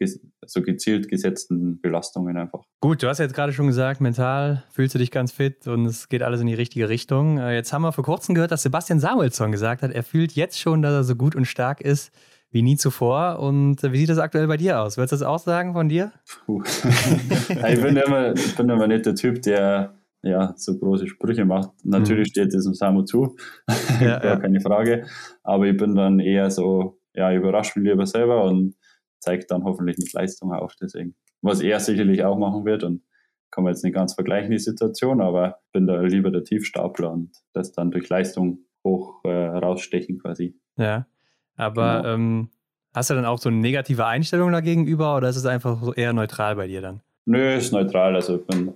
so 0.46 0.62
gezielt 0.62 1.08
gesetzten 1.08 1.80
Belastungen 1.80 2.36
einfach. 2.36 2.62
Gut, 2.80 3.02
du 3.02 3.08
hast 3.08 3.18
jetzt 3.18 3.34
gerade 3.34 3.52
schon 3.52 3.66
gesagt, 3.66 4.00
mental 4.00 4.64
fühlst 4.70 4.94
du 4.94 4.98
dich 4.98 5.10
ganz 5.10 5.32
fit 5.32 5.66
und 5.66 5.86
es 5.86 6.08
geht 6.08 6.22
alles 6.22 6.40
in 6.40 6.46
die 6.46 6.54
richtige 6.54 6.88
Richtung. 6.88 7.38
Äh, 7.38 7.54
jetzt 7.54 7.72
haben 7.72 7.82
wir 7.82 7.92
vor 7.92 8.04
kurzem 8.04 8.34
gehört, 8.34 8.50
dass 8.50 8.62
Sebastian 8.62 9.00
Samuelsson 9.00 9.52
gesagt 9.52 9.82
hat, 9.82 9.92
er 9.92 10.02
fühlt 10.02 10.32
jetzt 10.32 10.58
schon, 10.58 10.82
dass 10.82 10.92
er 10.92 11.04
so 11.04 11.16
gut 11.16 11.34
und 11.34 11.46
stark 11.46 11.80
ist 11.80 12.12
wie 12.50 12.62
nie 12.62 12.76
zuvor. 12.76 13.38
Und 13.38 13.82
äh, 13.84 13.92
wie 13.92 13.98
sieht 13.98 14.10
das 14.10 14.18
aktuell 14.18 14.46
bei 14.46 14.56
dir 14.56 14.80
aus? 14.80 14.96
Würdest 14.96 15.12
du 15.12 15.16
das 15.16 15.22
auch 15.22 15.38
sagen 15.38 15.72
von 15.72 15.88
dir? 15.88 16.12
Ich, 17.48 17.82
bin 17.82 17.96
immer, 17.96 18.34
ich 18.34 18.56
bin 18.56 18.68
immer 18.68 18.86
nicht 18.86 19.06
der 19.06 19.14
Typ, 19.14 19.42
der 19.42 19.94
ja, 20.22 20.52
so 20.56 20.78
große 20.78 21.06
Sprüche 21.06 21.44
macht. 21.44 21.70
Natürlich 21.84 22.28
mhm. 22.28 22.30
steht 22.30 22.54
es 22.54 22.64
dem 22.64 22.74
Samu 22.74 23.02
zu, 23.02 23.36
ja, 24.00 24.18
gar 24.18 24.24
ja. 24.24 24.36
keine 24.36 24.60
Frage. 24.60 25.06
Aber 25.42 25.66
ich 25.66 25.76
bin 25.76 25.94
dann 25.94 26.20
eher 26.20 26.50
so, 26.50 26.98
ja, 27.14 27.32
überrascht 27.32 27.76
mich 27.76 27.88
lieber 27.88 28.06
selber 28.06 28.44
und 28.44 28.74
zeigt 29.20 29.50
dann 29.50 29.64
hoffentlich 29.64 29.98
mit 29.98 30.12
Leistung 30.12 30.52
auf. 30.52 30.74
Deswegen, 30.80 31.14
was 31.42 31.60
er 31.60 31.80
sicherlich 31.80 32.24
auch 32.24 32.36
machen 32.36 32.64
wird 32.64 32.82
und 32.82 33.02
kann 33.50 33.64
man 33.64 33.72
jetzt 33.72 33.84
nicht 33.84 33.94
ganz 33.94 34.14
vergleichen, 34.14 34.50
die 34.50 34.58
Situation, 34.58 35.20
aber 35.20 35.60
bin 35.72 35.86
da 35.86 36.00
lieber 36.00 36.30
der 36.30 36.44
Tiefstapler 36.44 37.10
und 37.10 37.32
das 37.52 37.72
dann 37.72 37.90
durch 37.90 38.08
Leistung 38.08 38.60
hoch 38.84 39.24
äh, 39.24 39.28
rausstechen 39.28 40.18
quasi. 40.18 40.54
Ja, 40.76 41.06
aber 41.56 42.02
genau. 42.02 42.14
ähm, 42.14 42.48
hast 42.94 43.10
du 43.10 43.14
dann 43.14 43.24
auch 43.24 43.38
so 43.38 43.48
eine 43.48 43.58
negative 43.58 44.06
Einstellung 44.06 44.52
dagegenüber 44.52 45.16
oder 45.16 45.28
ist 45.28 45.36
es 45.36 45.46
einfach 45.46 45.82
so 45.82 45.92
eher 45.92 46.12
neutral 46.12 46.56
bei 46.56 46.66
dir 46.68 46.80
dann? 46.80 47.00
Nö, 47.26 47.54
ist 47.54 47.72
neutral. 47.72 48.14
Also 48.14 48.36
ich 48.36 48.46
bin, 48.46 48.72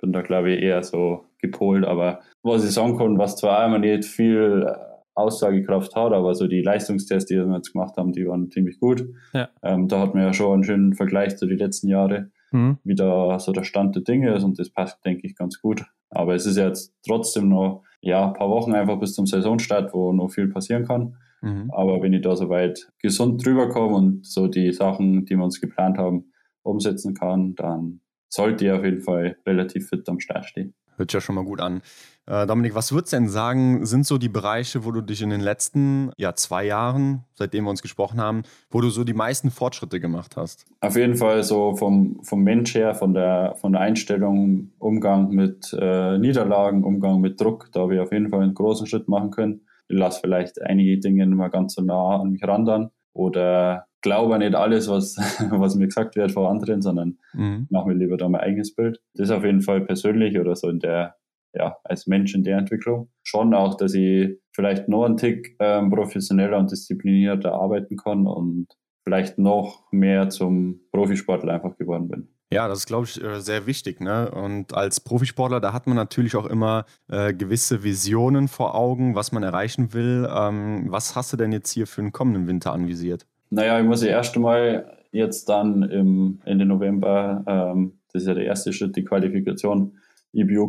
bin 0.00 0.12
da 0.12 0.22
glaube 0.22 0.52
ich 0.52 0.62
eher 0.62 0.82
so 0.82 1.24
gepolt, 1.38 1.84
aber 1.84 2.20
was 2.42 2.64
ich 2.64 2.72
sagen 2.72 2.96
kann, 2.96 3.18
was 3.18 3.36
zwar 3.36 3.66
immer 3.66 3.78
nicht 3.78 4.04
viel 4.04 4.66
Aussagekraft 5.14 5.94
hat, 5.94 6.12
aber 6.12 6.34
so 6.34 6.46
die 6.46 6.62
Leistungstests, 6.62 7.28
die 7.28 7.36
wir 7.36 7.54
jetzt 7.54 7.72
gemacht 7.72 7.96
haben, 7.96 8.12
die 8.12 8.26
waren 8.26 8.50
ziemlich 8.50 8.80
gut. 8.80 9.06
Ja. 9.32 9.48
Ähm, 9.62 9.88
da 9.88 10.00
hat 10.00 10.14
man 10.14 10.24
ja 10.24 10.32
schon 10.32 10.54
einen 10.54 10.64
schönen 10.64 10.94
Vergleich 10.94 11.36
zu 11.36 11.46
den 11.46 11.58
letzten 11.58 11.88
Jahren, 11.88 12.32
mhm. 12.50 12.78
wie 12.84 12.94
da 12.94 13.38
so 13.38 13.52
der 13.52 13.64
Stand 13.64 13.94
der 13.94 14.02
Dinge 14.02 14.34
ist 14.34 14.44
und 14.44 14.58
das 14.58 14.70
passt, 14.70 15.04
denke 15.04 15.26
ich, 15.26 15.36
ganz 15.36 15.60
gut. 15.60 15.84
Aber 16.10 16.34
es 16.34 16.46
ist 16.46 16.56
jetzt 16.56 16.94
trotzdem 17.06 17.48
noch 17.48 17.82
ja, 18.00 18.28
ein 18.28 18.34
paar 18.34 18.50
Wochen 18.50 18.74
einfach 18.74 18.98
bis 18.98 19.14
zum 19.14 19.26
Saisonstart, 19.26 19.94
wo 19.94 20.12
noch 20.12 20.30
viel 20.30 20.48
passieren 20.48 20.86
kann. 20.86 21.16
Mhm. 21.40 21.70
Aber 21.72 22.02
wenn 22.02 22.12
ich 22.12 22.22
da 22.22 22.36
soweit 22.36 22.90
gesund 23.00 23.44
drüber 23.44 23.68
komme 23.68 23.96
und 23.96 24.26
so 24.26 24.48
die 24.48 24.72
Sachen, 24.72 25.24
die 25.24 25.36
wir 25.36 25.44
uns 25.44 25.60
geplant 25.60 25.98
haben, 25.98 26.32
umsetzen 26.62 27.14
kann, 27.14 27.54
dann 27.54 28.00
sollte 28.28 28.64
ich 28.64 28.70
auf 28.70 28.84
jeden 28.84 29.02
Fall 29.02 29.36
relativ 29.46 29.88
fit 29.88 30.08
am 30.08 30.20
Start 30.20 30.46
stehen. 30.46 30.74
Hört 30.96 31.12
ja 31.12 31.20
schon 31.20 31.34
mal 31.34 31.44
gut 31.44 31.60
an. 31.60 31.82
Äh, 32.26 32.46
Dominik, 32.46 32.74
was 32.74 32.92
würdest 32.92 33.12
du 33.12 33.16
denn 33.16 33.28
sagen, 33.28 33.84
sind 33.84 34.06
so 34.06 34.16
die 34.16 34.28
Bereiche, 34.28 34.84
wo 34.84 34.92
du 34.92 35.00
dich 35.00 35.22
in 35.22 35.30
den 35.30 35.40
letzten 35.40 36.12
ja, 36.16 36.34
zwei 36.34 36.64
Jahren, 36.64 37.24
seitdem 37.34 37.64
wir 37.64 37.70
uns 37.70 37.82
gesprochen 37.82 38.20
haben, 38.20 38.42
wo 38.70 38.80
du 38.80 38.90
so 38.90 39.02
die 39.02 39.12
meisten 39.12 39.50
Fortschritte 39.50 39.98
gemacht 39.98 40.36
hast? 40.36 40.64
Auf 40.80 40.96
jeden 40.96 41.16
Fall 41.16 41.42
so 41.42 41.74
vom, 41.74 42.22
vom 42.22 42.42
Mensch 42.42 42.74
her, 42.74 42.94
von 42.94 43.12
der, 43.12 43.56
von 43.60 43.72
der 43.72 43.80
Einstellung, 43.80 44.70
Umgang 44.78 45.30
mit 45.30 45.76
äh, 45.78 46.18
Niederlagen, 46.18 46.84
Umgang 46.84 47.20
mit 47.20 47.40
Druck, 47.40 47.70
da 47.72 47.80
habe 47.80 47.94
ich 47.96 48.00
auf 48.00 48.12
jeden 48.12 48.30
Fall 48.30 48.42
einen 48.42 48.54
großen 48.54 48.86
Schritt 48.86 49.08
machen 49.08 49.30
können. 49.30 49.62
Ich 49.88 49.98
lasse 49.98 50.20
vielleicht 50.20 50.62
einige 50.62 50.98
Dinge 51.00 51.26
nicht 51.26 51.36
mehr 51.36 51.50
ganz 51.50 51.74
so 51.74 51.82
nah 51.82 52.20
an 52.20 52.30
mich 52.30 52.46
randern 52.46 52.90
oder 53.14 53.86
glaube 54.00 54.38
nicht 54.38 54.54
alles, 54.54 54.88
was, 54.88 55.16
was 55.50 55.74
mir 55.74 55.86
gesagt 55.86 56.16
wird 56.16 56.32
von 56.32 56.46
anderen, 56.46 56.82
sondern 56.82 57.18
mhm. 57.32 57.66
mache 57.70 57.88
mir 57.88 57.94
lieber 57.94 58.16
da 58.16 58.28
mein 58.28 58.42
eigenes 58.42 58.74
Bild. 58.74 59.00
Das 59.14 59.28
ist 59.28 59.34
auf 59.34 59.44
jeden 59.44 59.62
Fall 59.62 59.80
persönlich 59.80 60.38
oder 60.38 60.54
so 60.54 60.68
in 60.68 60.80
der, 60.80 61.16
ja, 61.54 61.76
als 61.84 62.06
Mensch 62.06 62.34
in 62.34 62.44
der 62.44 62.58
Entwicklung. 62.58 63.08
Schon 63.22 63.54
auch, 63.54 63.76
dass 63.76 63.94
ich 63.94 64.38
vielleicht 64.52 64.88
noch 64.88 65.04
einen 65.04 65.16
Tick 65.16 65.56
ähm, 65.58 65.90
professioneller 65.90 66.58
und 66.58 66.70
disziplinierter 66.70 67.52
arbeiten 67.52 67.96
kann 67.96 68.26
und 68.26 68.68
vielleicht 69.04 69.38
noch 69.38 69.84
mehr 69.90 70.28
zum 70.28 70.80
Profisportler 70.92 71.54
einfach 71.54 71.76
geworden 71.76 72.08
bin. 72.08 72.28
Ja, 72.52 72.68
das 72.68 72.80
ist, 72.80 72.86
glaube 72.86 73.06
ich, 73.06 73.22
äh, 73.22 73.40
sehr 73.40 73.66
wichtig. 73.66 74.00
Ne? 74.00 74.30
Und 74.30 74.74
als 74.74 75.00
Profisportler, 75.00 75.58
da 75.58 75.72
hat 75.72 75.86
man 75.86 75.96
natürlich 75.96 76.36
auch 76.36 76.44
immer 76.44 76.84
äh, 77.08 77.32
gewisse 77.32 77.82
Visionen 77.82 78.46
vor 78.46 78.74
Augen, 78.74 79.14
was 79.14 79.32
man 79.32 79.42
erreichen 79.42 79.94
will. 79.94 80.28
Ähm, 80.30 80.84
was 80.88 81.16
hast 81.16 81.32
du 81.32 81.38
denn 81.38 81.50
jetzt 81.50 81.70
hier 81.70 81.86
für 81.86 82.02
den 82.02 82.12
kommenden 82.12 82.46
Winter 82.46 82.72
anvisiert? 82.72 83.26
Naja, 83.48 83.80
ich 83.80 83.86
muss 83.86 84.02
ja 84.02 84.10
erst 84.10 84.36
einmal 84.36 84.98
jetzt 85.12 85.48
dann 85.48 85.82
im 85.82 86.40
Ende 86.44 86.66
November, 86.66 87.42
ähm, 87.46 87.98
das 88.12 88.22
ist 88.22 88.28
ja 88.28 88.34
der 88.34 88.44
erste 88.44 88.72
Schritt, 88.72 88.96
die 88.96 89.04
Qualifikation 89.04 89.98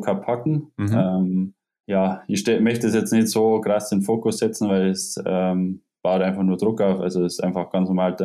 Cup 0.02 0.26
packen. 0.26 0.72
Mhm. 0.78 0.94
Ähm, 0.94 1.54
ja, 1.86 2.24
ich 2.28 2.46
möchte 2.62 2.88
es 2.88 2.94
jetzt 2.94 3.12
nicht 3.12 3.28
so 3.28 3.60
krass 3.60 3.92
in 3.92 4.00
den 4.00 4.06
Fokus 4.06 4.38
setzen, 4.38 4.70
weil 4.70 4.90
es 4.90 5.22
ähm, 5.26 5.82
baut 6.02 6.22
einfach 6.22 6.44
nur 6.44 6.58
Druck 6.58 6.82
auf. 6.82 7.00
Also 7.00 7.24
es 7.24 7.34
ist 7.34 7.44
einfach 7.44 7.72
ganz 7.72 7.90
normal, 7.90 8.16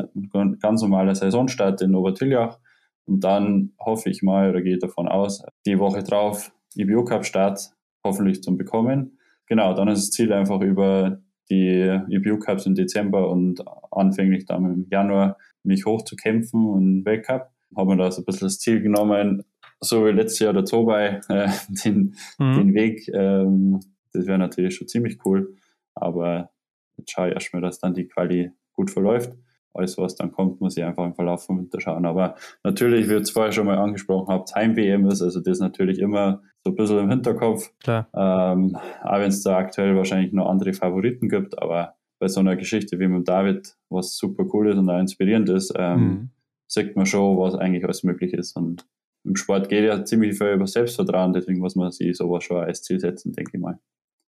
ganz 0.61 0.82
normaler 0.82 1.14
Saisonstart 1.14 1.82
in 1.82 1.95
Obertiljach. 1.95 2.59
Und 3.07 3.24
dann 3.24 3.72
hoffe 3.80 4.11
ich 4.11 4.22
mal 4.22 4.51
oder 4.51 4.61
gehe 4.61 4.78
davon 4.78 5.09
aus, 5.09 5.43
die 5.66 5.78
Woche 5.78 6.03
drauf 6.03 6.53
IBU 6.76 7.05
Cup 7.05 7.24
Start 7.24 7.70
hoffentlich 8.05 8.43
zu 8.43 8.57
bekommen. 8.57 9.18
Genau, 9.47 9.74
dann 9.74 9.89
ist 9.89 10.09
das 10.09 10.11
Ziel 10.11 10.32
einfach 10.32 10.61
über 10.61 11.20
die 11.51 12.01
IBU 12.11 12.39
Cups 12.39 12.66
im 12.66 12.74
Dezember 12.74 13.30
und 13.30 13.64
anfänglich 13.91 14.45
dann 14.45 14.64
im 14.64 14.86
Januar 14.91 15.39
mich 15.62 15.86
hochzukämpfen 15.86 16.66
und 16.66 17.05
Weltcup. 17.05 17.51
Haben 17.76 17.89
wir 17.91 17.97
da 17.97 18.11
so 18.11 18.22
ein 18.22 18.24
bisschen 18.24 18.47
das 18.47 18.59
Ziel 18.59 18.80
genommen, 18.80 19.45
so 19.81 20.07
wie 20.07 20.11
letztes 20.11 20.41
Jahr 20.41 20.53
der 20.53 20.64
Tobay, 20.64 21.20
äh, 21.29 21.49
den, 21.85 22.16
mhm. 22.39 22.55
den 22.55 22.74
Weg. 22.74 23.09
Ähm, 23.09 23.81
das 24.12 24.26
wäre 24.26 24.39
natürlich 24.39 24.76
schon 24.76 24.89
ziemlich 24.89 25.18
cool. 25.24 25.57
Aber 25.95 26.51
jetzt 26.97 27.11
schaue 27.11 27.29
ich 27.29 27.35
erstmal, 27.35 27.62
dass 27.62 27.81
dann 27.81 27.95
die 27.95 28.09
Quali 28.09 28.51
gut 28.72 28.91
verläuft 28.91 29.33
alles, 29.79 29.97
was 29.97 30.16
dann 30.16 30.33
kommt, 30.33 30.61
muss 30.61 30.76
ich 30.76 30.85
einfach 30.85 31.05
im 31.05 31.14
Verlauf 31.14 31.47
vom 31.47 31.59
Winter 31.59 31.81
schauen. 31.81 32.05
Aber 32.05 32.35
natürlich, 32.64 33.09
wie 33.09 33.14
ich 33.14 33.22
es 33.22 33.31
vorher 33.31 33.53
schon 33.53 33.66
mal 33.66 33.79
angesprochen 33.79 34.29
habe, 34.29 34.45
Heim-WM 34.55 35.07
ist, 35.07 35.22
also 35.22 35.41
das 35.41 35.53
ist 35.55 35.61
natürlich 35.61 35.99
immer 35.99 36.43
so 36.64 36.70
ein 36.70 36.76
bisschen 36.76 36.99
im 36.99 37.11
Hinterkopf. 37.11 37.72
Klar. 37.81 38.09
Ähm, 38.14 38.76
auch 39.03 39.18
wenn 39.18 39.29
es 39.29 39.43
da 39.43 39.57
aktuell 39.57 39.97
wahrscheinlich 39.97 40.33
noch 40.33 40.49
andere 40.49 40.72
Favoriten 40.72 41.29
gibt, 41.29 41.61
aber 41.62 41.95
bei 42.18 42.29
so 42.29 42.41
einer 42.41 42.57
Geschichte 42.57 42.99
wie 42.99 43.07
mit 43.07 43.29
David, 43.29 43.76
was 43.89 44.16
super 44.16 44.45
cool 44.53 44.70
ist 44.70 44.76
und 44.76 44.91
auch 44.91 44.99
inspirierend 44.99 45.49
ist, 45.51 45.72
ähm, 45.76 46.01
mhm. 46.01 46.31
sieht 46.66 46.97
man 46.97 47.07
schon, 47.07 47.39
was 47.39 47.55
eigentlich 47.55 47.85
alles 47.85 48.03
möglich 48.03 48.35
ist. 48.35 48.57
Und 48.57 48.85
im 49.29 49.37
Sport 49.37 49.68
geht 49.68 49.85
ja 49.85 50.05
ziemlich 50.05 50.37
viel 50.39 50.53
über 50.53 50.66
Selbstvertrauen, 50.66 51.33
deswegen 51.33 51.61
muss 51.61 51.76
man 51.76 51.91
sich 51.93 52.16
sowas 52.16 52.45
schon 52.45 52.59
als 52.59 52.83
Ziel 52.83 52.99
setzen, 52.99 53.33
denke 53.33 53.53
ich 53.55 53.61
mal. 53.61 53.79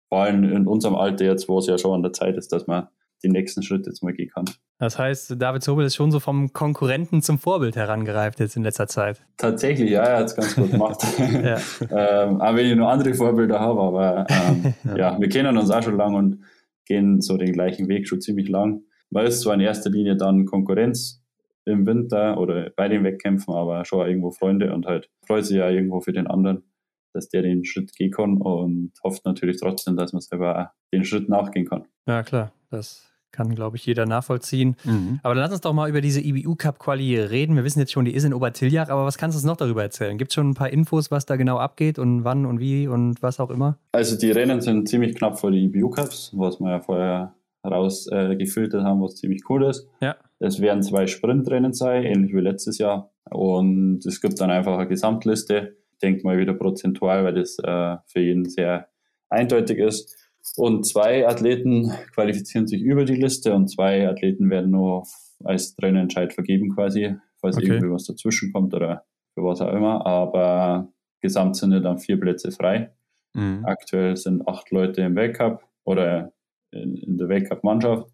Vor 0.09 0.23
allem 0.23 0.45
in 0.45 0.67
unserem 0.67 0.95
Alter 0.95 1.25
jetzt, 1.25 1.49
wo 1.49 1.59
es 1.59 1.67
ja 1.67 1.79
schon 1.79 1.95
an 1.95 2.03
der 2.03 2.13
Zeit 2.13 2.37
ist, 2.37 2.53
dass 2.53 2.67
man 2.67 2.89
den 3.23 3.33
nächsten 3.33 3.63
Schritt 3.63 3.87
jetzt 3.87 4.03
mal 4.03 4.13
gehen 4.13 4.31
kann. 4.31 4.45
Das 4.79 4.99
heißt, 4.99 5.35
David 5.39 5.63
Sobel 5.63 5.85
ist 5.87 5.97
schon 5.97 6.13
so 6.13 6.21
vom 6.21 6.53
Konkurrenten 6.53 7.21
zum 7.21 7.39
Vorbild 7.39 7.75
herangereift 7.75 8.39
jetzt 8.39 8.57
in 8.57 8.63
letzter 8.63 8.87
Zeit. 8.87 9.25
Tatsächlich, 9.37 9.91
ja, 9.91 10.03
er 10.03 10.19
hat 10.19 10.27
es 10.27 10.37
ganz 10.37 10.55
gut 10.55 10.71
gemacht. 10.71 11.05
ja. 11.19 11.59
ähm, 11.91 12.41
auch 12.41 12.55
wenn 12.55 12.67
ich 12.67 12.77
noch 12.77 12.89
andere 12.89 13.15
Vorbilder 13.15 13.59
habe, 13.59 13.81
aber 13.81 14.27
ähm, 14.29 14.75
ja. 14.85 14.97
ja. 14.97 15.21
wir 15.21 15.29
kennen 15.29 15.57
uns 15.57 15.71
auch 15.71 15.83
schon 15.83 15.97
lange 15.97 16.17
und 16.17 16.45
gehen 16.87 17.21
so 17.21 17.37
den 17.37 17.53
gleichen 17.53 17.89
Weg 17.89 18.09
schon 18.09 18.21
ziemlich 18.21 18.49
lang. 18.49 18.83
Man 19.11 19.27
ist 19.27 19.41
zwar 19.41 19.55
in 19.55 19.61
erster 19.61 19.91
Linie 19.91 20.17
dann 20.17 20.47
Konkurrenz 20.47 21.25
im 21.69 21.87
Winter 21.87 22.39
oder 22.39 22.71
bei 22.77 22.89
den 22.89 23.05
Wettkämpfen, 23.05 23.55
aber 23.55 23.85
schon 23.85 24.07
irgendwo 24.07 24.31
Freunde 24.31 24.75
und 24.75 24.87
halt 24.87 25.11
freut 25.27 25.45
sich 25.45 25.59
ja 25.59 25.69
irgendwo 25.69 26.01
für 26.01 26.13
den 26.13 26.27
anderen, 26.27 26.65
dass 27.13 27.29
der 27.29 27.43
den 27.43 27.65
Schritt 27.65 27.95
gehen 27.95 28.11
kann 28.11 28.39
und 28.39 28.93
hofft 29.03 29.25
natürlich 29.25 29.59
trotzdem, 29.61 29.97
dass 29.97 30.13
man 30.13 30.21
selber 30.21 30.73
den 30.93 31.05
Schritt 31.05 31.29
nachgehen 31.29 31.67
kann. 31.67 31.85
Ja, 32.07 32.23
klar. 32.23 32.53
Das 32.71 33.09
kann, 33.33 33.55
glaube 33.55 33.77
ich, 33.77 33.87
jeder 33.87 34.07
nachvollziehen. 34.07 34.77
Mhm. 34.85 35.21
Aber 35.23 35.35
dann 35.35 35.43
lass 35.43 35.53
uns 35.53 35.61
doch 35.61 35.73
mal 35.73 35.89
über 35.89 36.01
diese 36.01 36.21
IBU 36.21 36.57
Cup 36.57 36.79
Quali 36.79 37.19
reden. 37.19 37.57
Wir 37.57 37.65
wissen 37.65 37.79
jetzt 37.79 37.93
schon, 37.93 38.05
die 38.05 38.15
ist 38.15 38.25
in 38.25 38.35
Obertiljach, 38.35 38.89
aber 38.89 39.05
was 39.05 39.19
kannst 39.19 39.37
du 39.37 39.39
uns 39.39 39.47
noch 39.47 39.57
darüber 39.57 39.83
erzählen? 39.83 40.19
Gibt 40.19 40.31
es 40.31 40.35
schon 40.35 40.51
ein 40.51 40.55
paar 40.55 40.71
Infos, 40.71 41.11
was 41.11 41.27
da 41.27 41.37
genau 41.37 41.59
abgeht 41.59 41.99
und 41.99 42.25
wann 42.25 42.47
und 42.47 42.59
wie 42.59 42.89
und 42.89 43.23
was 43.23 43.41
auch 43.41 43.51
immer? 43.51 43.79
Also 43.93 44.19
die 44.19 44.31
Rennen 44.31 44.61
sind 44.61 44.89
ziemlich 44.89 45.15
knapp 45.15 45.39
vor 45.39 45.51
die 45.51 45.65
IBU 45.65 45.91
Cups, 45.91 46.33
was 46.37 46.59
wir 46.59 46.71
ja 46.71 46.81
vorher 46.81 47.35
rausgefiltert 47.65 48.83
äh, 48.83 48.85
haben, 48.85 49.03
was 49.03 49.17
ziemlich 49.17 49.43
cool 49.49 49.65
ist. 49.65 49.89
Ja. 50.01 50.17
Es 50.39 50.61
werden 50.61 50.83
zwei 50.83 51.07
Sprintrennen 51.07 51.73
sein, 51.73 52.05
ähnlich 52.05 52.35
wie 52.35 52.41
letztes 52.41 52.79
Jahr. 52.79 53.11
Und 53.31 54.07
es 54.07 54.21
gibt 54.21 54.41
dann 54.41 54.51
einfach 54.51 54.79
eine 54.79 54.89
Gesamtliste 54.89 55.79
denke 56.03 56.23
mal 56.25 56.39
wieder 56.39 56.55
prozentual, 56.55 57.25
weil 57.25 57.35
das 57.35 57.59
äh, 57.59 57.97
für 58.07 58.21
jeden 58.21 58.49
sehr 58.49 58.89
eindeutig 59.29 59.79
ist. 59.79 60.15
Und 60.57 60.87
zwei 60.87 61.29
Athleten 61.29 61.93
qualifizieren 62.15 62.67
sich 62.67 62.81
über 62.81 63.05
die 63.05 63.17
Liste 63.17 63.55
und 63.55 63.69
zwei 63.69 64.09
Athleten 64.09 64.51
werden 64.51 64.71
nur 64.71 65.05
als 65.45 65.75
Trainerentscheid 65.75 66.33
vergeben 66.33 66.75
quasi, 66.75 67.17
falls 67.41 67.57
okay. 67.57 67.67
irgendwie 67.67 67.91
was 67.91 68.05
dazwischen 68.05 68.53
kommt 68.53 68.75
oder 68.75 69.05
für 69.35 69.45
was 69.45 69.61
auch 69.61 69.73
immer. 69.73 70.07
Aber 70.07 70.89
gesamt 71.21 71.57
sind 71.57 71.73
ja 71.73 71.81
dann 71.81 71.99
vier 71.99 72.19
Plätze 72.19 72.51
frei. 72.51 72.93
Mhm. 73.35 73.65
Aktuell 73.67 74.17
sind 74.17 74.47
acht 74.49 74.71
Leute 74.71 75.03
im 75.03 75.17
Weltcup 75.17 75.63
oder 75.85 76.33
in, 76.71 76.97
in 76.97 77.17
der 77.19 77.29
Weltcup-Mannschaft. 77.29 78.11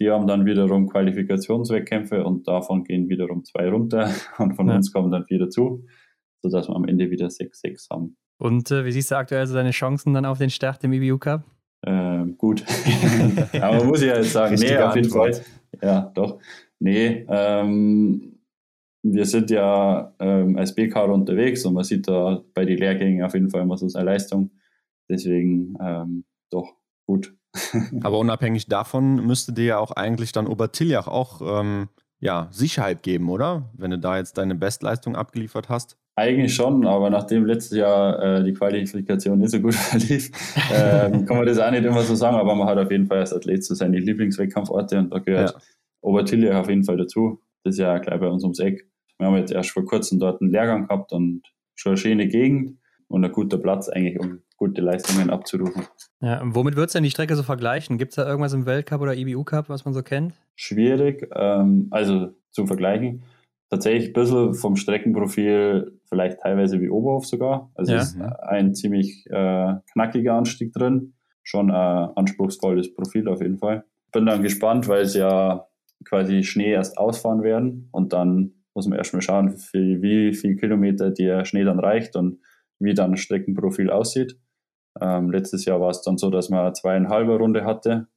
Die 0.00 0.10
haben 0.10 0.26
dann 0.26 0.44
wiederum 0.44 0.88
Qualifikationswettkämpfe 0.88 2.24
und 2.24 2.46
davon 2.46 2.84
gehen 2.84 3.08
wiederum 3.08 3.44
zwei 3.44 3.68
runter 3.68 4.10
und 4.38 4.54
von 4.54 4.68
ja. 4.68 4.76
uns 4.76 4.92
kommen 4.92 5.10
dann 5.10 5.24
vier 5.26 5.38
dazu, 5.38 5.84
sodass 6.42 6.68
wir 6.68 6.76
am 6.76 6.84
Ende 6.84 7.10
wieder 7.10 7.28
6-6 7.28 7.90
haben. 7.90 8.16
Und 8.38 8.70
äh, 8.70 8.84
wie 8.84 8.92
siehst 8.92 9.10
du 9.10 9.16
aktuell 9.16 9.46
so 9.46 9.54
deine 9.54 9.70
Chancen 9.70 10.12
dann 10.12 10.26
auf 10.26 10.38
den 10.38 10.50
Start 10.50 10.84
im 10.84 10.92
IBU 10.92 11.18
Cup? 11.18 11.44
Ähm, 11.86 12.36
gut. 12.36 12.64
Aber 13.60 13.84
muss 13.84 14.02
ich 14.02 14.08
ja 14.08 14.16
jetzt 14.16 14.32
sagen, 14.32 14.56
nee, 14.56 14.76
auf 14.76 14.96
jeden 14.96 15.10
Fall. 15.10 15.40
Ja, 15.82 16.12
doch. 16.14 16.40
Nee, 16.78 17.24
ähm, 17.28 18.38
wir 19.02 19.24
sind 19.24 19.50
ja 19.50 20.14
ähm, 20.18 20.56
als 20.56 20.74
BK 20.74 21.04
unterwegs 21.04 21.64
und 21.64 21.74
man 21.74 21.84
sieht 21.84 22.08
da 22.08 22.42
bei 22.54 22.64
den 22.64 22.78
Lehrgängen 22.78 23.24
auf 23.24 23.34
jeden 23.34 23.50
Fall 23.50 23.62
immer 23.62 23.76
so 23.76 23.88
seine 23.88 24.06
Leistung. 24.06 24.50
Deswegen 25.08 25.74
ähm, 25.80 26.24
doch 26.50 26.76
gut. 27.06 27.34
Aber 28.02 28.18
unabhängig 28.18 28.66
davon 28.66 29.26
müsste 29.26 29.52
dir 29.52 29.64
ja 29.64 29.78
auch 29.78 29.92
eigentlich 29.92 30.32
dann 30.32 30.46
Obertiljach 30.46 31.08
auch 31.08 31.60
ähm, 31.60 31.88
ja, 32.20 32.48
Sicherheit 32.50 33.02
geben, 33.02 33.28
oder? 33.28 33.70
Wenn 33.74 33.90
du 33.90 33.98
da 33.98 34.16
jetzt 34.16 34.38
deine 34.38 34.54
Bestleistung 34.54 35.16
abgeliefert 35.16 35.68
hast. 35.68 35.98
Eigentlich 36.18 36.54
schon, 36.54 36.86
aber 36.86 37.10
nachdem 37.10 37.44
letztes 37.44 37.76
Jahr 37.76 38.22
äh, 38.22 38.44
die 38.44 38.54
Qualifikation 38.54 39.38
nicht 39.38 39.50
so 39.50 39.60
gut 39.60 39.74
verlief, 39.74 40.30
äh, 40.72 41.10
kann 41.10 41.36
man 41.36 41.44
das 41.44 41.58
auch 41.58 41.70
nicht 41.70 41.84
immer 41.84 42.02
so 42.02 42.14
sagen, 42.14 42.38
aber 42.38 42.54
man 42.54 42.66
hat 42.66 42.78
auf 42.78 42.90
jeden 42.90 43.06
Fall 43.06 43.18
als 43.18 43.34
Athlet 43.34 43.62
so 43.64 43.74
seine 43.74 43.98
Lieblingswettkampforte 43.98 44.98
und 44.98 45.10
da 45.12 45.18
gehört 45.18 45.50
ja. 45.50 45.60
Obertiljach 46.00 46.60
auf 46.60 46.70
jeden 46.70 46.84
Fall 46.84 46.96
dazu. 46.96 47.42
Das 47.64 47.74
ist 47.74 47.80
ja 47.80 47.98
gleich 47.98 48.18
bei 48.18 48.28
uns 48.28 48.44
ums 48.44 48.60
Eck. 48.60 48.88
Wir 49.18 49.26
haben 49.26 49.36
jetzt 49.36 49.52
erst 49.52 49.70
vor 49.70 49.84
kurzem 49.84 50.18
dort 50.18 50.40
einen 50.40 50.50
Lehrgang 50.50 50.86
gehabt 50.86 51.12
und 51.12 51.42
schon 51.74 51.90
eine 51.90 51.96
schöne 51.98 52.28
Gegend 52.28 52.78
und 53.08 53.24
ein 53.24 53.32
guter 53.32 53.58
Platz 53.58 53.90
eigentlich, 53.90 54.18
um 54.18 54.40
gute 54.56 54.80
Leistungen 54.80 55.30
abzurufen. 55.30 55.84
Ja, 56.20 56.40
womit 56.44 56.76
würdest 56.76 56.94
du 56.94 56.98
denn 56.98 57.04
die 57.04 57.10
Strecke 57.10 57.36
so 57.36 57.42
vergleichen? 57.42 57.98
Gibt 57.98 58.12
es 58.12 58.16
da 58.16 58.26
irgendwas 58.26 58.52
im 58.52 58.66
Weltcup 58.66 59.00
oder 59.00 59.14
IBU 59.14 59.44
Cup, 59.44 59.68
was 59.68 59.84
man 59.84 59.94
so 59.94 60.02
kennt? 60.02 60.34
Schwierig, 60.54 61.28
ähm, 61.34 61.88
also 61.90 62.30
zum 62.50 62.66
Vergleichen. 62.66 63.22
Tatsächlich 63.68 64.08
ein 64.08 64.12
bisschen 64.12 64.54
vom 64.54 64.76
Streckenprofil 64.76 65.98
vielleicht 66.08 66.40
teilweise 66.40 66.80
wie 66.80 66.88
Oberhof 66.88 67.26
sogar. 67.26 67.70
Also 67.74 67.92
ja. 67.92 67.98
ist 67.98 68.16
ein 68.18 68.74
ziemlich 68.74 69.26
äh, 69.26 69.74
knackiger 69.92 70.34
Anstieg 70.34 70.72
drin. 70.72 71.14
Schon 71.42 71.70
ein 71.70 72.10
anspruchsvolles 72.16 72.94
Profil 72.94 73.28
auf 73.28 73.42
jeden 73.42 73.58
Fall. 73.58 73.84
Bin 74.12 74.26
dann 74.26 74.42
gespannt, 74.42 74.88
weil 74.88 75.02
es 75.02 75.14
ja 75.14 75.66
quasi 76.04 76.44
Schnee 76.44 76.70
erst 76.70 76.96
ausfahren 76.96 77.42
werden 77.42 77.88
und 77.92 78.12
dann 78.12 78.52
muss 78.74 78.86
man 78.86 78.98
erstmal 78.98 79.22
schauen, 79.22 79.54
wie 79.72 80.32
viele 80.34 80.56
Kilometer 80.56 81.10
der 81.10 81.44
Schnee 81.44 81.64
dann 81.64 81.80
reicht 81.80 82.14
und 82.14 82.38
wie 82.78 82.94
dann 82.94 83.12
das 83.12 83.20
Streckenprofil 83.20 83.90
aussieht. 83.90 84.38
Ähm, 85.00 85.30
letztes 85.30 85.64
Jahr 85.64 85.80
war 85.80 85.90
es 85.90 86.02
dann 86.02 86.18
so, 86.18 86.30
dass 86.30 86.48
man 86.48 86.74
zweieinhalber 86.74 87.38
Runde 87.38 87.64
hatte, 87.64 88.08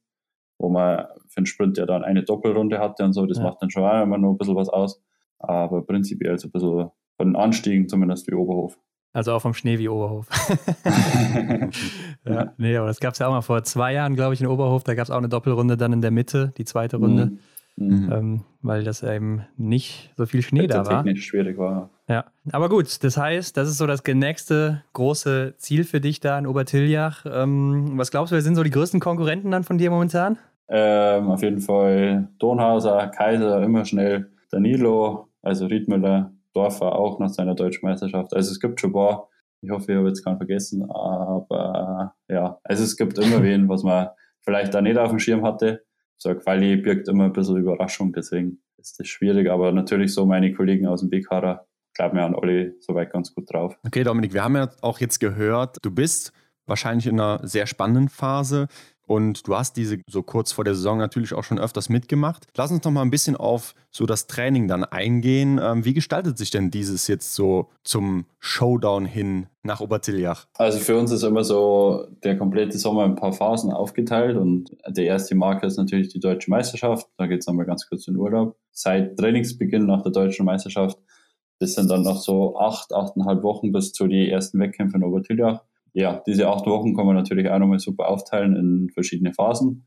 wo 0.58 0.68
man 0.68 1.06
für 1.28 1.40
den 1.40 1.46
Sprint 1.46 1.78
ja 1.78 1.86
dann 1.86 2.04
eine 2.04 2.22
Doppelrunde 2.22 2.78
hatte 2.78 3.04
und 3.04 3.12
so. 3.12 3.26
Das 3.26 3.38
ja. 3.38 3.44
macht 3.44 3.62
dann 3.62 3.70
schon 3.70 3.84
auch 3.84 4.02
immer 4.02 4.18
noch 4.18 4.30
ein 4.30 4.38
bisschen 4.38 4.56
was 4.56 4.68
aus. 4.68 5.02
Aber 5.38 5.82
prinzipiell 5.86 6.38
so 6.38 6.48
ein 6.48 6.52
bisschen 6.52 6.90
von 7.16 7.28
den 7.28 7.36
Anstiegen 7.36 7.88
zumindest 7.88 8.26
wie 8.28 8.34
Oberhof. 8.34 8.78
Also 9.12 9.32
auch 9.32 9.40
vom 9.40 9.54
Schnee 9.54 9.78
wie 9.78 9.88
Oberhof. 9.88 10.28
ja, 12.24 12.52
nee, 12.58 12.76
aber 12.76 12.86
das 12.86 13.00
gab 13.00 13.14
es 13.14 13.18
ja 13.18 13.26
auch 13.26 13.32
mal 13.32 13.40
vor 13.40 13.62
zwei 13.64 13.92
Jahren, 13.92 14.14
glaube 14.14 14.34
ich, 14.34 14.40
in 14.40 14.46
Oberhof. 14.46 14.84
Da 14.84 14.94
gab 14.94 15.04
es 15.04 15.10
auch 15.10 15.18
eine 15.18 15.28
Doppelrunde 15.28 15.76
dann 15.76 15.92
in 15.92 16.00
der 16.00 16.12
Mitte, 16.12 16.52
die 16.56 16.64
zweite 16.64 16.98
Runde. 16.98 17.26
Mhm. 17.26 17.38
Mhm. 17.80 18.12
Ähm, 18.12 18.44
weil 18.62 18.84
das 18.84 19.02
eben 19.02 19.46
nicht 19.56 20.12
so 20.16 20.26
viel 20.26 20.42
Schnee 20.42 20.66
da 20.66 20.84
war. 20.86 21.02
technisch 21.02 21.26
schwierig 21.26 21.56
war. 21.56 21.88
Ja, 22.08 22.26
aber 22.52 22.68
gut, 22.68 23.02
das 23.02 23.16
heißt, 23.16 23.56
das 23.56 23.68
ist 23.68 23.78
so 23.78 23.86
das 23.86 24.04
nächste 24.04 24.82
große 24.92 25.54
Ziel 25.56 25.84
für 25.84 26.00
dich 26.00 26.20
da 26.20 26.38
in 26.38 26.46
Obertiljach. 26.46 27.24
Ähm, 27.26 27.92
was 27.96 28.10
glaubst 28.10 28.32
du, 28.32 28.34
wer 28.34 28.42
sind 28.42 28.56
so 28.56 28.62
die 28.62 28.70
größten 28.70 29.00
Konkurrenten 29.00 29.50
dann 29.50 29.64
von 29.64 29.78
dir 29.78 29.90
momentan? 29.90 30.38
Ähm, 30.68 31.30
auf 31.30 31.42
jeden 31.42 31.60
Fall 31.60 32.28
Donhauser, 32.38 33.08
Kaiser, 33.08 33.62
immer 33.62 33.86
schnell, 33.86 34.30
Danilo, 34.50 35.28
also 35.40 35.66
Riedmüller, 35.66 36.32
Dorfer 36.52 36.94
auch 36.94 37.18
nach 37.18 37.30
seiner 37.30 37.54
deutschen 37.54 37.88
Meisterschaft. 37.88 38.34
Also 38.34 38.52
es 38.52 38.60
gibt 38.60 38.78
schon 38.78 38.90
ein 38.90 38.94
paar, 38.94 39.28
ich 39.62 39.70
hoffe, 39.70 39.90
ich 39.90 39.98
habe 39.98 40.08
jetzt 40.08 40.22
keinen 40.22 40.36
vergessen, 40.36 40.84
aber 40.90 42.14
ja, 42.28 42.58
also 42.62 42.84
es 42.84 42.96
gibt 42.96 43.18
immer 43.18 43.42
wen, 43.42 43.68
was 43.70 43.82
man 43.82 44.08
vielleicht 44.40 44.74
da 44.74 44.82
nicht 44.82 44.98
auf 44.98 45.10
dem 45.10 45.18
Schirm 45.18 45.44
hatte 45.44 45.82
so 46.20 46.28
eine 46.28 46.38
Quali 46.38 46.76
birgt 46.76 47.08
immer 47.08 47.24
ein 47.24 47.32
bisschen 47.32 47.56
Überraschung, 47.56 48.12
deswegen 48.12 48.58
ist 48.76 49.00
das 49.00 49.08
schwierig, 49.08 49.50
aber 49.50 49.72
natürlich 49.72 50.12
so 50.12 50.26
meine 50.26 50.52
Kollegen 50.52 50.86
aus 50.86 51.00
dem 51.00 51.08
BKR 51.08 51.66
glauben 51.94 52.16
mir 52.16 52.24
an 52.24 52.34
alle 52.34 52.74
soweit 52.80 53.10
ganz 53.10 53.34
gut 53.34 53.52
drauf. 53.52 53.76
Okay, 53.84 54.04
Dominik, 54.04 54.34
wir 54.34 54.44
haben 54.44 54.56
ja 54.56 54.70
auch 54.82 55.00
jetzt 55.00 55.18
gehört, 55.18 55.78
du 55.82 55.90
bist 55.90 56.32
wahrscheinlich 56.66 57.06
in 57.06 57.18
einer 57.18 57.46
sehr 57.46 57.66
spannenden 57.66 58.08
Phase. 58.08 58.68
Und 59.10 59.48
du 59.48 59.56
hast 59.56 59.76
diese 59.76 59.98
so 60.08 60.22
kurz 60.22 60.52
vor 60.52 60.62
der 60.62 60.76
Saison 60.76 60.96
natürlich 60.96 61.34
auch 61.34 61.42
schon 61.42 61.58
öfters 61.58 61.88
mitgemacht. 61.88 62.46
Lass 62.56 62.70
uns 62.70 62.84
noch 62.84 62.92
mal 62.92 63.02
ein 63.02 63.10
bisschen 63.10 63.34
auf 63.34 63.74
so 63.90 64.06
das 64.06 64.28
Training 64.28 64.68
dann 64.68 64.84
eingehen. 64.84 65.60
Ähm, 65.60 65.84
wie 65.84 65.94
gestaltet 65.94 66.38
sich 66.38 66.52
denn 66.52 66.70
dieses 66.70 67.08
jetzt 67.08 67.34
so 67.34 67.70
zum 67.82 68.26
Showdown 68.38 69.06
hin 69.06 69.48
nach 69.64 69.80
Obertiljach? 69.80 70.46
Also 70.54 70.78
für 70.78 70.96
uns 70.96 71.10
ist 71.10 71.24
immer 71.24 71.42
so 71.42 72.06
der 72.22 72.38
komplette 72.38 72.78
Sommer 72.78 73.04
in 73.04 73.10
ein 73.10 73.16
paar 73.16 73.32
Phasen 73.32 73.72
aufgeteilt 73.72 74.36
und 74.36 74.76
der 74.86 75.06
erste 75.06 75.34
Marker 75.34 75.66
ist 75.66 75.76
natürlich 75.76 76.10
die 76.10 76.20
deutsche 76.20 76.48
Meisterschaft. 76.48 77.08
Da 77.16 77.26
geht 77.26 77.40
es 77.40 77.48
nochmal 77.48 77.66
ganz 77.66 77.88
kurz 77.88 78.06
in 78.06 78.14
Urlaub. 78.14 78.56
Seit 78.70 79.16
Trainingsbeginn 79.16 79.86
nach 79.86 80.04
der 80.04 80.12
deutschen 80.12 80.46
Meisterschaft, 80.46 81.00
das 81.58 81.74
sind 81.74 81.90
dann 81.90 82.02
noch 82.02 82.22
so 82.22 82.56
acht, 82.56 82.92
achteinhalb 82.92 83.42
Wochen 83.42 83.72
bis 83.72 83.92
zu 83.92 84.06
die 84.06 84.30
ersten 84.30 84.60
Wettkämpfe 84.60 84.98
in 84.98 85.02
Obertiljach 85.02 85.64
ja, 85.92 86.22
diese 86.26 86.48
acht 86.48 86.66
Wochen 86.66 86.94
kann 86.94 87.06
man 87.06 87.16
natürlich 87.16 87.48
auch 87.50 87.58
nochmal 87.58 87.78
super 87.78 88.08
aufteilen 88.08 88.56
in 88.56 88.90
verschiedene 88.90 89.32
Phasen. 89.32 89.86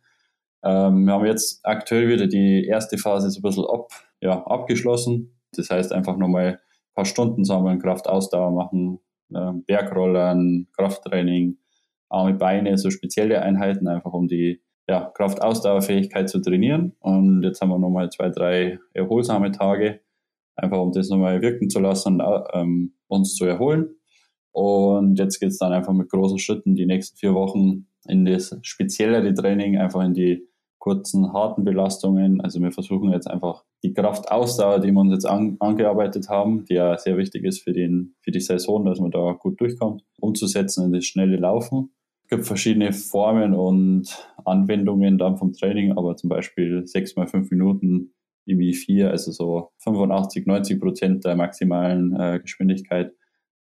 Ähm, 0.63 1.05
wir 1.05 1.13
haben 1.13 1.25
jetzt 1.25 1.59
aktuell 1.63 2.07
wieder 2.07 2.27
die 2.27 2.65
erste 2.65 2.97
Phase 2.97 3.29
so 3.29 3.39
ein 3.39 3.43
bisschen 3.43 3.65
ab, 3.65 3.89
ja, 4.21 4.43
abgeschlossen. 4.45 5.39
Das 5.55 5.69
heißt 5.69 5.91
einfach 5.91 6.17
nochmal 6.17 6.45
ein 6.45 6.93
paar 6.95 7.05
Stunden 7.05 7.43
sammeln, 7.43 7.79
Kraftausdauer 7.79 8.51
machen, 8.51 8.99
äh, 9.33 9.51
Bergrollern, 9.65 10.67
Krafttraining, 10.75 11.57
Arme, 12.09 12.33
Beine, 12.35 12.77
so 12.77 12.89
spezielle 12.89 13.41
Einheiten, 13.41 13.87
einfach 13.87 14.13
um 14.13 14.27
die 14.27 14.61
ja, 14.87 15.11
Kraftausdauerfähigkeit 15.15 16.29
zu 16.29 16.41
trainieren. 16.41 16.95
Und 16.99 17.43
jetzt 17.43 17.61
haben 17.61 17.69
wir 17.69 17.79
nochmal 17.79 18.09
zwei, 18.09 18.29
drei 18.29 18.79
erholsame 18.93 19.51
Tage, 19.51 20.01
einfach 20.55 20.79
um 20.79 20.91
das 20.91 21.09
nochmal 21.09 21.41
wirken 21.41 21.69
zu 21.69 21.79
lassen, 21.79 22.21
ähm, 22.53 22.93
uns 23.07 23.35
zu 23.35 23.45
erholen. 23.45 23.95
Und 24.53 25.17
jetzt 25.17 25.39
geht 25.39 25.49
es 25.49 25.57
dann 25.57 25.73
einfach 25.73 25.93
mit 25.93 26.09
großen 26.09 26.39
Schritten 26.39 26.75
die 26.75 26.85
nächsten 26.85 27.17
vier 27.17 27.33
Wochen 27.33 27.87
in 28.07 28.23
das 28.23 28.55
speziellere 28.61 29.33
Training, 29.33 29.77
einfach 29.77 30.03
in 30.03 30.13
die 30.13 30.47
kurzen, 30.77 31.33
harten 31.33 31.63
Belastungen. 31.63 32.39
Also 32.41 32.61
wir 32.61 32.71
versuchen 32.71 33.11
jetzt 33.11 33.29
einfach 33.29 33.63
die 33.83 33.93
Kraftausdauer, 33.93 34.79
die 34.79 34.91
wir 34.91 34.99
uns 34.99 35.13
jetzt 35.13 35.25
an, 35.25 35.55
angearbeitet 35.59 36.29
haben, 36.29 36.65
die 36.65 36.75
ja 36.75 36.97
sehr 36.97 37.17
wichtig 37.17 37.45
ist 37.45 37.63
für, 37.63 37.71
den, 37.71 38.15
für 38.21 38.31
die 38.31 38.41
Saison, 38.41 38.85
dass 38.85 38.99
man 38.99 39.09
da 39.09 39.31
gut 39.39 39.59
durchkommt, 39.59 40.03
umzusetzen 40.19 40.85
in 40.85 40.93
das 40.93 41.05
schnelle 41.05 41.37
Laufen. 41.37 41.93
Es 42.23 42.29
gibt 42.29 42.45
verschiedene 42.45 42.93
Formen 42.93 43.53
und 43.53 44.27
Anwendungen 44.45 45.17
dann 45.17 45.37
vom 45.37 45.53
Training, 45.53 45.93
aber 45.93 46.15
zum 46.15 46.29
Beispiel 46.29 46.85
sechs 46.85 47.15
mal 47.15 47.27
fünf 47.27 47.49
Minuten 47.49 48.13
wie 48.45 48.73
vier, 48.73 49.09
also 49.09 49.31
so 49.31 49.69
85, 49.79 50.45
90 50.45 50.79
Prozent 50.79 51.25
der 51.25 51.35
maximalen 51.35 52.13
äh, 52.19 52.39
Geschwindigkeit 52.39 53.13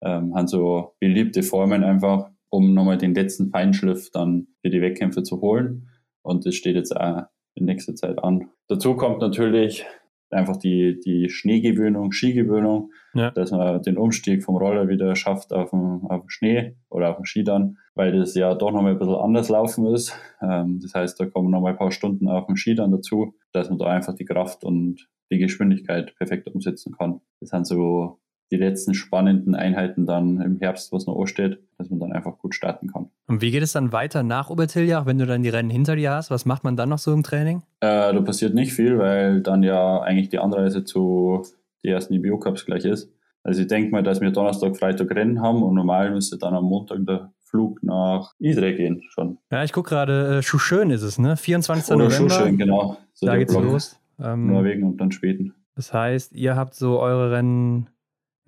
ähm, 0.03 0.34
haben 0.34 0.49
so 0.49 0.94
beliebte 1.01 1.42
Formen 1.42 1.84
einfach, 1.84 2.30
um 2.51 2.74
nochmal 2.74 2.99
den 2.99 3.14
letzten 3.14 3.51
Feinschliff 3.51 4.11
dann 4.11 4.49
für 4.62 4.70
die 4.70 4.80
Wettkämpfe 4.80 5.22
zu 5.22 5.40
holen. 5.40 5.88
Und 6.22 6.46
das 6.46 6.55
steht 6.55 6.76
jetzt 6.76 6.96
auch 6.96 7.22
in 7.55 7.64
nächster 7.64 7.94
Zeit 7.94 8.22
an. 8.22 8.49
Dazu 8.68 8.94
kommt 8.94 9.20
natürlich 9.20 9.84
einfach 10.31 10.56
die, 10.56 11.01
die 11.01 11.31
Schneegewöhnung, 11.31 12.12
Skigewöhnung, 12.12 12.93
ja. 13.14 13.31
dass 13.31 13.51
man 13.51 13.82
den 13.82 13.97
Umstieg 13.97 14.44
vom 14.44 14.56
Roller 14.56 14.89
wieder 14.89 15.16
schafft 15.16 15.52
auf 15.52 15.70
den, 15.70 16.02
auf 16.09 16.22
den 16.22 16.31
Schnee 16.31 16.77
oder 16.90 17.10
auf 17.10 17.16
den 17.16 17.24
Ski 17.24 17.44
dann, 17.44 17.78
weil 17.94 18.12
das 18.12 18.35
ja 18.35 18.55
doch 18.55 18.70
nochmal 18.70 18.93
ein 18.93 18.98
bisschen 18.98 19.14
anders 19.14 19.48
laufen 19.48 19.86
ist. 19.86 20.14
Ähm, 20.43 20.81
das 20.82 20.94
heißt, 20.94 21.18
da 21.18 21.27
kommen 21.27 21.51
nochmal 21.51 21.72
ein 21.72 21.78
paar 21.78 21.93
Stunden 21.93 22.28
auf 22.28 22.47
dem 22.47 22.56
Ski 22.56 22.74
dann 22.74 22.93
dazu, 22.93 23.35
dass 23.52 23.68
man 23.70 23.78
da 23.78 23.86
einfach 23.86 24.14
die 24.14 24.24
Kraft 24.24 24.64
und 24.64 25.09
die 25.31 25.39
Geschwindigkeit 25.39 26.14
perfekt 26.16 26.48
umsetzen 26.48 26.94
kann. 26.97 27.20
Das 27.40 27.51
sind 27.51 27.66
so 27.66 28.18
die 28.50 28.56
letzten 28.56 28.94
spannenden 28.94 29.54
Einheiten 29.54 30.06
dann 30.06 30.40
im 30.40 30.58
Herbst, 30.58 30.92
was 30.92 31.06
noch 31.06 31.18
ansteht, 31.18 31.58
dass 31.76 31.90
man 31.90 32.00
dann 32.00 32.12
einfach 32.12 32.38
gut 32.38 32.54
starten 32.54 32.88
kann. 32.88 33.10
Und 33.26 33.42
wie 33.42 33.50
geht 33.50 33.62
es 33.62 33.72
dann 33.72 33.92
weiter 33.92 34.22
nach 34.22 34.50
Obertiljach, 34.50 35.06
wenn 35.06 35.18
du 35.18 35.26
dann 35.26 35.42
die 35.42 35.48
Rennen 35.50 35.70
hinter 35.70 35.96
dir 35.96 36.12
hast? 36.12 36.30
Was 36.30 36.46
macht 36.46 36.64
man 36.64 36.76
dann 36.76 36.88
noch 36.88 36.98
so 36.98 37.12
im 37.12 37.22
Training? 37.22 37.62
Äh, 37.80 38.12
da 38.12 38.20
passiert 38.22 38.54
nicht 38.54 38.72
viel, 38.72 38.98
weil 38.98 39.42
dann 39.42 39.62
ja 39.62 40.00
eigentlich 40.00 40.30
die 40.30 40.38
Anreise 40.38 40.84
zu 40.84 41.42
den 41.84 41.92
ersten 41.92 42.14
IBU-Cups 42.14 42.64
gleich 42.64 42.84
ist. 42.84 43.12
Also 43.42 43.62
ich 43.62 43.68
denke 43.68 43.90
mal, 43.92 44.02
dass 44.02 44.20
wir 44.20 44.30
Donnerstag, 44.30 44.76
Freitag 44.76 45.10
Rennen 45.10 45.40
haben 45.40 45.62
und 45.62 45.74
normal 45.74 46.10
müsste 46.10 46.38
dann 46.38 46.54
am 46.54 46.64
Montag 46.64 47.06
der 47.06 47.32
Flug 47.40 47.82
nach 47.82 48.34
Idre 48.38 48.74
gehen 48.74 49.02
schon. 49.08 49.38
Ja, 49.50 49.64
ich 49.64 49.72
gucke 49.72 49.90
gerade, 49.90 50.38
äh, 50.38 50.42
Schuschön 50.42 50.90
ist 50.90 51.02
es, 51.02 51.18
ne? 51.18 51.36
24. 51.36 51.94
Oder 51.94 52.04
November. 52.04 52.30
Schuschön, 52.30 52.58
genau. 52.58 52.98
So 53.14 53.26
da 53.26 53.36
geht's 53.36 53.54
Block. 53.54 53.64
los. 53.64 53.98
Ähm, 54.20 54.48
Norwegen 54.48 54.82
und 54.84 54.98
dann 54.98 55.12
Schweden. 55.12 55.54
Das 55.76 55.94
heißt, 55.94 56.32
ihr 56.32 56.56
habt 56.56 56.74
so 56.74 56.98
eure 57.00 57.30
Rennen 57.30 57.88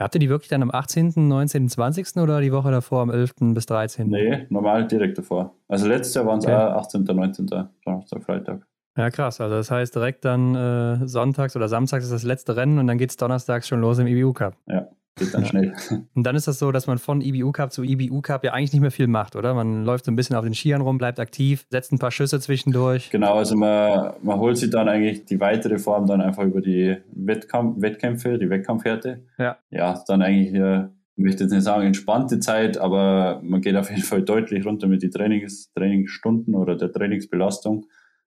Habt 0.00 0.14
ihr 0.14 0.18
die 0.18 0.30
wirklich 0.30 0.48
dann 0.48 0.62
am 0.62 0.70
18., 0.70 1.12
19., 1.28 1.68
20. 1.68 2.16
oder 2.16 2.40
die 2.40 2.52
Woche 2.52 2.70
davor 2.70 3.02
am 3.02 3.10
11. 3.10 3.34
bis 3.52 3.66
13.? 3.66 4.08
Nee, 4.08 4.46
normal 4.48 4.86
direkt 4.86 5.18
davor. 5.18 5.54
Also 5.68 5.86
letztes 5.86 6.14
Jahr 6.14 6.26
waren 6.26 6.38
es 6.38 6.46
okay. 6.46 6.54
18., 6.54 7.04
19., 7.04 7.46
Donnerstag, 7.84 8.22
Freitag. 8.24 8.66
Ja, 8.96 9.10
krass. 9.10 9.40
Also 9.40 9.56
das 9.56 9.70
heißt 9.70 9.94
direkt 9.94 10.24
dann 10.24 10.54
äh, 10.54 11.06
sonntags 11.06 11.54
oder 11.54 11.68
samstags 11.68 12.04
ist 12.04 12.12
das 12.12 12.22
letzte 12.22 12.56
Rennen 12.56 12.78
und 12.78 12.86
dann 12.86 12.98
geht 12.98 13.10
es 13.10 13.16
donnerstags 13.16 13.68
schon 13.68 13.80
los 13.80 13.98
im 13.98 14.06
IBU 14.06 14.32
Cup. 14.32 14.56
Ja, 14.66 14.88
geht 15.20 15.34
dann 15.34 15.46
schnell. 15.46 15.74
Und 16.14 16.24
dann 16.24 16.34
ist 16.34 16.48
das 16.48 16.58
so, 16.58 16.72
dass 16.72 16.86
man 16.86 16.98
von 16.98 17.20
IBU 17.20 17.52
Cup 17.52 17.72
zu 17.72 17.84
IBU 17.84 18.22
Cup 18.22 18.42
ja 18.42 18.52
eigentlich 18.52 18.72
nicht 18.72 18.80
mehr 18.80 18.90
viel 18.90 19.06
macht, 19.06 19.36
oder? 19.36 19.54
Man 19.54 19.84
läuft 19.84 20.06
so 20.06 20.10
ein 20.10 20.16
bisschen 20.16 20.34
auf 20.34 20.44
den 20.44 20.54
Skiern 20.54 20.80
rum, 20.80 20.98
bleibt 20.98 21.20
aktiv, 21.20 21.66
setzt 21.70 21.92
ein 21.92 21.98
paar 21.98 22.10
Schüsse 22.10 22.40
zwischendurch. 22.40 23.10
Genau, 23.10 23.34
also 23.34 23.56
man, 23.56 24.14
man 24.22 24.38
holt 24.40 24.56
sich 24.56 24.70
dann 24.70 24.88
eigentlich 24.88 25.26
die 25.26 25.38
weitere 25.38 25.78
Form 25.78 26.06
dann 26.06 26.20
einfach 26.20 26.42
über 26.42 26.60
die 26.60 26.96
Wettkampf, 27.12 27.80
Wettkämpfe, 27.80 28.38
die 28.38 28.50
Wettkampfhärte. 28.50 29.22
Ja. 29.38 29.58
Ja, 29.70 30.02
dann 30.08 30.22
eigentlich, 30.22 30.54
äh, 30.54 30.86
ich 31.16 31.24
möchte 31.24 31.44
jetzt 31.44 31.52
nicht 31.52 31.62
sagen 31.62 31.86
entspannte 31.86 32.40
Zeit, 32.40 32.78
aber 32.78 33.40
man 33.44 33.60
geht 33.60 33.76
auf 33.76 33.90
jeden 33.90 34.02
Fall 34.02 34.22
deutlich 34.22 34.64
runter 34.64 34.88
mit 34.88 35.02
den 35.02 35.10
Trainings, 35.10 35.70
Trainingsstunden 35.74 36.54
oder 36.54 36.76
der 36.76 36.90
Trainingsbelastung, 36.90 37.86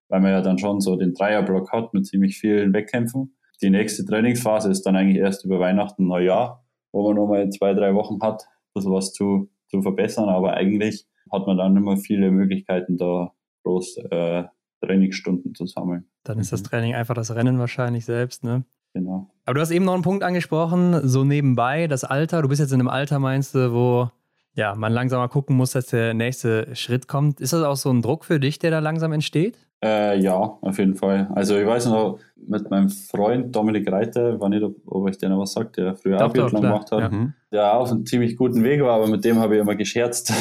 weil 0.10 0.22
man 0.22 0.32
ja 0.32 0.42
dann 0.42 0.60
schon 0.60 0.80
so 0.80 0.96
den 0.96 1.14
Dreierblock 1.14 1.72
hat 1.72 1.94
mit 1.94 2.06
ziemlich 2.06 2.38
vielen 2.38 2.74
Wettkämpfen. 2.74 3.36
Die 3.62 3.70
nächste 3.70 4.06
Trainingsphase 4.06 4.70
ist 4.70 4.84
dann 4.84 4.96
eigentlich 4.96 5.18
erst 5.18 5.46
über 5.46 5.60
Weihnachten, 5.60 6.06
Neujahr 6.06 6.63
wo 6.94 7.06
man 7.08 7.18
nochmal 7.18 7.50
zwei, 7.50 7.74
drei 7.74 7.94
Wochen 7.94 8.22
hat, 8.22 8.44
ein 8.44 8.74
bisschen 8.76 8.94
was 8.94 9.12
zu, 9.12 9.50
zu 9.68 9.82
verbessern. 9.82 10.30
Aber 10.30 10.54
eigentlich 10.54 11.06
hat 11.32 11.46
man 11.48 11.58
dann 11.58 11.76
immer 11.76 11.98
viele 11.98 12.32
Möglichkeiten, 12.32 12.98
da 12.98 13.34
groß 13.64 13.98
äh, 14.12 14.44
Trainingsstunden 14.82 15.56
zu 15.56 15.66
sammeln. 15.66 16.06
Dann 16.24 16.40
ist 16.40 16.54
das. 16.54 16.64
Training 16.64 16.94
einfach 16.94 17.16
das 17.16 17.34
Rennen 17.36 17.60
wahrscheinlich 17.60 18.06
selbst, 18.06 18.44
ne? 18.44 18.64
Genau. 18.94 19.32
Aber 19.46 19.56
du 19.56 19.62
hast 19.62 19.72
eben 19.72 19.86
noch 19.86 19.96
einen 19.96 20.04
Punkt 20.04 20.24
angesprochen, 20.24 21.08
so 21.08 21.24
nebenbei, 21.24 21.88
das 21.88 22.04
Alter. 22.04 22.42
Du 22.44 22.48
bist 22.48 22.62
jetzt 22.62 22.72
in 22.72 22.80
einem 22.80 22.90
Alter, 22.90 23.20
meinst 23.20 23.56
du, 23.56 23.74
wo 23.74 24.12
ja, 24.56 24.76
man 24.76 24.94
langsam 24.94 25.20
mal 25.20 25.28
gucken 25.28 25.56
muss, 25.56 25.72
dass 25.72 25.88
der 25.88 26.14
nächste 26.14 26.76
Schritt 26.76 27.08
kommt. 27.08 27.42
Ist 27.42 27.54
das 27.54 27.64
auch 27.64 27.76
so 27.76 27.90
ein 27.90 28.02
Druck 28.02 28.26
für 28.26 28.40
dich, 28.40 28.60
der 28.60 28.72
da 28.72 28.80
langsam 28.80 29.12
entsteht? 29.12 29.58
Äh, 29.84 30.20
ja, 30.20 30.38
auf 30.38 30.78
jeden 30.78 30.96
Fall. 30.96 31.30
Also 31.34 31.58
ich 31.58 31.66
weiß 31.66 31.88
noch, 31.88 32.20
mit 32.36 32.70
meinem 32.70 32.90
Freund 32.90 33.54
Dominik 33.56 33.92
Reiter, 33.92 34.40
war 34.40 34.50
nicht, 34.50 34.64
ob 34.86 35.10
ich 35.10 35.18
dir 35.18 35.30
noch 35.30 35.40
was 35.40 35.54
sagt, 35.54 35.78
der 35.78 35.96
früher 35.96 36.18
doch, 36.18 36.28
Abiathlon 36.28 36.62
gemacht 36.62 36.92
hat, 36.92 37.00
ja. 37.00 37.10
Mhm. 37.10 37.34
der 37.52 37.74
auf 37.78 37.92
einem 37.92 38.06
ziemlich 38.06 38.38
guten 38.38 38.64
Weg 38.64 38.82
war, 38.82 38.96
aber 38.96 39.08
mit 39.08 39.26
dem 39.26 39.40
habe 39.40 39.56
ich 39.56 39.62
immer 39.62 39.76
gescherzt 39.76 40.32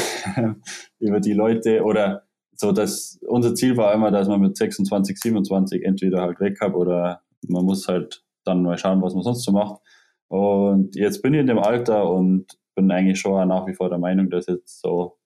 über 1.00 1.20
die 1.20 1.32
Leute 1.32 1.82
oder 1.82 2.22
so, 2.54 2.70
dass 2.70 3.18
unser 3.26 3.54
Ziel 3.54 3.76
war 3.76 3.92
immer, 3.94 4.10
dass 4.12 4.28
man 4.28 4.40
mit 4.40 4.56
26, 4.56 5.18
27 5.18 5.84
entweder 5.84 6.22
halt 6.22 6.38
weg 6.38 6.60
hat 6.60 6.74
oder 6.74 7.22
man 7.48 7.64
muss 7.64 7.88
halt 7.88 8.22
dann 8.44 8.62
mal 8.62 8.78
schauen, 8.78 9.02
was 9.02 9.14
man 9.14 9.24
sonst 9.24 9.44
so 9.44 9.52
macht. 9.52 9.80
Und 10.28 10.94
jetzt 10.94 11.20
bin 11.22 11.34
ich 11.34 11.40
in 11.40 11.46
dem 11.46 11.58
Alter 11.58 12.08
und 12.08 12.46
bin 12.74 12.90
eigentlich 12.90 13.20
schon 13.20 13.48
nach 13.48 13.66
wie 13.66 13.74
vor 13.74 13.88
der 13.88 13.98
Meinung, 13.98 14.30
dass 14.30 14.46
jetzt 14.46 14.80
so 14.80 15.18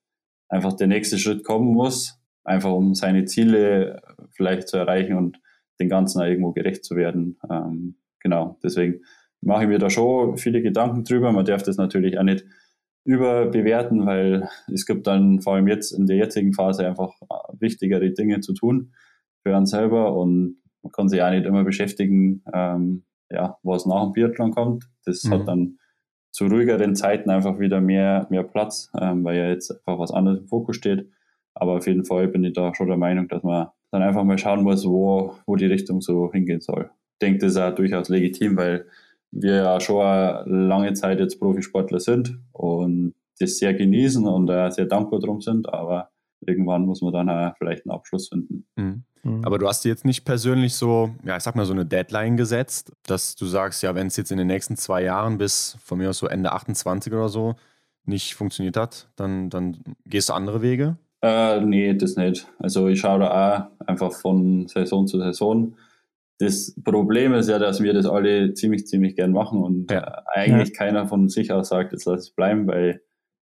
einfach 0.48 0.74
der 0.74 0.86
nächste 0.86 1.18
Schritt 1.18 1.44
kommen 1.44 1.73
muss 1.73 2.20
einfach 2.47 2.73
um 2.73 2.94
seine 2.94 3.24
Ziele 3.24 4.01
vielleicht 4.31 4.68
zu 4.68 4.77
erreichen 4.77 5.16
und 5.16 5.40
den 5.81 5.89
Ganzen 5.89 6.20
auch 6.20 6.27
irgendwo 6.27 6.52
gerecht 6.52 6.85
zu 6.85 6.97
werden. 6.97 7.39
Ähm, 7.51 7.97
genau, 8.20 8.59
deswegen 8.62 9.02
mache 9.43 9.64
ich 9.64 9.68
mir 9.68 9.78
da 9.78 9.90
schon 9.90 10.39
viele 10.39 10.62
Gedanken 10.62 11.05
drüber. 11.05 11.32
Man 11.32 11.44
darf 11.44 11.62
das 11.62 11.77
natürlich 11.77 12.18
auch 12.18 12.23
nicht 12.23 12.47
überbewerten, 13.05 14.06
weil 14.06 14.48
es 14.73 14.86
gibt 14.86 15.06
dann 15.06 15.40
vor 15.40 15.55
allem 15.55 15.68
jetzt 15.68 15.93
in 15.93 16.06
der 16.06 16.16
jetzigen 16.16 16.55
Phase 16.55 16.86
einfach 16.86 17.12
wichtigere 17.59 18.10
Dinge 18.12 18.40
zu 18.40 18.55
tun 18.55 18.94
für 19.43 19.55
einen 19.55 19.66
selber 19.66 20.16
und 20.16 20.59
man 20.82 20.93
kann 20.93 21.09
sich 21.09 21.23
auch 21.23 21.31
nicht 21.31 21.47
immer 21.47 21.64
beschäftigen, 21.64 22.43
ähm, 22.52 23.05
ja, 23.31 23.59
was 23.62 23.86
nach 23.86 24.05
dem 24.05 24.12
Biathlon 24.12 24.52
kommt. 24.52 24.89
Das 25.05 25.24
mhm. 25.24 25.31
hat 25.31 25.48
dann 25.48 25.78
zu 26.36 26.48
ruhigeren 26.48 26.94
Zeiten 26.94 27.30
einfach 27.30 27.58
wieder 27.58 27.80
mehr, 27.80 28.26
mehr 28.28 28.42
Platz, 28.42 28.92
ähm, 29.00 29.24
weil 29.24 29.38
ja 29.38 29.48
jetzt 29.48 29.70
einfach 29.70 29.98
was 29.98 30.10
anderes 30.10 30.40
im 30.40 30.46
Fokus 30.46 30.76
steht. 30.76 31.10
Aber 31.54 31.78
auf 31.78 31.86
jeden 31.86 32.04
Fall 32.04 32.28
bin 32.28 32.44
ich 32.44 32.52
da 32.52 32.74
schon 32.74 32.88
der 32.88 32.98
Meinung, 32.98 33.26
dass 33.28 33.42
man 33.42 33.68
dann 33.90 34.02
einfach 34.02 34.22
mal 34.22 34.36
schauen 34.36 34.62
muss, 34.62 34.84
wo, 34.84 35.32
wo 35.46 35.56
die 35.56 35.64
Richtung 35.64 36.02
so 36.02 36.30
hingehen 36.30 36.60
soll. 36.60 36.90
Ich 37.14 37.18
denke, 37.22 37.38
das 37.38 37.52
ist 37.52 37.58
auch 37.58 37.74
durchaus 37.74 38.10
legitim, 38.10 38.58
weil 38.58 38.84
wir 39.30 39.54
ja 39.54 39.80
schon 39.80 40.04
lange 40.44 40.92
Zeit 40.92 41.20
jetzt 41.20 41.40
Profisportler 41.40 42.00
sind 42.00 42.38
und 42.52 43.14
das 43.40 43.56
sehr 43.56 43.72
genießen 43.72 44.26
und 44.26 44.48
sehr 44.74 44.84
dankbar 44.84 45.20
drum 45.20 45.40
sind, 45.40 45.72
aber 45.72 46.10
irgendwann 46.46 46.84
muss 46.84 47.00
man 47.00 47.14
dann 47.14 47.54
vielleicht 47.56 47.86
einen 47.86 47.96
Abschluss 47.96 48.28
finden. 48.28 48.66
Mhm. 48.76 49.04
Mhm. 49.27 49.44
Aber 49.44 49.59
du 49.59 49.69
hast 49.69 49.85
dir 49.85 49.89
jetzt 49.89 50.05
nicht 50.05 50.24
persönlich 50.24 50.74
so, 50.74 51.15
ja, 51.24 51.36
ich 51.36 51.43
sag 51.43 51.55
mal, 51.57 51.66
so 51.66 51.73
eine 51.73 51.86
Deadline 51.86 52.36
gesetzt, 52.36 52.93
dass 53.07 53.36
du 53.36 53.47
sagst, 53.47 53.82
ja, 53.82 53.94
wenn 53.94 54.07
es 54.07 54.16
jetzt 54.16 54.32
in 54.32 54.39
den 54.39 54.47
nächsten 54.47 54.77
zwei 54.77 55.03
Jahren 55.03 55.39
bis 55.39 55.77
von 55.82 55.98
mir 55.98 56.11
aus 56.11 56.19
so 56.19 56.27
Ende 56.27 56.53
28 56.53 57.12
oder 57.12 57.28
so 57.28 57.55
nicht 58.05 58.35
funktioniert 58.35 58.77
hat, 58.77 59.09
dann, 59.16 59.51
dann 59.51 59.78
gehst 60.07 60.28
du 60.28 60.32
andere 60.32 60.62
Wege? 60.62 60.97
Äh, 61.23 61.61
nee, 61.61 61.94
das 61.94 62.16
nicht. 62.16 62.47
Also 62.59 62.89
ich 62.89 63.01
schaue 63.01 63.20
da 63.20 63.69
auch 63.81 63.86
einfach 63.86 64.12
von 64.12 64.69
Saison 64.69 65.07
zu 65.07 65.19
Saison. 65.19 65.77
Das 66.39 66.74
Problem 66.85 67.32
ist 67.35 67.48
ja, 67.48 67.59
dass 67.59 67.82
wir 67.82 67.94
das 67.94 68.07
alle 68.07 68.53
ziemlich, 68.55 68.86
ziemlich 68.86 69.16
gern 69.16 69.32
machen 69.32 69.62
und 69.62 69.90
ja. 69.90 70.23
eigentlich 70.27 70.69
ja. 70.69 70.74
keiner 70.77 71.07
von 71.09 71.28
sich 71.28 71.51
aus 71.51 71.69
sagt, 71.69 71.93
jetzt 71.93 72.05
lass 72.05 72.20
es 72.20 72.31
bleiben, 72.31 72.66
weil 72.66 73.01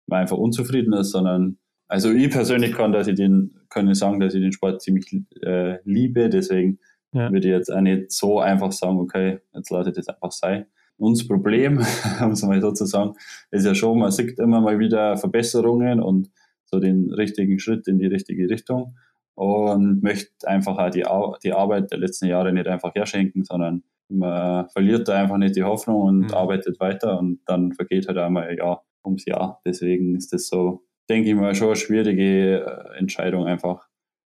man 0.07 0.21
einfach 0.21 0.37
unzufrieden 0.37 0.93
ist, 0.93 1.13
sondern 1.13 1.59
also 1.91 2.13
ich 2.13 2.31
persönlich 2.31 2.73
kann, 2.73 2.93
dass 2.93 3.09
ich 3.09 3.17
den, 3.17 3.53
kann 3.69 3.89
ich 3.89 3.99
sagen, 3.99 4.21
dass 4.21 4.33
ich 4.33 4.41
den 4.41 4.53
Sport 4.53 4.81
ziemlich 4.81 5.13
äh, 5.43 5.79
liebe, 5.85 6.29
deswegen 6.29 6.79
ja. 7.13 7.33
würde 7.33 7.49
ich 7.49 7.53
jetzt 7.53 7.73
auch 7.73 7.81
nicht 7.81 8.13
so 8.13 8.39
einfach 8.39 8.71
sagen, 8.71 8.99
okay, 9.01 9.41
jetzt 9.53 9.71
lasse 9.71 9.91
ich 9.91 9.97
das 9.97 10.09
einfach 10.09 10.31
sein. 10.31 10.67
Uns 10.99 11.27
Problem, 11.27 11.79
um 12.23 12.31
es 12.31 12.43
mal 12.45 12.61
so 12.61 12.71
zu 12.71 12.87
sagen, 12.87 13.15
ist 13.51 13.67
ja 13.67 13.75
schon, 13.75 13.99
man 13.99 14.13
sieht 14.13 14.39
immer 14.39 14.61
mal 14.61 14.79
wieder 14.79 15.17
Verbesserungen 15.17 16.01
und 16.01 16.31
so 16.65 16.79
den 16.79 17.13
richtigen 17.13 17.59
Schritt 17.59 17.89
in 17.89 17.99
die 17.99 18.07
richtige 18.07 18.49
Richtung 18.49 18.97
und 19.35 20.01
möchte 20.01 20.47
einfach 20.47 20.79
auch 20.79 20.91
die, 20.91 21.05
die 21.43 21.53
Arbeit 21.53 21.91
der 21.91 21.99
letzten 21.99 22.27
Jahre 22.27 22.53
nicht 22.53 22.69
einfach 22.69 22.95
herschenken, 22.95 23.43
sondern 23.43 23.83
man 24.09 24.69
verliert 24.69 25.09
da 25.09 25.15
einfach 25.15 25.39
nicht 25.39 25.57
die 25.57 25.65
Hoffnung 25.65 26.03
und 26.03 26.19
mhm. 26.19 26.35
arbeitet 26.35 26.79
weiter 26.79 27.19
und 27.19 27.41
dann 27.47 27.73
vergeht 27.73 28.07
halt 28.07 28.19
einmal 28.19 28.47
ein 28.47 28.59
Jahr 28.59 28.85
ums 29.05 29.25
Jahr. 29.25 29.61
Deswegen 29.65 30.15
ist 30.15 30.33
das 30.33 30.47
so, 30.47 30.85
denke 31.11 31.29
ich 31.29 31.35
mal, 31.35 31.55
schon 31.55 31.69
eine 31.69 31.77
schwierige 31.77 32.65
äh, 32.65 32.99
Entscheidung 32.99 33.47
einfach, 33.47 33.89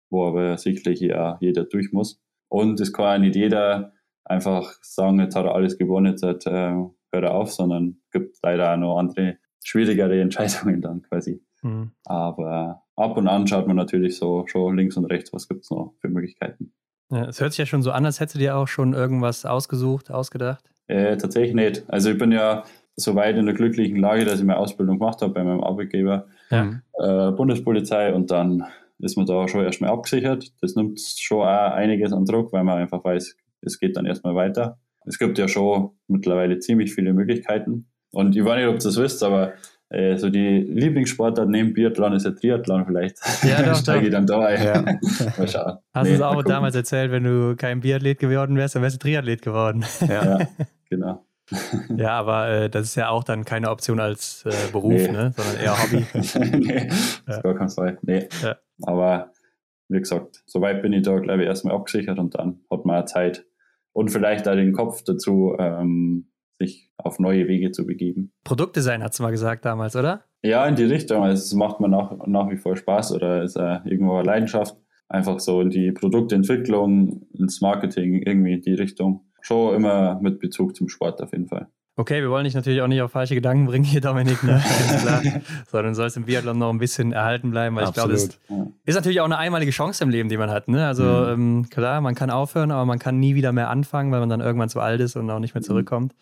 wo 0.10 0.28
aber 0.28 0.58
sicherlich 0.58 1.00
ja 1.00 1.38
jeder 1.40 1.64
durch 1.64 1.94
muss. 1.94 2.22
Und 2.50 2.80
es 2.82 2.92
kann 2.92 3.06
ja 3.06 3.18
nicht 3.20 3.36
jeder 3.36 3.94
einfach 4.26 4.74
sagen, 4.82 5.20
jetzt 5.20 5.36
hat 5.36 5.46
er 5.46 5.56
alles 5.56 5.78
gewonnen, 5.78 6.08
jetzt 6.08 6.24
hat, 6.24 6.46
äh, 6.48 6.74
hört 7.12 7.24
er 7.24 7.34
auf, 7.34 7.52
sondern 7.52 8.02
gibt 8.12 8.38
leider 8.42 8.74
auch 8.74 8.78
noch 8.78 8.98
andere 8.98 9.38
schwierigere 9.64 10.20
Entscheidungen 10.20 10.82
dann 10.82 11.04
quasi. 11.04 11.42
Mhm. 11.62 11.92
Aber 12.06 12.84
ab 12.96 13.18
und 13.18 13.28
an 13.28 13.48
schaut 13.48 13.68
man 13.68 13.76
natürlich 13.76 14.18
so 14.18 14.46
schon 14.48 14.78
links 14.78 14.98
und 14.98 15.06
rechts, 15.06 15.32
was 15.34 15.48
gibt 15.48 15.64
es 15.64 15.72
noch 15.72 15.94
für 16.00 16.10
Möglichkeiten. 16.10 16.74
Ja, 17.10 17.26
es 17.26 17.40
hört 17.40 17.52
sich 17.52 17.60
ja 17.60 17.66
schon 17.66 17.84
so 17.84 17.92
an, 17.92 18.06
als 18.06 18.20
hättest 18.20 18.36
du 18.36 18.40
dir 18.40 18.58
auch 18.58 18.68
schon 18.68 18.94
irgendwas 18.94 19.46
ausgesucht, 19.46 20.12
ausgedacht. 20.12 20.64
Äh, 20.88 21.18
tatsächlich 21.18 21.54
nicht. 21.54 21.84
Also 21.88 22.12
ich 22.12 22.18
bin 22.18 22.32
ja 22.32 22.64
so 22.96 23.16
weit 23.16 23.38
in 23.38 23.46
der 23.46 23.56
glücklichen 23.56 23.98
Lage, 23.98 24.26
dass 24.26 24.40
ich 24.40 24.46
meine 24.46 24.60
Ausbildung 24.60 25.00
gemacht 25.00 25.22
habe 25.22 25.34
bei 25.34 25.44
meinem 25.44 25.64
Arbeitgeber, 25.64 26.28
ja. 26.52 26.80
äh, 27.00 27.32
Bundespolizei, 27.32 28.14
und 28.14 28.32
dann 28.32 28.66
ist 29.00 29.18
man 29.18 29.26
da 29.26 29.48
schon 29.48 29.64
erstmal 29.64 29.92
abgesichert. 29.92 30.54
Das 30.62 30.76
nimmt 30.76 31.00
schon 31.00 31.42
auch 31.42 31.72
einiges 31.72 32.14
an 32.14 32.26
Druck, 32.26 32.54
weil 32.54 32.64
man 32.64 32.78
einfach 32.78 33.04
weiß, 33.04 33.36
es 33.62 33.80
geht 33.80 33.98
dann 33.98 34.06
erstmal 34.06 34.36
weiter. 34.36 34.78
Es 35.06 35.18
gibt 35.18 35.38
ja 35.38 35.48
schon 35.48 35.92
mittlerweile 36.08 36.60
ziemlich 36.60 36.94
viele 36.94 37.14
Möglichkeiten. 37.14 37.88
Und 38.12 38.36
ich 38.36 38.46
weiß 38.46 38.58
nicht, 38.58 38.68
ob 38.68 38.76
ihr 38.76 38.80
das 38.80 38.98
wisst, 38.98 39.24
aber 39.24 39.54
äh, 39.90 40.18
so 40.18 40.30
die 40.30 40.60
Lieblingssportart 40.60 41.50
neben 41.50 41.74
Biathlon 41.74 42.14
ist 42.14 42.26
ja 42.26 42.32
Triathlon 42.32 42.86
vielleicht. 42.86 43.18
Ja, 43.44 43.62
doch, 43.62 43.76
Steige 43.82 44.06
ich 44.06 44.12
dann 44.12 44.26
da 44.26 44.40
ein. 44.40 44.64
Ja. 44.64 44.82
mal 45.38 45.48
schauen. 45.48 45.78
Hast 45.94 46.04
nee, 46.04 46.10
du 46.10 46.16
es 46.16 46.22
auch 46.22 46.44
damals 46.44 46.76
erzählt, 46.76 47.12
wenn 47.12 47.24
du 47.24 47.56
kein 47.56 47.82
Biathlet 47.82 48.20
geworden 48.20 48.56
wärst, 48.56 48.76
dann 48.76 48.82
wärst 48.82 48.96
du 48.96 49.00
Triathlet 49.00 49.42
geworden. 49.42 49.84
Ja, 50.02 50.08
ja 50.40 50.48
genau. 50.90 51.26
ja, 51.98 52.12
aber 52.12 52.50
äh, 52.50 52.70
das 52.70 52.88
ist 52.88 52.96
ja 52.96 53.10
auch 53.10 53.24
dann 53.24 53.46
keine 53.46 53.70
Option 53.70 54.00
als 54.00 54.46
äh, 54.46 54.72
Beruf, 54.72 54.94
nee. 54.94 55.12
ne? 55.12 55.34
sondern 55.36 55.58
eher 55.62 55.84
Hobby. 55.84 56.06
nee, 56.58 56.88
das 57.26 57.38
ja. 57.38 57.42
gar 57.42 57.56
kein 57.56 57.70
Fall. 57.70 57.98
Nee. 58.02 58.28
Ja. 58.42 58.58
Aber 58.84 59.32
wie 59.90 60.00
gesagt, 60.00 60.44
soweit 60.46 60.82
bin 60.82 60.94
ich 60.94 61.04
da, 61.04 61.20
glaube 61.20 61.44
ich, 61.44 61.48
erstmal 61.48 61.76
abgesichert 61.76 62.18
und 62.18 62.36
dann 62.36 62.62
hat 62.72 62.86
man 62.86 63.06
Zeit 63.08 63.46
und 63.92 64.10
vielleicht 64.10 64.48
auch 64.48 64.56
den 64.56 64.74
Kopf 64.74 65.04
dazu, 65.04 65.56
ähm, 65.60 66.30
sich 66.60 66.92
auf 66.98 67.20
neue 67.20 67.48
Wege 67.48 67.72
zu 67.72 67.86
begeben. 67.86 68.32
Produktdesign 68.44 69.04
hat 69.04 69.14
es 69.14 69.20
mal 69.20 69.32
gesagt 69.32 69.66
damals, 69.66 69.96
oder? 69.96 70.24
Ja, 70.42 70.66
in 70.66 70.76
die 70.76 70.84
Richtung. 70.84 71.24
Also 71.24 71.42
es 71.42 71.54
macht 71.54 71.80
mir 71.80 71.90
nach, 71.90 72.26
nach 72.26 72.50
wie 72.50 72.58
vor 72.58 72.76
Spaß 72.76 73.14
oder 73.14 73.44
ist 73.44 73.56
äh, 73.56 73.80
irgendwo 73.86 74.16
eine 74.16 74.26
Leidenschaft. 74.26 74.78
Einfach 75.10 75.40
so 75.40 75.62
in 75.62 75.70
die 75.70 75.92
Produktentwicklung, 75.92 77.28
ins 77.34 77.62
Marketing, 77.62 78.22
irgendwie 78.22 78.54
in 78.54 78.62
die 78.62 78.74
Richtung. 78.74 79.26
Schon 79.46 79.76
immer 79.76 80.20
mit 80.22 80.40
Bezug 80.40 80.74
zum 80.74 80.88
Sport 80.88 81.22
auf 81.22 81.34
jeden 81.34 81.48
Fall. 81.48 81.68
Okay, 81.98 82.22
wir 82.22 82.30
wollen 82.32 82.46
dich 82.46 82.56
natürlich 82.56 82.82
auch 82.82 82.88
nicht 82.88 83.02
auf 83.02 83.12
falsche 83.12 83.36
Gedanken 83.36 83.66
bringen 83.66 83.84
hier, 83.84 84.00
Dominik, 84.00 84.42
ne? 84.42 84.64
klar. 85.02 85.22
Sondern 85.70 85.94
soll 85.94 86.08
es 86.08 86.16
im 86.16 86.24
Biathlon 86.24 86.58
noch 86.58 86.72
ein 86.72 86.80
bisschen 86.80 87.12
erhalten 87.12 87.52
bleiben, 87.52 87.76
weil 87.76 87.84
Absolut. 87.84 88.18
ich 88.18 88.40
glaube, 88.48 88.64
das 88.64 88.74
ist 88.86 88.96
natürlich 88.96 89.20
auch 89.20 89.26
eine 89.26 89.38
einmalige 89.38 89.72
Chance 89.72 90.04
im 90.04 90.10
Leben, 90.10 90.30
die 90.30 90.38
man 90.38 90.50
hat. 90.50 90.70
Ne? 90.70 90.88
Also 90.88 91.04
mhm. 91.04 91.60
ähm, 91.62 91.70
klar, 91.70 92.00
man 92.00 92.16
kann 92.16 92.30
aufhören, 92.32 92.72
aber 92.72 92.86
man 92.86 93.00
kann 93.00 93.20
nie 93.20 93.36
wieder 93.36 93.52
mehr 93.52 93.70
anfangen, 93.70 94.12
weil 94.14 94.22
man 94.22 94.30
dann 94.30 94.40
irgendwann 94.40 94.70
zu 94.70 94.80
alt 94.80 95.02
ist 95.02 95.18
und 95.18 95.30
auch 95.30 95.40
nicht 95.40 95.54
mehr 95.54 95.62
mhm. 95.62 95.66
zurückkommt. 95.66 96.16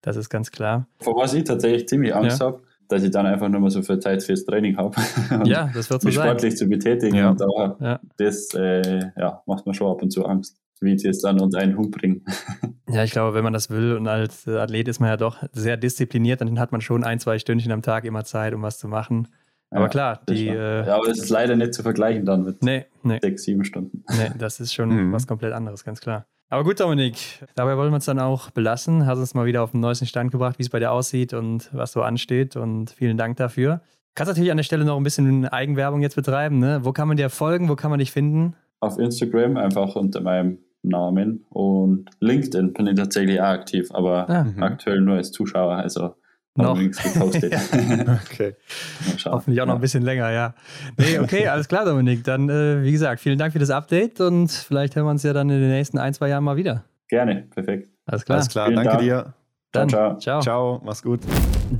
Das 0.00 0.16
ist 0.16 0.30
ganz 0.30 0.52
klar. 0.52 0.86
Vor 1.00 1.16
was 1.16 1.34
ich 1.34 1.44
tatsächlich 1.44 1.88
ziemlich 1.88 2.14
Angst 2.14 2.38
ja. 2.38 2.46
habe, 2.46 2.62
dass 2.88 3.02
ich 3.02 3.10
dann 3.10 3.26
einfach 3.26 3.48
nur 3.48 3.60
mal 3.60 3.70
so 3.70 3.82
viel 3.82 3.98
Zeit 3.98 4.22
fürs 4.22 4.44
Training 4.44 4.76
habe. 4.76 4.96
ja, 5.44 5.68
das 5.74 5.90
wird 5.90 6.00
so 6.00 6.08
mich 6.08 6.14
sein. 6.14 6.28
sportlich 6.28 6.56
zu 6.56 6.68
betätigen. 6.68 7.16
Ja. 7.16 7.30
Und 7.30 7.40
da, 7.40 7.76
ja. 7.80 8.00
das 8.16 8.54
äh, 8.54 9.10
ja, 9.18 9.42
macht 9.44 9.66
mir 9.66 9.74
schon 9.74 9.90
ab 9.90 10.00
und 10.00 10.10
zu 10.10 10.24
Angst 10.24 10.58
wie 10.82 10.98
sie 10.98 11.08
es 11.08 11.20
dann 11.20 11.40
unter 11.40 11.58
einen 11.58 11.76
Hut 11.76 11.90
bringen. 11.90 12.24
Ja, 12.90 13.04
ich 13.04 13.10
glaube, 13.10 13.34
wenn 13.34 13.44
man 13.44 13.52
das 13.52 13.68
will 13.68 13.96
und 13.98 14.08
als 14.08 14.48
Athlet 14.48 14.88
ist 14.88 14.98
man 14.98 15.10
ja 15.10 15.18
doch 15.18 15.44
sehr 15.52 15.76
diszipliniert, 15.76 16.40
dann 16.40 16.58
hat 16.58 16.72
man 16.72 16.80
schon 16.80 17.04
ein, 17.04 17.20
zwei 17.20 17.38
Stündchen 17.38 17.70
am 17.70 17.82
Tag 17.82 18.06
immer 18.06 18.24
Zeit, 18.24 18.54
um 18.54 18.62
was 18.62 18.78
zu 18.78 18.88
machen. 18.88 19.28
Aber 19.70 19.84
ja, 19.84 19.88
klar, 19.88 20.20
die. 20.26 20.48
Äh, 20.48 20.86
ja, 20.86 20.96
aber 20.96 21.08
es 21.08 21.18
ist 21.18 21.28
leider 21.28 21.54
nicht 21.54 21.74
zu 21.74 21.82
vergleichen 21.82 22.24
dann 22.24 22.44
mit 22.44 22.62
nee, 22.62 22.86
nee. 23.02 23.18
sechs, 23.20 23.42
sieben 23.42 23.64
Stunden. 23.64 24.04
Nee, 24.16 24.30
das 24.38 24.60
ist 24.60 24.72
schon 24.72 24.88
mhm. 24.88 25.12
was 25.12 25.26
komplett 25.26 25.52
anderes, 25.52 25.84
ganz 25.84 26.00
klar. 26.00 26.26
Aber 26.50 26.64
gut, 26.64 26.80
Dominik, 26.80 27.44
dabei 27.56 27.76
wollen 27.76 27.92
wir 27.92 27.98
es 27.98 28.06
dann 28.06 28.18
auch 28.18 28.50
belassen. 28.50 29.04
Hast 29.04 29.18
uns 29.18 29.34
mal 29.34 29.44
wieder 29.44 29.62
auf 29.62 29.72
den 29.72 29.80
neuesten 29.80 30.06
Stand 30.06 30.30
gebracht, 30.30 30.58
wie 30.58 30.62
es 30.62 30.70
bei 30.70 30.78
dir 30.78 30.92
aussieht 30.92 31.34
und 31.34 31.68
was 31.74 31.92
so 31.92 32.00
ansteht. 32.00 32.56
Und 32.56 32.90
vielen 32.90 33.18
Dank 33.18 33.36
dafür. 33.36 33.82
Kannst 34.14 34.30
natürlich 34.30 34.50
an 34.50 34.56
der 34.56 34.64
Stelle 34.64 34.86
noch 34.86 34.96
ein 34.96 35.02
bisschen 35.02 35.46
Eigenwerbung 35.46 36.00
jetzt 36.00 36.16
betreiben. 36.16 36.58
Ne? 36.58 36.80
Wo 36.84 36.92
kann 36.92 37.06
man 37.06 37.18
dir 37.18 37.28
folgen? 37.28 37.68
Wo 37.68 37.76
kann 37.76 37.90
man 37.90 37.98
dich 37.98 38.12
finden? 38.12 38.56
Auf 38.80 38.98
Instagram 38.98 39.58
einfach 39.58 39.94
unter 39.94 40.22
meinem 40.22 40.58
Namen 40.82 41.44
und 41.50 42.10
LinkedIn 42.20 42.72
bin 42.72 42.86
ich 42.86 42.96
tatsächlich 42.96 43.40
auch 43.40 43.46
aktiv, 43.46 43.90
aber 43.92 44.28
ah, 44.28 44.44
mhm. 44.44 44.62
aktuell 44.62 45.00
nur 45.00 45.16
als 45.16 45.32
Zuschauer, 45.32 45.76
also 45.76 46.14
noch 46.58 46.76
nichts 46.76 47.02
gepostet. 47.02 47.54
okay. 48.24 48.56
Hoffentlich 49.24 49.60
auch 49.60 49.66
noch 49.66 49.76
ein 49.76 49.80
bisschen 49.80 50.02
länger, 50.02 50.30
ja. 50.30 50.54
Nee, 50.96 51.18
okay, 51.20 51.46
alles 51.48 51.68
klar, 51.68 51.84
Dominik. 51.84 52.24
Dann, 52.24 52.48
äh, 52.48 52.82
wie 52.82 52.90
gesagt, 52.90 53.20
vielen 53.20 53.38
Dank 53.38 53.52
für 53.52 53.58
das 53.60 53.70
Update 53.70 54.20
und 54.20 54.50
vielleicht 54.50 54.96
hören 54.96 55.06
wir 55.06 55.10
uns 55.10 55.22
ja 55.22 55.32
dann 55.32 55.48
in 55.50 55.60
den 55.60 55.70
nächsten 55.70 55.98
ein, 55.98 56.14
zwei 56.14 56.28
Jahren 56.28 56.44
mal 56.44 56.56
wieder. 56.56 56.84
Gerne, 57.08 57.46
perfekt. 57.54 57.88
Alles 58.06 58.24
klar. 58.24 58.36
Alles 58.38 58.48
klar, 58.48 58.66
vielen 58.66 58.76
danke 58.76 58.90
Dank. 58.90 59.02
dir. 59.02 59.34
Dann, 59.72 59.88
ciao, 59.88 60.18
ciao. 60.18 60.40
Ciao, 60.40 60.80
mach's 60.82 61.02
gut. 61.02 61.20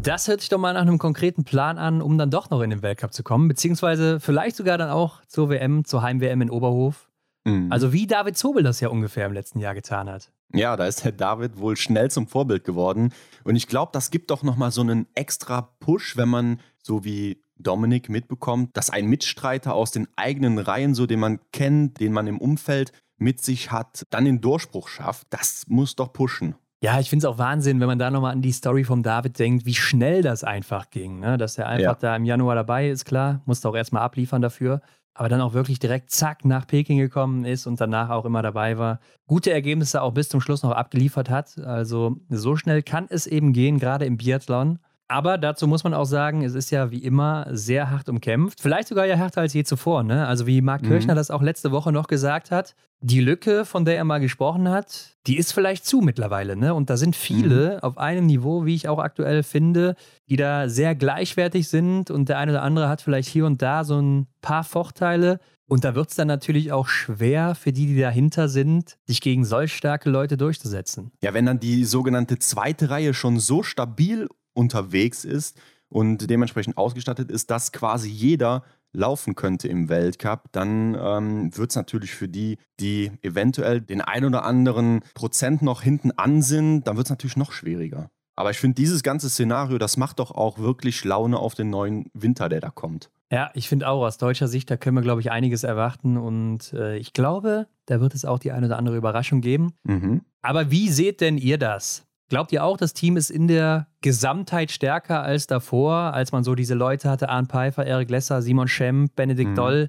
Das 0.03 0.29
hört 0.29 0.41
sich 0.41 0.51
doch 0.51 0.59
mal 0.59 0.75
nach 0.75 0.83
einem 0.83 0.99
konkreten 0.99 1.45
Plan 1.45 1.79
an, 1.79 2.03
um 2.03 2.19
dann 2.19 2.31
doch 2.31 2.51
noch 2.51 2.61
in 2.61 2.71
den 2.71 2.83
Weltcup 2.83 3.15
zu 3.15 3.23
kommen, 3.23 3.49
beziehungsweise 3.49 4.21
vielleicht 4.21 4.57
sogar 4.57 4.77
dann 4.77 4.91
auch 4.91 5.23
zur 5.27 5.49
WM, 5.49 5.85
zur 5.85 6.03
Heim-WM 6.03 6.43
in 6.43 6.51
Oberhof. 6.51 7.08
Mhm. 7.49 7.73
Also 7.73 7.93
wie 7.93 8.07
David 8.07 8.37
Zobel 8.37 8.63
das 8.63 8.81
ja 8.81 8.89
ungefähr 8.89 9.27
im 9.27 9.33
letzten 9.33 9.61
Jahr 9.61 9.75
getan 9.75 10.09
hat. 10.09 10.31
Ja, 10.55 10.77
da 10.77 10.87
ist 10.87 11.05
der 11.05 11.13
David 11.13 11.59
wohl 11.59 11.77
schnell 11.77 12.11
zum 12.11 12.27
Vorbild 12.27 12.65
geworden. 12.65 13.13
Und 13.45 13.57
ich 13.57 13.67
glaube, 13.67 13.91
das 13.93 14.11
gibt 14.11 14.31
doch 14.31 14.43
nochmal 14.43 14.71
so 14.71 14.81
einen 14.81 15.07
extra 15.15 15.61
Push, 15.81 16.17
wenn 16.17 16.29
man 16.29 16.61
so 16.83 17.05
wie 17.05 17.43
Dominik 17.59 18.09
mitbekommt, 18.09 18.77
dass 18.77 18.91
ein 18.91 19.07
Mitstreiter 19.07 19.75
aus 19.75 19.91
den 19.91 20.09
eigenen 20.17 20.59
Reihen, 20.59 20.95
so 20.95 21.07
den 21.07 21.21
man 21.21 21.41
kennt, 21.53 22.01
den 22.01 22.13
man 22.13 22.27
im 22.27 22.39
Umfeld 22.39 22.93
mit 23.19 23.43
sich 23.43 23.73
hat, 23.73 24.07
dann 24.11 24.25
den 24.25 24.41
Durchbruch 24.41 24.89
schafft. 24.89 25.27
Das 25.31 25.65
muss 25.67 25.97
doch 25.97 26.13
pushen. 26.13 26.55
Ja, 26.81 27.01
ich 27.01 27.11
finde 27.11 27.27
es 27.27 27.33
auch 27.33 27.39
Wahnsinn, 27.39 27.81
wenn 27.81 27.89
man 27.89 27.99
da 27.99 28.09
nochmal 28.11 28.33
an 28.33 28.41
die 28.41 28.53
Story 28.53 28.85
vom 28.85 29.03
David 29.03 29.39
denkt, 29.41 29.67
wie 29.67 29.75
schnell 29.75 30.23
das 30.23 30.45
einfach 30.45 30.91
ging. 30.91 31.19
Ne? 31.19 31.37
Dass 31.37 31.59
er 31.59 31.67
einfach 31.67 31.83
ja. 31.83 31.95
da 31.95 32.17
im 32.17 32.25
Januar 32.25 32.55
dabei 32.55 32.89
ist, 32.89 33.05
klar, 33.05 33.43
musste 33.47 33.69
auch 33.69 33.75
erstmal 33.75 34.03
abliefern 34.03 34.41
dafür 34.41 34.81
aber 35.19 35.29
dann 35.29 35.41
auch 35.41 35.53
wirklich 35.53 35.81
direkt 35.81 36.13
zack 36.13 36.45
nach 36.45 36.65
Peking 36.65 36.97
gekommen 36.97 37.45
ist 37.45 37.67
und 37.67 37.81
danach 37.81 38.09
auch 38.09 38.25
immer 38.25 38.41
dabei 38.41 38.79
war. 38.79 39.01
Gute 39.27 39.51
Ergebnisse 39.51 40.01
auch 40.01 40.13
bis 40.13 40.29
zum 40.29 40.41
Schluss 40.41 40.63
noch 40.63 40.71
abgeliefert 40.71 41.29
hat. 41.29 41.59
Also 41.59 42.21
so 42.31 42.55
schnell 42.55 42.85
kann 42.85 43.07
es 43.11 43.27
eben 43.27 43.53
gehen, 43.53 43.81
gerade 43.81 44.05
im 44.05 44.17
Biathlon. 44.17 44.79
Aber 45.09 45.39
dazu 45.39 45.67
muss 45.67 45.85
man 45.85 45.95
auch 45.95 46.05
sagen, 46.05 46.45
es 46.45 46.55
ist 46.55 46.71
ja 46.71 46.91
wie 46.91 47.03
immer 47.03 47.47
sehr 47.51 47.91
hart 47.91 48.11
umkämpft. 48.11 48.61
Vielleicht 48.61 48.89
sogar 48.89 49.07
ja 49.07 49.17
härter 49.17 49.41
als 49.41 49.55
je 49.55 49.65
zuvor. 49.65 50.03
Ne? 50.03 50.27
Also 50.27 50.47
wie 50.47 50.61
Marc 50.61 50.83
mhm. 50.83 50.89
Kirchner 50.89 51.15
das 51.15 51.31
auch 51.31 51.41
letzte 51.41 51.73
Woche 51.73 51.93
noch 51.93 52.09
gesagt 52.09 52.51
hat, 52.51 52.75
die 53.01 53.21
Lücke, 53.21 53.65
von 53.65 53.87
der 53.87 53.97
er 53.97 54.05
mal 54.05 54.19
gesprochen 54.19 54.69
hat, 54.69 55.17
die 55.27 55.39
ist 55.39 55.53
vielleicht 55.53 55.87
zu 55.87 56.01
mittlerweile. 56.01 56.57
Ne? 56.57 56.75
Und 56.75 56.91
da 56.91 56.99
sind 56.99 57.17
viele 57.17 57.77
mhm. 57.77 57.79
auf 57.81 57.97
einem 57.97 58.27
Niveau, 58.27 58.67
wie 58.67 58.75
ich 58.75 58.89
auch 58.89 58.99
aktuell 58.99 59.43
finde, 59.43 59.95
die 60.29 60.37
da 60.37 60.69
sehr 60.69 60.95
gleichwertig 60.95 61.69
sind. 61.69 62.11
Und 62.11 62.29
der 62.29 62.37
eine 62.37 62.53
oder 62.53 62.63
andere 62.63 62.89
hat 62.89 63.01
vielleicht 63.01 63.31
hier 63.31 63.47
und 63.47 63.63
da 63.63 63.85
so 63.85 63.99
ein 63.99 64.27
paar 64.43 64.65
Vorteile. 64.65 65.41
Und 65.69 65.85
da 65.85 65.95
wird 65.95 66.09
es 66.09 66.17
dann 66.17 66.29
natürlich 66.29 66.73
auch 66.73 66.89
schwer 66.89 67.55
für 67.55 67.73
die, 67.73 67.87
die 67.87 68.01
dahinter 68.01 68.49
sind, 68.49 68.97
sich 69.07 69.21
gegen 69.21 69.45
solch 69.45 69.75
starke 69.75 70.09
Leute 70.09 70.37
durchzusetzen. 70.39 71.13
Ja, 71.23 71.35
wenn 71.35 71.45
dann 71.45 71.61
die 71.61 71.85
sogenannte 71.85 72.39
zweite 72.39 72.89
Reihe 72.89 73.13
schon 73.13 73.39
so 73.39 73.63
stabil 73.63 74.29
unterwegs 74.59 75.25
ist 75.25 75.59
und 75.89 76.29
dementsprechend 76.29 76.77
ausgestattet 76.77 77.31
ist, 77.31 77.51
dass 77.51 77.73
quasi 77.73 78.11
jeder 78.11 78.65
laufen 78.93 79.35
könnte 79.35 79.69
im 79.69 79.89
Weltcup, 79.89 80.45
dann 80.53 80.97
ähm, 81.01 81.57
wird 81.57 81.71
es 81.71 81.77
natürlich 81.77 82.13
für 82.13 82.29
die, 82.29 82.59
die 82.81 83.13
eventuell 83.23 83.81
den 83.81 84.01
ein 84.01 84.25
oder 84.25 84.45
anderen 84.45 85.01
Prozent 85.15 85.63
noch 85.63 85.83
hinten 85.83 86.11
an 86.13 86.43
sind, 86.43 86.85
dann 86.85 86.97
wird 86.97 87.07
es 87.07 87.11
natürlich 87.11 87.37
noch 87.37 87.53
schwieriger. 87.53 88.11
Aber 88.35 88.51
ich 88.51 88.59
finde, 88.59 88.77
dieses 88.77 89.03
ganze 89.03 89.29
Szenario, 89.29 89.79
das 89.79 89.97
macht 89.97 90.21
doch 90.21 90.31
auch 90.31 90.59
wirklich 90.59 91.05
Laune 91.05 91.39
auf 91.39 91.55
den 91.55 91.71
neuen 91.71 92.09
Winter, 92.15 92.49
der 92.49 92.61
da 92.61 92.71
kommt. 92.71 93.11
Ja, 93.31 93.51
ich 93.55 93.69
finde 93.69 93.89
auch 93.89 94.05
aus 94.05 94.17
deutscher 94.17 94.49
Sicht, 94.49 94.71
da 94.71 94.77
können 94.77 94.97
wir, 94.97 95.03
glaube 95.03 95.21
ich, 95.21 95.31
einiges 95.31 95.65
erwarten. 95.65 96.17
Und 96.17 96.73
äh, 96.73 96.97
ich 96.97 97.13
glaube, 97.13 97.67
da 97.87 98.01
wird 98.01 98.15
es 98.15 98.25
auch 98.25 98.39
die 98.39 98.53
eine 98.53 98.67
oder 98.67 98.79
andere 98.79 98.97
Überraschung 98.97 99.41
geben. 99.41 99.73
Mhm. 99.83 100.23
Aber 100.41 100.71
wie 100.71 100.89
seht 100.89 101.21
denn 101.21 101.37
ihr 101.37 101.59
das? 101.59 102.07
Glaubt 102.29 102.53
ihr 102.53 102.63
auch, 102.63 102.77
das 102.77 102.93
Team 102.93 103.17
ist 103.17 103.31
in 103.31 103.49
der 103.49 103.87
Gesamtheit 104.03 104.71
stärker 104.71 105.23
als 105.23 105.47
davor, 105.47 105.95
als 106.13 106.31
man 106.31 106.45
so 106.45 106.55
diese 106.55 106.75
Leute 106.75 107.09
hatte, 107.09 107.29
Arne 107.31 107.49
Pfeiffer, 107.49 107.87
Eric 107.87 108.11
Lesser, 108.11 108.43
Simon 108.43 108.69
Schemp, 108.69 109.17
Benedikt 109.17 109.51
mhm. 109.51 109.55
Doll, 109.55 109.89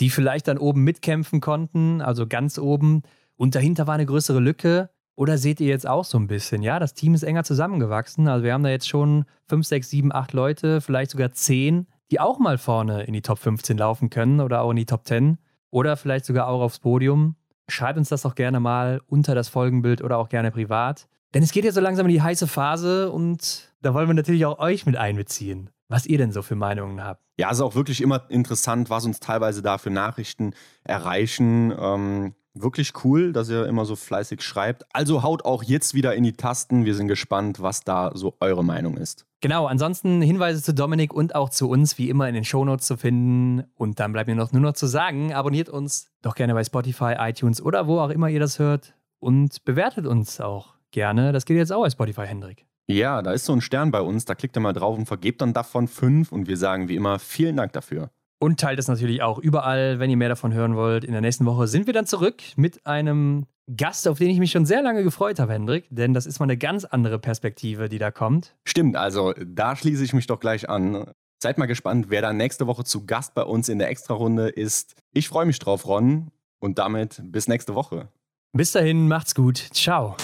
die 0.00 0.10
vielleicht 0.10 0.48
dann 0.48 0.58
oben 0.58 0.82
mitkämpfen 0.82 1.40
konnten, 1.40 2.02
also 2.02 2.26
ganz 2.26 2.58
oben, 2.58 3.02
und 3.36 3.54
dahinter 3.54 3.86
war 3.86 3.94
eine 3.94 4.06
größere 4.06 4.40
Lücke? 4.40 4.90
Oder 5.14 5.38
seht 5.38 5.60
ihr 5.60 5.68
jetzt 5.68 5.86
auch 5.86 6.04
so 6.04 6.18
ein 6.18 6.26
bisschen, 6.26 6.62
ja, 6.62 6.78
das 6.78 6.92
Team 6.92 7.14
ist 7.14 7.22
enger 7.22 7.44
zusammengewachsen. 7.44 8.28
Also 8.28 8.44
wir 8.44 8.52
haben 8.52 8.62
da 8.62 8.68
jetzt 8.68 8.88
schon 8.88 9.24
5, 9.48 9.66
6, 9.66 9.90
7, 9.90 10.12
8 10.12 10.32
Leute, 10.34 10.80
vielleicht 10.82 11.10
sogar 11.10 11.32
10, 11.32 11.86
die 12.10 12.20
auch 12.20 12.38
mal 12.38 12.58
vorne 12.58 13.04
in 13.04 13.14
die 13.14 13.22
Top 13.22 13.38
15 13.38 13.78
laufen 13.78 14.10
können 14.10 14.40
oder 14.40 14.60
auch 14.60 14.70
in 14.70 14.76
die 14.76 14.84
Top 14.84 15.06
10 15.06 15.38
oder 15.70 15.96
vielleicht 15.96 16.26
sogar 16.26 16.48
auch 16.48 16.60
aufs 16.60 16.80
Podium. 16.80 17.36
Schreibt 17.68 17.98
uns 17.98 18.10
das 18.10 18.22
doch 18.22 18.34
gerne 18.34 18.60
mal 18.60 19.00
unter 19.06 19.34
das 19.34 19.48
Folgenbild 19.48 20.02
oder 20.02 20.18
auch 20.18 20.28
gerne 20.28 20.50
privat. 20.50 21.08
Denn 21.36 21.42
es 21.42 21.52
geht 21.52 21.66
ja 21.66 21.72
so 21.72 21.82
langsam 21.82 22.06
in 22.06 22.12
die 22.12 22.22
heiße 22.22 22.46
Phase 22.46 23.12
und 23.12 23.70
da 23.82 23.92
wollen 23.92 24.08
wir 24.08 24.14
natürlich 24.14 24.46
auch 24.46 24.58
euch 24.58 24.86
mit 24.86 24.96
einbeziehen, 24.96 25.68
was 25.86 26.06
ihr 26.06 26.16
denn 26.16 26.32
so 26.32 26.40
für 26.40 26.54
Meinungen 26.54 27.04
habt. 27.04 27.20
Ja, 27.38 27.50
es 27.50 27.58
ist 27.58 27.62
auch 27.62 27.74
wirklich 27.74 28.00
immer 28.00 28.24
interessant, 28.30 28.88
was 28.88 29.04
uns 29.04 29.20
teilweise 29.20 29.60
da 29.60 29.76
für 29.76 29.90
Nachrichten 29.90 30.54
erreichen. 30.82 31.74
Ähm, 31.78 32.34
wirklich 32.54 33.04
cool, 33.04 33.34
dass 33.34 33.50
ihr 33.50 33.66
immer 33.66 33.84
so 33.84 33.96
fleißig 33.96 34.40
schreibt. 34.40 34.86
Also 34.94 35.22
haut 35.22 35.44
auch 35.44 35.62
jetzt 35.62 35.92
wieder 35.92 36.14
in 36.14 36.24
die 36.24 36.32
Tasten. 36.32 36.86
Wir 36.86 36.94
sind 36.94 37.06
gespannt, 37.06 37.60
was 37.60 37.82
da 37.82 38.12
so 38.14 38.38
eure 38.40 38.64
Meinung 38.64 38.96
ist. 38.96 39.26
Genau, 39.42 39.66
ansonsten 39.66 40.22
Hinweise 40.22 40.62
zu 40.62 40.72
Dominik 40.72 41.12
und 41.12 41.34
auch 41.34 41.50
zu 41.50 41.68
uns 41.68 41.98
wie 41.98 42.08
immer 42.08 42.26
in 42.30 42.34
den 42.34 42.44
Shownotes 42.44 42.86
zu 42.86 42.96
finden. 42.96 43.64
Und 43.74 44.00
dann 44.00 44.14
bleibt 44.14 44.28
mir 44.28 44.36
noch 44.36 44.52
nur 44.52 44.62
noch 44.62 44.72
zu 44.72 44.86
sagen, 44.86 45.34
abonniert 45.34 45.68
uns 45.68 46.08
doch 46.22 46.34
gerne 46.34 46.54
bei 46.54 46.64
Spotify, 46.64 47.16
iTunes 47.18 47.60
oder 47.60 47.86
wo 47.86 47.98
auch 47.98 48.08
immer 48.08 48.30
ihr 48.30 48.40
das 48.40 48.58
hört 48.58 48.94
und 49.18 49.66
bewertet 49.66 50.06
uns 50.06 50.40
auch 50.40 50.75
gerne. 50.96 51.32
Das 51.32 51.44
geht 51.44 51.58
jetzt 51.58 51.72
auch 51.72 51.82
bei 51.82 51.90
Spotify, 51.90 52.26
Hendrik. 52.26 52.64
Ja, 52.88 53.20
da 53.20 53.32
ist 53.32 53.44
so 53.44 53.52
ein 53.52 53.60
Stern 53.60 53.90
bei 53.90 54.00
uns, 54.00 54.24
da 54.24 54.34
klickt 54.34 54.56
ihr 54.56 54.60
mal 54.60 54.72
drauf 54.72 54.96
und 54.96 55.06
vergebt 55.06 55.42
dann 55.42 55.52
davon 55.52 55.88
fünf 55.88 56.32
und 56.32 56.48
wir 56.48 56.56
sagen 56.56 56.88
wie 56.88 56.96
immer 56.96 57.18
vielen 57.18 57.56
Dank 57.56 57.72
dafür. 57.72 58.10
Und 58.38 58.60
teilt 58.60 58.78
es 58.78 58.88
natürlich 58.88 59.22
auch 59.22 59.38
überall, 59.38 59.98
wenn 59.98 60.10
ihr 60.10 60.16
mehr 60.16 60.28
davon 60.28 60.52
hören 60.52 60.74
wollt. 60.76 61.04
In 61.04 61.12
der 61.12 61.20
nächsten 61.20 61.46
Woche 61.46 61.68
sind 61.68 61.86
wir 61.86 61.92
dann 61.92 62.06
zurück 62.06 62.42
mit 62.56 62.86
einem 62.86 63.46
Gast, 63.76 64.06
auf 64.08 64.18
den 64.18 64.30
ich 64.30 64.38
mich 64.38 64.52
schon 64.52 64.66
sehr 64.66 64.82
lange 64.82 65.02
gefreut 65.02 65.38
habe, 65.38 65.52
Hendrik, 65.52 65.86
denn 65.90 66.14
das 66.14 66.26
ist 66.26 66.38
mal 66.38 66.44
eine 66.44 66.56
ganz 66.56 66.84
andere 66.84 67.18
Perspektive, 67.18 67.88
die 67.88 67.98
da 67.98 68.10
kommt. 68.10 68.54
Stimmt, 68.64 68.96
also 68.96 69.34
da 69.44 69.74
schließe 69.74 70.04
ich 70.04 70.12
mich 70.12 70.26
doch 70.26 70.40
gleich 70.40 70.68
an. 70.68 71.10
Seid 71.42 71.58
mal 71.58 71.66
gespannt, 71.66 72.06
wer 72.08 72.22
dann 72.22 72.36
nächste 72.36 72.66
Woche 72.66 72.84
zu 72.84 73.04
Gast 73.04 73.34
bei 73.34 73.42
uns 73.42 73.68
in 73.68 73.78
der 73.78 73.90
Extrarunde 73.90 74.48
ist. 74.48 74.94
Ich 75.12 75.28
freue 75.28 75.44
mich 75.44 75.58
drauf, 75.58 75.86
Ron. 75.86 76.30
Und 76.58 76.78
damit 76.78 77.20
bis 77.22 77.48
nächste 77.48 77.74
Woche. 77.74 78.08
Bis 78.52 78.72
dahin, 78.72 79.08
macht's 79.08 79.34
gut. 79.34 79.58
Ciao. 79.58 80.16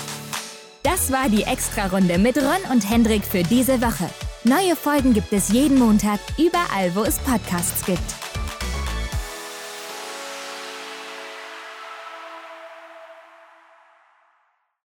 Das 0.82 1.12
war 1.12 1.28
die 1.28 1.44
Extra-Runde 1.44 2.18
mit 2.18 2.36
Ron 2.36 2.72
und 2.72 2.88
Hendrik 2.88 3.24
für 3.24 3.44
diese 3.44 3.80
Woche. 3.80 4.10
Neue 4.42 4.74
Folgen 4.74 5.14
gibt 5.14 5.32
es 5.32 5.50
jeden 5.50 5.78
Montag, 5.78 6.18
überall, 6.36 6.92
wo 6.96 7.04
es 7.04 7.18
Podcasts 7.20 7.86
gibt. 7.86 8.00